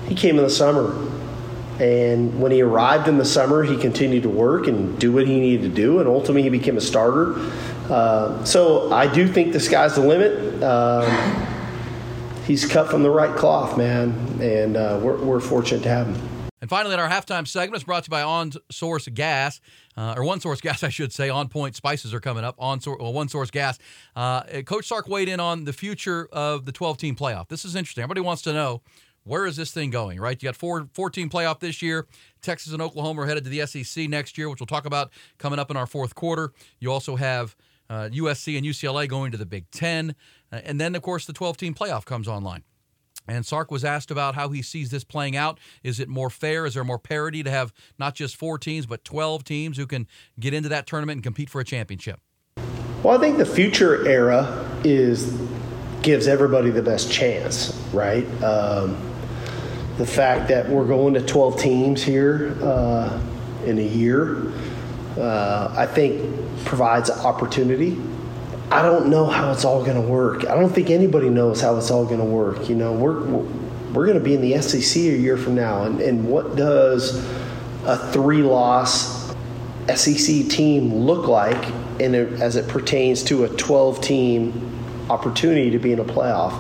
He 0.08 0.14
came 0.14 0.38
in 0.38 0.44
the 0.44 0.50
summer 0.50 1.09
and 1.80 2.42
when 2.42 2.52
he 2.52 2.62
arrived 2.62 3.08
in 3.08 3.18
the 3.18 3.26
summer, 3.26 3.64
he 3.64 3.78
continued 3.78 4.24
to 4.24 4.30
work 4.30 4.68
and 4.68 5.00
do 5.00 5.14
what 5.14 5.26
he 5.26 5.40
needed 5.40 5.70
to 5.70 5.76
do, 5.76 6.00
and 6.00 6.08
ultimately 6.10 6.44
he 6.44 6.50
became 6.50 6.76
a 6.76 6.82
starter. 6.82 7.36
Uh, 7.90 8.44
so 8.44 8.92
I 8.92 9.12
do 9.12 9.28
think 9.28 9.54
the 9.54 9.60
sky's 9.60 9.96
the 9.96 10.02
limit. 10.02 10.62
Um, 10.62 11.48
he's 12.46 12.66
cut 12.66 12.90
from 12.90 13.04
the 13.04 13.10
right 13.10 13.36
cloth, 13.36 13.78
man, 13.78 14.12
and 14.42 14.76
uh, 14.76 15.00
we're, 15.02 15.18
we're 15.18 15.40
fortunate 15.40 15.84
to 15.84 15.90
have 15.90 16.08
him. 16.08 16.30
And 16.62 16.70
finally, 16.70 16.94
in 16.94 17.00
our 17.00 17.10
halftime 17.10 17.48
segment, 17.48 17.82
is 17.82 17.86
brought 17.86 18.04
to 18.04 18.08
you 18.10 18.12
by 18.12 18.22
On 18.22 18.52
Source 18.70 19.08
Gas, 19.08 19.62
uh, 19.96 20.16
or 20.18 20.26
One 20.26 20.42
Source 20.42 20.60
Gas, 20.60 20.84
I 20.84 20.90
should 20.90 21.14
say. 21.14 21.30
On 21.30 21.48
Point 21.48 21.76
Spices 21.76 22.14
are 22.14 22.20
coming 22.20 22.44
up. 22.44 22.56
On 22.60 22.82
source, 22.82 23.00
well, 23.00 23.14
One 23.14 23.30
Source 23.30 23.52
Gas. 23.52 23.80
Uh, 24.16 24.42
Coach 24.64 24.88
Sark 24.88 25.08
weighed 25.08 25.30
in 25.30 25.40
on 25.40 25.64
the 25.64 25.74
future 25.74 26.28
of 26.34 26.66
the 26.66 26.74
12 26.74 26.98
team 26.98 27.16
playoff. 27.16 27.48
This 27.48 27.64
is 27.64 27.76
interesting. 27.76 28.04
Everybody 28.04 28.22
wants 28.22 28.42
to 28.42 28.54
know 28.54 28.82
where 29.30 29.46
is 29.46 29.56
this 29.56 29.72
thing 29.72 29.92
going, 29.92 30.20
right? 30.20 30.42
You 30.42 30.48
got 30.48 30.56
four 30.56 30.90
14 30.94 31.30
playoff 31.30 31.60
this 31.60 31.84
year. 31.84 32.08
Texas 32.42 32.74
and 32.74 32.82
Oklahoma 32.82 33.22
are 33.22 33.26
headed 33.28 33.44
to 33.44 33.50
the 33.50 33.66
SEC 33.66 34.10
next 34.10 34.38
year, 34.38 34.50
which 34.50 34.60
we'll 34.60 34.68
talk 34.68 34.86
about 34.86 35.12
coming 35.38 35.60
up 35.60 35.70
in 35.70 35.78
our 35.78 35.86
fourth 35.86 36.16
quarter. 36.16 36.52
You 36.80 36.92
also 36.92 37.16
have 37.16 37.56
uh, 37.92 38.10
USC 38.12 38.58
and 38.58 38.66
UCLA 38.66 39.08
going 39.08 39.32
to 39.32 39.38
the 39.38 39.46
Big 39.46 39.70
Ten. 39.70 40.16
Uh, 40.52 40.62
and 40.64 40.82
then, 40.82 40.96
of 40.96 41.04
course, 41.04 41.28
the 41.28 41.34
12 41.34 41.58
team 41.58 41.76
playoff 41.76 42.06
comes 42.06 42.28
online. 42.28 42.64
And 43.28 43.46
Sark 43.46 43.70
was 43.70 43.86
asked 43.86 44.10
about 44.10 44.34
how 44.34 44.50
he 44.50 44.64
sees 44.64 44.90
this 44.90 45.04
playing 45.04 45.36
out. 45.36 45.60
Is 45.84 46.00
it 46.00 46.10
more 46.10 46.32
fair? 46.32 46.66
Is 46.66 46.74
there 46.74 46.84
more 46.84 46.98
parity 46.98 47.44
to 47.44 47.52
have 47.52 47.72
not 48.00 48.16
just 48.16 48.36
four 48.36 48.58
teams, 48.58 48.88
but 48.88 49.04
12 49.04 49.44
teams 49.44 49.78
who 49.78 49.86
can 49.86 50.08
get 50.40 50.56
into 50.56 50.70
that 50.70 50.88
tournament 50.88 51.18
and 51.18 51.24
compete 51.24 51.52
for 51.52 51.62
a 51.62 51.66
championship? 51.66 52.20
Well, 53.04 53.16
I 53.16 53.20
think 53.20 53.38
the 53.38 53.46
future 53.46 54.08
era 54.08 54.68
is 54.84 55.40
gives 56.02 56.28
everybody 56.28 56.70
the 56.70 56.82
best 56.82 57.12
chance, 57.12 57.74
right? 57.94 58.26
Um, 58.42 59.09
the 60.00 60.06
fact 60.06 60.48
that 60.48 60.68
we're 60.70 60.88
going 60.88 61.14
to 61.14 61.22
12 61.22 61.60
teams 61.60 62.02
here 62.02 62.56
uh, 62.64 63.22
in 63.66 63.78
a 63.78 63.86
year, 63.86 64.54
uh, 65.18 65.76
I 65.78 65.86
think 65.86 66.24
provides 66.64 67.10
opportunity. 67.10 67.98
I 68.72 68.82
don't 68.82 69.10
know 69.10 69.26
how 69.26 69.52
it's 69.52 69.66
all 69.66 69.84
going 69.84 70.02
to 70.02 70.08
work. 70.08 70.48
I 70.48 70.56
don't 70.56 70.70
think 70.70 70.90
anybody 70.90 71.30
knows 71.30 71.60
how 71.60 71.76
it's 71.76 71.92
all 71.92 72.06
going 72.06 72.22
to 72.22 72.26
work. 72.26 72.70
You 72.70 72.76
know, 72.76 72.94
we're 72.94 73.20
we're 73.94 74.06
going 74.06 74.18
to 74.18 74.24
be 74.24 74.36
in 74.36 74.42
the 74.42 74.62
SEC 74.62 74.96
a 75.02 75.18
year 75.18 75.36
from 75.36 75.56
now, 75.56 75.84
and, 75.84 76.00
and 76.00 76.30
what 76.30 76.56
does 76.56 77.18
a 77.86 77.98
three-loss 78.14 79.34
SEC 79.96 80.48
team 80.48 80.94
look 80.94 81.28
like, 81.28 81.74
in 82.00 82.16
a, 82.16 82.20
as 82.40 82.56
it 82.56 82.70
pertains 82.70 83.22
to 83.24 83.44
a 83.44 83.50
12-team 83.50 85.10
opportunity 85.10 85.72
to 85.72 85.80
be 85.80 85.92
in 85.92 86.00
a 86.00 86.06
playoff? 86.06 86.54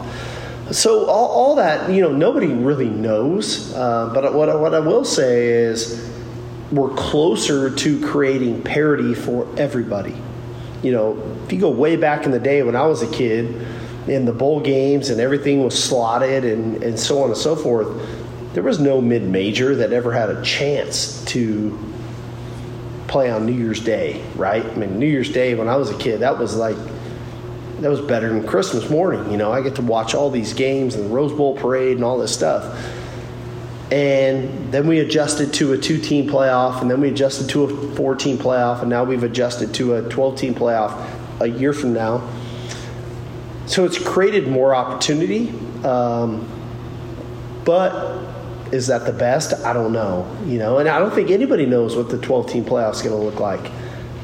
So 0.72 1.05
all, 1.05 1.28
all 1.30 1.55
that, 1.55 1.89
you 1.89 2.01
know, 2.01 2.11
nobody 2.11 2.47
really 2.47 2.89
knows. 2.89 3.74
Uh, 3.74 4.11
but 4.13 4.34
what 4.34 4.49
I, 4.49 4.55
what 4.55 4.74
I 4.74 4.80
will 4.80 5.03
say 5.03 5.47
is 5.49 6.09
we're 6.72 6.93
closer 6.95 7.74
to 7.74 8.05
creating 8.05 8.61
parity 8.61 9.13
for 9.15 9.47
everybody. 9.57 10.15
You 10.84 10.91
know, 10.91 11.38
if 11.45 11.51
you 11.51 11.59
go 11.59 11.70
way 11.70 11.95
back 11.95 12.26
in 12.26 12.32
the 12.32 12.39
day 12.39 12.61
when 12.63 12.76
I 12.76 12.86
was 12.86 13.01
a 13.01 13.11
kid, 13.11 13.65
in 14.07 14.26
the 14.26 14.34
bowl 14.34 14.59
games 14.59 15.09
and 15.09 15.22
everything 15.22 15.63
was 15.63 15.82
slotted 15.82 16.43
and, 16.43 16.82
and 16.84 16.99
so 16.99 17.22
on 17.22 17.30
and 17.30 17.38
so 17.38 17.55
forth, 17.55 17.88
there 18.53 18.63
was 18.63 18.80
no 18.80 19.01
mid 19.01 19.24
major 19.24 19.76
that 19.76 19.93
ever 19.93 20.11
had 20.11 20.30
a 20.30 20.41
chance 20.41 21.24
to 21.26 21.78
play 23.07 23.30
on 23.30 23.45
New 23.45 23.53
Year's 23.53 23.80
Day, 23.80 24.24
right? 24.36 24.65
I 24.65 24.76
mean, 24.76 24.99
New 24.99 25.07
Year's 25.07 25.32
Day 25.32 25.55
when 25.55 25.67
I 25.67 25.76
was 25.76 25.89
a 25.89 25.97
kid, 25.97 26.22
that 26.22 26.38
was 26.38 26.55
like 26.55 26.78
that 27.82 27.90
was 27.90 28.02
better 28.02 28.30
than 28.30 28.46
Christmas 28.46 28.90
morning. 28.90 29.32
You 29.32 29.38
know, 29.38 29.52
I 29.52 29.62
get 29.62 29.76
to 29.76 29.82
watch 29.82 30.14
all 30.14 30.30
these 30.30 30.54
games 30.54 30.96
and 30.96 31.06
the 31.06 31.10
Rose 31.10 31.32
Bowl 31.32 31.56
parade 31.56 31.98
and 31.98 32.04
all 32.04 32.18
this 32.18 32.34
stuff. 32.34 32.78
And 33.92 34.72
then 34.72 34.88
we 34.88 35.00
adjusted 35.00 35.54
to 35.56 35.74
a 35.74 35.78
two 35.78 35.98
team 35.98 36.30
playoff, 36.30 36.82
and 36.82 36.92
then 36.92 37.02
we 37.02 37.10
adjusted 37.10 37.50
to 37.50 37.64
a 37.64 37.96
four 37.96 38.16
team 38.16 38.38
playoff, 38.38 38.82
and 38.82 38.90
now 38.90 39.04
we've 39.04 39.24
adjusted 39.24 39.74
to 39.76 39.96
a 39.96 40.10
12 40.10 40.38
team 40.38 40.54
playoff 40.54 41.10
a 41.42 41.48
year 41.48 41.74
from 41.74 41.94
now. 41.94 42.30
So 43.66 43.86
it's 43.86 43.98
created 43.98 44.48
more 44.48 44.76
opportunity. 44.76 45.50
Um, 45.84 46.48
but 47.66 48.24
is 48.72 48.88
that 48.88 49.06
the 49.06 49.14
best? 49.14 49.54
I 49.66 49.74
don't 49.74 49.94
know. 49.94 50.30
You 50.46 50.60
know, 50.60 50.78
and 50.78 50.88
I 50.88 51.00
don't 51.00 51.14
think 51.14 51.32
anybody 51.32 51.66
knows 51.66 51.96
what 51.96 52.10
the 52.10 52.20
12 52.20 52.50
team 52.50 52.66
playoff 52.66 52.94
is 52.94 53.02
going 53.02 53.16
to 53.16 53.24
look 53.24 53.40
like. 53.40 53.72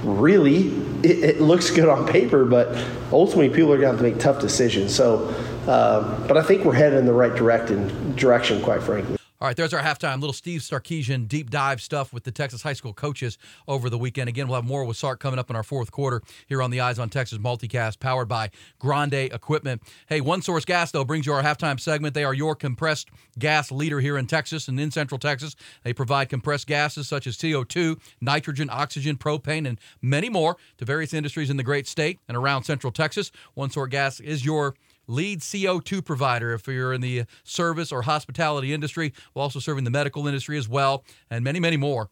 Really, 0.04 0.70
it, 1.06 1.24
it, 1.24 1.42
looks 1.42 1.70
good 1.70 1.88
on 1.88 2.08
paper, 2.08 2.46
but 2.46 2.76
ultimately 3.12 3.50
people 3.50 3.72
are 3.72 3.78
going 3.78 3.82
to 3.82 3.88
have 3.88 3.98
to 3.98 4.04
make 4.04 4.20
tough 4.20 4.42
decisions. 4.42 4.94
So, 4.94 5.28
uh, 5.68 6.28
but 6.28 6.38
I 6.38 6.44
think 6.44 6.66
we're 6.66 6.74
headed 6.74 7.00
in 7.00 7.06
the 7.06 7.14
right 7.14 7.36
direction, 7.36 8.16
direction, 8.16 8.62
quite 8.62 8.82
frankly. 8.84 9.15
All 9.42 9.50
right, 9.50 9.58
there's 9.58 9.74
our 9.74 9.82
halftime. 9.82 10.22
Little 10.22 10.32
Steve 10.32 10.62
Sarkisian 10.62 11.28
deep 11.28 11.50
dive 11.50 11.82
stuff 11.82 12.14
with 12.14 12.24
the 12.24 12.32
Texas 12.32 12.62
high 12.62 12.72
school 12.72 12.94
coaches 12.94 13.38
over 13.68 13.90
the 13.90 13.98
weekend. 13.98 14.30
Again, 14.30 14.48
we'll 14.48 14.56
have 14.56 14.66
more 14.66 14.86
with 14.86 14.96
Sark 14.96 15.20
coming 15.20 15.38
up 15.38 15.50
in 15.50 15.58
our 15.58 15.64
fourth 15.64 15.92
quarter 15.92 16.22
here 16.48 16.62
on 16.62 16.72
the 16.72 16.80
Eyes 16.80 17.00
on 17.00 17.10
Texas 17.10 17.38
multicast, 17.38 18.00
powered 18.00 18.30
by 18.30 18.50
Grande 18.80 19.14
Equipment. 19.14 19.84
Hey, 20.08 20.22
One 20.22 20.42
Source 20.42 20.64
Gas, 20.64 20.92
though, 20.92 21.04
brings 21.04 21.26
you 21.26 21.34
our 21.34 21.44
halftime 21.44 21.78
segment. 21.82 22.14
They 22.14 22.24
are 22.24 22.34
your 22.34 22.56
compressed 22.56 23.10
gas 23.38 23.74
leader 23.74 24.00
here 24.00 24.18
in 24.18 24.26
Texas 24.26 24.70
and 24.70 24.80
in 24.80 24.90
Central 24.90 25.20
Texas. 25.20 25.58
They 25.84 25.92
provide 25.92 26.30
compressed 26.30 26.66
gases 26.66 27.10
such 27.10 27.28
as 27.28 27.36
CO2, 27.36 28.00
nitrogen, 28.22 28.70
oxygen, 28.72 29.18
propane, 29.18 29.68
and 29.68 29.82
many 30.02 30.30
more 30.30 30.56
to 30.78 30.86
various 30.86 31.14
industries 31.14 31.50
in 31.50 31.58
the 31.58 31.64
great 31.64 31.88
state 31.88 32.20
and 32.30 32.38
around 32.38 32.64
Central 32.64 32.92
Texas. 32.92 33.34
One 33.54 33.70
Source 33.70 33.90
Gas 33.90 34.22
is 34.22 34.46
your 34.46 34.76
lead 35.08 35.42
CO2 35.42 36.04
provider 36.04 36.54
if 36.54 36.68
you're 36.68 36.94
in 36.94 37.02
the 37.02 37.24
service 37.44 37.92
or 37.92 38.04
hospitality 38.04 38.74
industry. 38.74 39.14
We're 39.34 39.42
also 39.42 39.60
serving 39.60 39.84
the 39.84 39.92
medical 39.92 40.28
industry 40.28 40.58
as 40.58 40.68
well, 40.68 41.04
and 41.30 41.44
many, 41.44 41.60
many 41.60 41.78
more. 41.78 42.10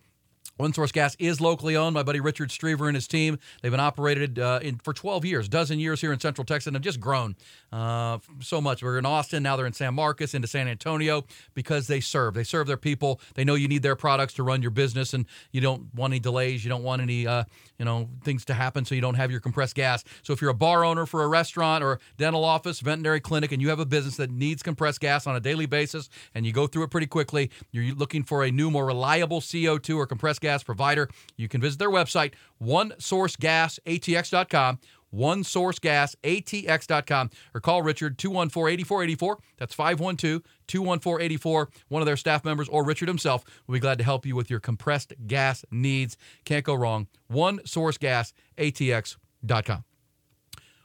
One 0.58 0.72
Source 0.72 0.92
Gas 0.92 1.16
is 1.18 1.42
locally 1.42 1.76
owned. 1.76 1.96
My 1.96 2.04
buddy 2.04 2.20
Richard 2.20 2.50
Strever 2.50 2.86
and 2.88 2.94
his 2.94 3.08
team. 3.08 3.40
They've 3.62 3.72
been 3.72 3.80
operated 3.80 4.38
uh, 4.38 4.60
in, 4.62 4.78
for 4.78 4.94
12 4.94 5.26
years, 5.26 5.50
dozen 5.50 5.80
years 5.80 6.00
here 6.00 6.14
in 6.14 6.20
Central 6.20 6.46
Texas, 6.46 6.68
and 6.68 6.76
have 6.76 6.84
just 6.84 7.00
grown 7.00 7.36
uh, 7.72 8.20
so 8.40 8.62
much. 8.62 8.84
We're 8.84 9.00
in 9.00 9.06
Austin 9.06 9.42
now. 9.42 9.56
They're 9.56 9.66
in 9.66 9.74
San 9.74 9.96
Marcos, 9.96 10.36
into 10.36 10.48
San 10.48 10.68
Antonio, 10.68 11.26
because 11.56 11.88
they 11.88 12.00
serve. 12.00 12.36
They 12.36 12.44
serve 12.44 12.68
their 12.68 12.78
people. 12.78 13.20
They 13.34 13.44
know 13.44 13.56
you 13.56 13.68
need 13.68 13.82
their 13.82 13.96
products 13.96 14.36
to 14.36 14.44
run 14.44 14.62
your 14.62 14.70
business, 14.70 15.16
and 15.16 15.26
you 15.52 15.60
don't 15.60 15.92
want 15.96 16.12
any 16.12 16.20
delays. 16.20 16.64
You 16.64 16.70
don't 16.70 16.84
want 16.84 17.02
any, 17.02 17.26
uh, 17.26 17.46
you 17.80 17.86
know, 17.86 18.10
things 18.24 18.46
to 18.46 18.54
happen, 18.54 18.86
so 18.86 18.94
you 18.94 19.02
don't 19.02 19.16
have 19.16 19.32
your 19.32 19.40
compressed 19.40 19.74
gas. 19.74 20.04
So 20.22 20.34
if 20.34 20.42
you're 20.42 20.52
a 20.52 20.56
bar 20.56 20.86
owner 20.86 21.08
for 21.08 21.24
a 21.24 21.28
restaurant 21.28 21.84
or 21.84 21.94
a 21.94 22.00
dental 22.20 22.46
office, 22.46 22.80
veterinary 22.80 23.22
clinic, 23.22 23.52
and 23.52 23.60
you 23.60 23.70
have 23.70 23.80
a 23.80 23.88
business 23.88 24.18
that 24.18 24.30
needs 24.30 24.62
compressed 24.62 25.00
gas 25.00 25.26
on 25.26 25.36
a 25.36 25.40
daily 25.40 25.66
basis, 25.66 26.10
and 26.36 26.46
you 26.46 26.54
go 26.54 26.68
through 26.68 26.84
it 26.84 26.92
pretty 26.92 27.08
quickly, 27.08 27.50
you're 27.72 27.96
looking 27.96 28.22
for 28.22 28.44
a 28.44 28.52
new, 28.52 28.70
more 28.70 28.86
reliable 28.86 29.42
CO2 29.42 29.98
or 29.98 30.06
compressed 30.06 30.43
gas 30.44 30.64
provider, 30.64 31.10
you 31.36 31.50
can 31.50 31.60
visit 31.60 31.80
their 31.80 31.90
website, 31.90 32.34
onesourcegasatx.com, 32.62 34.80
onesourcegasatx.com, 35.14 37.30
or 37.54 37.62
call 37.62 37.82
Richard 37.82 38.18
214-8484. 38.18 39.38
That's 39.58 39.76
512-214-84. 39.76 41.68
One 41.88 42.02
of 42.02 42.06
their 42.06 42.18
staff 42.18 42.46
members 42.46 42.70
or 42.70 42.84
Richard 42.84 43.08
himself 43.08 43.44
will 43.66 43.74
be 43.74 43.80
glad 43.80 43.98
to 43.98 44.04
help 44.04 44.24
you 44.26 44.36
with 44.36 44.50
your 44.50 44.60
compressed 44.60 45.14
gas 45.28 45.64
needs. 45.72 46.18
Can't 46.46 46.66
go 46.66 46.76
wrong. 46.76 47.08
onesourcegasatx.com. 47.32 49.84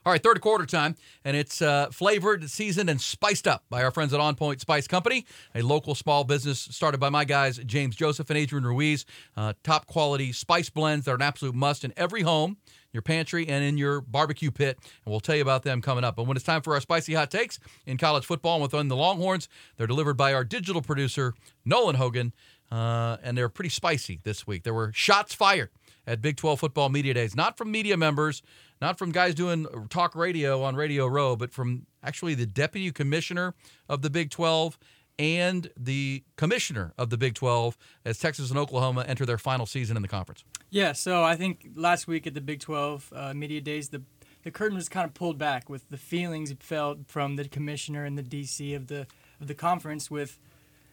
All 0.09 0.13
right, 0.13 0.23
third 0.23 0.41
quarter 0.41 0.65
time, 0.65 0.97
and 1.23 1.37
it's 1.37 1.61
uh, 1.61 1.91
flavored, 1.93 2.49
seasoned, 2.49 2.89
and 2.89 2.99
spiced 2.99 3.47
up 3.47 3.65
by 3.69 3.83
our 3.83 3.91
friends 3.91 4.15
at 4.15 4.21
On 4.21 4.35
Point 4.37 4.59
Spice 4.59 4.89
Company, 4.89 5.27
a 5.55 5.61
local 5.61 5.95
small 5.95 6.25
business 6.25 6.59
started 6.59 6.97
by 6.97 7.11
my 7.11 7.27
guys, 7.27 7.59
James 7.59 7.95
Joseph 7.95 8.31
and 8.31 8.39
Adrian 8.39 8.65
Ruiz. 8.65 9.05
Uh, 9.37 9.53
top 9.63 9.87
quality 9.87 10.33
spice 10.33 10.71
blends 10.71 11.05
that 11.05 11.11
are 11.11 11.17
an 11.17 11.21
absolute 11.21 11.55
must 11.55 11.85
in 11.85 11.93
every 11.95 12.23
home, 12.23 12.57
your 12.91 13.03
pantry, 13.03 13.47
and 13.47 13.63
in 13.63 13.77
your 13.77 14.01
barbecue 14.01 14.51
pit. 14.51 14.79
And 14.81 15.13
we'll 15.13 15.21
tell 15.21 15.37
you 15.37 15.43
about 15.43 15.65
them 15.65 15.83
coming 15.83 16.05
up. 16.05 16.17
But 16.17 16.23
when 16.23 16.39
it's 16.39 16.47
time 16.47 16.63
for 16.63 16.73
our 16.73 16.81
spicy 16.81 17.13
hot 17.13 17.31
takes 17.31 17.59
in 17.85 17.99
college 17.99 18.25
football 18.25 18.55
and 18.55 18.63
within 18.63 18.89
the 18.89 18.97
Longhorns, 18.97 19.47
they're 19.77 19.87
delivered 19.87 20.17
by 20.17 20.33
our 20.33 20.43
digital 20.43 20.81
producer, 20.81 21.35
Nolan 21.67 21.97
Hogan, 21.97 22.33
uh, 22.73 23.19
and 23.23 23.37
they're 23.37 23.51
pretty 23.51 23.69
spicy 23.69 24.21
this 24.23 24.47
week. 24.47 24.63
There 24.63 24.73
were 24.73 24.91
shots 24.95 25.35
fired 25.35 25.69
at 26.09 26.23
Big 26.23 26.37
12 26.37 26.59
football 26.59 26.89
media 26.89 27.15
days, 27.15 27.37
not 27.37 27.59
from 27.59 27.71
media 27.71 27.97
members, 27.97 28.43
not 28.81 28.99
from 28.99 29.13
guys 29.13 29.35
doing 29.35 29.67
talk 29.91 30.15
radio 30.15 30.63
on 30.63 30.75
Radio 30.75 31.07
Row, 31.07 31.37
but 31.37 31.53
from 31.53 31.87
actually 32.03 32.35
the 32.35 32.47
deputy 32.47 32.91
commissioner 32.91 33.55
of 33.89 34.03
the 34.03 34.11
Big 34.11 34.31
12 34.31 34.79
and 35.19 35.71
the 35.77 36.25
commissioner 36.37 36.95
of 36.97 37.11
the 37.11 37.19
Big 37.19 37.35
12 37.35 37.77
as 38.05 38.19
Texas 38.19 38.51
and 38.51 38.59
Oklahoma 38.59 39.05
enter 39.07 39.27
their 39.27 39.39
final 39.39 39.67
season 39.67 39.97
in 39.97 40.03
the 40.03 40.09
conference. 40.09 40.45
Yeah, 40.71 40.93
so 40.93 41.25
I 41.25 41.37
think 41.37 41.69
last 41.75 42.07
week 42.07 42.27
at 42.27 42.35
the 42.35 42.41
Big 42.41 42.61
12 42.61 43.13
uh, 43.15 43.35
media 43.35 43.61
days, 43.61 43.91
the 43.91 44.03
the 44.45 44.53
curtain 44.53 44.77
was 44.77 44.89
kind 44.89 45.05
of 45.05 45.15
pulled 45.15 45.37
back 45.37 45.69
with 45.69 45.91
the 45.91 45.97
feelings 45.97 46.55
felt 46.61 47.07
from 47.07 47.37
the 47.37 47.49
commissioner 47.49 48.05
and 48.05 48.17
the 48.17 48.23
DC 48.23 48.75
of 48.75 48.87
the 48.87 49.07
of 49.41 49.49
the 49.49 49.55
conference 49.55 50.11
with 50.11 50.39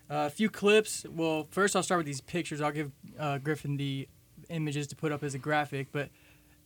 uh, 0.10 0.26
a 0.26 0.30
few 0.30 0.50
clips. 0.50 1.06
Well, 1.10 1.48
first 1.52 1.76
I'll 1.76 1.84
start 1.84 2.00
with 2.00 2.08
these 2.08 2.22
pictures. 2.22 2.60
I'll 2.60 2.72
give 2.72 2.92
uh, 3.20 3.38
Griffin 3.38 3.78
the 3.78 4.08
images 4.50 4.88
to 4.88 4.96
put 4.96 5.12
up 5.12 5.24
as 5.24 5.34
a 5.34 5.40
graphic, 5.40 5.88
but 5.92 6.10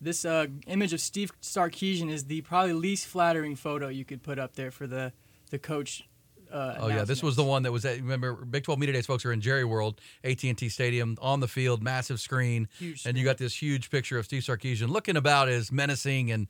this 0.01 0.25
uh, 0.25 0.47
image 0.67 0.93
of 0.93 1.01
Steve 1.01 1.32
Sarkisian 1.41 2.09
is 2.09 2.25
the 2.25 2.41
probably 2.41 2.73
least 2.73 3.07
flattering 3.07 3.55
photo 3.55 3.89
you 3.89 4.05
could 4.05 4.23
put 4.23 4.39
up 4.39 4.55
there 4.55 4.71
for 4.71 4.88
the 4.88 5.11
the 5.49 5.59
coach. 5.59 6.05
Uh, 6.51 6.75
oh 6.80 6.88
yeah, 6.88 7.03
this 7.03 7.21
was 7.21 7.36
the 7.36 7.43
one 7.43 7.61
that 7.63 7.71
was 7.71 7.86
at. 7.86 7.97
Remember, 7.97 8.34
Big 8.34 8.63
12 8.63 8.80
Media 8.80 8.93
Days 8.93 9.05
folks 9.05 9.23
are 9.23 9.32
in 9.32 9.39
Jerry 9.39 9.65
World, 9.65 10.01
AT&T 10.23 10.69
Stadium, 10.69 11.15
on 11.21 11.41
the 11.41 11.47
field, 11.47 11.84
massive 11.84 12.19
screen, 12.19 12.67
Huge 12.80 13.05
and 13.05 13.15
you 13.17 13.23
got 13.23 13.38
this 13.38 13.61
huge 13.61 13.91
picture 13.91 14.17
of 14.17 14.25
Steve 14.25 14.41
Sarkisian 14.41 14.89
looking 14.89 15.15
about 15.15 15.47
as 15.47 15.71
menacing 15.71 16.32
and 16.32 16.47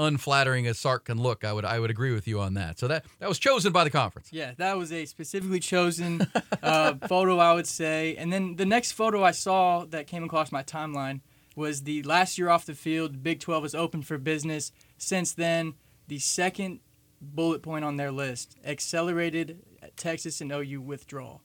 unflattering 0.00 0.66
as 0.66 0.78
Sark 0.78 1.04
can 1.04 1.20
look. 1.20 1.44
I 1.44 1.52
would 1.52 1.64
I 1.64 1.78
would 1.78 1.90
agree 1.90 2.12
with 2.12 2.26
you 2.26 2.40
on 2.40 2.54
that. 2.54 2.78
So 2.78 2.88
that 2.88 3.04
that 3.18 3.28
was 3.28 3.38
chosen 3.38 3.72
by 3.72 3.84
the 3.84 3.90
conference. 3.90 4.28
Yeah, 4.32 4.52
that 4.56 4.76
was 4.76 4.90
a 4.92 5.04
specifically 5.06 5.60
chosen 5.60 6.26
uh, 6.62 6.94
photo, 7.08 7.38
I 7.38 7.52
would 7.54 7.66
say. 7.66 8.16
And 8.16 8.32
then 8.32 8.56
the 8.56 8.66
next 8.66 8.92
photo 8.92 9.22
I 9.22 9.30
saw 9.30 9.84
that 9.86 10.06
came 10.06 10.24
across 10.24 10.50
my 10.50 10.62
timeline 10.62 11.20
was 11.54 11.82
the 11.82 12.02
last 12.02 12.38
year 12.38 12.48
off 12.48 12.66
the 12.66 12.74
field. 12.74 13.22
Big 13.22 13.40
12 13.40 13.62
was 13.62 13.74
open 13.74 14.02
for 14.02 14.18
business. 14.18 14.72
Since 14.96 15.34
then, 15.34 15.74
the 16.08 16.18
second 16.18 16.80
bullet 17.20 17.62
point 17.62 17.84
on 17.84 17.96
their 17.96 18.10
list 18.10 18.56
accelerated 18.64 19.60
Texas 19.96 20.40
and 20.40 20.50
OU 20.50 20.80
withdrawal. 20.80 21.42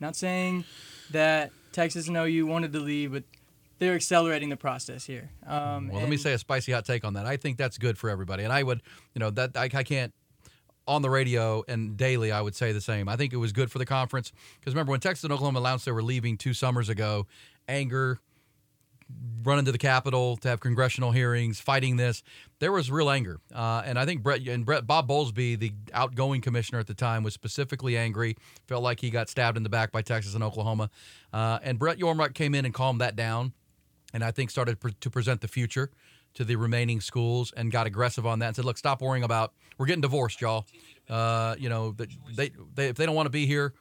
Not 0.00 0.16
saying 0.16 0.64
that 1.12 1.50
Texas 1.72 2.08
and 2.08 2.16
OU 2.16 2.46
wanted 2.46 2.72
to 2.72 2.80
leave, 2.80 3.12
but 3.12 3.24
they're 3.84 3.94
accelerating 3.94 4.48
the 4.48 4.56
process 4.56 5.04
here. 5.04 5.30
Um, 5.46 5.88
Well, 5.88 6.00
let 6.00 6.08
me 6.08 6.16
say 6.16 6.32
a 6.32 6.38
spicy 6.38 6.72
hot 6.72 6.84
take 6.84 7.04
on 7.04 7.14
that. 7.14 7.26
I 7.26 7.36
think 7.36 7.58
that's 7.58 7.78
good 7.78 7.98
for 7.98 8.10
everybody, 8.10 8.44
and 8.44 8.52
I 8.52 8.62
would, 8.62 8.82
you 9.14 9.20
know, 9.20 9.30
that 9.30 9.56
I, 9.56 9.64
I 9.64 9.82
can't 9.82 10.12
on 10.86 11.02
the 11.02 11.10
radio 11.10 11.64
and 11.68 11.96
daily. 11.96 12.32
I 12.32 12.40
would 12.40 12.54
say 12.54 12.72
the 12.72 12.80
same. 12.80 13.08
I 13.08 13.16
think 13.16 13.32
it 13.32 13.38
was 13.38 13.52
good 13.52 13.70
for 13.70 13.78
the 13.78 13.86
conference 13.86 14.32
because 14.58 14.74
remember 14.74 14.90
when 14.90 15.00
Texas 15.00 15.24
and 15.24 15.32
Oklahoma 15.32 15.60
announced 15.60 15.84
they 15.84 15.92
were 15.92 16.02
leaving 16.02 16.36
two 16.36 16.54
summers 16.54 16.88
ago, 16.88 17.26
anger, 17.68 18.20
running 19.42 19.64
to 19.64 19.72
the 19.72 19.78
Capitol 19.78 20.36
to 20.38 20.48
have 20.48 20.60
congressional 20.60 21.12
hearings, 21.12 21.60
fighting 21.60 21.96
this. 21.96 22.22
There 22.58 22.72
was 22.72 22.90
real 22.90 23.10
anger, 23.10 23.40
uh, 23.54 23.82
and 23.84 23.98
I 23.98 24.06
think 24.06 24.22
Brett 24.22 24.46
and 24.46 24.64
Brett 24.64 24.86
Bob 24.86 25.08
Bowlesby, 25.08 25.58
the 25.58 25.72
outgoing 25.92 26.40
commissioner 26.40 26.78
at 26.80 26.86
the 26.86 26.94
time, 26.94 27.22
was 27.22 27.34
specifically 27.34 27.96
angry. 27.96 28.36
Felt 28.66 28.82
like 28.82 29.00
he 29.00 29.10
got 29.10 29.28
stabbed 29.28 29.56
in 29.56 29.62
the 29.62 29.68
back 29.68 29.92
by 29.92 30.02
Texas 30.02 30.34
and 30.34 30.42
Oklahoma, 30.42 30.90
uh, 31.32 31.58
and 31.62 31.78
Brett 31.78 31.98
Yormark 31.98 32.34
came 32.34 32.54
in 32.54 32.64
and 32.64 32.72
calmed 32.72 33.00
that 33.00 33.16
down 33.16 33.52
and 34.14 34.24
I 34.24 34.30
think 34.30 34.48
started 34.48 34.80
pre- 34.80 34.94
to 35.00 35.10
present 35.10 35.42
the 35.42 35.48
future 35.48 35.90
to 36.34 36.44
the 36.44 36.56
remaining 36.56 37.00
schools 37.00 37.52
and 37.56 37.70
got 37.70 37.86
aggressive 37.86 38.26
on 38.26 38.38
that 38.38 38.46
and 38.46 38.56
said, 38.56 38.64
"Look, 38.64 38.78
stop 38.78 39.02
worrying 39.02 39.24
about 39.24 39.52
we're 39.76 39.86
getting 39.86 40.00
divorced, 40.00 40.40
y'all. 40.40 40.64
Uh, 41.10 41.56
you 41.58 41.68
know, 41.68 41.92
that 41.92 42.08
they, 42.34 42.52
they 42.74 42.88
if 42.88 42.96
they 42.96 43.04
don't 43.04 43.14
want 43.14 43.26
to 43.26 43.30
be 43.30 43.44
here, 43.44 43.74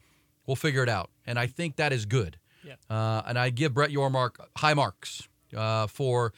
we'll 0.46 0.56
figure 0.56 0.84
it 0.84 0.90
out." 0.90 1.10
And 1.26 1.40
I 1.40 1.48
think 1.48 1.78
that 1.78 1.94
is 1.94 2.06
good. 2.06 2.38
Yeah. 2.66 2.74
Uh, 2.90 3.22
and 3.26 3.38
I 3.40 3.52
give 3.52 3.74
Brett 3.74 3.92
Yormark 3.92 4.36
high 4.58 4.74
marks 4.74 5.30
uh, 5.56 5.88
for. 5.88 6.34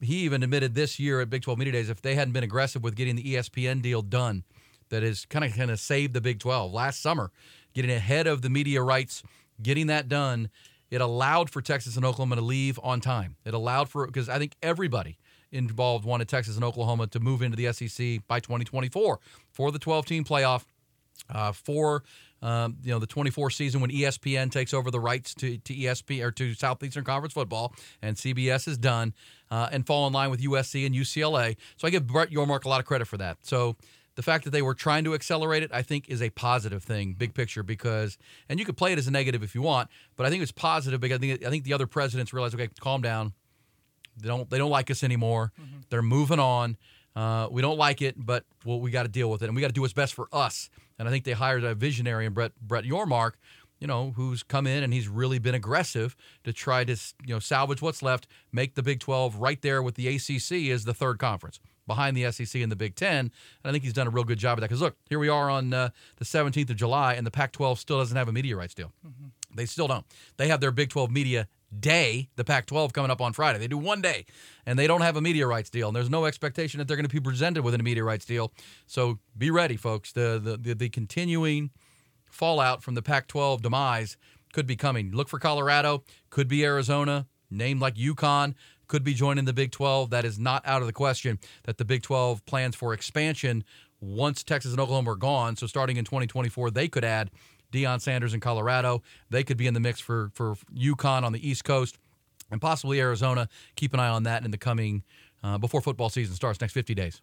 He 0.00 0.18
even 0.18 0.44
admitted 0.44 0.76
this 0.76 1.00
year 1.00 1.20
at 1.20 1.30
Big 1.30 1.42
12 1.42 1.58
Media 1.58 1.72
Days 1.72 1.90
if 1.90 2.02
they 2.02 2.14
hadn't 2.14 2.32
been 2.32 2.44
aggressive 2.44 2.84
with 2.84 2.94
getting 2.94 3.16
the 3.16 3.34
ESPN 3.34 3.82
deal 3.82 4.00
done, 4.00 4.44
that 4.90 5.02
is 5.02 5.24
kind 5.24 5.44
of 5.44 5.54
kind 5.56 5.70
of 5.72 5.80
saved 5.80 6.14
the 6.14 6.20
Big 6.20 6.38
12 6.38 6.72
last 6.72 7.00
summer, 7.00 7.32
getting 7.74 7.90
ahead 7.90 8.28
of 8.28 8.42
the 8.42 8.50
media 8.50 8.80
rights, 8.80 9.22
getting 9.60 9.88
that 9.88 10.08
done. 10.08 10.50
It 10.90 11.00
allowed 11.00 11.50
for 11.50 11.60
Texas 11.60 11.96
and 11.96 12.04
Oklahoma 12.04 12.36
to 12.36 12.42
leave 12.42 12.78
on 12.82 13.00
time. 13.00 13.36
It 13.44 13.54
allowed 13.54 13.88
for 13.88 14.06
because 14.06 14.28
I 14.28 14.38
think 14.38 14.56
everybody 14.62 15.18
involved 15.52 16.04
wanted 16.04 16.28
Texas 16.28 16.56
and 16.56 16.64
Oklahoma 16.64 17.06
to 17.08 17.20
move 17.20 17.42
into 17.42 17.56
the 17.56 17.72
SEC 17.72 18.26
by 18.26 18.40
2024 18.40 19.18
for 19.50 19.72
the 19.72 19.78
12 19.78 20.06
team 20.06 20.24
playoff 20.24 20.64
uh, 21.30 21.52
for 21.52 22.04
um, 22.40 22.76
you 22.84 22.92
know 22.92 22.98
the 22.98 23.06
24 23.06 23.50
season 23.50 23.80
when 23.80 23.90
ESPN 23.90 24.50
takes 24.50 24.72
over 24.72 24.90
the 24.90 25.00
rights 25.00 25.34
to, 25.34 25.58
to 25.58 25.74
ESP 25.74 26.22
or 26.22 26.30
to 26.32 26.54
Southeastern 26.54 27.04
Conference 27.04 27.32
football 27.32 27.74
and 28.00 28.16
CBS 28.16 28.68
is 28.68 28.78
done 28.78 29.12
uh, 29.50 29.68
and 29.72 29.86
fall 29.86 30.06
in 30.06 30.12
line 30.12 30.30
with 30.30 30.40
USC 30.40 30.86
and 30.86 30.94
UCLA. 30.94 31.56
So 31.76 31.88
I 31.88 31.90
give 31.90 32.06
Brett 32.06 32.30
Yormark 32.30 32.64
a 32.64 32.68
lot 32.68 32.80
of 32.80 32.86
credit 32.86 33.08
for 33.08 33.16
that. 33.16 33.38
So 33.42 33.76
the 34.18 34.22
fact 34.22 34.42
that 34.42 34.50
they 34.50 34.62
were 34.62 34.74
trying 34.74 35.04
to 35.04 35.14
accelerate 35.14 35.62
it, 35.62 35.70
I 35.72 35.82
think, 35.82 36.08
is 36.08 36.20
a 36.20 36.30
positive 36.30 36.82
thing, 36.82 37.14
big 37.16 37.34
picture, 37.34 37.62
because 37.62 38.18
and 38.48 38.58
you 38.58 38.66
could 38.66 38.76
play 38.76 38.92
it 38.92 38.98
as 38.98 39.06
a 39.06 39.12
negative 39.12 39.44
if 39.44 39.54
you 39.54 39.62
want, 39.62 39.88
but 40.16 40.26
I 40.26 40.28
think 40.28 40.42
it's 40.42 40.50
positive 40.50 41.00
because 41.00 41.18
I 41.18 41.20
think, 41.20 41.46
I 41.46 41.50
think 41.50 41.62
the 41.62 41.72
other 41.72 41.86
presidents 41.86 42.32
realize, 42.32 42.52
okay, 42.52 42.68
calm 42.80 43.00
down. 43.00 43.32
They 44.20 44.26
don't 44.26 44.50
they 44.50 44.58
don't 44.58 44.72
like 44.72 44.90
us 44.90 45.04
anymore. 45.04 45.52
They're 45.88 46.02
moving 46.02 46.40
on. 46.40 46.76
Uh, 47.14 47.46
we 47.48 47.62
don't 47.62 47.78
like 47.78 48.02
it, 48.02 48.16
but 48.18 48.44
well, 48.64 48.80
we 48.80 48.90
got 48.90 49.04
to 49.04 49.08
deal 49.08 49.30
with 49.30 49.42
it, 49.42 49.46
and 49.46 49.54
we 49.54 49.62
got 49.62 49.68
to 49.68 49.72
do 49.72 49.82
what's 49.82 49.92
best 49.92 50.14
for 50.14 50.28
us. 50.32 50.68
And 50.98 51.06
I 51.06 51.12
think 51.12 51.22
they 51.22 51.30
hired 51.30 51.62
a 51.62 51.76
visionary 51.76 52.26
in 52.26 52.32
Brett 52.32 52.50
Brett 52.60 52.82
Yormark, 52.82 53.34
you 53.78 53.86
know, 53.86 54.14
who's 54.16 54.42
come 54.42 54.66
in 54.66 54.82
and 54.82 54.92
he's 54.92 55.06
really 55.06 55.38
been 55.38 55.54
aggressive 55.54 56.16
to 56.42 56.52
try 56.52 56.82
to 56.82 56.96
you 57.24 57.34
know 57.34 57.38
salvage 57.38 57.80
what's 57.80 58.02
left, 58.02 58.26
make 58.50 58.74
the 58.74 58.82
Big 58.82 58.98
12 58.98 59.36
right 59.36 59.62
there 59.62 59.80
with 59.80 59.94
the 59.94 60.08
ACC 60.08 60.72
as 60.72 60.86
the 60.86 60.94
third 60.94 61.20
conference 61.20 61.60
behind 61.88 62.16
the 62.16 62.30
SEC 62.30 62.62
and 62.62 62.70
the 62.70 62.76
Big 62.76 62.94
Ten. 62.94 63.18
And 63.18 63.32
I 63.64 63.72
think 63.72 63.82
he's 63.82 63.92
done 63.92 64.06
a 64.06 64.10
real 64.10 64.22
good 64.22 64.38
job 64.38 64.58
of 64.58 64.60
that. 64.60 64.68
Because 64.68 64.80
look, 64.80 64.96
here 65.08 65.18
we 65.18 65.28
are 65.28 65.50
on 65.50 65.74
uh, 65.74 65.88
the 66.18 66.24
17th 66.24 66.70
of 66.70 66.76
July, 66.76 67.14
and 67.14 67.26
the 67.26 67.32
Pac-12 67.32 67.78
still 67.78 67.98
doesn't 67.98 68.16
have 68.16 68.28
a 68.28 68.32
media 68.32 68.54
rights 68.54 68.74
deal. 68.74 68.92
They 69.52 69.66
still 69.66 69.88
don't. 69.88 70.06
They 70.36 70.46
have 70.46 70.60
their 70.60 70.70
Big 70.70 70.90
12 70.90 71.10
media 71.10 71.48
day, 71.76 72.28
the 72.36 72.44
Pac 72.44 72.66
12 72.66 72.92
coming 72.92 73.10
up 73.10 73.20
on 73.20 73.32
Friday. 73.32 73.58
They 73.58 73.68
do 73.68 73.78
one 73.78 74.00
day, 74.00 74.26
and 74.64 74.78
they 74.78 74.86
don't 74.86 75.00
have 75.00 75.16
a 75.16 75.20
media 75.20 75.46
rights 75.46 75.70
deal. 75.70 75.88
And 75.88 75.96
there's 75.96 76.10
no 76.10 76.24
expectation 76.24 76.78
that 76.78 76.88
they're 76.88 76.96
going 76.96 77.08
to 77.08 77.12
be 77.12 77.20
presented 77.20 77.62
with 77.62 77.74
a 77.74 77.78
media 77.78 78.04
rights 78.04 78.24
deal. 78.24 78.52
So 78.86 79.18
be 79.36 79.50
ready, 79.50 79.76
folks. 79.76 80.12
The, 80.12 80.40
the, 80.42 80.56
the, 80.56 80.74
the 80.74 80.88
continuing 80.88 81.70
fallout 82.30 82.82
from 82.82 82.94
the 82.94 83.02
Pac 83.02 83.26
12 83.28 83.62
demise 83.62 84.16
could 84.52 84.66
be 84.66 84.76
coming. 84.76 85.12
Look 85.12 85.28
for 85.28 85.38
Colorado, 85.38 86.04
could 86.30 86.48
be 86.48 86.64
Arizona, 86.64 87.26
named 87.50 87.80
like 87.80 87.96
UConn. 87.96 88.54
Could 88.88 89.04
be 89.04 89.14
joining 89.14 89.44
the 89.44 89.52
Big 89.52 89.70
12. 89.70 90.10
That 90.10 90.24
is 90.24 90.38
not 90.38 90.66
out 90.66 90.80
of 90.80 90.86
the 90.86 90.92
question 90.92 91.38
that 91.64 91.78
the 91.78 91.84
Big 91.84 92.02
12 92.02 92.44
plans 92.46 92.74
for 92.74 92.92
expansion 92.94 93.64
once 94.00 94.42
Texas 94.42 94.72
and 94.72 94.80
Oklahoma 94.80 95.12
are 95.12 95.16
gone. 95.16 95.56
So 95.56 95.66
starting 95.66 95.96
in 95.96 96.04
2024, 96.04 96.70
they 96.70 96.88
could 96.88 97.04
add 97.04 97.30
Deion 97.72 98.00
Sanders 98.00 98.34
in 98.34 98.40
Colorado. 98.40 99.02
They 99.30 99.44
could 99.44 99.56
be 99.56 99.66
in 99.66 99.74
the 99.74 99.80
mix 99.80 100.00
for 100.00 100.30
for 100.34 100.56
UConn 100.74 101.22
on 101.22 101.32
the 101.32 101.48
East 101.48 101.64
Coast, 101.64 101.98
and 102.50 102.60
possibly 102.60 103.00
Arizona. 103.00 103.48
Keep 103.76 103.94
an 103.94 104.00
eye 104.00 104.08
on 104.08 104.22
that 104.24 104.44
in 104.44 104.50
the 104.50 104.58
coming 104.58 105.02
uh, 105.42 105.58
before 105.58 105.80
football 105.80 106.08
season 106.08 106.34
starts 106.34 106.60
next 106.60 106.72
50 106.72 106.94
days. 106.94 107.20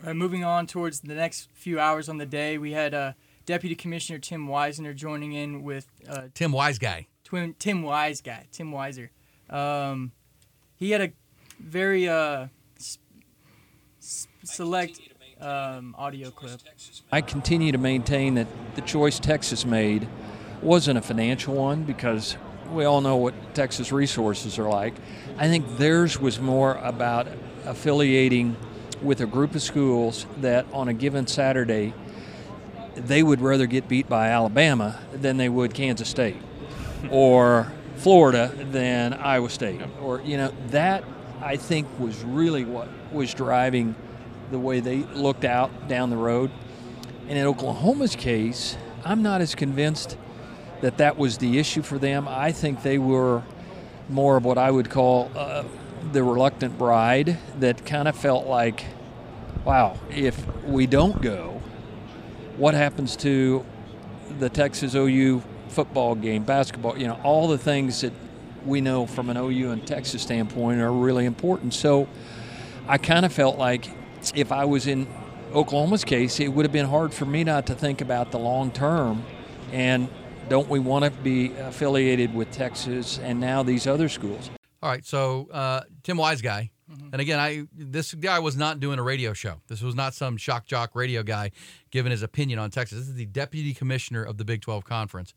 All 0.00 0.06
right, 0.06 0.16
moving 0.16 0.44
on 0.44 0.66
towards 0.66 1.00
the 1.00 1.14
next 1.14 1.48
few 1.52 1.78
hours 1.78 2.08
on 2.08 2.18
the 2.18 2.26
day, 2.26 2.58
we 2.58 2.72
had 2.72 2.94
uh, 2.94 3.12
Deputy 3.46 3.74
Commissioner 3.74 4.18
Tim 4.18 4.46
Weiser 4.48 4.94
joining 4.94 5.32
in 5.32 5.62
with 5.62 5.86
uh, 6.08 6.22
Tim 6.34 6.52
Wise 6.52 6.78
guy. 6.78 7.06
twin 7.24 7.54
Tim 7.58 7.82
Wise 7.82 8.20
guy, 8.20 8.46
Tim 8.52 8.72
Weiser. 8.72 9.08
Um, 9.50 10.12
he 10.82 10.90
had 10.90 11.00
a 11.00 11.12
very 11.60 12.08
uh, 12.08 12.48
select 14.00 15.00
um, 15.40 15.94
audio 15.96 16.32
clip. 16.32 16.60
I 17.12 17.20
continue 17.20 17.70
to 17.70 17.78
maintain 17.78 18.34
that 18.34 18.48
the 18.74 18.80
choice 18.80 19.20
Texas 19.20 19.64
made 19.64 20.08
wasn't 20.60 20.98
a 20.98 21.02
financial 21.02 21.54
one 21.54 21.84
because 21.84 22.36
we 22.72 22.84
all 22.84 23.00
know 23.00 23.14
what 23.14 23.32
Texas 23.54 23.92
resources 23.92 24.58
are 24.58 24.68
like. 24.68 24.94
I 25.38 25.46
think 25.46 25.78
theirs 25.78 26.18
was 26.18 26.40
more 26.40 26.74
about 26.82 27.28
affiliating 27.64 28.56
with 29.00 29.20
a 29.20 29.26
group 29.26 29.54
of 29.54 29.62
schools 29.62 30.26
that 30.40 30.66
on 30.72 30.88
a 30.88 30.92
given 30.92 31.28
Saturday 31.28 31.94
they 32.96 33.22
would 33.22 33.40
rather 33.40 33.66
get 33.66 33.86
beat 33.86 34.08
by 34.08 34.30
Alabama 34.30 34.98
than 35.12 35.36
they 35.36 35.48
would 35.48 35.74
Kansas 35.74 36.08
State 36.08 36.38
or 37.08 37.72
Florida 38.02 38.52
than 38.72 39.14
Iowa 39.14 39.48
State. 39.48 39.80
Or, 40.00 40.20
you 40.22 40.36
know, 40.36 40.52
that 40.68 41.04
I 41.40 41.56
think 41.56 41.86
was 42.00 42.22
really 42.24 42.64
what 42.64 42.88
was 43.12 43.32
driving 43.32 43.94
the 44.50 44.58
way 44.58 44.80
they 44.80 44.98
looked 44.98 45.44
out 45.44 45.88
down 45.88 46.10
the 46.10 46.16
road. 46.16 46.50
And 47.28 47.38
in 47.38 47.46
Oklahoma's 47.46 48.16
case, 48.16 48.76
I'm 49.04 49.22
not 49.22 49.40
as 49.40 49.54
convinced 49.54 50.16
that 50.80 50.98
that 50.98 51.16
was 51.16 51.38
the 51.38 51.58
issue 51.58 51.82
for 51.82 51.96
them. 51.96 52.26
I 52.28 52.50
think 52.50 52.82
they 52.82 52.98
were 52.98 53.44
more 54.08 54.36
of 54.36 54.44
what 54.44 54.58
I 54.58 54.70
would 54.70 54.90
call 54.90 55.30
uh, 55.36 55.62
the 56.12 56.24
reluctant 56.24 56.76
bride 56.76 57.38
that 57.60 57.86
kind 57.86 58.08
of 58.08 58.16
felt 58.16 58.46
like, 58.46 58.84
wow, 59.64 59.96
if 60.10 60.44
we 60.64 60.88
don't 60.88 61.22
go, 61.22 61.62
what 62.56 62.74
happens 62.74 63.16
to 63.18 63.64
the 64.40 64.50
Texas 64.50 64.96
OU 64.96 65.42
football 65.72 66.14
game, 66.14 66.44
basketball, 66.44 66.98
you 66.98 67.06
know, 67.06 67.18
all 67.24 67.48
the 67.48 67.58
things 67.58 68.02
that 68.02 68.12
we 68.64 68.80
know 68.80 69.06
from 69.06 69.30
an 69.30 69.36
OU 69.36 69.70
and 69.70 69.86
Texas 69.86 70.22
standpoint 70.22 70.80
are 70.80 70.92
really 70.92 71.24
important. 71.24 71.74
So 71.74 72.08
I 72.86 72.98
kind 72.98 73.24
of 73.24 73.32
felt 73.32 73.58
like 73.58 73.88
if 74.34 74.52
I 74.52 74.64
was 74.64 74.86
in 74.86 75.06
Oklahoma's 75.52 76.04
case, 76.04 76.40
it 76.40 76.48
would 76.48 76.64
have 76.64 76.72
been 76.72 76.86
hard 76.86 77.12
for 77.12 77.24
me 77.24 77.44
not 77.44 77.66
to 77.66 77.74
think 77.74 78.00
about 78.00 78.30
the 78.30 78.38
long 78.38 78.70
term 78.70 79.24
and 79.72 80.08
don't 80.48 80.68
we 80.68 80.78
want 80.78 81.04
to 81.04 81.10
be 81.10 81.52
affiliated 81.54 82.34
with 82.34 82.50
Texas 82.50 83.18
and 83.18 83.40
now 83.40 83.62
these 83.62 83.86
other 83.86 84.08
schools? 84.08 84.50
All 84.82 84.90
right, 84.90 85.04
so 85.04 85.48
uh, 85.52 85.82
Tim 86.02 86.16
Wise 86.16 86.42
guy, 86.42 86.70
and 87.12 87.20
again, 87.20 87.38
I 87.38 87.66
this 87.72 88.12
guy 88.14 88.38
was 88.40 88.56
not 88.56 88.80
doing 88.80 88.98
a 88.98 89.02
radio 89.02 89.32
show. 89.32 89.60
This 89.68 89.80
was 89.80 89.94
not 89.94 90.12
some 90.12 90.36
shock 90.36 90.66
jock 90.66 90.94
radio 90.94 91.22
guy 91.22 91.52
giving 91.90 92.10
his 92.10 92.22
opinion 92.22 92.58
on 92.58 92.70
Texas. 92.70 92.98
This 92.98 93.08
is 93.08 93.14
the 93.14 93.26
deputy 93.26 93.74
commissioner 93.74 94.24
of 94.24 94.38
the 94.38 94.44
Big 94.44 94.60
12 94.60 94.84
Conference, 94.84 95.34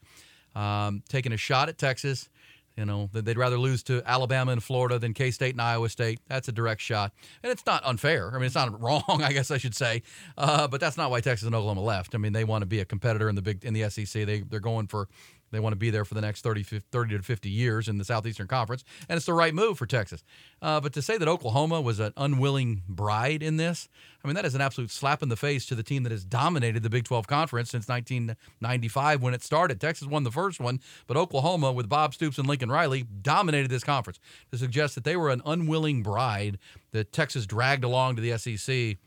um, 0.55 1.03
taking 1.09 1.31
a 1.31 1.37
shot 1.37 1.69
at 1.69 1.77
Texas. 1.77 2.29
You 2.77 2.83
know 2.83 3.09
they'd 3.13 3.37
rather 3.37 3.57
lose 3.57 3.83
to 3.83 4.03
Alabama 4.05 4.51
and 4.51 4.61
Florida 4.61 4.99
than 4.99 5.13
K 5.13 5.31
State 5.31 5.53
and 5.53 5.61
Iowa 5.61 5.87
State. 5.87 6.19
That's 6.27 6.49
a 6.49 6.51
direct 6.51 6.81
shot, 6.81 7.13
and 7.41 7.49
it's 7.49 7.65
not 7.65 7.81
unfair. 7.85 8.31
I 8.31 8.33
mean, 8.33 8.47
it's 8.47 8.55
not 8.55 8.81
wrong, 8.81 9.21
I 9.23 9.31
guess 9.31 9.49
I 9.49 9.57
should 9.57 9.75
say, 9.75 10.03
uh, 10.37 10.67
but 10.67 10.81
that's 10.81 10.97
not 10.97 11.09
why 11.09 11.21
Texas 11.21 11.45
and 11.45 11.55
Oklahoma 11.55 11.81
left. 11.81 12.15
I 12.15 12.17
mean, 12.17 12.33
they 12.33 12.43
want 12.43 12.63
to 12.63 12.65
be 12.65 12.81
a 12.81 12.85
competitor 12.85 13.29
in 13.29 13.35
the 13.35 13.41
big 13.41 13.63
in 13.63 13.73
the 13.73 13.89
SEC. 13.89 14.25
They 14.25 14.41
they're 14.41 14.59
going 14.59 14.87
for 14.87 15.07
they 15.55 15.59
want 15.59 15.73
to 15.73 15.77
be 15.77 15.89
there 15.89 16.05
for 16.05 16.13
the 16.13 16.21
next 16.21 16.41
30, 16.41 16.63
50 16.63 16.87
30 16.91 17.17
to 17.17 17.23
50 17.23 17.49
years 17.49 17.87
in 17.87 17.97
the 17.97 18.05
Southeastern 18.05 18.47
Conference, 18.47 18.83
and 19.09 19.17
it's 19.17 19.25
the 19.25 19.33
right 19.33 19.53
move 19.53 19.77
for 19.77 19.85
Texas. 19.85 20.23
Uh, 20.61 20.79
but 20.79 20.93
to 20.93 21.01
say 21.01 21.17
that 21.17 21.27
Oklahoma 21.27 21.81
was 21.81 21.99
an 21.99 22.13
unwilling 22.17 22.83
bride 22.87 23.41
in 23.41 23.57
this, 23.57 23.87
I 24.23 24.27
mean, 24.27 24.35
that 24.35 24.45
is 24.45 24.55
an 24.55 24.61
absolute 24.61 24.91
slap 24.91 25.21
in 25.21 25.29
the 25.29 25.35
face 25.35 25.65
to 25.67 25.75
the 25.75 25.83
team 25.83 26.03
that 26.03 26.11
has 26.11 26.25
dominated 26.25 26.83
the 26.83 26.89
Big 26.89 27.03
12 27.03 27.27
Conference 27.27 27.69
since 27.69 27.87
1995 27.87 29.21
when 29.21 29.33
it 29.33 29.43
started. 29.43 29.79
Texas 29.79 30.07
won 30.07 30.23
the 30.23 30.31
first 30.31 30.59
one, 30.59 30.79
but 31.07 31.15
Oklahoma, 31.15 31.71
with 31.71 31.87
Bob 31.87 32.13
Stoops 32.13 32.37
and 32.37 32.47
Lincoln 32.47 32.71
Riley, 32.71 33.03
dominated 33.21 33.69
this 33.69 33.83
conference. 33.83 34.19
To 34.51 34.57
suggest 34.57 34.95
that 34.95 35.03
they 35.03 35.15
were 35.15 35.29
an 35.29 35.41
unwilling 35.45 36.03
bride 36.03 36.57
that 36.91 37.11
Texas 37.11 37.45
dragged 37.45 37.83
along 37.83 38.15
to 38.15 38.21
the 38.21 38.37
SEC 38.37 38.97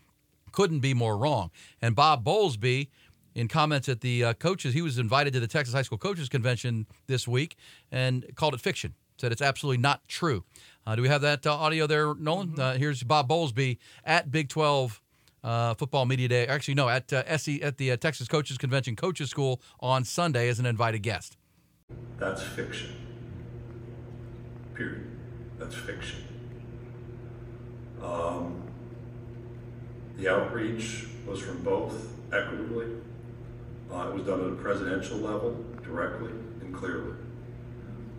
couldn't 0.53 0.80
be 0.80 0.94
more 0.94 1.16
wrong. 1.16 1.51
And 1.80 1.94
Bob 1.94 2.24
Bowlesby, 2.24 2.88
in 3.35 3.49
comments 3.49 3.89
at 3.89 4.01
the 4.01 4.24
uh, 4.24 4.33
coaches, 4.35 4.74
he 4.74 4.83
was 4.83 4.99
invited 4.99 5.33
to 5.35 5.41
the 5.41 5.47
Texas 5.47 5.74
High 5.74 5.83
School 5.83 5.99
Coaches 5.99 6.29
Convention 6.29 6.87
this 7.07 7.29
week 7.29 7.57
and 7.93 8.24
called 8.35 8.55
it 8.55 8.61
fiction. 8.61 8.95
Said 9.18 9.33
it's 9.33 9.43
absolutely 9.43 9.81
not 9.83 10.07
true. 10.07 10.45
Uh, 10.87 10.95
do 10.97 11.03
we 11.03 11.09
have 11.09 11.20
that 11.22 11.47
uh, 11.47 11.53
audio 11.53 11.87
there, 11.87 12.14
Nolan? 12.14 12.59
Uh, 12.59 12.74
here's 12.74 13.03
Bob 13.03 13.29
Bowlesby 13.29 13.79
at 14.05 14.31
Big 14.31 14.49
12 14.49 15.01
uh, 15.43 15.74
Football 15.74 16.07
Media 16.07 16.29
Day. 16.29 16.47
Actually, 16.47 16.74
no, 16.74 16.89
at 16.89 17.12
uh, 17.12 17.37
SC, 17.37 17.62
at 17.62 17.76
the 17.79 17.93
uh, 17.93 17.97
Texas 17.97 18.29
Coaches 18.29 18.59
Convention 18.59 18.97
Coaches 18.97 19.31
School 19.31 19.61
on 19.81 20.05
Sunday 20.05 20.49
as 20.49 20.59
an 20.59 20.66
invited 20.66 21.01
guest. 21.01 21.37
That's 22.18 22.43
fiction. 22.43 22.95
Period. 24.74 25.07
That's 25.59 25.74
fiction. 25.74 26.24
Um, 28.03 28.62
the 30.16 30.29
outreach 30.29 31.07
was 31.26 31.41
from 31.41 31.62
both 31.62 32.12
equitably. 32.33 32.87
Uh, 33.93 34.09
it 34.09 34.14
was 34.14 34.22
done 34.24 34.41
at 34.41 34.53
a 34.53 34.57
presidential 34.57 35.18
level, 35.18 35.64
directly 35.82 36.30
and 36.61 36.74
clearly. 36.74 37.14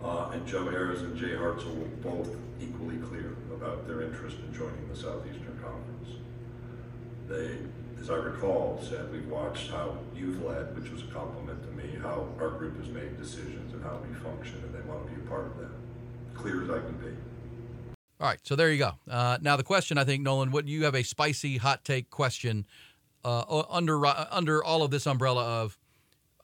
Uh, 0.02 0.30
and 0.32 0.46
Joe 0.46 0.64
Harroz 0.64 1.00
and 1.00 1.16
Jay 1.16 1.30
Hartzell 1.36 1.76
were 1.76 2.10
both 2.10 2.34
equally 2.60 2.96
clear 2.98 3.36
about 3.52 3.86
their 3.86 4.02
interest 4.02 4.38
in 4.38 4.52
joining 4.52 4.88
the 4.88 4.96
Southeastern 4.96 5.58
Conference. 5.62 6.18
They, 7.28 7.58
as 8.00 8.10
I 8.10 8.16
recall, 8.16 8.82
said 8.82 9.12
we've 9.12 9.28
watched 9.28 9.70
how 9.70 9.98
you've 10.16 10.42
led, 10.42 10.74
which 10.80 10.90
was 10.90 11.02
a 11.02 11.06
compliment 11.06 11.62
to 11.62 11.70
me, 11.70 11.98
how 12.02 12.26
our 12.40 12.50
group 12.50 12.76
has 12.78 12.88
made 12.88 13.18
decisions 13.18 13.72
and 13.72 13.82
how 13.82 14.00
we 14.08 14.14
function, 14.14 14.60
and 14.64 14.74
they 14.74 14.80
want 14.88 15.06
to 15.06 15.14
be 15.14 15.20
a 15.20 15.28
part 15.28 15.46
of 15.46 15.58
that. 15.58 15.70
Clear 16.34 16.64
as 16.64 16.70
I 16.70 16.78
can 16.80 16.96
be. 16.96 17.16
All 18.20 18.26
right, 18.26 18.40
so 18.42 18.56
there 18.56 18.70
you 18.70 18.78
go. 18.78 18.92
Uh, 19.08 19.38
now 19.40 19.56
the 19.56 19.62
question, 19.62 19.96
I 19.96 20.04
think, 20.04 20.22
Nolan, 20.22 20.50
what 20.50 20.66
you 20.66 20.84
have 20.84 20.94
a 20.94 21.02
spicy 21.02 21.58
hot 21.58 21.84
take 21.84 22.10
question 22.10 22.66
uh, 23.24 23.62
under 23.68 24.04
under 24.06 24.62
all 24.64 24.82
of 24.82 24.90
this 24.90 25.06
umbrella 25.06 25.62
of 25.62 25.78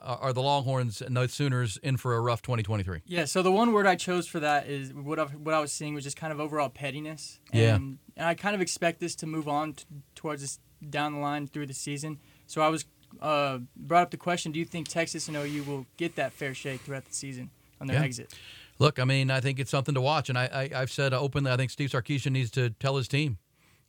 uh, 0.00 0.16
are 0.20 0.32
the 0.32 0.42
Longhorns 0.42 1.00
and 1.00 1.16
the 1.16 1.26
Sooners 1.28 1.78
in 1.82 1.96
for 1.96 2.14
a 2.16 2.20
rough 2.20 2.42
2023? 2.42 3.00
Yeah, 3.06 3.24
so 3.24 3.42
the 3.42 3.50
one 3.50 3.72
word 3.72 3.86
I 3.86 3.94
chose 3.96 4.28
for 4.28 4.40
that 4.40 4.66
is 4.66 4.92
what 4.92 5.18
I, 5.18 5.24
what 5.24 5.54
I 5.54 5.60
was 5.60 5.72
seeing 5.72 5.94
was 5.94 6.04
just 6.04 6.16
kind 6.16 6.32
of 6.32 6.38
overall 6.40 6.68
pettiness. 6.68 7.40
Yeah. 7.52 7.76
And, 7.76 7.98
and 8.16 8.26
I 8.26 8.34
kind 8.34 8.54
of 8.54 8.60
expect 8.60 9.00
this 9.00 9.14
to 9.16 9.26
move 9.26 9.48
on 9.48 9.72
t- 9.72 9.84
towards 10.14 10.42
this 10.42 10.58
down 10.90 11.14
the 11.14 11.18
line 11.20 11.46
through 11.46 11.66
the 11.66 11.74
season. 11.74 12.18
So 12.46 12.60
I 12.60 12.68
was 12.68 12.84
uh, 13.22 13.58
brought 13.74 14.02
up 14.02 14.10
the 14.10 14.18
question: 14.18 14.52
Do 14.52 14.58
you 14.58 14.66
think 14.66 14.88
Texas 14.88 15.28
and 15.28 15.36
OU 15.36 15.62
will 15.64 15.86
get 15.96 16.16
that 16.16 16.32
fair 16.34 16.52
shake 16.54 16.82
throughout 16.82 17.06
the 17.06 17.14
season 17.14 17.50
on 17.80 17.86
their 17.86 17.96
Yeah. 17.96 18.04
exit? 18.04 18.34
Look, 18.78 18.98
I 18.98 19.04
mean, 19.04 19.30
I 19.30 19.40
think 19.40 19.58
it's 19.58 19.70
something 19.70 19.94
to 19.94 20.02
watch, 20.02 20.28
and 20.28 20.38
I, 20.38 20.70
I 20.74 20.82
I've 20.82 20.90
said 20.92 21.14
openly, 21.14 21.50
I 21.50 21.56
think 21.56 21.70
Steve 21.70 21.88
Sarkisian 21.88 22.32
needs 22.32 22.50
to 22.50 22.68
tell 22.68 22.96
his 22.98 23.08
team, 23.08 23.38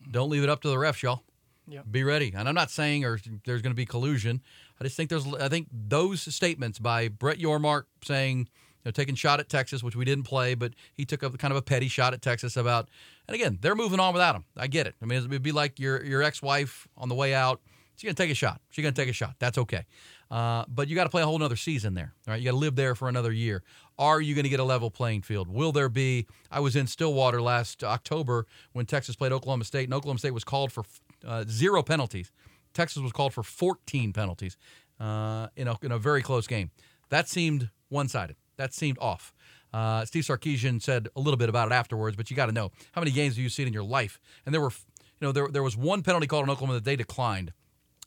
don't 0.09 0.29
leave 0.29 0.43
it 0.43 0.49
up 0.49 0.61
to 0.61 0.69
the 0.69 0.77
refs, 0.77 1.01
y'all. 1.01 1.23
Yep. 1.68 1.86
Be 1.91 2.03
ready. 2.03 2.34
And 2.36 2.47
I'm 2.47 2.55
not 2.55 2.72
saying 2.72 3.03
or 3.03 3.20
there's 3.45 3.61
going 3.61 3.72
to 3.72 3.76
be 3.76 3.86
collusion. 3.86 4.41
I 4.80 4.84
just 4.84 4.95
think 4.95 5.09
there's 5.09 5.28
I 5.34 5.49
think 5.49 5.68
those 5.72 6.34
statements 6.34 6.80
by 6.80 7.09
Brett 7.09 7.39
Yormark 7.39 7.84
saying, 8.03 8.39
you 8.39 8.45
know, 8.86 8.91
taking 8.91 9.15
shot 9.15 9.39
at 9.39 9.49
Texas, 9.49 9.84
which 9.84 9.95
we 9.95 10.05
didn't 10.05 10.24
play, 10.24 10.55
but 10.55 10.74
he 10.93 11.03
took 11.03 11.24
a 11.24 11.30
kind 11.32 11.51
of 11.51 11.57
a 11.57 11.61
petty 11.61 11.88
shot 11.88 12.13
at 12.13 12.22
Texas 12.22 12.55
about. 12.55 12.89
And 13.28 13.36
again, 13.36 13.57
they're 13.61 13.76
moving 13.76 13.99
on 13.99 14.13
without 14.13 14.36
him. 14.36 14.45
I 14.55 14.68
get 14.68 14.88
it. 14.88 14.95
I 15.01 15.05
mean, 15.05 15.18
it'd 15.18 15.43
be 15.43 15.51
like 15.51 15.80
your 15.80 16.03
your 16.03 16.24
ex-wife 16.24 16.88
on 16.95 17.09
the 17.09 17.15
way 17.15 17.34
out. 17.34 17.61
She's 17.97 18.07
gonna 18.07 18.15
take 18.15 18.32
a 18.32 18.36
shot. 18.36 18.61
She's 18.70 18.84
gonna 18.84 18.93
take 18.93 19.09
a 19.09 19.13
shot. 19.13 19.36
That's 19.39 19.57
okay. 19.57 19.86
Uh, 20.30 20.65
but 20.68 20.88
you 20.88 20.95
got 20.95 21.05
to 21.05 21.09
play 21.09 21.22
a 21.22 21.26
whole 21.26 21.41
other 21.41 21.55
season 21.55 21.93
there. 21.93 22.13
Right, 22.28 22.39
you 22.39 22.45
got 22.45 22.51
to 22.51 22.57
live 22.57 22.76
there 22.76 22.95
for 22.95 23.07
another 23.07 23.32
year. 23.32 23.63
Are 23.97 24.20
you 24.20 24.36
going 24.36 24.43
to 24.43 24.49
get 24.49 24.59
a 24.59 24.63
level 24.65 24.91
playing 24.91 25.22
field? 25.22 25.47
Will 25.47 25.72
there 25.72 25.89
be? 25.89 26.28
I 26.51 26.59
was 26.59 26.76
in 26.76 26.88
Stillwater 26.88 27.41
last 27.41 27.84
October 27.84 28.45
when 28.74 28.86
Texas 28.86 29.15
played 29.15 29.32
Oklahoma 29.32 29.63
State, 29.63 29.86
and 29.86 29.93
Oklahoma 29.93 30.20
State 30.20 30.34
was 30.34 30.43
called 30.43 30.72
for 30.72 30.84
uh, 31.26 31.45
zero 31.47 31.84
penalties. 31.84 32.32
Texas 32.74 33.01
was 33.01 33.11
called 33.11 33.34
for 33.34 33.43
14 33.43 34.13
penalties 34.13 34.57
uh, 34.99 35.47
in, 35.55 35.68
a, 35.68 35.78
in 35.82 35.91
a 35.91 35.97
very 35.97 36.22
close 36.22 36.47
game. 36.47 36.72
That 37.09 37.28
seemed 37.28 37.70
one 37.89 38.07
sided. 38.07 38.36
That 38.57 38.74
seemed 38.74 38.97
off. 38.99 39.34
Uh, 39.74 40.05
Steve 40.05 40.24
Sarkisian 40.24 40.82
said 40.82 41.07
a 41.15 41.20
little 41.20 41.38
bit 41.38 41.49
about 41.49 41.72
it 41.72 41.74
afterwards, 41.74 42.15
but 42.15 42.30
you 42.30 42.36
got 42.36 42.47
to 42.47 42.51
know 42.51 42.72
how 42.93 43.01
many 43.01 43.11
games 43.11 43.36
have 43.36 43.43
you 43.43 43.49
seen 43.49 43.68
in 43.68 43.74
your 43.74 43.84
life? 43.84 44.20
And 44.45 44.53
there 44.53 44.61
were, 44.61 44.72
you 45.20 45.28
know, 45.28 45.32
there, 45.32 45.47
there 45.47 45.63
was 45.63 45.76
one 45.78 46.03
penalty 46.03 46.28
called 46.28 46.45
in 46.45 46.49
Oklahoma 46.49 46.74
that 46.76 46.86
they 46.86 46.95
declined. 46.95 47.53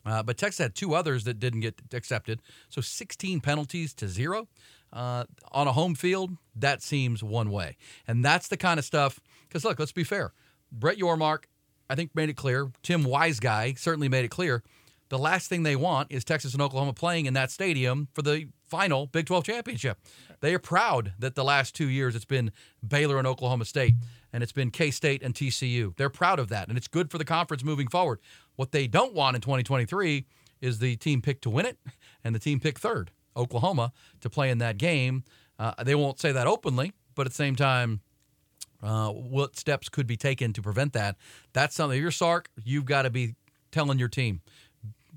Uh, 0.05 0.23
but 0.23 0.39
Texas 0.39 0.59
had 0.59 0.75
two 0.75 0.95
others 0.95 1.25
that 1.25 1.39
didn't 1.39 1.61
get 1.61 1.81
accepted. 1.93 2.41
So 2.69 2.81
16 2.81 3.41
penalties 3.41 3.93
to 3.95 4.09
zero 4.09 4.49
uh, 4.93 5.25
on 5.53 5.69
a 5.69 5.73
home 5.73 5.95
field, 5.95 6.37
that 6.57 6.83
seems 6.83 7.23
one 7.23 7.51
way. 7.51 7.77
And 8.09 8.25
that's 8.25 8.49
the 8.49 8.57
kind 8.57 8.79
of 8.79 8.85
stuff, 8.85 9.21
because 9.49 9.65
look, 9.65 9.79
let's 9.79 9.93
be 9.93 10.05
fair. 10.05 10.33
Brett 10.73 10.99
Yormark, 10.99 11.45
I 11.91 11.97
think, 11.97 12.14
made 12.14 12.28
it 12.28 12.36
clear. 12.36 12.70
Tim 12.82 13.03
Wise 13.03 13.41
guy 13.41 13.74
certainly 13.74 14.09
made 14.09 14.24
it 14.24 14.30
clear. 14.30 14.62
the 15.09 15.18
last 15.18 15.49
thing 15.49 15.64
they 15.64 15.74
want 15.74 16.12
is 16.12 16.24
Texas 16.24 16.53
and 16.53 16.62
Oklahoma 16.62 16.93
playing 16.93 17.26
in 17.26 17.34
that 17.34 17.51
stadium 17.51 18.07
for 18.14 18.22
the 18.22 18.47
final 18.68 19.09
Big 19.09 19.26
12 19.26 19.43
championship. 19.43 19.99
They 20.41 20.55
are 20.55 20.61
proud 20.61 21.14
that 21.18 21.34
the 21.34 21.43
last 21.43 21.74
two 21.74 21.88
years 21.88 22.14
it's 22.14 22.24
been 22.24 22.53
Baylor 22.86 23.18
and 23.18 23.26
Oklahoma 23.26 23.64
State, 23.64 23.95
and 24.32 24.41
it's 24.45 24.53
been 24.53 24.70
K 24.70 24.93
State 24.93 25.20
and 25.24 25.34
TCU. 25.34 25.97
They're 25.97 26.09
proud 26.09 26.38
of 26.38 26.49
that, 26.51 26.68
and 26.68 26.78
it's 26.78 26.86
good 26.86 27.11
for 27.11 27.18
the 27.18 27.24
conference 27.24 27.64
moving 27.64 27.88
forward. 27.88 28.20
What 28.55 28.70
they 28.70 28.86
don't 28.86 29.12
want 29.12 29.34
in 29.34 29.43
2023 29.43 30.26
is 30.61 30.78
the 30.78 30.95
team 30.95 31.20
picked 31.20 31.43
to 31.43 31.51
win 31.51 31.66
it 31.66 31.76
and 32.24 32.32
the 32.34 32.38
team 32.38 32.61
picked 32.61 32.78
third, 32.78 33.11
Oklahoma, 33.36 33.93
to 34.20 34.30
play 34.30 34.49
in 34.49 34.59
that 34.59 34.78
game. 34.78 35.24
Uh, 35.59 35.74
they 35.82 35.97
won't 35.97 36.20
say 36.20 36.30
that 36.30 36.47
openly, 36.47 36.93
but 37.16 37.26
at 37.26 37.32
the 37.32 37.36
same 37.36 37.57
time, 37.57 38.01
uh, 38.83 39.11
what 39.11 39.57
steps 39.57 39.89
could 39.89 40.07
be 40.07 40.16
taken 40.16 40.53
to 40.53 40.62
prevent 40.62 40.93
that? 40.95 41.16
That's 41.53 41.74
something. 41.74 41.99
If 41.99 42.03
you're 42.03 42.11
Sark, 42.11 42.51
you've 42.64 42.85
got 42.85 43.03
to 43.03 43.11
be 43.11 43.35
telling 43.70 43.99
your 43.99 44.09
team, 44.09 44.41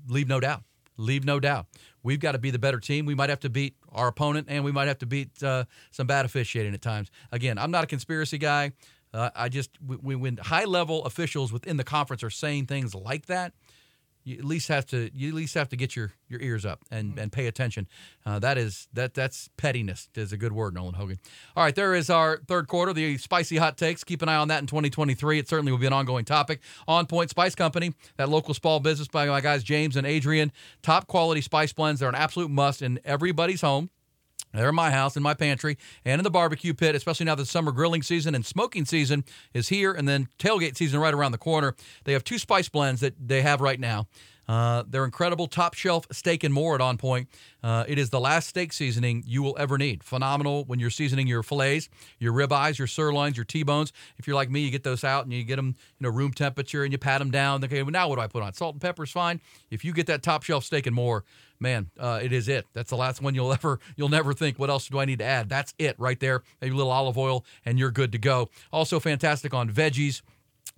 leave 0.08 0.28
no 0.28 0.40
doubt. 0.40 0.62
Leave 0.96 1.24
no 1.24 1.40
doubt. 1.40 1.66
We've 2.02 2.20
got 2.20 2.32
to 2.32 2.38
be 2.38 2.50
the 2.50 2.58
better 2.58 2.78
team. 2.78 3.04
We 3.06 3.14
might 3.14 3.30
have 3.30 3.40
to 3.40 3.50
beat 3.50 3.74
our 3.90 4.08
opponent, 4.08 4.46
and 4.48 4.64
we 4.64 4.70
might 4.70 4.86
have 4.86 4.98
to 4.98 5.06
beat 5.06 5.42
uh, 5.42 5.64
some 5.90 6.06
bad 6.06 6.24
officiating 6.24 6.72
at 6.72 6.82
times. 6.82 7.10
Again, 7.32 7.58
I'm 7.58 7.70
not 7.70 7.82
a 7.82 7.86
conspiracy 7.86 8.38
guy. 8.38 8.72
Uh, 9.12 9.30
I 9.34 9.48
just 9.48 9.70
when 9.80 10.36
high 10.38 10.64
level 10.64 11.04
officials 11.04 11.52
within 11.52 11.76
the 11.76 11.84
conference 11.84 12.22
are 12.24 12.30
saying 12.30 12.66
things 12.66 12.94
like 12.94 13.26
that, 13.26 13.54
you 14.24 14.38
at 14.38 14.44
least 14.44 14.68
have 14.68 14.86
to 14.86 15.10
you 15.14 15.28
at 15.28 15.34
least 15.34 15.54
have 15.54 15.68
to 15.68 15.76
get 15.76 15.94
your, 15.94 16.12
your 16.28 16.40
ears 16.40 16.64
up 16.64 16.80
and, 16.90 17.10
mm-hmm. 17.10 17.18
and 17.20 17.32
pay 17.32 17.46
attention. 17.46 17.86
Uh, 18.24 18.38
that 18.38 18.58
is 18.58 18.88
that 18.92 19.14
that's 19.14 19.50
pettiness 19.56 20.08
is 20.14 20.32
a 20.32 20.36
good 20.36 20.52
word, 20.52 20.74
Nolan 20.74 20.94
Hogan. 20.94 21.18
All 21.56 21.62
right, 21.62 21.74
there 21.74 21.94
is 21.94 22.10
our 22.10 22.38
third 22.48 22.66
quarter, 22.66 22.92
the 22.92 23.18
spicy 23.18 23.58
hot 23.58 23.76
takes. 23.76 24.02
Keep 24.02 24.22
an 24.22 24.28
eye 24.28 24.36
on 24.36 24.48
that 24.48 24.60
in 24.60 24.66
2023. 24.66 25.38
It 25.38 25.48
certainly 25.48 25.70
will 25.70 25.78
be 25.78 25.86
an 25.86 25.92
ongoing 25.92 26.24
topic. 26.24 26.60
On 26.88 27.06
Point 27.06 27.30
Spice 27.30 27.54
Company, 27.54 27.92
that 28.16 28.28
local 28.28 28.54
small 28.54 28.80
business 28.80 29.08
by 29.08 29.26
my 29.26 29.40
guys 29.40 29.62
James 29.62 29.96
and 29.96 30.06
Adrian. 30.06 30.52
Top 30.82 31.06
quality 31.06 31.40
spice 31.40 31.72
blends. 31.72 32.00
They're 32.00 32.08
an 32.08 32.14
absolute 32.14 32.50
must 32.50 32.82
in 32.82 32.98
everybody's 33.04 33.60
home. 33.60 33.90
They're 34.54 34.68
in 34.68 34.74
my 34.74 34.90
house, 34.90 35.16
in 35.16 35.22
my 35.22 35.34
pantry, 35.34 35.76
and 36.04 36.20
in 36.20 36.24
the 36.24 36.30
barbecue 36.30 36.74
pit, 36.74 36.94
especially 36.94 37.26
now 37.26 37.34
that 37.34 37.46
summer 37.46 37.72
grilling 37.72 38.02
season 38.02 38.34
and 38.34 38.46
smoking 38.46 38.84
season 38.84 39.24
is 39.52 39.68
here, 39.68 39.92
and 39.92 40.08
then 40.08 40.28
tailgate 40.38 40.76
season 40.76 41.00
right 41.00 41.14
around 41.14 41.32
the 41.32 41.38
corner. 41.38 41.74
They 42.04 42.12
have 42.12 42.24
two 42.24 42.38
spice 42.38 42.68
blends 42.68 43.00
that 43.00 43.14
they 43.18 43.42
have 43.42 43.60
right 43.60 43.80
now. 43.80 44.06
Uh, 44.46 44.84
they're 44.86 45.04
incredible 45.04 45.46
top 45.46 45.74
shelf 45.74 46.06
steak 46.12 46.44
and 46.44 46.52
more 46.52 46.74
at 46.74 46.80
On 46.80 46.98
Point. 46.98 47.28
Uh, 47.62 47.84
it 47.88 47.98
is 47.98 48.10
the 48.10 48.20
last 48.20 48.48
steak 48.48 48.72
seasoning 48.72 49.22
you 49.26 49.42
will 49.42 49.56
ever 49.58 49.78
need. 49.78 50.04
Phenomenal 50.04 50.64
when 50.64 50.78
you're 50.78 50.90
seasoning 50.90 51.26
your 51.26 51.42
fillets, 51.42 51.88
your 52.18 52.32
ribeyes, 52.32 52.76
your 52.76 52.86
sirloins, 52.86 53.36
your 53.36 53.44
T-bones. 53.44 53.92
If 54.18 54.26
you're 54.26 54.36
like 54.36 54.50
me, 54.50 54.60
you 54.60 54.70
get 54.70 54.82
those 54.82 55.02
out 55.02 55.24
and 55.24 55.32
you 55.32 55.44
get 55.44 55.56
them, 55.56 55.74
you 55.98 56.04
know, 56.04 56.10
room 56.10 56.32
temperature 56.32 56.84
and 56.84 56.92
you 56.92 56.98
pat 56.98 57.20
them 57.20 57.30
down. 57.30 57.64
Okay, 57.64 57.82
well, 57.82 57.90
now 57.90 58.08
what 58.08 58.16
do 58.16 58.20
I 58.20 58.26
put 58.26 58.42
on? 58.42 58.52
Salt 58.52 58.74
and 58.74 58.82
pepper 58.82 59.04
is 59.04 59.10
fine. 59.10 59.40
If 59.70 59.82
you 59.84 59.94
get 59.94 60.06
that 60.08 60.22
top 60.22 60.42
shelf 60.42 60.64
steak 60.64 60.86
and 60.86 60.94
more, 60.94 61.24
man, 61.60 61.90
uh, 61.98 62.20
it 62.22 62.32
is 62.32 62.48
it. 62.48 62.66
That's 62.72 62.90
the 62.90 62.96
last 62.96 63.22
one 63.22 63.34
you'll 63.34 63.52
ever 63.52 63.78
you'll 63.96 64.08
never 64.08 64.32
think. 64.32 64.58
What 64.58 64.70
else 64.70 64.88
do 64.88 64.98
I 64.98 65.04
need 65.04 65.18
to 65.18 65.24
add? 65.24 65.48
That's 65.48 65.74
it 65.78 65.96
right 65.98 66.18
there. 66.18 66.42
Maybe 66.60 66.74
a 66.74 66.76
little 66.76 66.92
olive 66.92 67.18
oil 67.18 67.44
and 67.64 67.78
you're 67.78 67.90
good 67.90 68.12
to 68.12 68.18
go. 68.18 68.50
Also 68.72 69.00
fantastic 69.00 69.54
on 69.54 69.70
veggies 69.70 70.22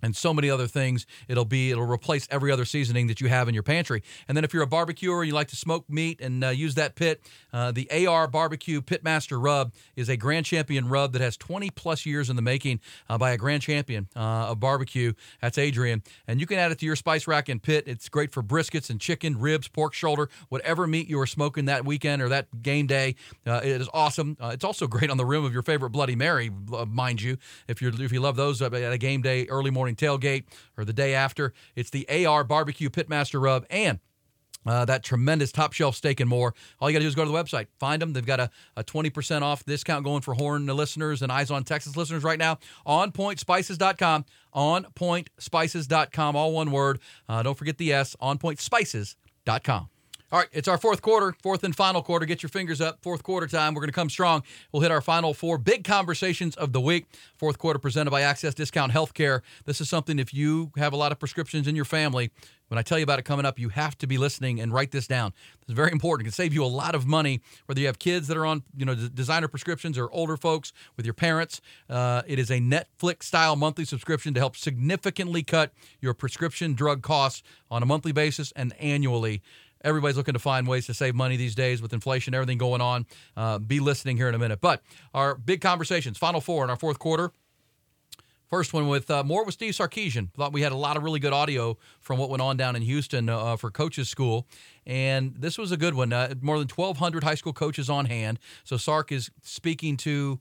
and 0.01 0.15
so 0.15 0.33
many 0.33 0.49
other 0.49 0.67
things. 0.67 1.05
It'll 1.27 1.45
be 1.45 1.71
it'll 1.71 1.87
replace 1.87 2.27
every 2.29 2.51
other 2.51 2.65
seasoning 2.65 3.07
that 3.07 3.21
you 3.21 3.29
have 3.29 3.47
in 3.47 3.53
your 3.53 3.63
pantry. 3.63 4.03
And 4.27 4.35
then 4.35 4.43
if 4.43 4.53
you're 4.53 4.63
a 4.63 4.67
barbecuer 4.67 5.21
and 5.21 5.27
you 5.27 5.33
like 5.33 5.47
to 5.49 5.55
smoke 5.55 5.89
meat 5.89 6.21
and 6.21 6.43
uh, 6.43 6.49
use 6.49 6.75
that 6.75 6.95
pit, 6.95 7.21
uh, 7.53 7.71
the 7.71 8.07
AR 8.07 8.27
Barbecue 8.27 8.81
Pitmaster 8.81 9.41
Rub 9.41 9.73
is 9.95 10.09
a 10.09 10.17
Grand 10.17 10.45
Champion 10.45 10.87
rub 10.87 11.13
that 11.13 11.21
has 11.21 11.37
20 11.37 11.69
plus 11.71 12.05
years 12.05 12.29
in 12.29 12.35
the 12.35 12.41
making 12.41 12.79
uh, 13.09 13.17
by 13.17 13.31
a 13.31 13.37
Grand 13.37 13.61
Champion 13.61 14.07
uh, 14.15 14.49
of 14.49 14.59
barbecue. 14.59 15.13
That's 15.41 15.57
Adrian, 15.57 16.03
and 16.27 16.39
you 16.39 16.45
can 16.45 16.59
add 16.59 16.71
it 16.71 16.79
to 16.79 16.85
your 16.85 16.95
spice 16.95 17.27
rack 17.27 17.49
and 17.49 17.61
pit. 17.61 17.85
It's 17.87 18.09
great 18.09 18.31
for 18.31 18.43
briskets 18.43 18.89
and 18.89 18.99
chicken, 18.99 19.39
ribs, 19.39 19.67
pork 19.67 19.93
shoulder, 19.93 20.29
whatever 20.49 20.85
meat 20.87 21.09
you 21.09 21.19
are 21.19 21.27
smoking 21.27 21.65
that 21.65 21.85
weekend 21.85 22.21
or 22.21 22.29
that 22.29 22.61
game 22.61 22.87
day. 22.87 23.15
Uh, 23.45 23.61
it 23.63 23.81
is 23.81 23.89
awesome. 23.93 24.37
Uh, 24.39 24.51
it's 24.53 24.63
also 24.63 24.87
great 24.97 25.09
on 25.09 25.17
the 25.17 25.25
rim 25.25 25.43
of 25.43 25.53
your 25.53 25.63
favorite 25.63 25.89
Bloody 25.89 26.15
Mary, 26.15 26.51
mind 26.87 27.21
you, 27.21 27.37
if 27.67 27.81
you 27.81 27.89
if 27.89 28.11
you 28.11 28.19
love 28.19 28.35
those 28.35 28.61
at 28.61 28.73
a 28.73 28.97
game 28.97 29.21
day 29.21 29.45
early 29.47 29.71
morning 29.77 29.95
tailgate 29.95 30.45
or 30.77 30.85
the 30.85 30.93
day 30.93 31.13
after. 31.13 31.53
It's 31.75 31.89
the 31.89 32.25
AR 32.25 32.43
Barbecue 32.43 32.89
Pitmaster 32.89 33.41
Rub 33.41 33.65
and 33.69 33.99
uh, 34.67 34.85
that 34.85 35.03
tremendous 35.03 35.51
top 35.51 35.73
shelf 35.73 35.95
steak 35.95 36.19
and 36.19 36.29
more. 36.29 36.53
All 36.79 36.89
you 36.89 36.93
got 36.93 36.99
to 36.99 37.03
do 37.03 37.07
is 37.07 37.15
go 37.15 37.23
to 37.23 37.31
the 37.31 37.37
website, 37.37 37.67
find 37.79 38.01
them. 38.01 38.13
They've 38.13 38.25
got 38.25 38.39
a, 38.39 38.49
a 38.75 38.83
20% 38.83 39.41
off 39.41 39.65
discount 39.65 40.03
going 40.03 40.21
for 40.21 40.33
Horn 40.33 40.65
listeners 40.67 41.21
and 41.21 41.31
Eyes 41.31 41.51
on 41.51 41.63
Texas 41.63 41.95
listeners 41.95 42.23
right 42.23 42.39
now. 42.39 42.59
OnPointSpices.com. 42.85 44.25
OnPointSpices.com. 44.55 46.35
All 46.35 46.51
one 46.51 46.71
word. 46.71 46.99
Uh, 47.29 47.43
don't 47.43 47.57
forget 47.57 47.77
the 47.77 47.93
S. 47.93 48.15
OnPointSpices.com. 48.21 49.89
All 50.29 50.39
right, 50.39 50.49
it's 50.51 50.67
our 50.67 50.77
fourth 50.77 51.01
quarter, 51.01 51.33
fourth 51.41 51.63
and 51.63 51.73
final 51.73 52.01
quarter. 52.01 52.25
Get 52.25 52.43
your 52.43 52.49
fingers 52.49 52.81
up. 52.81 53.01
Fourth 53.01 53.23
quarter 53.23 53.47
time. 53.47 53.73
We're 53.73 53.79
going 53.79 53.87
to 53.87 53.93
come 53.93 54.09
strong. 54.09 54.43
We'll 54.73 54.81
hit 54.81 54.91
our 54.91 54.99
final 54.99 55.33
four 55.33 55.57
big 55.57 55.85
conversations 55.85 56.57
of 56.57 56.73
the 56.73 56.81
week. 56.81 57.05
Fourth 57.37 57.57
quarter 57.57 57.79
presented 57.79 58.11
by 58.11 58.23
Access 58.23 58.53
Discount 58.53 58.91
Healthcare. 58.91 59.39
This 59.63 59.79
is 59.79 59.87
something 59.87 60.19
if 60.19 60.33
you 60.33 60.73
have 60.75 60.91
a 60.91 60.97
lot 60.97 61.13
of 61.13 61.19
prescriptions 61.19 61.65
in 61.65 61.77
your 61.77 61.85
family, 61.85 62.29
when 62.67 62.77
I 62.77 62.81
tell 62.81 62.97
you 62.97 63.03
about 63.03 63.19
it 63.19 63.23
coming 63.23 63.45
up, 63.45 63.57
you 63.59 63.69
have 63.69 63.97
to 63.99 64.07
be 64.07 64.17
listening 64.17 64.59
and 64.59 64.73
write 64.73 64.91
this 64.91 65.07
down. 65.07 65.33
It's 65.61 65.71
very 65.71 65.91
important. 65.91 66.25
It 66.25 66.29
can 66.29 66.35
save 66.35 66.53
you 66.53 66.63
a 66.63 66.67
lot 66.67 66.95
of 66.95 67.05
money, 67.05 67.41
whether 67.65 67.79
you 67.79 67.87
have 67.87 67.99
kids 67.99 68.27
that 68.27 68.35
are 68.35 68.45
on, 68.45 68.63
you 68.75 68.85
know, 68.85 68.95
designer 68.95 69.47
prescriptions 69.47 69.97
or 69.97 70.11
older 70.11 70.35
folks 70.35 70.73
with 70.97 71.05
your 71.05 71.13
parents. 71.13 71.61
Uh, 71.89 72.23
it 72.27 72.39
is 72.39 72.51
a 72.51 72.59
Netflix 72.59 73.23
style 73.23 73.55
monthly 73.55 73.85
subscription 73.85 74.33
to 74.33 74.39
help 74.39 74.57
significantly 74.57 75.43
cut 75.43 75.71
your 76.01 76.13
prescription 76.13 76.73
drug 76.73 77.01
costs 77.01 77.41
on 77.71 77.83
a 77.83 77.85
monthly 77.85 78.11
basis 78.11 78.51
and 78.55 78.73
annually. 78.79 79.41
Everybody's 79.83 80.17
looking 80.17 80.33
to 80.33 80.39
find 80.39 80.67
ways 80.67 80.85
to 80.87 80.93
save 80.93 81.15
money 81.15 81.37
these 81.37 81.55
days 81.55 81.81
with 81.81 81.93
inflation, 81.93 82.33
everything 82.33 82.57
going 82.57 82.81
on. 82.81 83.05
Uh, 83.35 83.59
be 83.59 83.79
listening 83.79 84.17
here 84.17 84.29
in 84.29 84.35
a 84.35 84.39
minute. 84.39 84.61
But 84.61 84.81
our 85.13 85.35
big 85.35 85.61
conversations, 85.61 86.17
final 86.17 86.41
four 86.41 86.63
in 86.63 86.69
our 86.69 86.77
fourth 86.77 86.99
quarter. 86.99 87.31
First 88.47 88.71
one 88.73 88.87
with 88.87 89.11
uh, 89.11 89.23
more 89.23 89.43
with 89.43 89.55
Steve 89.55 89.73
Sarkisian. 89.73 90.31
Thought 90.31 90.53
we 90.53 90.61
had 90.61 90.71
a 90.71 90.77
lot 90.77 90.95
of 90.95 91.03
really 91.03 91.19
good 91.19 91.33
audio 91.33 91.77
from 91.99 92.17
what 92.17 92.29
went 92.29 92.41
on 92.41 92.55
down 92.55 92.77
in 92.77 92.81
Houston 92.81 93.27
uh, 93.27 93.57
for 93.57 93.69
coaches 93.69 94.07
school, 94.07 94.47
and 94.85 95.35
this 95.37 95.57
was 95.57 95.73
a 95.73 95.77
good 95.77 95.95
one. 95.95 96.13
Uh, 96.13 96.33
more 96.41 96.57
than 96.57 96.69
1,200 96.73 97.25
high 97.25 97.35
school 97.35 97.51
coaches 97.51 97.89
on 97.89 98.05
hand. 98.05 98.39
So 98.63 98.77
Sark 98.77 99.11
is 99.11 99.29
speaking 99.43 99.97
to 99.97 100.39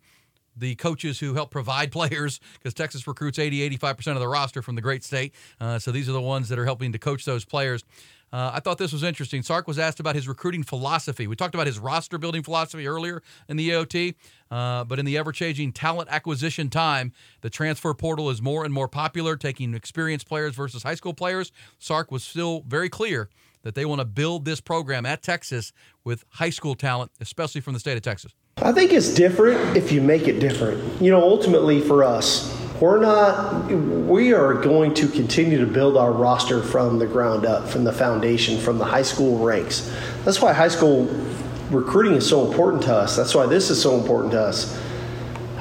the 0.57 0.77
coaches 0.77 1.19
who 1.19 1.35
help 1.35 1.51
provide 1.51 1.91
players 1.93 2.39
because 2.55 2.75
Texas 2.75 3.07
recruits 3.09 3.41
80, 3.41 3.77
85% 3.77 4.13
of 4.13 4.21
the 4.21 4.29
roster 4.29 4.63
from 4.63 4.77
the 4.77 4.83
great 4.83 5.05
state. 5.05 5.35
Uh, 5.61 5.81
so 5.81 5.91
these 5.91 6.09
are 6.09 6.13
the 6.13 6.21
ones 6.21 6.49
that 6.49 6.59
are 6.59 6.65
helping 6.65 6.93
to 6.93 6.99
coach 6.99 7.25
those 7.25 7.45
players. 7.45 7.85
Uh, 8.33 8.51
I 8.55 8.61
thought 8.61 8.79
this 8.79 8.93
was 8.93 9.03
interesting. 9.03 9.43
Sark 9.43 9.69
was 9.69 9.79
asked 9.79 10.01
about 10.01 10.15
his 10.15 10.27
recruiting 10.27 10.63
philosophy. 10.63 11.27
We 11.27 11.37
talked 11.37 11.55
about 11.55 11.67
his 11.67 11.79
roster 11.79 12.19
building 12.19 12.43
philosophy 12.43 12.87
earlier 12.87 13.23
in 13.49 13.57
the 13.57 13.71
AOT, 13.71 14.15
uh, 14.51 14.85
but 14.85 14.99
in 14.99 15.05
the 15.05 15.17
ever 15.17 15.33
changing 15.33 15.73
talent 15.73 16.09
acquisition 16.11 16.69
time, 16.69 17.13
the 17.41 17.51
transfer 17.51 17.95
portal 17.95 18.29
is 18.31 18.43
more 18.43 18.65
and 18.65 18.75
more 18.75 18.89
popular, 18.89 19.37
taking 19.37 19.75
experienced 19.75 20.29
players 20.29 20.55
versus 20.55 20.83
high 20.83 20.97
school 20.97 21.15
players. 21.15 21.53
Sark 21.79 22.11
was 22.11 22.25
still 22.25 22.65
very 22.67 22.89
clear 22.89 23.29
that 23.63 23.75
they 23.75 23.85
want 23.85 24.01
to 24.01 24.05
build 24.05 24.45
this 24.45 24.61
program 24.61 25.07
at 25.07 25.23
Texas 25.23 25.73
with 26.05 26.25
high 26.31 26.51
school 26.51 26.75
talent, 26.75 27.11
especially 27.21 27.61
from 27.61 27.75
the 27.75 27.81
state 27.81 27.97
of 27.97 28.03
Texas. 28.03 28.33
I 28.59 28.73
think 28.73 28.93
it's 28.93 29.13
different 29.13 29.77
if 29.77 29.93
you 29.93 30.01
make 30.01 30.29
it 30.29 30.41
different. 30.41 31.03
You 31.03 31.11
know, 31.11 31.21
ultimately 31.21 31.81
for 31.81 32.05
us, 32.05 32.66
we're 32.81 33.01
not 33.01 33.71
we 33.71 34.33
are 34.33 34.55
going 34.55 34.93
to 34.95 35.09
continue 35.09 35.59
to 35.59 35.67
build 35.67 35.97
our 35.97 36.13
roster 36.13 36.63
from 36.63 36.99
the 36.99 37.07
ground 37.07 37.47
up 37.47 37.69
from 37.69 37.85
the 37.85 37.93
foundation 37.93 38.59
from 38.59 38.79
the 38.79 38.85
high 38.85 39.03
school 39.03 39.39
ranks. 39.39 39.93
That's 40.25 40.43
why 40.43 40.53
high 40.53 40.69
school 40.69 41.07
recruiting 41.71 42.15
is 42.15 42.29
so 42.29 42.47
important 42.47 42.83
to 42.85 42.95
us. 42.95 43.17
That's 43.17 43.35
why 43.35 43.47
this 43.47 43.71
is 43.71 43.81
so 43.81 43.99
important 43.99 44.33
to 44.33 44.41
us. 44.41 44.79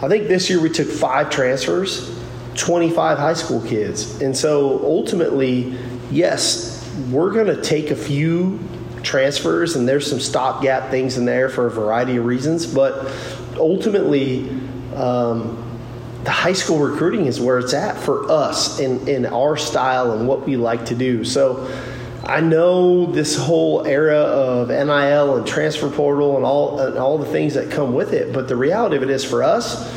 I 0.01 0.09
think 0.09 0.27
this 0.27 0.49
year 0.49 0.59
we 0.59 0.69
took 0.69 0.87
five 0.87 1.29
transfers 1.29 2.13
25 2.55 3.17
high 3.17 3.33
school 3.33 3.61
kids. 3.61 4.21
And 4.21 4.35
so 4.35 4.79
ultimately 4.83 5.77
yes 6.11 6.73
we're 7.11 7.31
going 7.31 7.47
to 7.47 7.61
take 7.61 7.91
a 7.91 7.95
few 7.95 8.59
transfers 9.03 9.75
and 9.75 9.87
there's 9.87 10.09
some 10.09 10.19
stopgap 10.19 10.89
things 10.89 11.17
in 11.17 11.25
there 11.25 11.47
for 11.47 11.67
a 11.67 11.71
variety 11.71 12.17
of 12.17 12.25
reasons 12.25 12.65
but 12.65 13.13
ultimately 13.57 14.49
um, 14.95 15.64
the 16.25 16.31
high 16.31 16.53
school 16.53 16.79
recruiting 16.79 17.27
is 17.27 17.39
where 17.39 17.59
it's 17.59 17.73
at 17.73 17.97
for 17.97 18.29
us 18.31 18.79
in, 18.79 19.07
in 19.07 19.27
our 19.27 19.55
style 19.55 20.11
and 20.11 20.27
what 20.27 20.45
we 20.45 20.57
like 20.57 20.87
to 20.87 20.95
do. 20.95 21.23
So 21.23 21.71
I 22.23 22.41
know 22.41 23.05
this 23.05 23.37
whole 23.37 23.85
era 23.85 24.17
of 24.17 24.69
NIL 24.69 25.37
and 25.37 25.45
transfer 25.45 25.87
portal 25.87 26.35
and 26.35 26.43
all 26.43 26.79
and 26.79 26.97
all 26.97 27.19
the 27.19 27.27
things 27.27 27.53
that 27.53 27.69
come 27.69 27.93
with 27.93 28.13
it, 28.13 28.33
but 28.33 28.47
the 28.47 28.55
reality 28.55 28.95
of 28.95 29.03
it 29.03 29.11
is 29.11 29.23
for 29.23 29.43
us, 29.43 29.87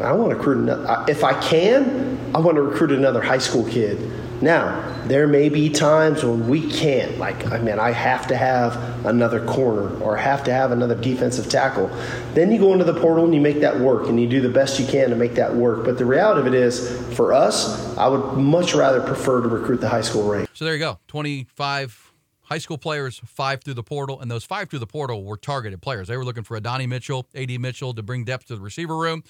I 0.00 0.12
want 0.12 0.30
to 0.30 0.36
recruit 0.36 0.58
another, 0.58 1.04
if 1.08 1.24
I 1.24 1.40
can, 1.40 2.18
I 2.34 2.40
want 2.40 2.56
to 2.56 2.62
recruit 2.62 2.92
another 2.92 3.22
high 3.22 3.38
school 3.38 3.64
kid 3.64 3.98
now, 4.44 5.02
there 5.06 5.26
may 5.26 5.48
be 5.48 5.70
times 5.70 6.22
when 6.22 6.48
we 6.48 6.70
can't. 6.70 7.18
Like, 7.18 7.50
I 7.50 7.58
mean, 7.58 7.78
I 7.78 7.90
have 7.90 8.26
to 8.28 8.36
have 8.36 9.04
another 9.04 9.44
corner 9.44 9.98
or 10.00 10.16
have 10.16 10.44
to 10.44 10.52
have 10.52 10.70
another 10.70 10.94
defensive 10.94 11.48
tackle. 11.48 11.88
Then 12.34 12.52
you 12.52 12.58
go 12.58 12.72
into 12.72 12.84
the 12.84 12.98
portal 13.00 13.24
and 13.24 13.34
you 13.34 13.40
make 13.40 13.60
that 13.60 13.80
work 13.80 14.08
and 14.08 14.20
you 14.20 14.28
do 14.28 14.40
the 14.40 14.48
best 14.48 14.78
you 14.78 14.86
can 14.86 15.10
to 15.10 15.16
make 15.16 15.34
that 15.34 15.54
work. 15.54 15.84
But 15.84 15.98
the 15.98 16.04
reality 16.04 16.40
of 16.40 16.46
it 16.46 16.54
is, 16.54 17.16
for 17.16 17.32
us, 17.32 17.96
I 17.96 18.06
would 18.06 18.38
much 18.38 18.74
rather 18.74 19.00
prefer 19.00 19.40
to 19.40 19.48
recruit 19.48 19.80
the 19.80 19.88
high 19.88 20.02
school 20.02 20.28
rank. 20.28 20.48
So 20.52 20.64
there 20.64 20.74
you 20.74 20.80
go 20.80 20.98
25 21.08 22.12
high 22.44 22.58
school 22.58 22.78
players, 22.78 23.20
five 23.24 23.62
through 23.62 23.74
the 23.74 23.82
portal, 23.82 24.20
and 24.20 24.30
those 24.30 24.44
five 24.44 24.68
through 24.68 24.78
the 24.78 24.86
portal 24.86 25.24
were 25.24 25.36
targeted 25.36 25.82
players. 25.82 26.08
They 26.08 26.16
were 26.16 26.24
looking 26.24 26.44
for 26.44 26.56
Adonai 26.56 26.86
Mitchell, 26.86 27.26
AD 27.34 27.58
Mitchell 27.58 27.94
to 27.94 28.02
bring 28.02 28.24
depth 28.24 28.46
to 28.46 28.56
the 28.56 28.60
receiver 28.60 28.96
room. 28.96 29.24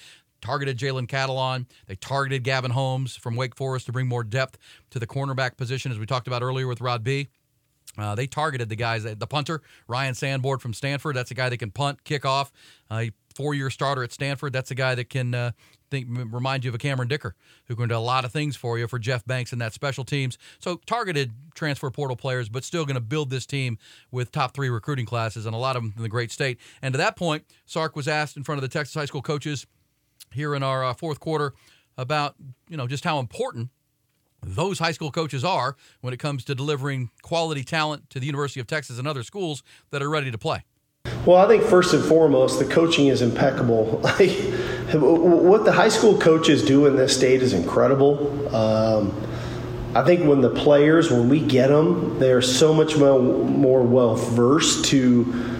Targeted 0.45 0.79
Jalen 0.79 1.07
Catalon. 1.07 1.67
They 1.87 1.97
targeted 1.97 2.45
Gavin 2.45 2.71
Holmes 2.71 3.17
from 3.17 3.35
Wake 3.35 3.57
Forest 3.57 3.87
to 3.87 3.93
bring 3.93 4.07
more 4.07 4.23
depth 4.23 4.59
to 4.91 4.99
the 4.99 5.07
cornerback 5.07 5.57
position, 5.57 5.91
as 5.91 5.99
we 5.99 6.07
talked 6.07 6.27
about 6.27 6.43
earlier 6.43 6.67
with 6.67 6.81
Rod 6.81 7.03
B. 7.03 7.29
Uh, 7.97 8.15
they 8.15 8.27
targeted 8.27 8.69
the 8.69 8.77
guys, 8.77 9.05
the 9.05 9.27
punter, 9.27 9.63
Ryan 9.89 10.15
Sanborn 10.15 10.59
from 10.59 10.75
Stanford. 10.75 11.17
That's 11.17 11.31
a 11.31 11.35
guy 11.35 11.49
that 11.49 11.57
can 11.57 11.71
punt, 11.71 12.05
kick 12.05 12.25
off. 12.25 12.53
Uh, 12.91 13.07
Four 13.35 13.53
year 13.53 13.69
starter 13.69 14.05
at 14.05 14.13
Stanford. 14.13 14.53
That's 14.53 14.71
a 14.71 14.77
guy 14.77 14.95
that 14.95 15.11
can 15.11 15.35
uh, 15.35 15.51
think, 15.91 16.07
remind 16.09 16.65
you 16.65 16.71
of 16.71 16.77
a 16.77 16.79
Cameron 16.79 17.09
Dicker, 17.09 17.35
who 17.67 17.75
can 17.75 17.89
do 17.89 17.97
a 17.97 17.99
lot 17.99 18.25
of 18.25 18.31
things 18.31 18.55
for 18.55 18.79
you 18.79 18.87
for 18.87 19.01
Jeff 19.01 19.25
Banks 19.25 19.51
and 19.51 19.61
that 19.61 19.73
special 19.73 20.05
teams. 20.05 20.39
So 20.61 20.81
targeted 20.87 21.33
transfer 21.53 21.91
portal 21.91 22.15
players, 22.17 22.49
but 22.49 22.63
still 22.63 22.85
going 22.85 22.95
to 22.95 23.01
build 23.01 23.31
this 23.31 23.45
team 23.45 23.79
with 24.13 24.31
top 24.31 24.55
three 24.55 24.69
recruiting 24.69 25.05
classes 25.05 25.47
and 25.47 25.55
a 25.55 25.59
lot 25.59 25.75
of 25.75 25.83
them 25.83 25.95
in 25.97 26.05
the 26.05 26.09
great 26.09 26.31
state. 26.31 26.61
And 26.81 26.95
to 26.95 26.99
that 26.99 27.17
point, 27.17 27.45
Sark 27.67 27.97
was 27.97 28.07
asked 28.07 28.37
in 28.37 28.45
front 28.45 28.59
of 28.59 28.63
the 28.63 28.69
Texas 28.69 28.95
high 28.95 29.07
school 29.07 29.23
coaches 29.23 29.67
here 30.35 30.55
in 30.55 30.63
our 30.63 30.85
uh, 30.85 30.95
fourth 30.95 31.21
quarter 31.21 31.55
about 31.97 32.35
you 32.69 32.77
know 32.77 32.87
just 32.87 33.05
how 33.05 33.19
important 33.19 33.71
those 34.43 34.79
high 34.79 34.93
school 34.93 35.11
coaches 35.11 35.45
are 35.45 35.77
when 36.01 36.13
it 36.13 36.19
comes 36.19 36.45
to 36.45 36.55
delivering 36.55 37.11
quality 37.23 37.65
talent 37.65 38.11
to 38.11 38.21
the 38.21 38.27
University 38.27 38.61
of 38.61 38.67
Texas 38.67 38.99
and 38.99 39.09
other 39.09 39.23
schools 39.23 39.63
that 39.91 40.03
are 40.03 40.11
ready 40.11 40.31
to 40.31 40.39
play. 40.39 40.65
Well, 41.27 41.39
I 41.39 41.49
think 41.49 41.65
first 41.65 41.95
and 41.95 42.05
foremost, 42.05 42.59
the 42.59 42.67
coaching 42.67 43.07
is 43.07 43.23
impeccable. 43.23 43.85
what 44.93 45.65
the 45.65 45.73
high 45.73 45.89
school 45.89 46.19
coaches 46.19 46.65
do 46.65 46.87
in 46.87 46.97
this 46.97 47.17
state 47.17 47.43
is 47.43 47.53
incredible. 47.53 48.55
Um, 48.55 49.15
I 49.95 50.03
think 50.03 50.27
when 50.27 50.41
the 50.41 50.51
players, 50.51 51.11
when 51.11 51.29
we 51.29 51.41
get 51.41 51.69
them, 51.69 52.19
they 52.19 52.33
are 52.33 52.43
so 52.43 52.75
much 52.75 52.97
more, 52.97 53.21
more 53.21 53.83
well 53.83 54.17
versed 54.17 54.87
to 54.87 55.54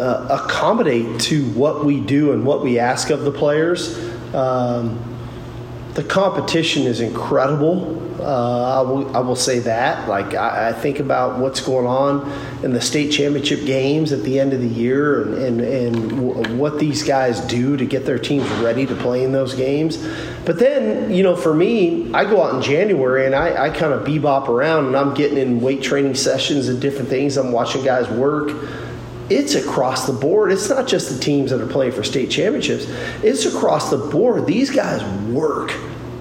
uh, 0.00 0.42
accommodate 0.44 1.20
to 1.20 1.44
what 1.50 1.84
we 1.84 2.00
do 2.00 2.32
and 2.32 2.44
what 2.44 2.62
we 2.62 2.78
ask 2.78 3.10
of 3.10 3.22
the 3.22 3.30
players. 3.30 3.98
Um, 4.34 5.02
the 5.94 6.02
competition 6.02 6.82
is 6.82 7.00
incredible. 7.00 8.02
Uh, 8.20 8.80
I, 8.80 8.80
will, 8.80 9.16
I 9.16 9.20
will 9.20 9.36
say 9.36 9.60
that. 9.60 10.08
Like, 10.08 10.34
I, 10.34 10.70
I, 10.70 10.72
think 10.72 10.98
about 10.98 11.38
what's 11.38 11.60
going 11.60 11.86
on 11.86 12.30
in 12.64 12.72
the 12.72 12.80
state 12.80 13.10
championship 13.10 13.66
games 13.66 14.12
at 14.12 14.22
the 14.22 14.40
end 14.40 14.52
of 14.52 14.60
the 14.60 14.68
year 14.68 15.22
and, 15.22 15.34
and, 15.34 15.60
and 15.60 16.10
w- 16.10 16.56
what 16.56 16.78
these 16.78 17.02
guys 17.02 17.40
do 17.40 17.76
to 17.76 17.84
get 17.84 18.06
their 18.06 18.18
teams 18.18 18.48
ready 18.62 18.86
to 18.86 18.94
play 18.94 19.24
in 19.24 19.32
those 19.32 19.54
games. 19.54 19.98
But 20.44 20.58
then, 20.58 21.12
you 21.12 21.22
know, 21.22 21.36
for 21.36 21.54
me, 21.54 22.12
I 22.14 22.24
go 22.24 22.42
out 22.42 22.54
in 22.54 22.62
January 22.62 23.26
and 23.26 23.34
I, 23.34 23.66
I 23.66 23.70
kind 23.70 23.92
of 23.92 24.06
bebop 24.06 24.48
around 24.48 24.86
and 24.86 24.96
I'm 24.96 25.12
getting 25.14 25.38
in 25.38 25.60
weight 25.60 25.82
training 25.82 26.14
sessions 26.14 26.68
and 26.68 26.80
different 26.80 27.08
things. 27.08 27.36
I'm 27.36 27.52
watching 27.52 27.84
guys 27.84 28.08
work 28.08 28.50
it's 29.30 29.54
across 29.54 30.06
the 30.06 30.12
board. 30.12 30.52
It's 30.52 30.68
not 30.68 30.86
just 30.86 31.10
the 31.10 31.18
teams 31.18 31.50
that 31.50 31.60
are 31.60 31.66
playing 31.66 31.92
for 31.92 32.02
state 32.02 32.30
championships. 32.30 32.86
It's 33.22 33.46
across 33.46 33.90
the 33.90 33.96
board. 33.96 34.46
These 34.46 34.70
guys 34.70 35.02
work 35.28 35.72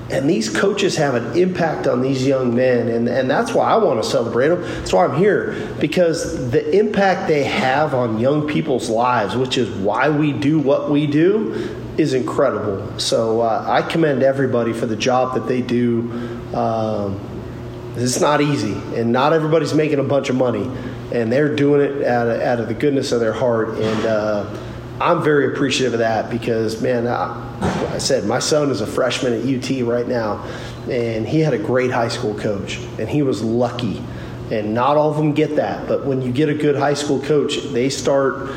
and 0.10 0.30
these 0.30 0.50
coaches 0.50 0.96
have 0.98 1.16
an 1.16 1.36
impact 1.38 1.88
on 1.88 2.02
these 2.02 2.26
young 2.26 2.54
men 2.54 2.88
and, 2.90 3.08
and 3.08 3.30
that's 3.30 3.54
why 3.54 3.72
i 3.72 3.78
want 3.78 4.02
to 4.02 4.08
celebrate 4.08 4.50
them 4.50 4.62
that's 4.62 4.92
why 4.92 5.06
i'm 5.06 5.16
here 5.16 5.74
because 5.80 6.52
the 6.52 6.78
impact 6.78 7.28
they 7.28 7.44
have 7.44 7.94
on 7.94 8.20
young 8.20 8.48
people's 8.48 8.90
lives 8.90 9.36
which 9.36 9.58
is 9.58 9.70
why 9.78 10.10
we 10.10 10.34
do 10.34 10.60
what 10.60 10.92
we 10.92 11.08
do 11.08 11.54
is 11.98 12.14
incredible 12.14 13.00
so 13.00 13.42
uh, 13.42 13.66
i 13.68 13.82
commend 13.82 14.24
everybody 14.24 14.74
for 14.74 14.86
the 14.86 14.96
job 14.96 15.34
that 15.34 15.48
they 15.48 15.62
do 15.62 16.12
um, 16.54 17.20
it's 17.96 18.20
not 18.20 18.42
easy 18.42 18.74
and 18.96 19.12
not 19.12 19.34
everybody's 19.34 19.74
making 19.74 20.00
a 20.00 20.04
bunch 20.04 20.30
of 20.30 20.36
money 20.36 20.70
and 21.12 21.32
they're 21.32 21.56
doing 21.56 21.82
it 21.82 22.06
out 22.06 22.28
of, 22.28 22.42
out 22.42 22.60
of 22.60 22.68
the 22.68 22.74
goodness 22.74 23.12
of 23.12 23.20
their 23.20 23.34
heart 23.34 23.70
and 23.70 24.06
uh, 24.06 24.58
I'm 25.00 25.24
very 25.24 25.54
appreciative 25.54 25.94
of 25.94 26.00
that 26.00 26.30
because, 26.30 26.82
man, 26.82 27.08
I, 27.08 27.94
I, 27.94 27.98
said 27.98 28.26
my 28.26 28.40
son 28.40 28.70
is 28.70 28.82
a 28.82 28.88
freshman 28.88 29.34
at 29.34 29.42
UT 29.44 29.86
right 29.86 30.08
now, 30.08 30.46
and 30.90 31.28
he 31.28 31.40
had 31.40 31.54
a 31.54 31.58
great 31.58 31.92
high 31.92 32.08
school 32.08 32.36
coach, 32.36 32.78
and 33.00 33.10
he 33.10 33.22
was 33.22 33.44
lucky. 33.44 34.02
And 34.52 34.74
not 34.74 34.98
all 34.98 35.10
of 35.10 35.18
them 35.18 35.34
get 35.34 35.56
that, 35.56 35.88
but 35.88 36.06
when 36.06 36.22
you 36.22 36.32
get 36.32 36.48
a 36.48 36.54
good 36.54 36.76
high 36.76 36.94
school 36.94 37.22
coach, 37.22 37.58
they 37.72 37.90
start 37.90 38.52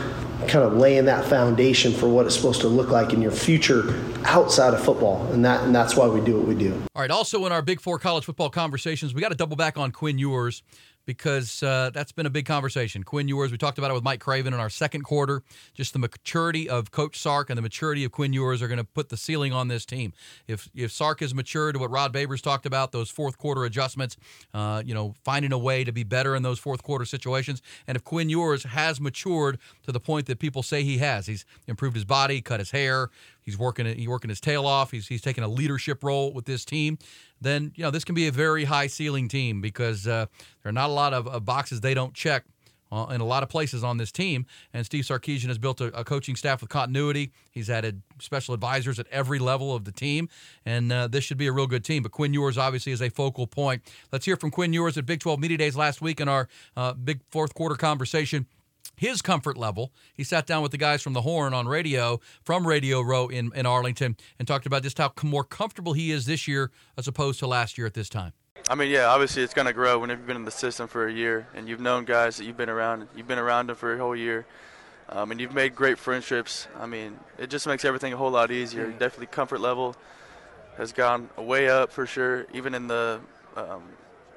kind 0.48 0.64
of 0.64 0.74
laying 0.74 1.04
that 1.06 1.24
foundation 1.24 1.92
for 1.92 2.08
what 2.08 2.26
it's 2.26 2.34
supposed 2.34 2.60
to 2.62 2.68
look 2.68 2.90
like 2.90 3.12
in 3.12 3.20
your 3.20 3.32
future 3.32 4.02
outside 4.24 4.74
of 4.74 4.82
football, 4.82 5.26
and 5.32 5.44
that 5.44 5.64
and 5.64 5.74
that's 5.74 5.96
why 5.96 6.06
we 6.06 6.20
do 6.20 6.36
what 6.36 6.46
we 6.46 6.54
do. 6.54 6.72
All 6.94 7.02
right. 7.02 7.10
Also, 7.10 7.44
in 7.46 7.52
our 7.52 7.62
Big 7.62 7.80
Four 7.80 7.98
college 7.98 8.24
football 8.24 8.50
conversations, 8.50 9.14
we 9.14 9.20
got 9.20 9.30
to 9.30 9.36
double 9.36 9.56
back 9.56 9.76
on 9.76 9.92
Quinn 9.92 10.18
Ewers 10.18 10.62
because 11.06 11.62
uh, 11.62 11.90
that's 11.94 12.12
been 12.12 12.26
a 12.26 12.30
big 12.30 12.44
conversation. 12.44 13.04
Quinn 13.04 13.28
Ewers, 13.28 13.52
we 13.52 13.58
talked 13.58 13.78
about 13.78 13.90
it 13.90 13.94
with 13.94 14.02
Mike 14.02 14.20
Craven 14.20 14.52
in 14.52 14.60
our 14.60 14.68
second 14.68 15.02
quarter. 15.02 15.42
Just 15.72 15.92
the 15.92 15.98
maturity 15.98 16.68
of 16.68 16.90
Coach 16.90 17.18
Sark 17.18 17.48
and 17.48 17.56
the 17.56 17.62
maturity 17.62 18.04
of 18.04 18.12
Quinn 18.12 18.32
Ewers 18.32 18.60
are 18.60 18.68
going 18.68 18.78
to 18.78 18.84
put 18.84 19.08
the 19.08 19.16
ceiling 19.16 19.52
on 19.52 19.68
this 19.68 19.86
team. 19.86 20.12
If 20.46 20.68
if 20.74 20.90
Sark 20.90 21.22
is 21.22 21.34
mature 21.34 21.72
to 21.72 21.78
what 21.78 21.90
Rod 21.90 22.12
Babers 22.12 22.42
talked 22.42 22.66
about, 22.66 22.92
those 22.92 23.08
fourth 23.08 23.38
quarter 23.38 23.64
adjustments, 23.64 24.16
uh, 24.52 24.82
you 24.84 24.94
know, 24.94 25.14
finding 25.24 25.52
a 25.52 25.58
way 25.58 25.84
to 25.84 25.92
be 25.92 26.02
better 26.02 26.34
in 26.34 26.42
those 26.42 26.58
fourth 26.58 26.82
quarter 26.82 27.04
situations, 27.04 27.62
and 27.86 27.96
if 27.96 28.04
Quinn 28.04 28.28
Ewers 28.28 28.64
has 28.64 29.00
matured 29.00 29.58
to 29.84 29.92
the 29.92 30.00
point 30.00 30.26
that 30.26 30.40
people 30.40 30.62
say 30.62 30.82
he 30.82 30.98
has, 30.98 31.26
he's 31.26 31.44
improved 31.68 31.94
his 31.94 32.04
body, 32.04 32.40
cut 32.40 32.58
his 32.58 32.72
hair, 32.72 33.10
he's 33.46 33.56
working 33.56 33.86
he's 33.86 34.08
working 34.08 34.28
his 34.28 34.40
tail 34.40 34.66
off, 34.66 34.90
he's 34.90 35.08
he's 35.08 35.22
taking 35.22 35.42
a 35.42 35.48
leadership 35.48 36.04
role 36.04 36.34
with 36.34 36.44
this 36.44 36.64
team 36.66 36.98
then 37.40 37.72
you 37.74 37.82
know 37.82 37.90
this 37.90 38.04
can 38.04 38.14
be 38.14 38.26
a 38.26 38.32
very 38.32 38.64
high 38.64 38.86
ceiling 38.86 39.28
team 39.28 39.60
because 39.60 40.06
uh, 40.06 40.26
there 40.62 40.70
are 40.70 40.72
not 40.72 40.90
a 40.90 40.92
lot 40.92 41.14
of, 41.14 41.26
of 41.26 41.44
boxes 41.44 41.80
they 41.80 41.94
don't 41.94 42.14
check 42.14 42.44
uh, 42.92 43.06
in 43.10 43.20
a 43.20 43.24
lot 43.24 43.42
of 43.42 43.48
places 43.48 43.82
on 43.82 43.96
this 43.96 44.12
team. 44.12 44.46
And 44.72 44.86
Steve 44.86 45.04
Sarkisian 45.04 45.48
has 45.48 45.58
built 45.58 45.80
a, 45.80 45.86
a, 45.86 46.04
coaching 46.04 46.36
staff 46.36 46.60
with 46.60 46.70
continuity. 46.70 47.32
He's 47.50 47.68
added 47.68 48.02
special 48.20 48.54
advisors 48.54 48.98
at 48.98 49.06
every 49.10 49.38
level 49.38 49.74
of 49.74 49.84
the 49.84 49.92
team, 49.92 50.28
and 50.64 50.92
uh, 50.92 51.08
this 51.08 51.24
should 51.24 51.38
be 51.38 51.46
a 51.46 51.52
real 51.52 51.66
good 51.66 51.84
team. 51.84 52.02
But 52.02 52.12
Quinn 52.12 52.32
Ewers 52.32 52.58
obviously 52.58 52.92
is 52.92 53.02
a 53.02 53.08
focal 53.08 53.46
point. 53.46 53.82
Let's 54.12 54.24
hear 54.24 54.36
from 54.36 54.50
Quinn 54.50 54.72
Ewers 54.72 54.96
at 54.96 55.06
Big 55.06 55.20
12 55.20 55.40
Media 55.40 55.58
Days 55.58 55.76
last 55.76 56.00
week 56.00 56.20
in 56.20 56.28
our 56.28 56.48
uh, 56.76 56.92
big 56.92 57.20
fourth 57.28 57.54
quarter 57.54 57.74
conversation 57.74 58.46
his 58.96 59.22
comfort 59.22 59.56
level. 59.56 59.92
He 60.14 60.24
sat 60.24 60.46
down 60.46 60.62
with 60.62 60.72
the 60.72 60.78
guys 60.78 61.02
from 61.02 61.12
the 61.12 61.22
Horn 61.22 61.54
on 61.54 61.66
radio 61.66 62.20
from 62.42 62.66
Radio 62.66 63.00
Row 63.00 63.28
in, 63.28 63.50
in 63.54 63.66
Arlington 63.66 64.16
and 64.38 64.46
talked 64.46 64.66
about 64.66 64.82
just 64.82 64.98
how 64.98 65.12
more 65.22 65.44
comfortable 65.44 65.92
he 65.92 66.10
is 66.10 66.26
this 66.26 66.46
year 66.46 66.70
as 66.96 67.08
opposed 67.08 67.38
to 67.40 67.46
last 67.46 67.78
year 67.78 67.86
at 67.86 67.94
this 67.94 68.08
time. 68.08 68.32
I 68.68 68.74
mean, 68.74 68.90
yeah, 68.90 69.06
obviously 69.06 69.42
it's 69.42 69.54
going 69.54 69.66
to 69.66 69.72
grow 69.72 69.98
when 69.98 70.10
you've 70.10 70.26
been 70.26 70.36
in 70.36 70.44
the 70.44 70.50
system 70.50 70.88
for 70.88 71.06
a 71.06 71.12
year 71.12 71.46
and 71.54 71.68
you've 71.68 71.80
known 71.80 72.04
guys 72.04 72.36
that 72.38 72.44
you've 72.44 72.56
been 72.56 72.70
around. 72.70 73.06
You've 73.16 73.28
been 73.28 73.38
around 73.38 73.68
them 73.68 73.76
for 73.76 73.94
a 73.94 73.98
whole 73.98 74.16
year. 74.16 74.46
Um, 75.08 75.30
and 75.30 75.40
you've 75.40 75.54
made 75.54 75.76
great 75.76 75.98
friendships. 75.98 76.66
I 76.76 76.86
mean, 76.86 77.16
it 77.38 77.48
just 77.48 77.66
makes 77.66 77.84
everything 77.84 78.12
a 78.12 78.16
whole 78.16 78.30
lot 78.30 78.50
easier. 78.50 78.90
Definitely 78.90 79.26
comfort 79.26 79.60
level 79.60 79.94
has 80.76 80.92
gone 80.92 81.30
way 81.36 81.68
up 81.68 81.92
for 81.92 82.06
sure, 82.06 82.46
even 82.52 82.74
in 82.74 82.88
the 82.88 83.20
um, 83.56 83.82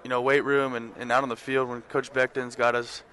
you 0.03 0.09
know 0.09 0.21
weight 0.21 0.43
room 0.43 0.75
and, 0.75 0.93
and 0.97 1.11
out 1.11 1.23
on 1.23 1.29
the 1.29 1.35
field 1.35 1.69
when 1.69 1.81
Coach 1.83 2.13
Becton's 2.13 2.55
got 2.55 2.75
us 2.75 3.03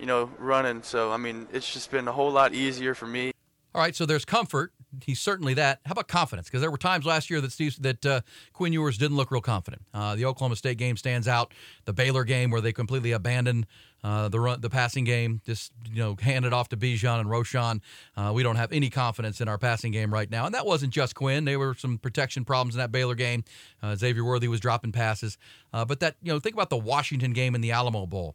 you 0.00 0.06
know, 0.06 0.30
running. 0.38 0.82
So, 0.82 1.12
I 1.12 1.18
mean, 1.18 1.46
it's 1.52 1.70
just 1.70 1.90
been 1.90 2.08
a 2.08 2.12
whole 2.12 2.30
lot 2.30 2.54
easier 2.54 2.94
for 2.94 3.06
me. 3.06 3.32
All 3.72 3.80
right, 3.80 3.94
so 3.94 4.04
there's 4.04 4.24
comfort. 4.24 4.72
He's 5.04 5.20
certainly 5.20 5.54
that. 5.54 5.78
How 5.86 5.92
about 5.92 6.08
confidence? 6.08 6.48
Because 6.48 6.60
there 6.60 6.72
were 6.72 6.76
times 6.76 7.06
last 7.06 7.30
year 7.30 7.40
that 7.40 7.52
Steve, 7.52 7.80
that 7.82 8.04
uh, 8.04 8.20
Quinn 8.52 8.72
Ewers 8.72 8.98
didn't 8.98 9.16
look 9.16 9.30
real 9.30 9.40
confident. 9.40 9.82
Uh, 9.94 10.16
the 10.16 10.24
Oklahoma 10.24 10.56
State 10.56 10.76
game 10.76 10.96
stands 10.96 11.28
out. 11.28 11.54
The 11.84 11.92
Baylor 11.92 12.24
game 12.24 12.50
where 12.50 12.60
they 12.60 12.72
completely 12.72 13.12
abandoned 13.12 13.66
uh, 14.02 14.28
the 14.28 14.40
run, 14.40 14.60
the 14.60 14.70
passing 14.70 15.04
game, 15.04 15.40
just 15.46 15.70
you 15.88 16.02
know, 16.02 16.16
handed 16.20 16.52
off 16.52 16.70
to 16.70 16.76
Bijan 16.76 17.20
and 17.20 17.28
Roschon. 17.28 17.80
Uh, 18.16 18.32
we 18.34 18.42
don't 18.42 18.56
have 18.56 18.72
any 18.72 18.90
confidence 18.90 19.40
in 19.40 19.46
our 19.46 19.58
passing 19.58 19.92
game 19.92 20.12
right 20.12 20.28
now, 20.28 20.46
and 20.46 20.54
that 20.56 20.66
wasn't 20.66 20.92
just 20.92 21.14
Quinn. 21.14 21.44
There 21.44 21.58
were 21.58 21.74
some 21.74 21.98
protection 21.98 22.44
problems 22.44 22.74
in 22.74 22.80
that 22.80 22.90
Baylor 22.90 23.14
game. 23.14 23.44
Uh, 23.80 23.94
Xavier 23.94 24.24
Worthy 24.24 24.48
was 24.48 24.58
dropping 24.58 24.90
passes, 24.90 25.38
uh, 25.72 25.84
but 25.84 26.00
that 26.00 26.16
you 26.22 26.32
know, 26.32 26.40
think 26.40 26.56
about 26.56 26.70
the 26.70 26.78
Washington 26.78 27.32
game 27.32 27.54
in 27.54 27.60
the 27.60 27.70
Alamo 27.70 28.06
Bowl 28.06 28.34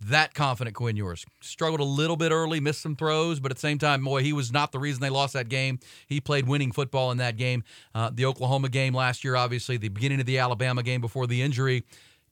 that 0.00 0.34
confident 0.34 0.76
Quinn 0.76 0.96
Ewers. 0.96 1.24
Struggled 1.40 1.80
a 1.80 1.84
little 1.84 2.16
bit 2.16 2.32
early, 2.32 2.60
missed 2.60 2.82
some 2.82 2.96
throws, 2.96 3.40
but 3.40 3.50
at 3.50 3.56
the 3.56 3.60
same 3.60 3.78
time, 3.78 4.04
boy, 4.04 4.22
he 4.22 4.32
was 4.32 4.52
not 4.52 4.72
the 4.72 4.78
reason 4.78 5.00
they 5.00 5.10
lost 5.10 5.32
that 5.32 5.48
game. 5.48 5.78
He 6.06 6.20
played 6.20 6.46
winning 6.46 6.72
football 6.72 7.10
in 7.10 7.18
that 7.18 7.36
game. 7.36 7.64
Uh, 7.94 8.10
the 8.12 8.26
Oklahoma 8.26 8.68
game 8.68 8.94
last 8.94 9.24
year, 9.24 9.36
obviously, 9.36 9.76
the 9.76 9.88
beginning 9.88 10.20
of 10.20 10.26
the 10.26 10.38
Alabama 10.38 10.82
game 10.82 11.00
before 11.00 11.26
the 11.26 11.42
injury. 11.42 11.84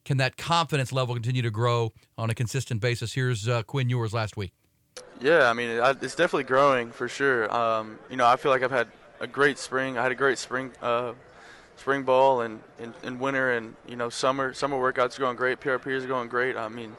Can 0.05 0.17
that 0.17 0.37
confidence 0.37 0.93
level 0.93 1.15
continue 1.15 1.43
to 1.43 1.51
grow 1.51 1.93
on 2.19 2.29
a 2.29 2.35
consistent 2.35 2.81
basis? 2.81 3.15
Here's 3.15 3.49
uh, 3.49 3.63
Quinn 3.63 3.89
Ewers 3.89 4.13
last 4.13 4.37
week. 4.37 4.53
Yeah, 5.21 5.49
I 5.49 5.53
mean, 5.53 5.71
it's 6.03 6.17
definitely 6.17 6.45
growing 6.45 6.91
for 6.91 7.09
sure. 7.09 7.53
Um, 7.55 7.99
you 8.11 8.17
know, 8.17 8.27
I 8.27 8.37
feel 8.37 8.51
like 8.51 8.63
I've 8.63 8.73
had 8.73 8.89
a 9.21 9.27
great 9.27 9.59
spring. 9.59 9.97
I 9.97 10.03
had 10.03 10.13
a 10.13 10.17
great 10.17 10.39
spring. 10.39 10.73
Uh, 10.83 11.13
spring 11.77 12.03
ball 12.03 12.43
and, 12.43 12.61
and, 12.79 12.93
and 13.03 13.19
winter 13.19 13.53
and 13.53 13.75
you 13.89 13.97
know 13.97 14.09
summer 14.09 14.53
summer 14.53 14.77
workouts 14.77 15.17
are 15.17 15.21
going 15.21 15.37
great 15.37 15.59
PRP 15.59 15.89
is 15.89 16.07
going 16.07 16.29
great 16.29 16.57
I 16.57 16.69
mean 16.69 16.95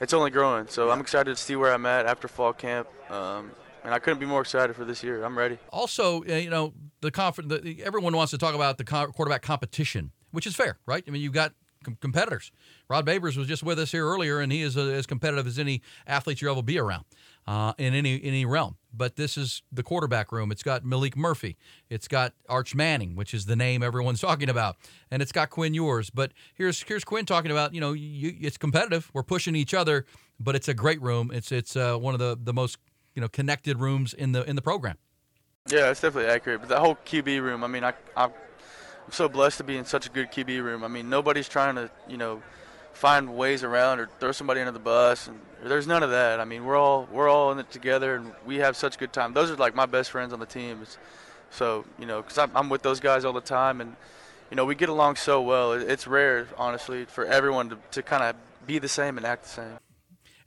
it's 0.00 0.12
only 0.12 0.30
growing. 0.30 0.66
So 0.68 0.90
I'm 0.90 1.00
excited 1.00 1.36
to 1.36 1.42
see 1.42 1.56
where 1.56 1.72
I'm 1.72 1.86
at 1.86 2.06
after 2.06 2.28
fall 2.28 2.52
camp. 2.52 2.88
Um, 3.10 3.50
and 3.84 3.92
I 3.92 3.98
couldn't 3.98 4.18
be 4.18 4.26
more 4.26 4.40
excited 4.40 4.74
for 4.74 4.84
this 4.84 5.02
year. 5.02 5.22
I'm 5.22 5.36
ready. 5.36 5.58
Also, 5.70 6.24
uh, 6.24 6.34
you 6.34 6.50
know, 6.50 6.72
the 7.02 7.10
conference. 7.10 7.52
Everyone 7.84 8.16
wants 8.16 8.30
to 8.30 8.38
talk 8.38 8.54
about 8.54 8.78
the 8.78 8.84
quarterback 8.84 9.42
competition, 9.42 10.10
which 10.30 10.46
is 10.46 10.56
fair, 10.56 10.78
right? 10.86 11.04
I 11.06 11.10
mean, 11.10 11.20
you've 11.20 11.34
got 11.34 11.52
com- 11.84 11.98
competitors. 12.00 12.50
Rod 12.88 13.04
Babers 13.06 13.36
was 13.36 13.46
just 13.46 13.62
with 13.62 13.78
us 13.78 13.92
here 13.92 14.06
earlier, 14.06 14.40
and 14.40 14.50
he 14.50 14.62
is 14.62 14.76
uh, 14.76 14.80
as 14.80 15.06
competitive 15.06 15.46
as 15.46 15.58
any 15.58 15.82
athlete 16.06 16.40
you'll 16.40 16.52
ever 16.52 16.62
be 16.62 16.78
around 16.78 17.04
uh, 17.46 17.72
in 17.78 17.94
any 17.94 18.22
any 18.22 18.44
realm. 18.44 18.76
But 18.92 19.16
this 19.16 19.36
is 19.36 19.62
the 19.72 19.82
quarterback 19.82 20.30
room. 20.30 20.52
It's 20.52 20.62
got 20.62 20.84
Maalik 20.84 21.16
Murphy. 21.16 21.56
It's 21.90 22.06
got 22.06 22.32
Arch 22.48 22.74
Manning, 22.74 23.16
which 23.16 23.34
is 23.34 23.46
the 23.46 23.56
name 23.56 23.82
everyone's 23.82 24.20
talking 24.28 24.48
about, 24.48 24.76
and 25.10 25.20
it's 25.22 25.32
got 25.32 25.50
Quinn 25.50 25.74
Ewers. 25.74 26.10
But 26.10 26.32
here's 26.54 26.82
here's 26.82 27.04
Quinn 27.04 27.26
talking 27.26 27.50
about 27.50 27.74
you 27.74 27.80
know 27.80 27.92
you, 27.92 28.34
it's 28.40 28.56
competitive. 28.56 29.10
We're 29.12 29.22
pushing 29.22 29.56
each 29.56 29.74
other, 29.74 30.06
but 30.38 30.54
it's 30.54 30.68
a 30.68 30.74
great 30.74 31.00
room. 31.02 31.30
It's 31.32 31.52
it's 31.52 31.76
uh, 31.76 31.96
one 31.96 32.14
of 32.14 32.20
the 32.20 32.38
the 32.40 32.52
most 32.52 32.78
you 33.14 33.20
know 33.20 33.28
connected 33.28 33.80
rooms 33.80 34.14
in 34.14 34.32
the 34.32 34.48
in 34.48 34.56
the 34.56 34.62
program. 34.62 34.96
Yeah, 35.70 35.90
it's 35.90 36.02
definitely 36.02 36.30
accurate. 36.30 36.60
But 36.60 36.68
the 36.68 36.78
whole 36.78 36.96
QB 37.06 37.40
room, 37.40 37.64
I 37.64 37.68
mean, 37.68 37.84
I, 37.84 37.94
I'm 38.14 38.32
so 39.10 39.30
blessed 39.30 39.58
to 39.58 39.64
be 39.64 39.78
in 39.78 39.86
such 39.86 40.06
a 40.06 40.10
good 40.10 40.30
QB 40.30 40.62
room. 40.62 40.84
I 40.84 40.88
mean, 40.88 41.08
nobody's 41.08 41.48
trying 41.48 41.76
to, 41.76 41.90
you 42.06 42.18
know, 42.18 42.42
find 42.94 43.36
ways 43.36 43.62
around 43.62 44.00
or 44.00 44.08
throw 44.18 44.32
somebody 44.32 44.60
under 44.60 44.72
the 44.72 44.78
bus, 44.78 45.28
and 45.28 45.38
there's 45.62 45.86
none 45.86 46.02
of 46.02 46.10
that. 46.10 46.40
I 46.40 46.44
mean, 46.44 46.64
we're 46.64 46.76
all 46.76 47.08
we're 47.12 47.28
all 47.28 47.52
in 47.52 47.58
it 47.58 47.70
together, 47.70 48.16
and 48.16 48.32
we 48.46 48.56
have 48.56 48.76
such 48.76 48.96
a 48.96 48.98
good 48.98 49.12
time. 49.12 49.32
Those 49.34 49.50
are 49.50 49.56
like 49.56 49.74
my 49.74 49.86
best 49.86 50.10
friends 50.10 50.32
on 50.32 50.40
the 50.40 50.46
team. 50.46 50.84
So 51.50 51.84
you 51.98 52.06
know, 52.06 52.22
because 52.22 52.38
I'm, 52.38 52.50
I'm 52.54 52.68
with 52.68 52.82
those 52.82 53.00
guys 53.00 53.24
all 53.24 53.32
the 53.32 53.40
time, 53.40 53.80
and 53.80 53.96
you 54.50 54.56
know, 54.56 54.64
we 54.64 54.74
get 54.74 54.88
along 54.88 55.16
so 55.16 55.42
well. 55.42 55.72
It's 55.72 56.06
rare, 56.06 56.48
honestly, 56.56 57.04
for 57.04 57.24
everyone 57.24 57.70
to, 57.70 57.78
to 57.92 58.02
kind 58.02 58.22
of 58.22 58.36
be 58.66 58.78
the 58.78 58.88
same 58.88 59.16
and 59.16 59.26
act 59.26 59.44
the 59.44 59.48
same. 59.48 59.78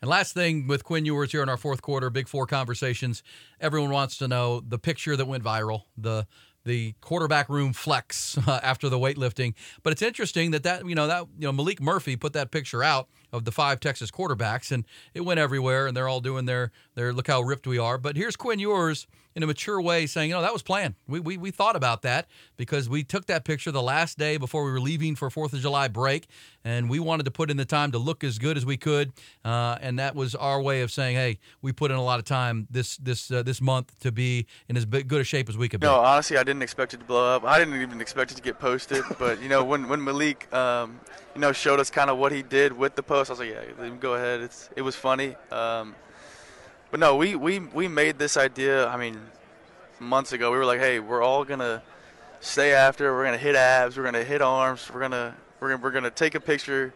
And 0.02 0.10
last 0.10 0.34
thing 0.34 0.68
with 0.68 0.84
Quinn 0.84 1.06
Ewers 1.06 1.32
here 1.32 1.42
in 1.42 1.50
our 1.50 1.58
fourth 1.58 1.82
quarter, 1.82 2.10
Big 2.12 2.28
Four 2.28 2.46
conversations. 2.46 3.24
Everyone 3.60 3.90
wants 3.90 4.18
to 4.18 4.28
know 4.28 4.60
the 4.60 4.78
picture 4.78 5.16
that 5.16 5.26
went 5.26 5.44
viral, 5.44 5.84
the 5.98 6.28
the 6.68 6.94
quarterback 7.02 7.50
room 7.50 7.74
flex 7.74 8.38
uh, 8.48 8.60
after 8.62 8.90
the 8.90 9.00
weightlifting. 9.00 9.56
But 9.82 9.94
it's 9.94 10.02
interesting 10.02 10.52
that 10.52 10.64
that 10.64 10.88
you 10.88 10.94
know 10.94 11.08
that 11.08 11.26
you 11.40 11.52
know 11.52 11.64
Maalik 11.64 11.80
Murphy 11.80 12.16
put 12.16 12.34
that 12.34 12.52
picture 12.52 12.84
out 12.84 13.08
of 13.34 13.46
the 13.46 13.52
five 13.52 13.80
Texas 13.80 14.12
quarterbacks, 14.12 14.72
and 14.72 14.86
it 15.14 15.22
went 15.22 15.40
everywhere, 15.40 15.88
and 15.88 15.98
they're 15.98 16.08
all 16.08 16.22
doing 16.22 16.46
their 16.46 16.72
their 16.96 17.14
look 17.14 17.28
how 17.28 17.42
ripped 17.42 17.66
we 17.66 17.80
are. 17.80 17.98
But 17.98 18.16
here's 18.16 18.36
Quinn 18.36 18.60
Ewers 18.60 19.08
in 19.38 19.44
a 19.44 19.46
mature 19.46 19.80
way 19.80 20.08
saying, 20.08 20.30
you 20.30 20.36
know, 20.36 20.42
that 20.42 20.52
was 20.52 20.64
planned. 20.64 20.96
We, 21.08 21.20
we, 21.20 21.38
we 21.38 21.52
thought 21.52 21.76
about 21.76 22.02
that 22.02 22.26
because 22.58 22.90
we 22.90 23.04
took 23.04 23.28
that 23.28 23.46
picture 23.46 23.72
the 23.72 23.84
last 23.84 24.18
day 24.18 24.38
before 24.38 24.66
we 24.66 24.72
were 24.72 24.80
leaving 24.80 25.16
for 25.16 25.30
Fourth 25.30 25.54
of 25.54 25.60
July 25.60 25.90
break, 25.90 26.26
and 26.66 26.90
we 26.90 27.00
wanted 27.00 27.22
to 27.26 27.32
put 27.32 27.52
in 27.52 27.56
the 27.56 27.64
time 27.64 27.92
to 27.92 28.00
look 28.00 28.24
as 28.24 28.40
good 28.40 28.58
as 28.58 28.66
we 28.66 28.78
could, 28.78 29.14
uh, 29.46 29.78
and 29.80 30.00
that 30.00 30.16
was 30.16 30.34
our 30.34 30.60
way 30.60 30.82
of 30.82 30.92
saying, 30.92 31.16
hey, 31.16 31.38
we 31.62 31.72
put 31.72 31.92
in 31.92 31.98
a 31.98 32.04
lot 32.04 32.18
of 32.18 32.26
time 32.26 32.68
this 32.72 32.98
this 32.98 33.30
uh, 33.30 33.44
this 33.44 33.62
month 33.62 33.94
to 34.00 34.12
be 34.12 34.48
in 34.70 34.76
as 34.76 34.86
good 34.86 35.22
a 35.22 35.24
shape 35.24 35.50
as 35.50 35.56
we 35.56 35.70
could 35.70 35.82
be. 35.82 35.86
No, 35.86 35.98
honestly, 35.98 36.36
I 36.38 36.44
didn't 36.44 36.64
expect 36.64 36.96
it 36.96 36.98
to 36.98 37.06
blow 37.06 37.36
up. 37.36 37.44
I 37.44 37.60
didn't 37.60 37.80
even 37.80 38.02
expect 38.02 38.32
it 38.32 38.36
to 38.38 38.42
get 38.42 38.58
posted, 38.58 39.04
but 39.20 39.40
you 39.40 39.50
know, 39.50 39.64
when 39.64 39.88
when 39.88 40.00
Maalik, 40.00 40.52
um, 40.52 41.00
you 41.36 41.42
know, 41.42 41.52
showed 41.52 41.80
us 41.80 41.92
kind 41.92 42.10
of 42.10 42.18
what 42.18 42.32
he 42.32 42.42
did 42.42 42.74
with 42.74 42.96
the 42.96 43.04
post, 43.04 43.30
I 43.30 43.34
was 43.34 43.40
like, 43.40 43.50
yeah, 43.50 43.90
go 44.00 44.16
ahead. 44.16 44.42
It's 44.42 44.72
it 44.76 44.82
was 44.82 44.96
funny. 44.96 45.36
Um, 45.52 45.94
but 46.92 47.00
no, 47.00 47.16
we, 47.16 47.36
we, 47.36 47.60
we 47.60 47.88
made 47.88 48.18
this 48.18 48.38
idea, 48.38 48.88
I 48.88 48.98
mean, 48.98 49.20
months 50.00 50.32
ago. 50.32 50.52
We 50.52 50.58
were 50.58 50.66
like, 50.66 50.80
hey, 50.80 51.00
we're 51.00 51.22
all 51.22 51.44
going 51.44 51.60
to 51.60 51.82
stay 52.40 52.74
after. 52.74 53.14
We're 53.14 53.24
going 53.24 53.38
to 53.38 53.44
hit 53.44 53.56
abs. 53.56 53.98
We're 53.98 54.04
going 54.04 54.14
to 54.14 54.24
hit 54.24 54.42
arms. 54.42 54.90
We're 54.94 55.00
going 55.00 55.12
to 55.12 55.34
we're 55.60 55.70
gonna, 55.70 55.82
we're 55.82 56.02
to 56.02 56.12
take 56.12 56.36
a 56.36 56.40
picture, 56.40 56.94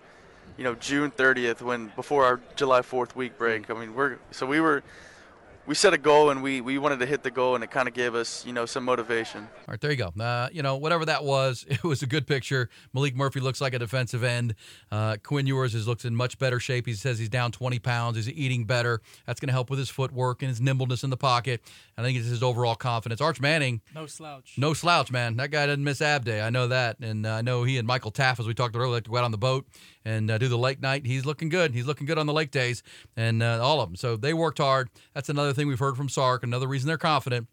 you 0.58 0.64
know, 0.64 0.76
June 0.76 1.12
30th 1.12 1.62
when 1.62 1.92
before 1.96 2.26
our 2.26 2.40
July 2.56 2.82
4th 2.82 3.16
week 3.16 3.38
break. 3.38 3.68
Mm. 3.68 3.76
I 3.76 3.80
mean, 3.80 3.96
we're 3.96 4.18
so 4.32 4.46
we 4.46 4.60
were 4.60 4.84
we 5.66 5.76
set 5.76 5.94
a 5.94 5.98
goal 5.98 6.32
and 6.32 6.42
we, 6.42 6.60
we 6.60 6.78
wanted 6.78 7.00
to 7.00 7.06
hit 7.06 7.24
the 7.24 7.32
goal 7.32 7.56
and 7.56 7.64
it 7.64 7.72
kind 7.72 7.88
of 7.88 7.94
gave 7.94 8.16
us 8.16 8.46
you 8.46 8.54
know 8.54 8.66
some 8.66 8.84
motivation. 8.84 9.42
All 9.42 9.66
right, 9.70 9.82
there 9.82 9.92
you 9.92 9.98
go. 9.98 10.12
Uh, 10.20 10.50
you 10.52 10.62
know 10.62 10.78
whatever 10.78 11.06
that 11.06 11.24
was, 11.24 11.66
it 11.70 11.84
was 11.84 12.02
a 12.02 12.08
good 12.08 12.28
picture. 12.28 12.70
Maalik 12.96 13.16
Murphy 13.16 13.40
looks 13.40 13.62
like 13.62 13.74
a 13.74 13.80
defensive 13.80 14.24
end. 14.24 14.56
Uh, 14.92 15.18
Quinn 15.24 15.48
Ewers 15.48 15.76
is 15.76 15.88
looks 15.88 16.06
in 16.06 16.16
much 16.16 16.38
better 16.40 16.60
shape. 16.60 16.86
He 16.86 16.94
says 16.94 17.20
he's 17.20 17.30
down 17.30 17.52
20 17.52 17.80
pounds. 17.80 18.18
He's 18.18 18.30
eating 18.30 18.66
better. 18.66 19.02
That's 19.26 19.40
going 19.40 19.48
to 19.48 19.54
help 19.54 19.70
with 19.70 19.80
his 19.80 19.90
footwork 19.90 20.42
and 20.42 20.50
his 20.50 20.62
nimbleness 20.62 21.04
in 21.04 21.10
the 21.10 21.18
pocket. 21.18 21.62
I 21.98 22.02
think 22.02 22.18
it's 22.18 22.28
his 22.28 22.42
overall 22.42 22.76
confidence. 22.76 23.22
Arch 23.22 23.40
Manning, 23.40 23.82
no 23.94 24.08
slouch, 24.08 24.56
no 24.58 24.74
slouch, 24.74 25.12
man. 25.12 25.38
That 25.38 25.52
guy 25.52 25.68
didn't 25.68 25.84
miss 25.84 26.02
ab 26.02 26.26
day. 26.26 26.42
I 26.42 26.50
know 26.50 26.68
that, 26.68 26.98
and 27.00 27.26
uh, 27.26 27.34
I 27.36 27.42
know 27.42 27.64
he 27.64 27.78
and 27.78 27.88
Michael 27.88 28.12
Taaffe, 28.12 28.40
as 28.40 28.48
we 28.48 28.54
talked 28.54 28.76
earlier, 28.76 28.92
like 28.92 29.04
to 29.04 29.12
go 29.12 29.18
out 29.18 29.24
on 29.24 29.32
the 29.32 29.38
boat 29.38 29.68
and 30.04 30.32
uh, 30.32 30.38
do 30.38 30.48
the 30.48 30.58
lake 30.58 30.82
night. 30.82 31.06
He's 31.06 31.26
looking 31.26 31.50
good. 31.50 31.74
He's 31.74 31.86
looking 31.86 32.08
good 32.08 32.18
on 32.18 32.26
the 32.26 32.34
lake 32.34 32.52
days, 32.52 32.82
and 33.16 33.44
uh, 33.44 33.60
all 33.62 33.82
of 33.82 33.90
them. 33.90 33.96
So 33.96 34.18
they 34.18 34.34
worked 34.34 34.58
hard. 34.58 34.90
That's 35.14 35.30
another 35.30 35.51
thing 35.54 35.68
we've 35.68 35.80
heard 35.80 35.98
from 35.98 36.10
Sark. 36.10 36.44
Another 36.44 36.68
reason 36.68 36.88
they're 36.88 36.98
confident 36.98 37.48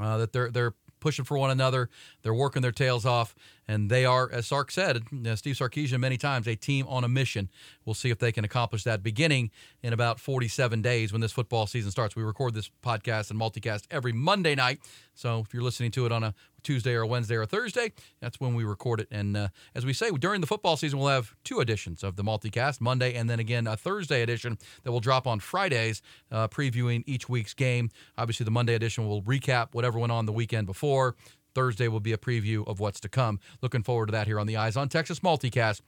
uh, 0.00 0.18
that 0.18 0.32
they're 0.32 0.50
they're 0.50 0.74
pushing 1.00 1.24
for 1.24 1.38
one 1.38 1.50
another. 1.50 1.88
They're 2.22 2.34
working 2.34 2.62
their 2.62 2.72
tails 2.72 3.06
off, 3.06 3.34
and 3.66 3.90
they 3.90 4.04
are, 4.04 4.30
as 4.32 4.46
Sark 4.46 4.70
said, 4.70 5.02
uh, 5.26 5.36
Steve 5.36 5.56
Sarkisian 5.56 6.00
many 6.00 6.16
times, 6.16 6.46
a 6.46 6.56
team 6.56 6.86
on 6.88 7.04
a 7.04 7.08
mission. 7.08 7.48
We'll 7.84 7.94
see 7.94 8.10
if 8.10 8.18
they 8.18 8.32
can 8.32 8.44
accomplish 8.44 8.84
that 8.84 9.02
beginning 9.02 9.50
in 9.82 9.92
about 9.92 10.20
47 10.20 10.82
days 10.82 11.12
when 11.12 11.20
this 11.20 11.32
football 11.32 11.66
season 11.66 11.90
starts. 11.90 12.16
We 12.16 12.22
record 12.22 12.54
this 12.54 12.70
podcast 12.82 13.30
and 13.30 13.40
multicast 13.40 13.84
every 13.90 14.12
Monday 14.12 14.54
night. 14.54 14.80
So 15.14 15.40
if 15.40 15.54
you're 15.54 15.62
listening 15.62 15.90
to 15.92 16.06
it 16.06 16.12
on 16.12 16.24
a 16.24 16.34
Tuesday 16.68 16.92
or 16.92 17.06
Wednesday 17.06 17.34
or 17.34 17.46
Thursday, 17.46 17.92
that's 18.20 18.38
when 18.38 18.54
we 18.54 18.62
record 18.62 19.00
it. 19.00 19.08
And 19.10 19.34
uh, 19.38 19.48
as 19.74 19.86
we 19.86 19.94
say, 19.94 20.10
during 20.10 20.42
the 20.42 20.46
football 20.46 20.76
season, 20.76 20.98
we'll 20.98 21.08
have 21.08 21.34
two 21.42 21.60
editions 21.60 22.04
of 22.04 22.16
the 22.16 22.22
multicast 22.22 22.82
Monday 22.82 23.14
and 23.14 23.30
then 23.30 23.40
again 23.40 23.66
a 23.66 23.74
Thursday 23.74 24.20
edition 24.20 24.58
that 24.84 24.92
will 24.92 25.00
drop 25.00 25.26
on 25.26 25.40
Fridays, 25.40 26.02
uh, 26.30 26.46
previewing 26.48 27.04
each 27.06 27.26
week's 27.26 27.54
game. 27.54 27.88
Obviously, 28.18 28.44
the 28.44 28.50
Monday 28.50 28.74
edition 28.74 29.08
will 29.08 29.22
recap 29.22 29.68
whatever 29.72 29.98
went 29.98 30.12
on 30.12 30.26
the 30.26 30.32
weekend 30.32 30.66
before. 30.66 31.16
Thursday 31.54 31.88
will 31.88 32.00
be 32.00 32.12
a 32.12 32.18
preview 32.18 32.68
of 32.68 32.80
what's 32.80 33.00
to 33.00 33.08
come. 33.08 33.40
Looking 33.62 33.82
forward 33.82 34.08
to 34.08 34.12
that 34.12 34.26
here 34.26 34.38
on 34.38 34.46
the 34.46 34.58
Eyes 34.58 34.76
on 34.76 34.90
Texas 34.90 35.20
Multicast 35.20 35.80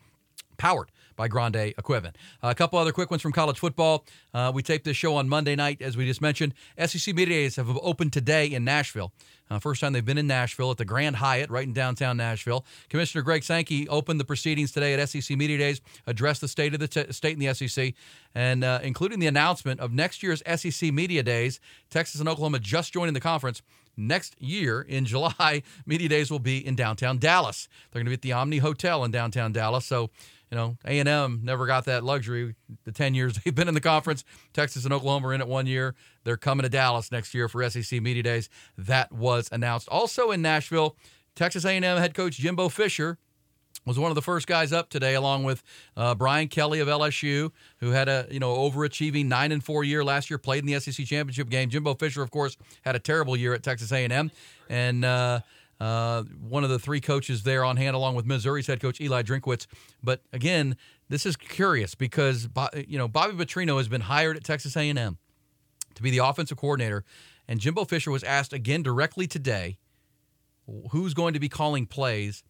powered 0.61 0.93
by 1.16 1.27
Grande 1.27 1.57
Equipment. 1.57 2.16
Uh, 2.43 2.49
a 2.49 2.55
couple 2.55 2.78
other 2.78 2.93
quick 2.93 3.11
ones 3.11 3.23
from 3.23 3.32
college 3.32 3.59
football. 3.59 4.05
Uh, 4.35 4.53
we 4.55 4.62
taped 4.62 4.85
this 4.85 4.97
show 4.97 5.16
on 5.16 5.27
Monday 5.27 5.57
night, 5.57 5.81
as 5.81 5.97
we 5.97 6.05
just 6.05 6.20
mentioned. 6.20 6.53
SEC 6.78 7.15
Media 7.15 7.39
Days 7.39 7.57
have 7.57 7.69
opened 7.78 8.12
today 8.12 8.47
in 8.47 8.62
Nashville. 8.62 9.11
Uh, 9.51 9.59
first 9.59 9.81
time 9.81 9.95
they've 9.95 10.05
been 10.05 10.19
in 10.19 10.27
Nashville 10.27 10.70
at 10.70 10.77
the 10.77 10.85
Grand 10.85 11.16
Hyatt, 11.16 11.51
right 11.51 11.66
in 11.66 11.73
downtown 11.73 12.19
Nashville. 12.19 12.65
Commissioner 12.91 13.23
Greg 13.23 13.43
Sankey 13.43 13.89
opened 13.89 14.20
the 14.20 14.24
proceedings 14.24 14.70
today 14.70 14.95
at 14.95 15.09
SEC 15.09 15.37
Media 15.37 15.57
Days, 15.57 15.81
addressed 16.07 16.43
the 16.43 16.49
state 16.49 16.74
of 16.74 16.81
the 16.81 16.89
t- 16.89 17.11
state 17.11 17.39
and 17.39 17.43
the 17.47 17.55
SEC, 17.55 17.95
and 18.35 18.62
uh, 18.62 18.81
including 18.82 19.19
the 19.19 19.27
announcement 19.27 19.81
of 19.81 19.93
next 19.93 20.23
year's 20.23 20.43
SEC 20.57 20.93
Media 20.93 21.23
Days. 21.23 21.59
Texas 21.89 22.20
and 22.20 22.28
Oklahoma 22.28 22.59
just 22.59 22.93
joining 22.93 23.15
the 23.15 23.20
conference. 23.20 23.62
Next 23.97 24.41
year 24.41 24.81
in 24.81 25.05
July, 25.15 25.62
Media 25.85 26.09
Days 26.09 26.31
will 26.31 26.39
be 26.39 26.65
in 26.65 26.77
downtown 26.77 27.19
Dallas. 27.19 27.69
They're 27.91 28.01
going 28.01 28.07
to 28.07 28.11
be 28.11 28.15
at 28.15 28.23
the 28.23 28.32
Omni 28.32 28.59
Hotel 28.59 29.05
in 29.05 29.11
downtown 29.11 29.53
Dallas. 29.53 29.85
So 29.85 30.11
you 30.51 30.56
know, 30.56 30.77
A&M 30.85 31.40
never 31.43 31.66
got 31.66 31.85
that 31.85 32.05
luxury. 32.05 32.55
The 32.85 32.93
10 32.93 33.14
years 33.14 33.39
they've 33.44 33.55
been 33.55 33.68
in 33.68 33.74
the 33.74 33.81
conference, 33.81 34.24
Texas 34.52 34.85
and 34.85 34.93
Oklahoma 34.93 35.28
are 35.28 35.35
in 35.35 35.40
it 35.40 35.48
one 35.48 35.66
year. 35.66 35.94
They're 36.24 36.36
coming 36.36 36.64
to 36.64 36.68
Dallas 36.68 37.12
next 37.12 37.35
year 37.35 37.48
for 37.48 37.68
SEC 37.68 38.01
Media 38.02 38.22
Days. 38.22 38.48
That 38.77 39.12
was 39.12 39.48
announced. 39.52 39.89
Also 39.89 40.31
in 40.31 40.43
Nashville, 40.43 40.97
Texas 41.35 41.64
A&M 41.64 41.82
head 41.82 42.14
coach 42.14 42.36
Jimbo 42.36 42.68
Fisher 42.68 43.18
was 43.86 43.98
one 43.98 44.10
of 44.10 44.14
the 44.14 44.22
first 44.22 44.47
guys 44.47 44.72
up 44.72 44.90
today, 44.90 45.14
along 45.14 45.44
with 45.44 45.62
uh, 45.97 46.14
Brian 46.14 46.48
Kelly 46.48 46.81
of 46.81 46.89
LSU, 46.89 47.51
who 47.78 47.90
had 47.90 48.09
a 48.09 48.27
you 48.31 48.39
know 48.39 48.55
overachieving 48.56 49.27
nine 49.27 49.52
and 49.52 49.64
four 49.64 49.85
year 49.85 50.05
last 50.05 50.31
year, 50.31 50.39
played 50.39 50.64
in 50.64 50.66
the 50.66 50.78
SEC 50.78 51.06
championship 51.06 51.48
game. 51.48 51.70
Jimbo 51.70 51.94
Fisher, 51.94 52.22
of 52.22 52.31
course, 52.31 52.56
had 52.82 52.94
a 52.94 52.98
terrible 52.98 53.36
year 53.36 53.55
at 53.55 53.62
Texas 53.62 53.90
A&M, 53.90 54.31
and 54.68 55.05
uh, 55.05 55.40
uh, 55.81 56.24
one 56.47 56.62
of 56.62 56.70
the 56.70 56.78
three 56.78 57.01
coaches 57.01 57.43
there 57.43 57.65
on 57.65 57.77
hand, 57.77 57.97
along 57.97 58.15
with 58.15 58.27
Missouri's 58.27 58.66
head 58.66 58.81
coach 58.81 59.01
Eli 59.01 59.23
Drinkwitz. 59.23 59.66
But 60.02 60.20
again, 60.32 60.77
this 61.09 61.24
is 61.24 61.36
curious 61.36 61.94
because 61.94 62.48
you 62.86 62.98
know 62.98 63.09
Bobby 63.09 63.32
Petrino 63.32 63.78
has 63.78 63.89
been 63.89 64.02
hired 64.02 64.36
at 64.36 64.44
Texas 64.44 64.77
A&M 64.77 65.19
to 65.94 66.02
be 66.02 66.11
the 66.11 66.19
offensive 66.19 66.59
coordinator, 66.59 67.05
and 67.48 67.61
Jimbo 67.61 67.86
Fisher 67.86 68.11
was 68.11 68.23
asked 68.23 68.52
again 68.52 68.82
directly 68.82 69.27
today 69.27 69.78
who's 70.90 71.15
going 71.15 71.35
to 71.35 71.40
be 71.40 71.48
calling 71.48 71.86
plays, 71.86 72.44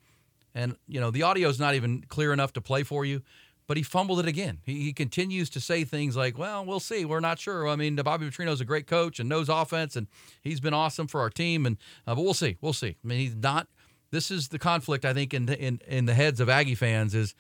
and 0.55 0.77
you 0.89 1.01
know 1.01 1.11
the 1.11 1.23
audio 1.23 1.49
is 1.49 1.61
not 1.61 1.75
even 1.75 2.03
clear 2.09 2.33
enough 2.33 2.53
to 2.55 2.61
play 2.61 2.83
for 2.83 3.05
you 3.05 3.23
but 3.71 3.77
he 3.77 3.85
fumbled 3.85 4.19
it 4.19 4.27
again. 4.27 4.59
He, 4.65 4.83
he, 4.83 4.93
continues 4.93 5.49
to 5.51 5.61
say 5.61 5.85
things 5.85 6.17
like, 6.17 6.37
well, 6.37 6.67
we'll 6.67 6.81
see. 6.81 7.05
We're 7.05 7.21
not 7.21 7.39
sure. 7.39 7.69
I 7.69 7.77
mean, 7.77 7.95
Bobby 7.95 8.29
Petrino 8.29 8.51
is 8.51 8.61
a 8.61 8.65
great 8.65 8.89
coach 8.89 9.21
and 9.21 9.29
knows 9.29 9.49
offense, 9.49 9.95
and 9.95 10.09
he's 10.43 10.59
been 10.59 10.75
awesome 10.75 11.07
for 11.07 11.21
our 11.21 11.31
team. 11.31 11.65
And 11.65 11.77
uh, 12.05 12.17
But 12.17 12.23
we'll 12.23 12.35
see. 12.35 12.57
We'll 12.61 12.73
see. 12.73 12.97
I 13.05 13.07
mean, 13.07 13.21
he's 13.21 13.37
not. 13.37 13.69
This 14.11 14.33
is 14.33 14.49
the 14.49 14.59
conflict, 14.59 15.05
I 15.05 15.15
think, 15.15 15.33
in, 15.33 15.49
in, 15.49 15.81
in 15.87 16.07
the 16.07 16.15
heads 16.15 16.41
of 16.41 16.49
Aggie 16.49 16.75
fans 16.75 17.15
is 17.15 17.37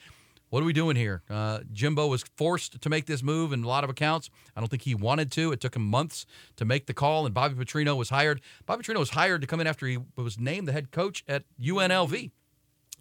what 0.51 0.63
are 0.63 0.67
we 0.67 0.73
doing 0.73 0.95
here? 0.95 1.25
Uh, 1.29 1.63
Jimbo 1.73 2.07
was 2.07 2.23
forced 2.37 2.81
to 2.81 2.89
make 2.89 3.07
this 3.07 3.25
move 3.25 3.53
in 3.53 3.65
a 3.65 3.69
lot 3.69 3.83
of 3.83 3.91
accounts. 3.91 4.31
I 4.55 4.61
don't 4.61 4.69
think 4.69 4.83
he 4.83 4.95
wanted 4.95 5.33
to. 5.33 5.51
It 5.51 5.61
took 5.61 5.75
him 5.75 5.85
months 5.85 6.27
to 6.59 6.65
make 6.65 6.87
the 6.87 6.95
call, 6.95 7.27
and 7.27 7.35
Bobby 7.35 7.57
Petrino 7.57 7.97
was 7.97 8.11
hired. 8.11 8.41
Bobby 8.67 8.85
Petrino 8.85 9.01
was 9.01 9.11
hired 9.11 9.41
to 9.41 9.49
come 9.49 9.59
in 9.59 9.67
after 9.67 9.85
he 9.85 9.99
was 10.15 10.39
named 10.39 10.69
the 10.69 10.73
head 10.73 10.93
coach 10.93 11.25
at 11.27 11.43
UNLV 11.61 12.31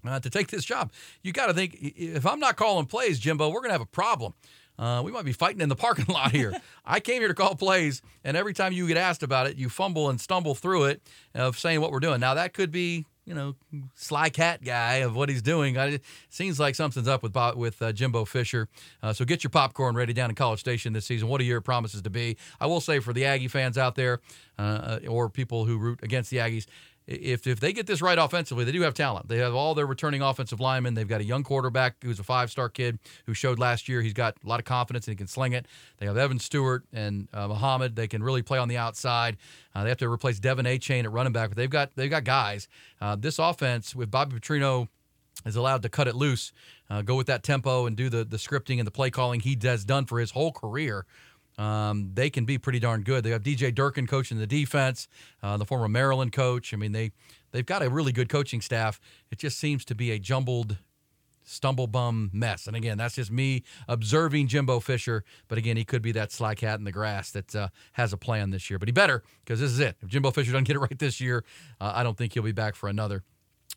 uh, 0.05 0.19
to 0.19 0.29
take 0.29 0.47
this 0.47 0.65
job. 0.65 0.91
You 1.23 1.31
got 1.31 1.47
to 1.47 1.53
think 1.53 1.77
if 1.81 2.25
I'm 2.25 2.39
not 2.39 2.55
calling 2.55 2.85
plays, 2.85 3.19
Jimbo, 3.19 3.49
we're 3.49 3.61
going 3.61 3.69
to 3.69 3.73
have 3.73 3.81
a 3.81 3.85
problem. 3.85 4.33
Uh, 4.77 5.01
we 5.03 5.11
might 5.11 5.25
be 5.25 5.33
fighting 5.33 5.59
in 5.59 5.67
the 5.67 5.75
parking 5.75 6.05
lot 6.09 6.31
here. 6.31 6.53
I 6.85 6.99
came 7.01 7.21
here 7.21 7.27
to 7.27 7.33
call 7.33 7.55
plays, 7.55 8.01
and 8.23 8.37
every 8.37 8.53
time 8.53 8.71
you 8.71 8.87
get 8.87 8.97
asked 8.97 9.23
about 9.23 9.47
it, 9.47 9.57
you 9.57 9.67
fumble 9.67 10.09
and 10.09 10.19
stumble 10.19 10.55
through 10.55 10.85
it 10.85 11.01
of 11.35 11.59
saying 11.59 11.81
what 11.81 11.91
we're 11.91 11.99
doing. 11.99 12.19
Now 12.19 12.33
that 12.35 12.53
could 12.53 12.71
be 12.71 13.05
you 13.29 13.35
know, 13.35 13.55
sly 13.93 14.29
cat 14.29 14.63
guy 14.63 14.95
of 14.95 15.15
what 15.15 15.29
he's 15.29 15.43
doing. 15.43 15.75
It 15.75 16.01
seems 16.29 16.59
like 16.59 16.73
something's 16.73 17.07
up 17.07 17.21
with 17.21 17.35
with 17.55 17.79
uh, 17.79 17.91
Jimbo 17.91 18.25
Fisher. 18.25 18.67
Uh, 19.03 19.13
so 19.13 19.23
get 19.23 19.43
your 19.43 19.51
popcorn 19.51 19.95
ready 19.95 20.13
down 20.13 20.31
in 20.31 20.35
College 20.35 20.59
Station 20.59 20.93
this 20.93 21.05
season. 21.05 21.27
What 21.27 21.39
a 21.39 21.43
year 21.43 21.57
it 21.57 21.61
promises 21.61 22.01
to 22.01 22.09
be. 22.09 22.37
I 22.59 22.65
will 22.65 22.81
say 22.81 22.97
for 22.97 23.13
the 23.13 23.25
Aggie 23.25 23.47
fans 23.47 23.77
out 23.77 23.93
there, 23.93 24.19
uh, 24.57 24.97
or 25.07 25.29
people 25.29 25.65
who 25.65 25.77
root 25.77 25.99
against 26.01 26.31
the 26.31 26.37
Aggies, 26.37 26.65
if 27.09 27.47
if 27.47 27.59
they 27.59 27.73
get 27.73 27.87
this 27.87 28.01
right 28.01 28.17
offensively, 28.17 28.63
they 28.63 28.71
do 28.71 28.81
have 28.81 28.93
talent. 28.93 29.27
They 29.27 29.39
have 29.39 29.55
all 29.55 29.73
their 29.73 29.87
returning 29.87 30.21
offensive 30.21 30.59
linemen. 30.59 30.93
They've 30.93 31.07
got 31.07 31.21
a 31.21 31.23
young 31.23 31.43
quarterback 31.43 31.95
who's 32.03 32.19
a 32.19 32.23
five 32.23 32.51
star 32.51 32.69
kid 32.69 32.99
who 33.25 33.33
showed 33.33 33.57
last 33.57 33.89
year 33.89 34.01
he's 34.01 34.13
got 34.13 34.37
a 34.43 34.47
lot 34.47 34.59
of 34.59 34.65
confidence 34.65 35.07
and 35.07 35.13
he 35.13 35.17
can 35.17 35.27
sling 35.27 35.53
it. 35.53 35.65
They 35.97 36.05
have 36.05 36.17
Evan 36.17 36.39
Stewart 36.39 36.85
and 36.93 37.27
uh, 37.33 37.47
Muhammad. 37.47 37.95
They 37.95 38.07
can 38.07 38.21
really 38.21 38.43
play 38.43 38.59
on 38.59 38.67
the 38.67 38.77
outside. 38.77 39.37
Uh, 39.73 39.83
they 39.83 39.89
have 39.89 39.97
to 39.97 40.09
replace 40.09 40.39
De'Von 40.39 40.65
Achane 40.65 41.03
at 41.03 41.11
running 41.11 41.33
back, 41.33 41.49
but 41.49 41.57
they've 41.57 41.69
got 41.69 41.95
they've 41.95 42.11
got 42.11 42.23
guys. 42.23 42.67
Uh, 43.01 43.15
this 43.15 43.39
offense 43.39 43.95
with 43.95 44.11
Bobby 44.11 44.39
Petrino 44.39 44.87
is 45.45 45.55
allowed 45.55 45.81
to 45.81 45.89
cut 45.89 46.07
it 46.07 46.15
loose, 46.15 46.51
uh, 46.89 47.01
go 47.01 47.15
with 47.15 47.27
that 47.27 47.41
tempo, 47.41 47.87
and 47.87 47.95
do 47.97 48.09
the 48.09 48.23
the 48.23 48.37
scripting 48.37 48.77
and 48.77 48.85
the 48.85 48.91
play 48.91 49.09
calling 49.09 49.39
he 49.39 49.57
has 49.63 49.83
done 49.83 50.05
for 50.05 50.19
his 50.19 50.31
whole 50.31 50.51
career 50.51 51.05
um, 51.59 52.11
they 52.13 52.29
can 52.29 52.45
be 52.45 52.57
pretty 52.57 52.79
darn 52.79 53.01
good. 53.01 53.23
They 53.23 53.31
have 53.31 53.43
DJ 53.43 53.75
Durkin 53.75 54.07
coaching 54.07 54.39
the 54.39 54.47
defense, 54.47 55.07
uh, 55.43 55.57
the 55.57 55.65
former 55.65 55.89
Maryland 55.89 56.31
coach. 56.31 56.73
I 56.73 56.77
mean, 56.77 56.93
they 56.93 57.11
they've 57.51 57.65
got 57.65 57.83
a 57.83 57.89
really 57.89 58.13
good 58.13 58.29
coaching 58.29 58.61
staff. 58.61 58.99
It 59.29 59.37
just 59.37 59.59
seems 59.59 59.83
to 59.85 59.95
be 59.95 60.11
a 60.11 60.19
jumbled 60.19 60.77
stumble 61.43 61.87
bum 61.87 62.29
mess. 62.31 62.67
And 62.67 62.75
again, 62.75 62.97
that's 62.97 63.15
just 63.15 63.31
me 63.31 63.63
observing 63.87 64.47
Jimbo 64.47 64.79
Fisher. 64.79 65.23
But 65.47 65.57
again, 65.57 65.75
he 65.75 65.83
could 65.83 66.01
be 66.01 66.11
that 66.13 66.31
sly 66.31 66.55
cat 66.55 66.79
in 66.79 66.85
the 66.85 66.91
grass 66.91 67.31
that 67.31 67.53
uh, 67.55 67.69
has 67.93 68.13
a 68.13 68.17
plan 68.17 68.51
this 68.51 68.69
year. 68.69 68.79
But 68.79 68.87
he 68.87 68.91
better 68.93 69.23
because 69.43 69.59
this 69.59 69.71
is 69.71 69.79
it. 69.79 69.97
If 70.01 70.07
Jimbo 70.07 70.31
Fisher 70.31 70.51
doesn't 70.51 70.65
get 70.65 70.77
it 70.77 70.79
right 70.79 70.97
this 70.97 71.19
year, 71.19 71.43
uh, 71.81 71.91
I 71.93 72.03
don't 72.03 72.17
think 72.17 72.33
he'll 72.33 72.43
be 72.43 72.51
back 72.51 72.75
for 72.75 72.87
another 72.87 73.23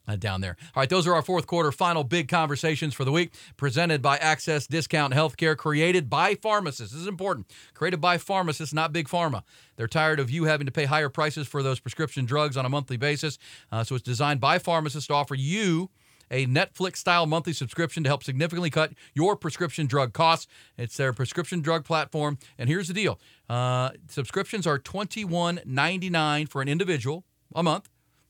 uh, 0.07 0.17
down 0.17 0.41
there. 0.41 0.57
All 0.75 0.81
right, 0.81 0.89
those 0.89 1.07
are 1.07 1.15
our 1.15 1.23
fourth 1.23 1.47
quarter 1.47 1.73
final 1.73 2.05
big 2.05 2.29
conversations 2.29 2.95
for 2.95 3.05
the 3.05 3.13
week, 3.13 3.35
presented 3.57 4.03
by 4.03 4.17
Access 4.19 4.67
Discount 4.67 5.15
Healthcare, 5.15 5.57
created 5.57 6.11
by 6.11 6.35
pharmacists. 6.35 6.93
This 6.93 7.03
is 7.03 7.09
important. 7.09 7.47
Created 7.75 8.01
by 8.01 8.19
pharmacists, 8.19 8.75
not 8.75 8.93
big 8.93 9.09
pharma. 9.09 9.43
They're 9.77 9.89
tired 9.89 10.21
of 10.21 10.31
you 10.31 10.45
having 10.45 10.67
to 10.67 10.73
pay 10.73 10.85
higher 10.85 11.09
prices 11.09 11.47
for 11.47 11.63
those 11.63 11.81
prescription 11.81 12.25
drugs 12.25 12.57
on 12.57 12.67
a 12.67 12.69
monthly 12.69 12.97
basis. 12.97 13.39
Uh, 13.71 13.85
so 13.85 13.95
it's 13.95 14.05
designed 14.05 14.41
by 14.41 14.59
pharmacists 14.59 15.09
to 15.09 15.15
offer 15.15 15.35
you 15.35 15.91
a 16.33 16.47
Netflix 16.47 16.97
style 16.97 17.27
monthly 17.27 17.53
subscription 17.53 18.03
to 18.03 18.09
help 18.09 18.25
significantly 18.25 18.71
cut 18.71 18.93
your 19.15 19.37
prescription 19.37 19.87
drug 19.87 20.13
costs. 20.13 20.47
It's 20.79 20.97
their 20.97 21.13
prescription 21.13 21.61
drug 21.61 21.85
platform. 21.85 22.39
And 22.59 22.69
here's 22.69 22.89
the 22.89 22.95
deal 22.95 23.21
uh, 23.49 23.91
subscriptions 24.09 24.67
are 24.67 24.79
$21.99 24.79 26.49
for 26.49 26.63
an 26.63 26.69
individual 26.69 27.25
a 27.55 27.63
month. 27.63 27.89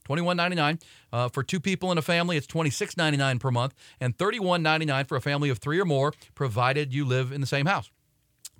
$21.99 0.08 0.82
uh, 1.12 1.28
for 1.28 1.42
two 1.42 1.60
people 1.60 1.92
in 1.92 1.98
a 1.98 2.02
family. 2.02 2.36
It's 2.36 2.46
$26.99 2.46 3.40
per 3.40 3.50
month, 3.50 3.74
and 4.00 4.16
$31.99 4.16 5.08
for 5.08 5.16
a 5.16 5.20
family 5.20 5.50
of 5.50 5.58
three 5.58 5.80
or 5.80 5.84
more, 5.84 6.12
provided 6.34 6.92
you 6.92 7.04
live 7.04 7.32
in 7.32 7.40
the 7.40 7.46
same 7.46 7.66
house. 7.66 7.90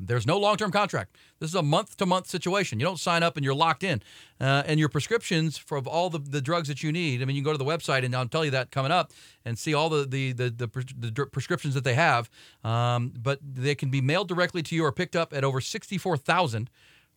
There's 0.06 0.26
no 0.26 0.38
long 0.38 0.56
term 0.56 0.70
contract. 0.70 1.16
This 1.38 1.50
is 1.50 1.54
a 1.54 1.62
month 1.62 1.96
to 1.98 2.06
month 2.06 2.26
situation. 2.26 2.80
You 2.80 2.86
don't 2.86 2.98
sign 2.98 3.22
up 3.22 3.36
and 3.36 3.44
you're 3.44 3.54
locked 3.54 3.84
in. 3.84 4.02
Uh, 4.40 4.62
and 4.66 4.80
your 4.80 4.88
prescriptions 4.88 5.56
for 5.56 5.78
all 5.78 6.10
the, 6.10 6.18
the 6.18 6.40
drugs 6.40 6.68
that 6.68 6.82
you 6.82 6.90
need, 6.90 7.22
I 7.22 7.24
mean, 7.24 7.36
you 7.36 7.42
can 7.42 7.52
go 7.52 7.52
to 7.52 7.58
the 7.58 7.64
website 7.64 8.04
and 8.04 8.14
I'll 8.14 8.26
tell 8.26 8.44
you 8.44 8.50
that 8.52 8.70
coming 8.70 8.90
up 8.90 9.12
and 9.44 9.56
see 9.58 9.74
all 9.74 9.88
the, 9.88 10.04
the, 10.04 10.32
the, 10.32 10.50
the, 10.50 11.12
the 11.12 11.26
prescriptions 11.26 11.74
that 11.74 11.84
they 11.84 11.94
have. 11.94 12.28
Um, 12.64 13.12
but 13.16 13.38
they 13.42 13.74
can 13.74 13.90
be 13.90 14.00
mailed 14.00 14.28
directly 14.28 14.62
to 14.64 14.74
you 14.74 14.84
or 14.84 14.92
picked 14.92 15.14
up 15.14 15.32
at 15.32 15.44
over 15.44 15.60
64,000 15.60 16.70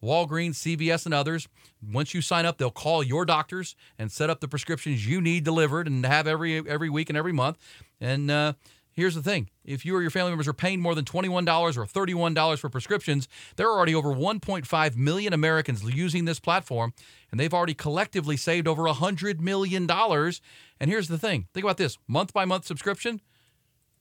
Walgreens, 0.03 0.55
CVS, 0.55 1.05
and 1.05 1.13
others. 1.13 1.47
Once 1.91 2.13
you 2.13 2.21
sign 2.21 2.45
up, 2.45 2.57
they'll 2.57 2.71
call 2.71 3.03
your 3.03 3.25
doctors 3.25 3.75
and 3.97 4.11
set 4.11 4.29
up 4.29 4.39
the 4.39 4.47
prescriptions 4.47 5.07
you 5.07 5.21
need 5.21 5.43
delivered 5.43 5.87
and 5.87 6.05
have 6.05 6.27
every 6.27 6.57
every 6.67 6.89
week 6.89 7.09
and 7.09 7.17
every 7.17 7.31
month. 7.31 7.57
And 7.99 8.29
uh, 8.29 8.53
here's 8.91 9.15
the 9.15 9.21
thing: 9.21 9.49
if 9.63 9.85
you 9.85 9.95
or 9.95 10.01
your 10.01 10.11
family 10.11 10.31
members 10.31 10.47
are 10.47 10.53
paying 10.53 10.81
more 10.81 10.95
than 10.95 11.05
twenty-one 11.05 11.45
dollars 11.45 11.77
or 11.77 11.85
thirty-one 11.85 12.33
dollars 12.33 12.59
for 12.59 12.69
prescriptions, 12.69 13.27
there 13.55 13.67
are 13.67 13.77
already 13.77 13.95
over 13.95 14.13
1.5 14.13 14.95
million 14.95 15.33
Americans 15.33 15.83
using 15.83 16.25
this 16.25 16.39
platform, 16.39 16.93
and 17.31 17.39
they've 17.39 17.53
already 17.53 17.73
collectively 17.73 18.37
saved 18.37 18.67
over 18.67 18.87
hundred 18.87 19.41
million 19.41 19.87
dollars. 19.87 20.41
And 20.79 20.89
here's 20.89 21.07
the 21.07 21.17
thing: 21.17 21.47
think 21.53 21.63
about 21.63 21.77
this 21.77 21.97
month 22.07 22.33
by 22.33 22.45
month 22.45 22.65
subscription 22.65 23.21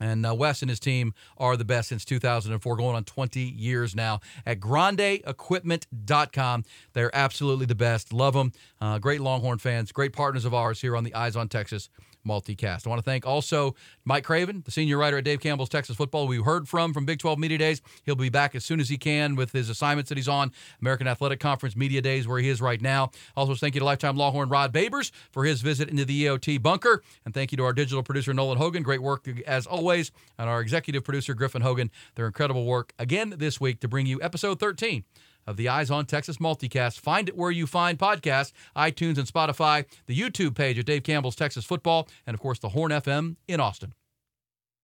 And 0.00 0.26
uh, 0.26 0.34
Wes 0.34 0.62
and 0.62 0.70
his 0.70 0.80
team 0.80 1.14
are 1.36 1.56
the 1.56 1.64
best 1.64 1.88
since 1.88 2.04
2004, 2.04 2.76
going 2.76 2.96
on 2.96 3.04
20 3.04 3.40
years 3.40 3.94
now. 3.94 4.20
At 4.46 4.60
grandeequipment.com, 4.60 6.64
they're 6.92 7.14
absolutely 7.14 7.66
the 7.66 7.74
best. 7.74 8.12
Love 8.12 8.34
them. 8.34 8.52
Uh, 8.80 8.98
great 8.98 9.20
Longhorn 9.20 9.58
fans, 9.58 9.92
great 9.92 10.12
partners 10.12 10.44
of 10.44 10.54
ours 10.54 10.80
here 10.80 10.96
on 10.96 11.04
the 11.04 11.14
Eyes 11.14 11.36
on 11.36 11.48
Texas 11.48 11.88
multicast. 12.28 12.86
I 12.86 12.90
want 12.90 12.98
to 12.98 13.10
thank 13.10 13.26
also 13.26 13.74
Mike 14.04 14.24
Craven, 14.24 14.62
the 14.64 14.70
senior 14.70 14.98
writer 14.98 15.18
at 15.18 15.24
Dave 15.24 15.40
Campbell's 15.40 15.68
Texas 15.68 15.96
Football. 15.96 16.26
We 16.26 16.42
heard 16.42 16.68
from 16.68 16.92
from 16.92 17.06
Big 17.06 17.18
12 17.18 17.38
Media 17.38 17.58
Days. 17.58 17.80
He'll 18.04 18.14
be 18.14 18.28
back 18.28 18.54
as 18.54 18.64
soon 18.64 18.80
as 18.80 18.88
he 18.88 18.98
can 18.98 19.34
with 19.34 19.52
his 19.52 19.70
assignments 19.70 20.08
that 20.10 20.18
he's 20.18 20.28
on 20.28 20.52
American 20.80 21.08
Athletic 21.08 21.40
Conference 21.40 21.74
Media 21.74 22.02
Days, 22.02 22.28
where 22.28 22.38
he 22.38 22.48
is 22.48 22.60
right 22.60 22.80
now. 22.80 23.10
Also, 23.36 23.54
thank 23.54 23.74
you 23.74 23.80
to 23.80 23.84
lifetime 23.84 24.16
Longhorn 24.16 24.48
Rod 24.48 24.72
Babers 24.72 25.10
for 25.30 25.44
his 25.44 25.62
visit 25.62 25.88
into 25.88 26.04
the 26.04 26.24
EOT 26.24 26.62
bunker, 26.62 27.02
and 27.24 27.32
thank 27.32 27.52
you 27.52 27.56
to 27.56 27.64
our 27.64 27.72
digital 27.72 28.02
producer 28.02 28.34
Nolan 28.34 28.58
Hogan. 28.58 28.82
Great 28.82 29.02
work 29.02 29.26
as 29.46 29.66
always, 29.66 30.10
and 30.38 30.48
our 30.48 30.60
executive 30.60 31.04
producer 31.04 31.34
Griffin 31.34 31.62
Hogan. 31.62 31.90
Their 32.14 32.26
incredible 32.26 32.64
work 32.64 32.92
again 32.98 33.34
this 33.38 33.60
week 33.60 33.80
to 33.80 33.88
bring 33.88 34.06
you 34.06 34.20
episode 34.22 34.60
13 34.60 35.04
of 35.48 35.56
the 35.56 35.68
Eyes 35.68 35.90
on 35.90 36.04
Texas 36.06 36.36
multicast. 36.36 37.00
Find 37.00 37.28
it 37.28 37.36
where 37.36 37.50
you 37.50 37.66
find 37.66 37.98
podcasts, 37.98 38.52
iTunes 38.76 39.16
and 39.16 39.26
Spotify, 39.26 39.86
the 40.06 40.18
YouTube 40.18 40.54
page 40.54 40.78
of 40.78 40.84
Dave 40.84 41.02
Campbell's 41.02 41.36
Texas 41.36 41.64
Football, 41.64 42.06
and 42.26 42.34
of 42.34 42.40
course 42.40 42.58
the 42.58 42.68
Horn 42.68 42.92
FM 42.92 43.36
in 43.48 43.58
Austin. 43.58 43.94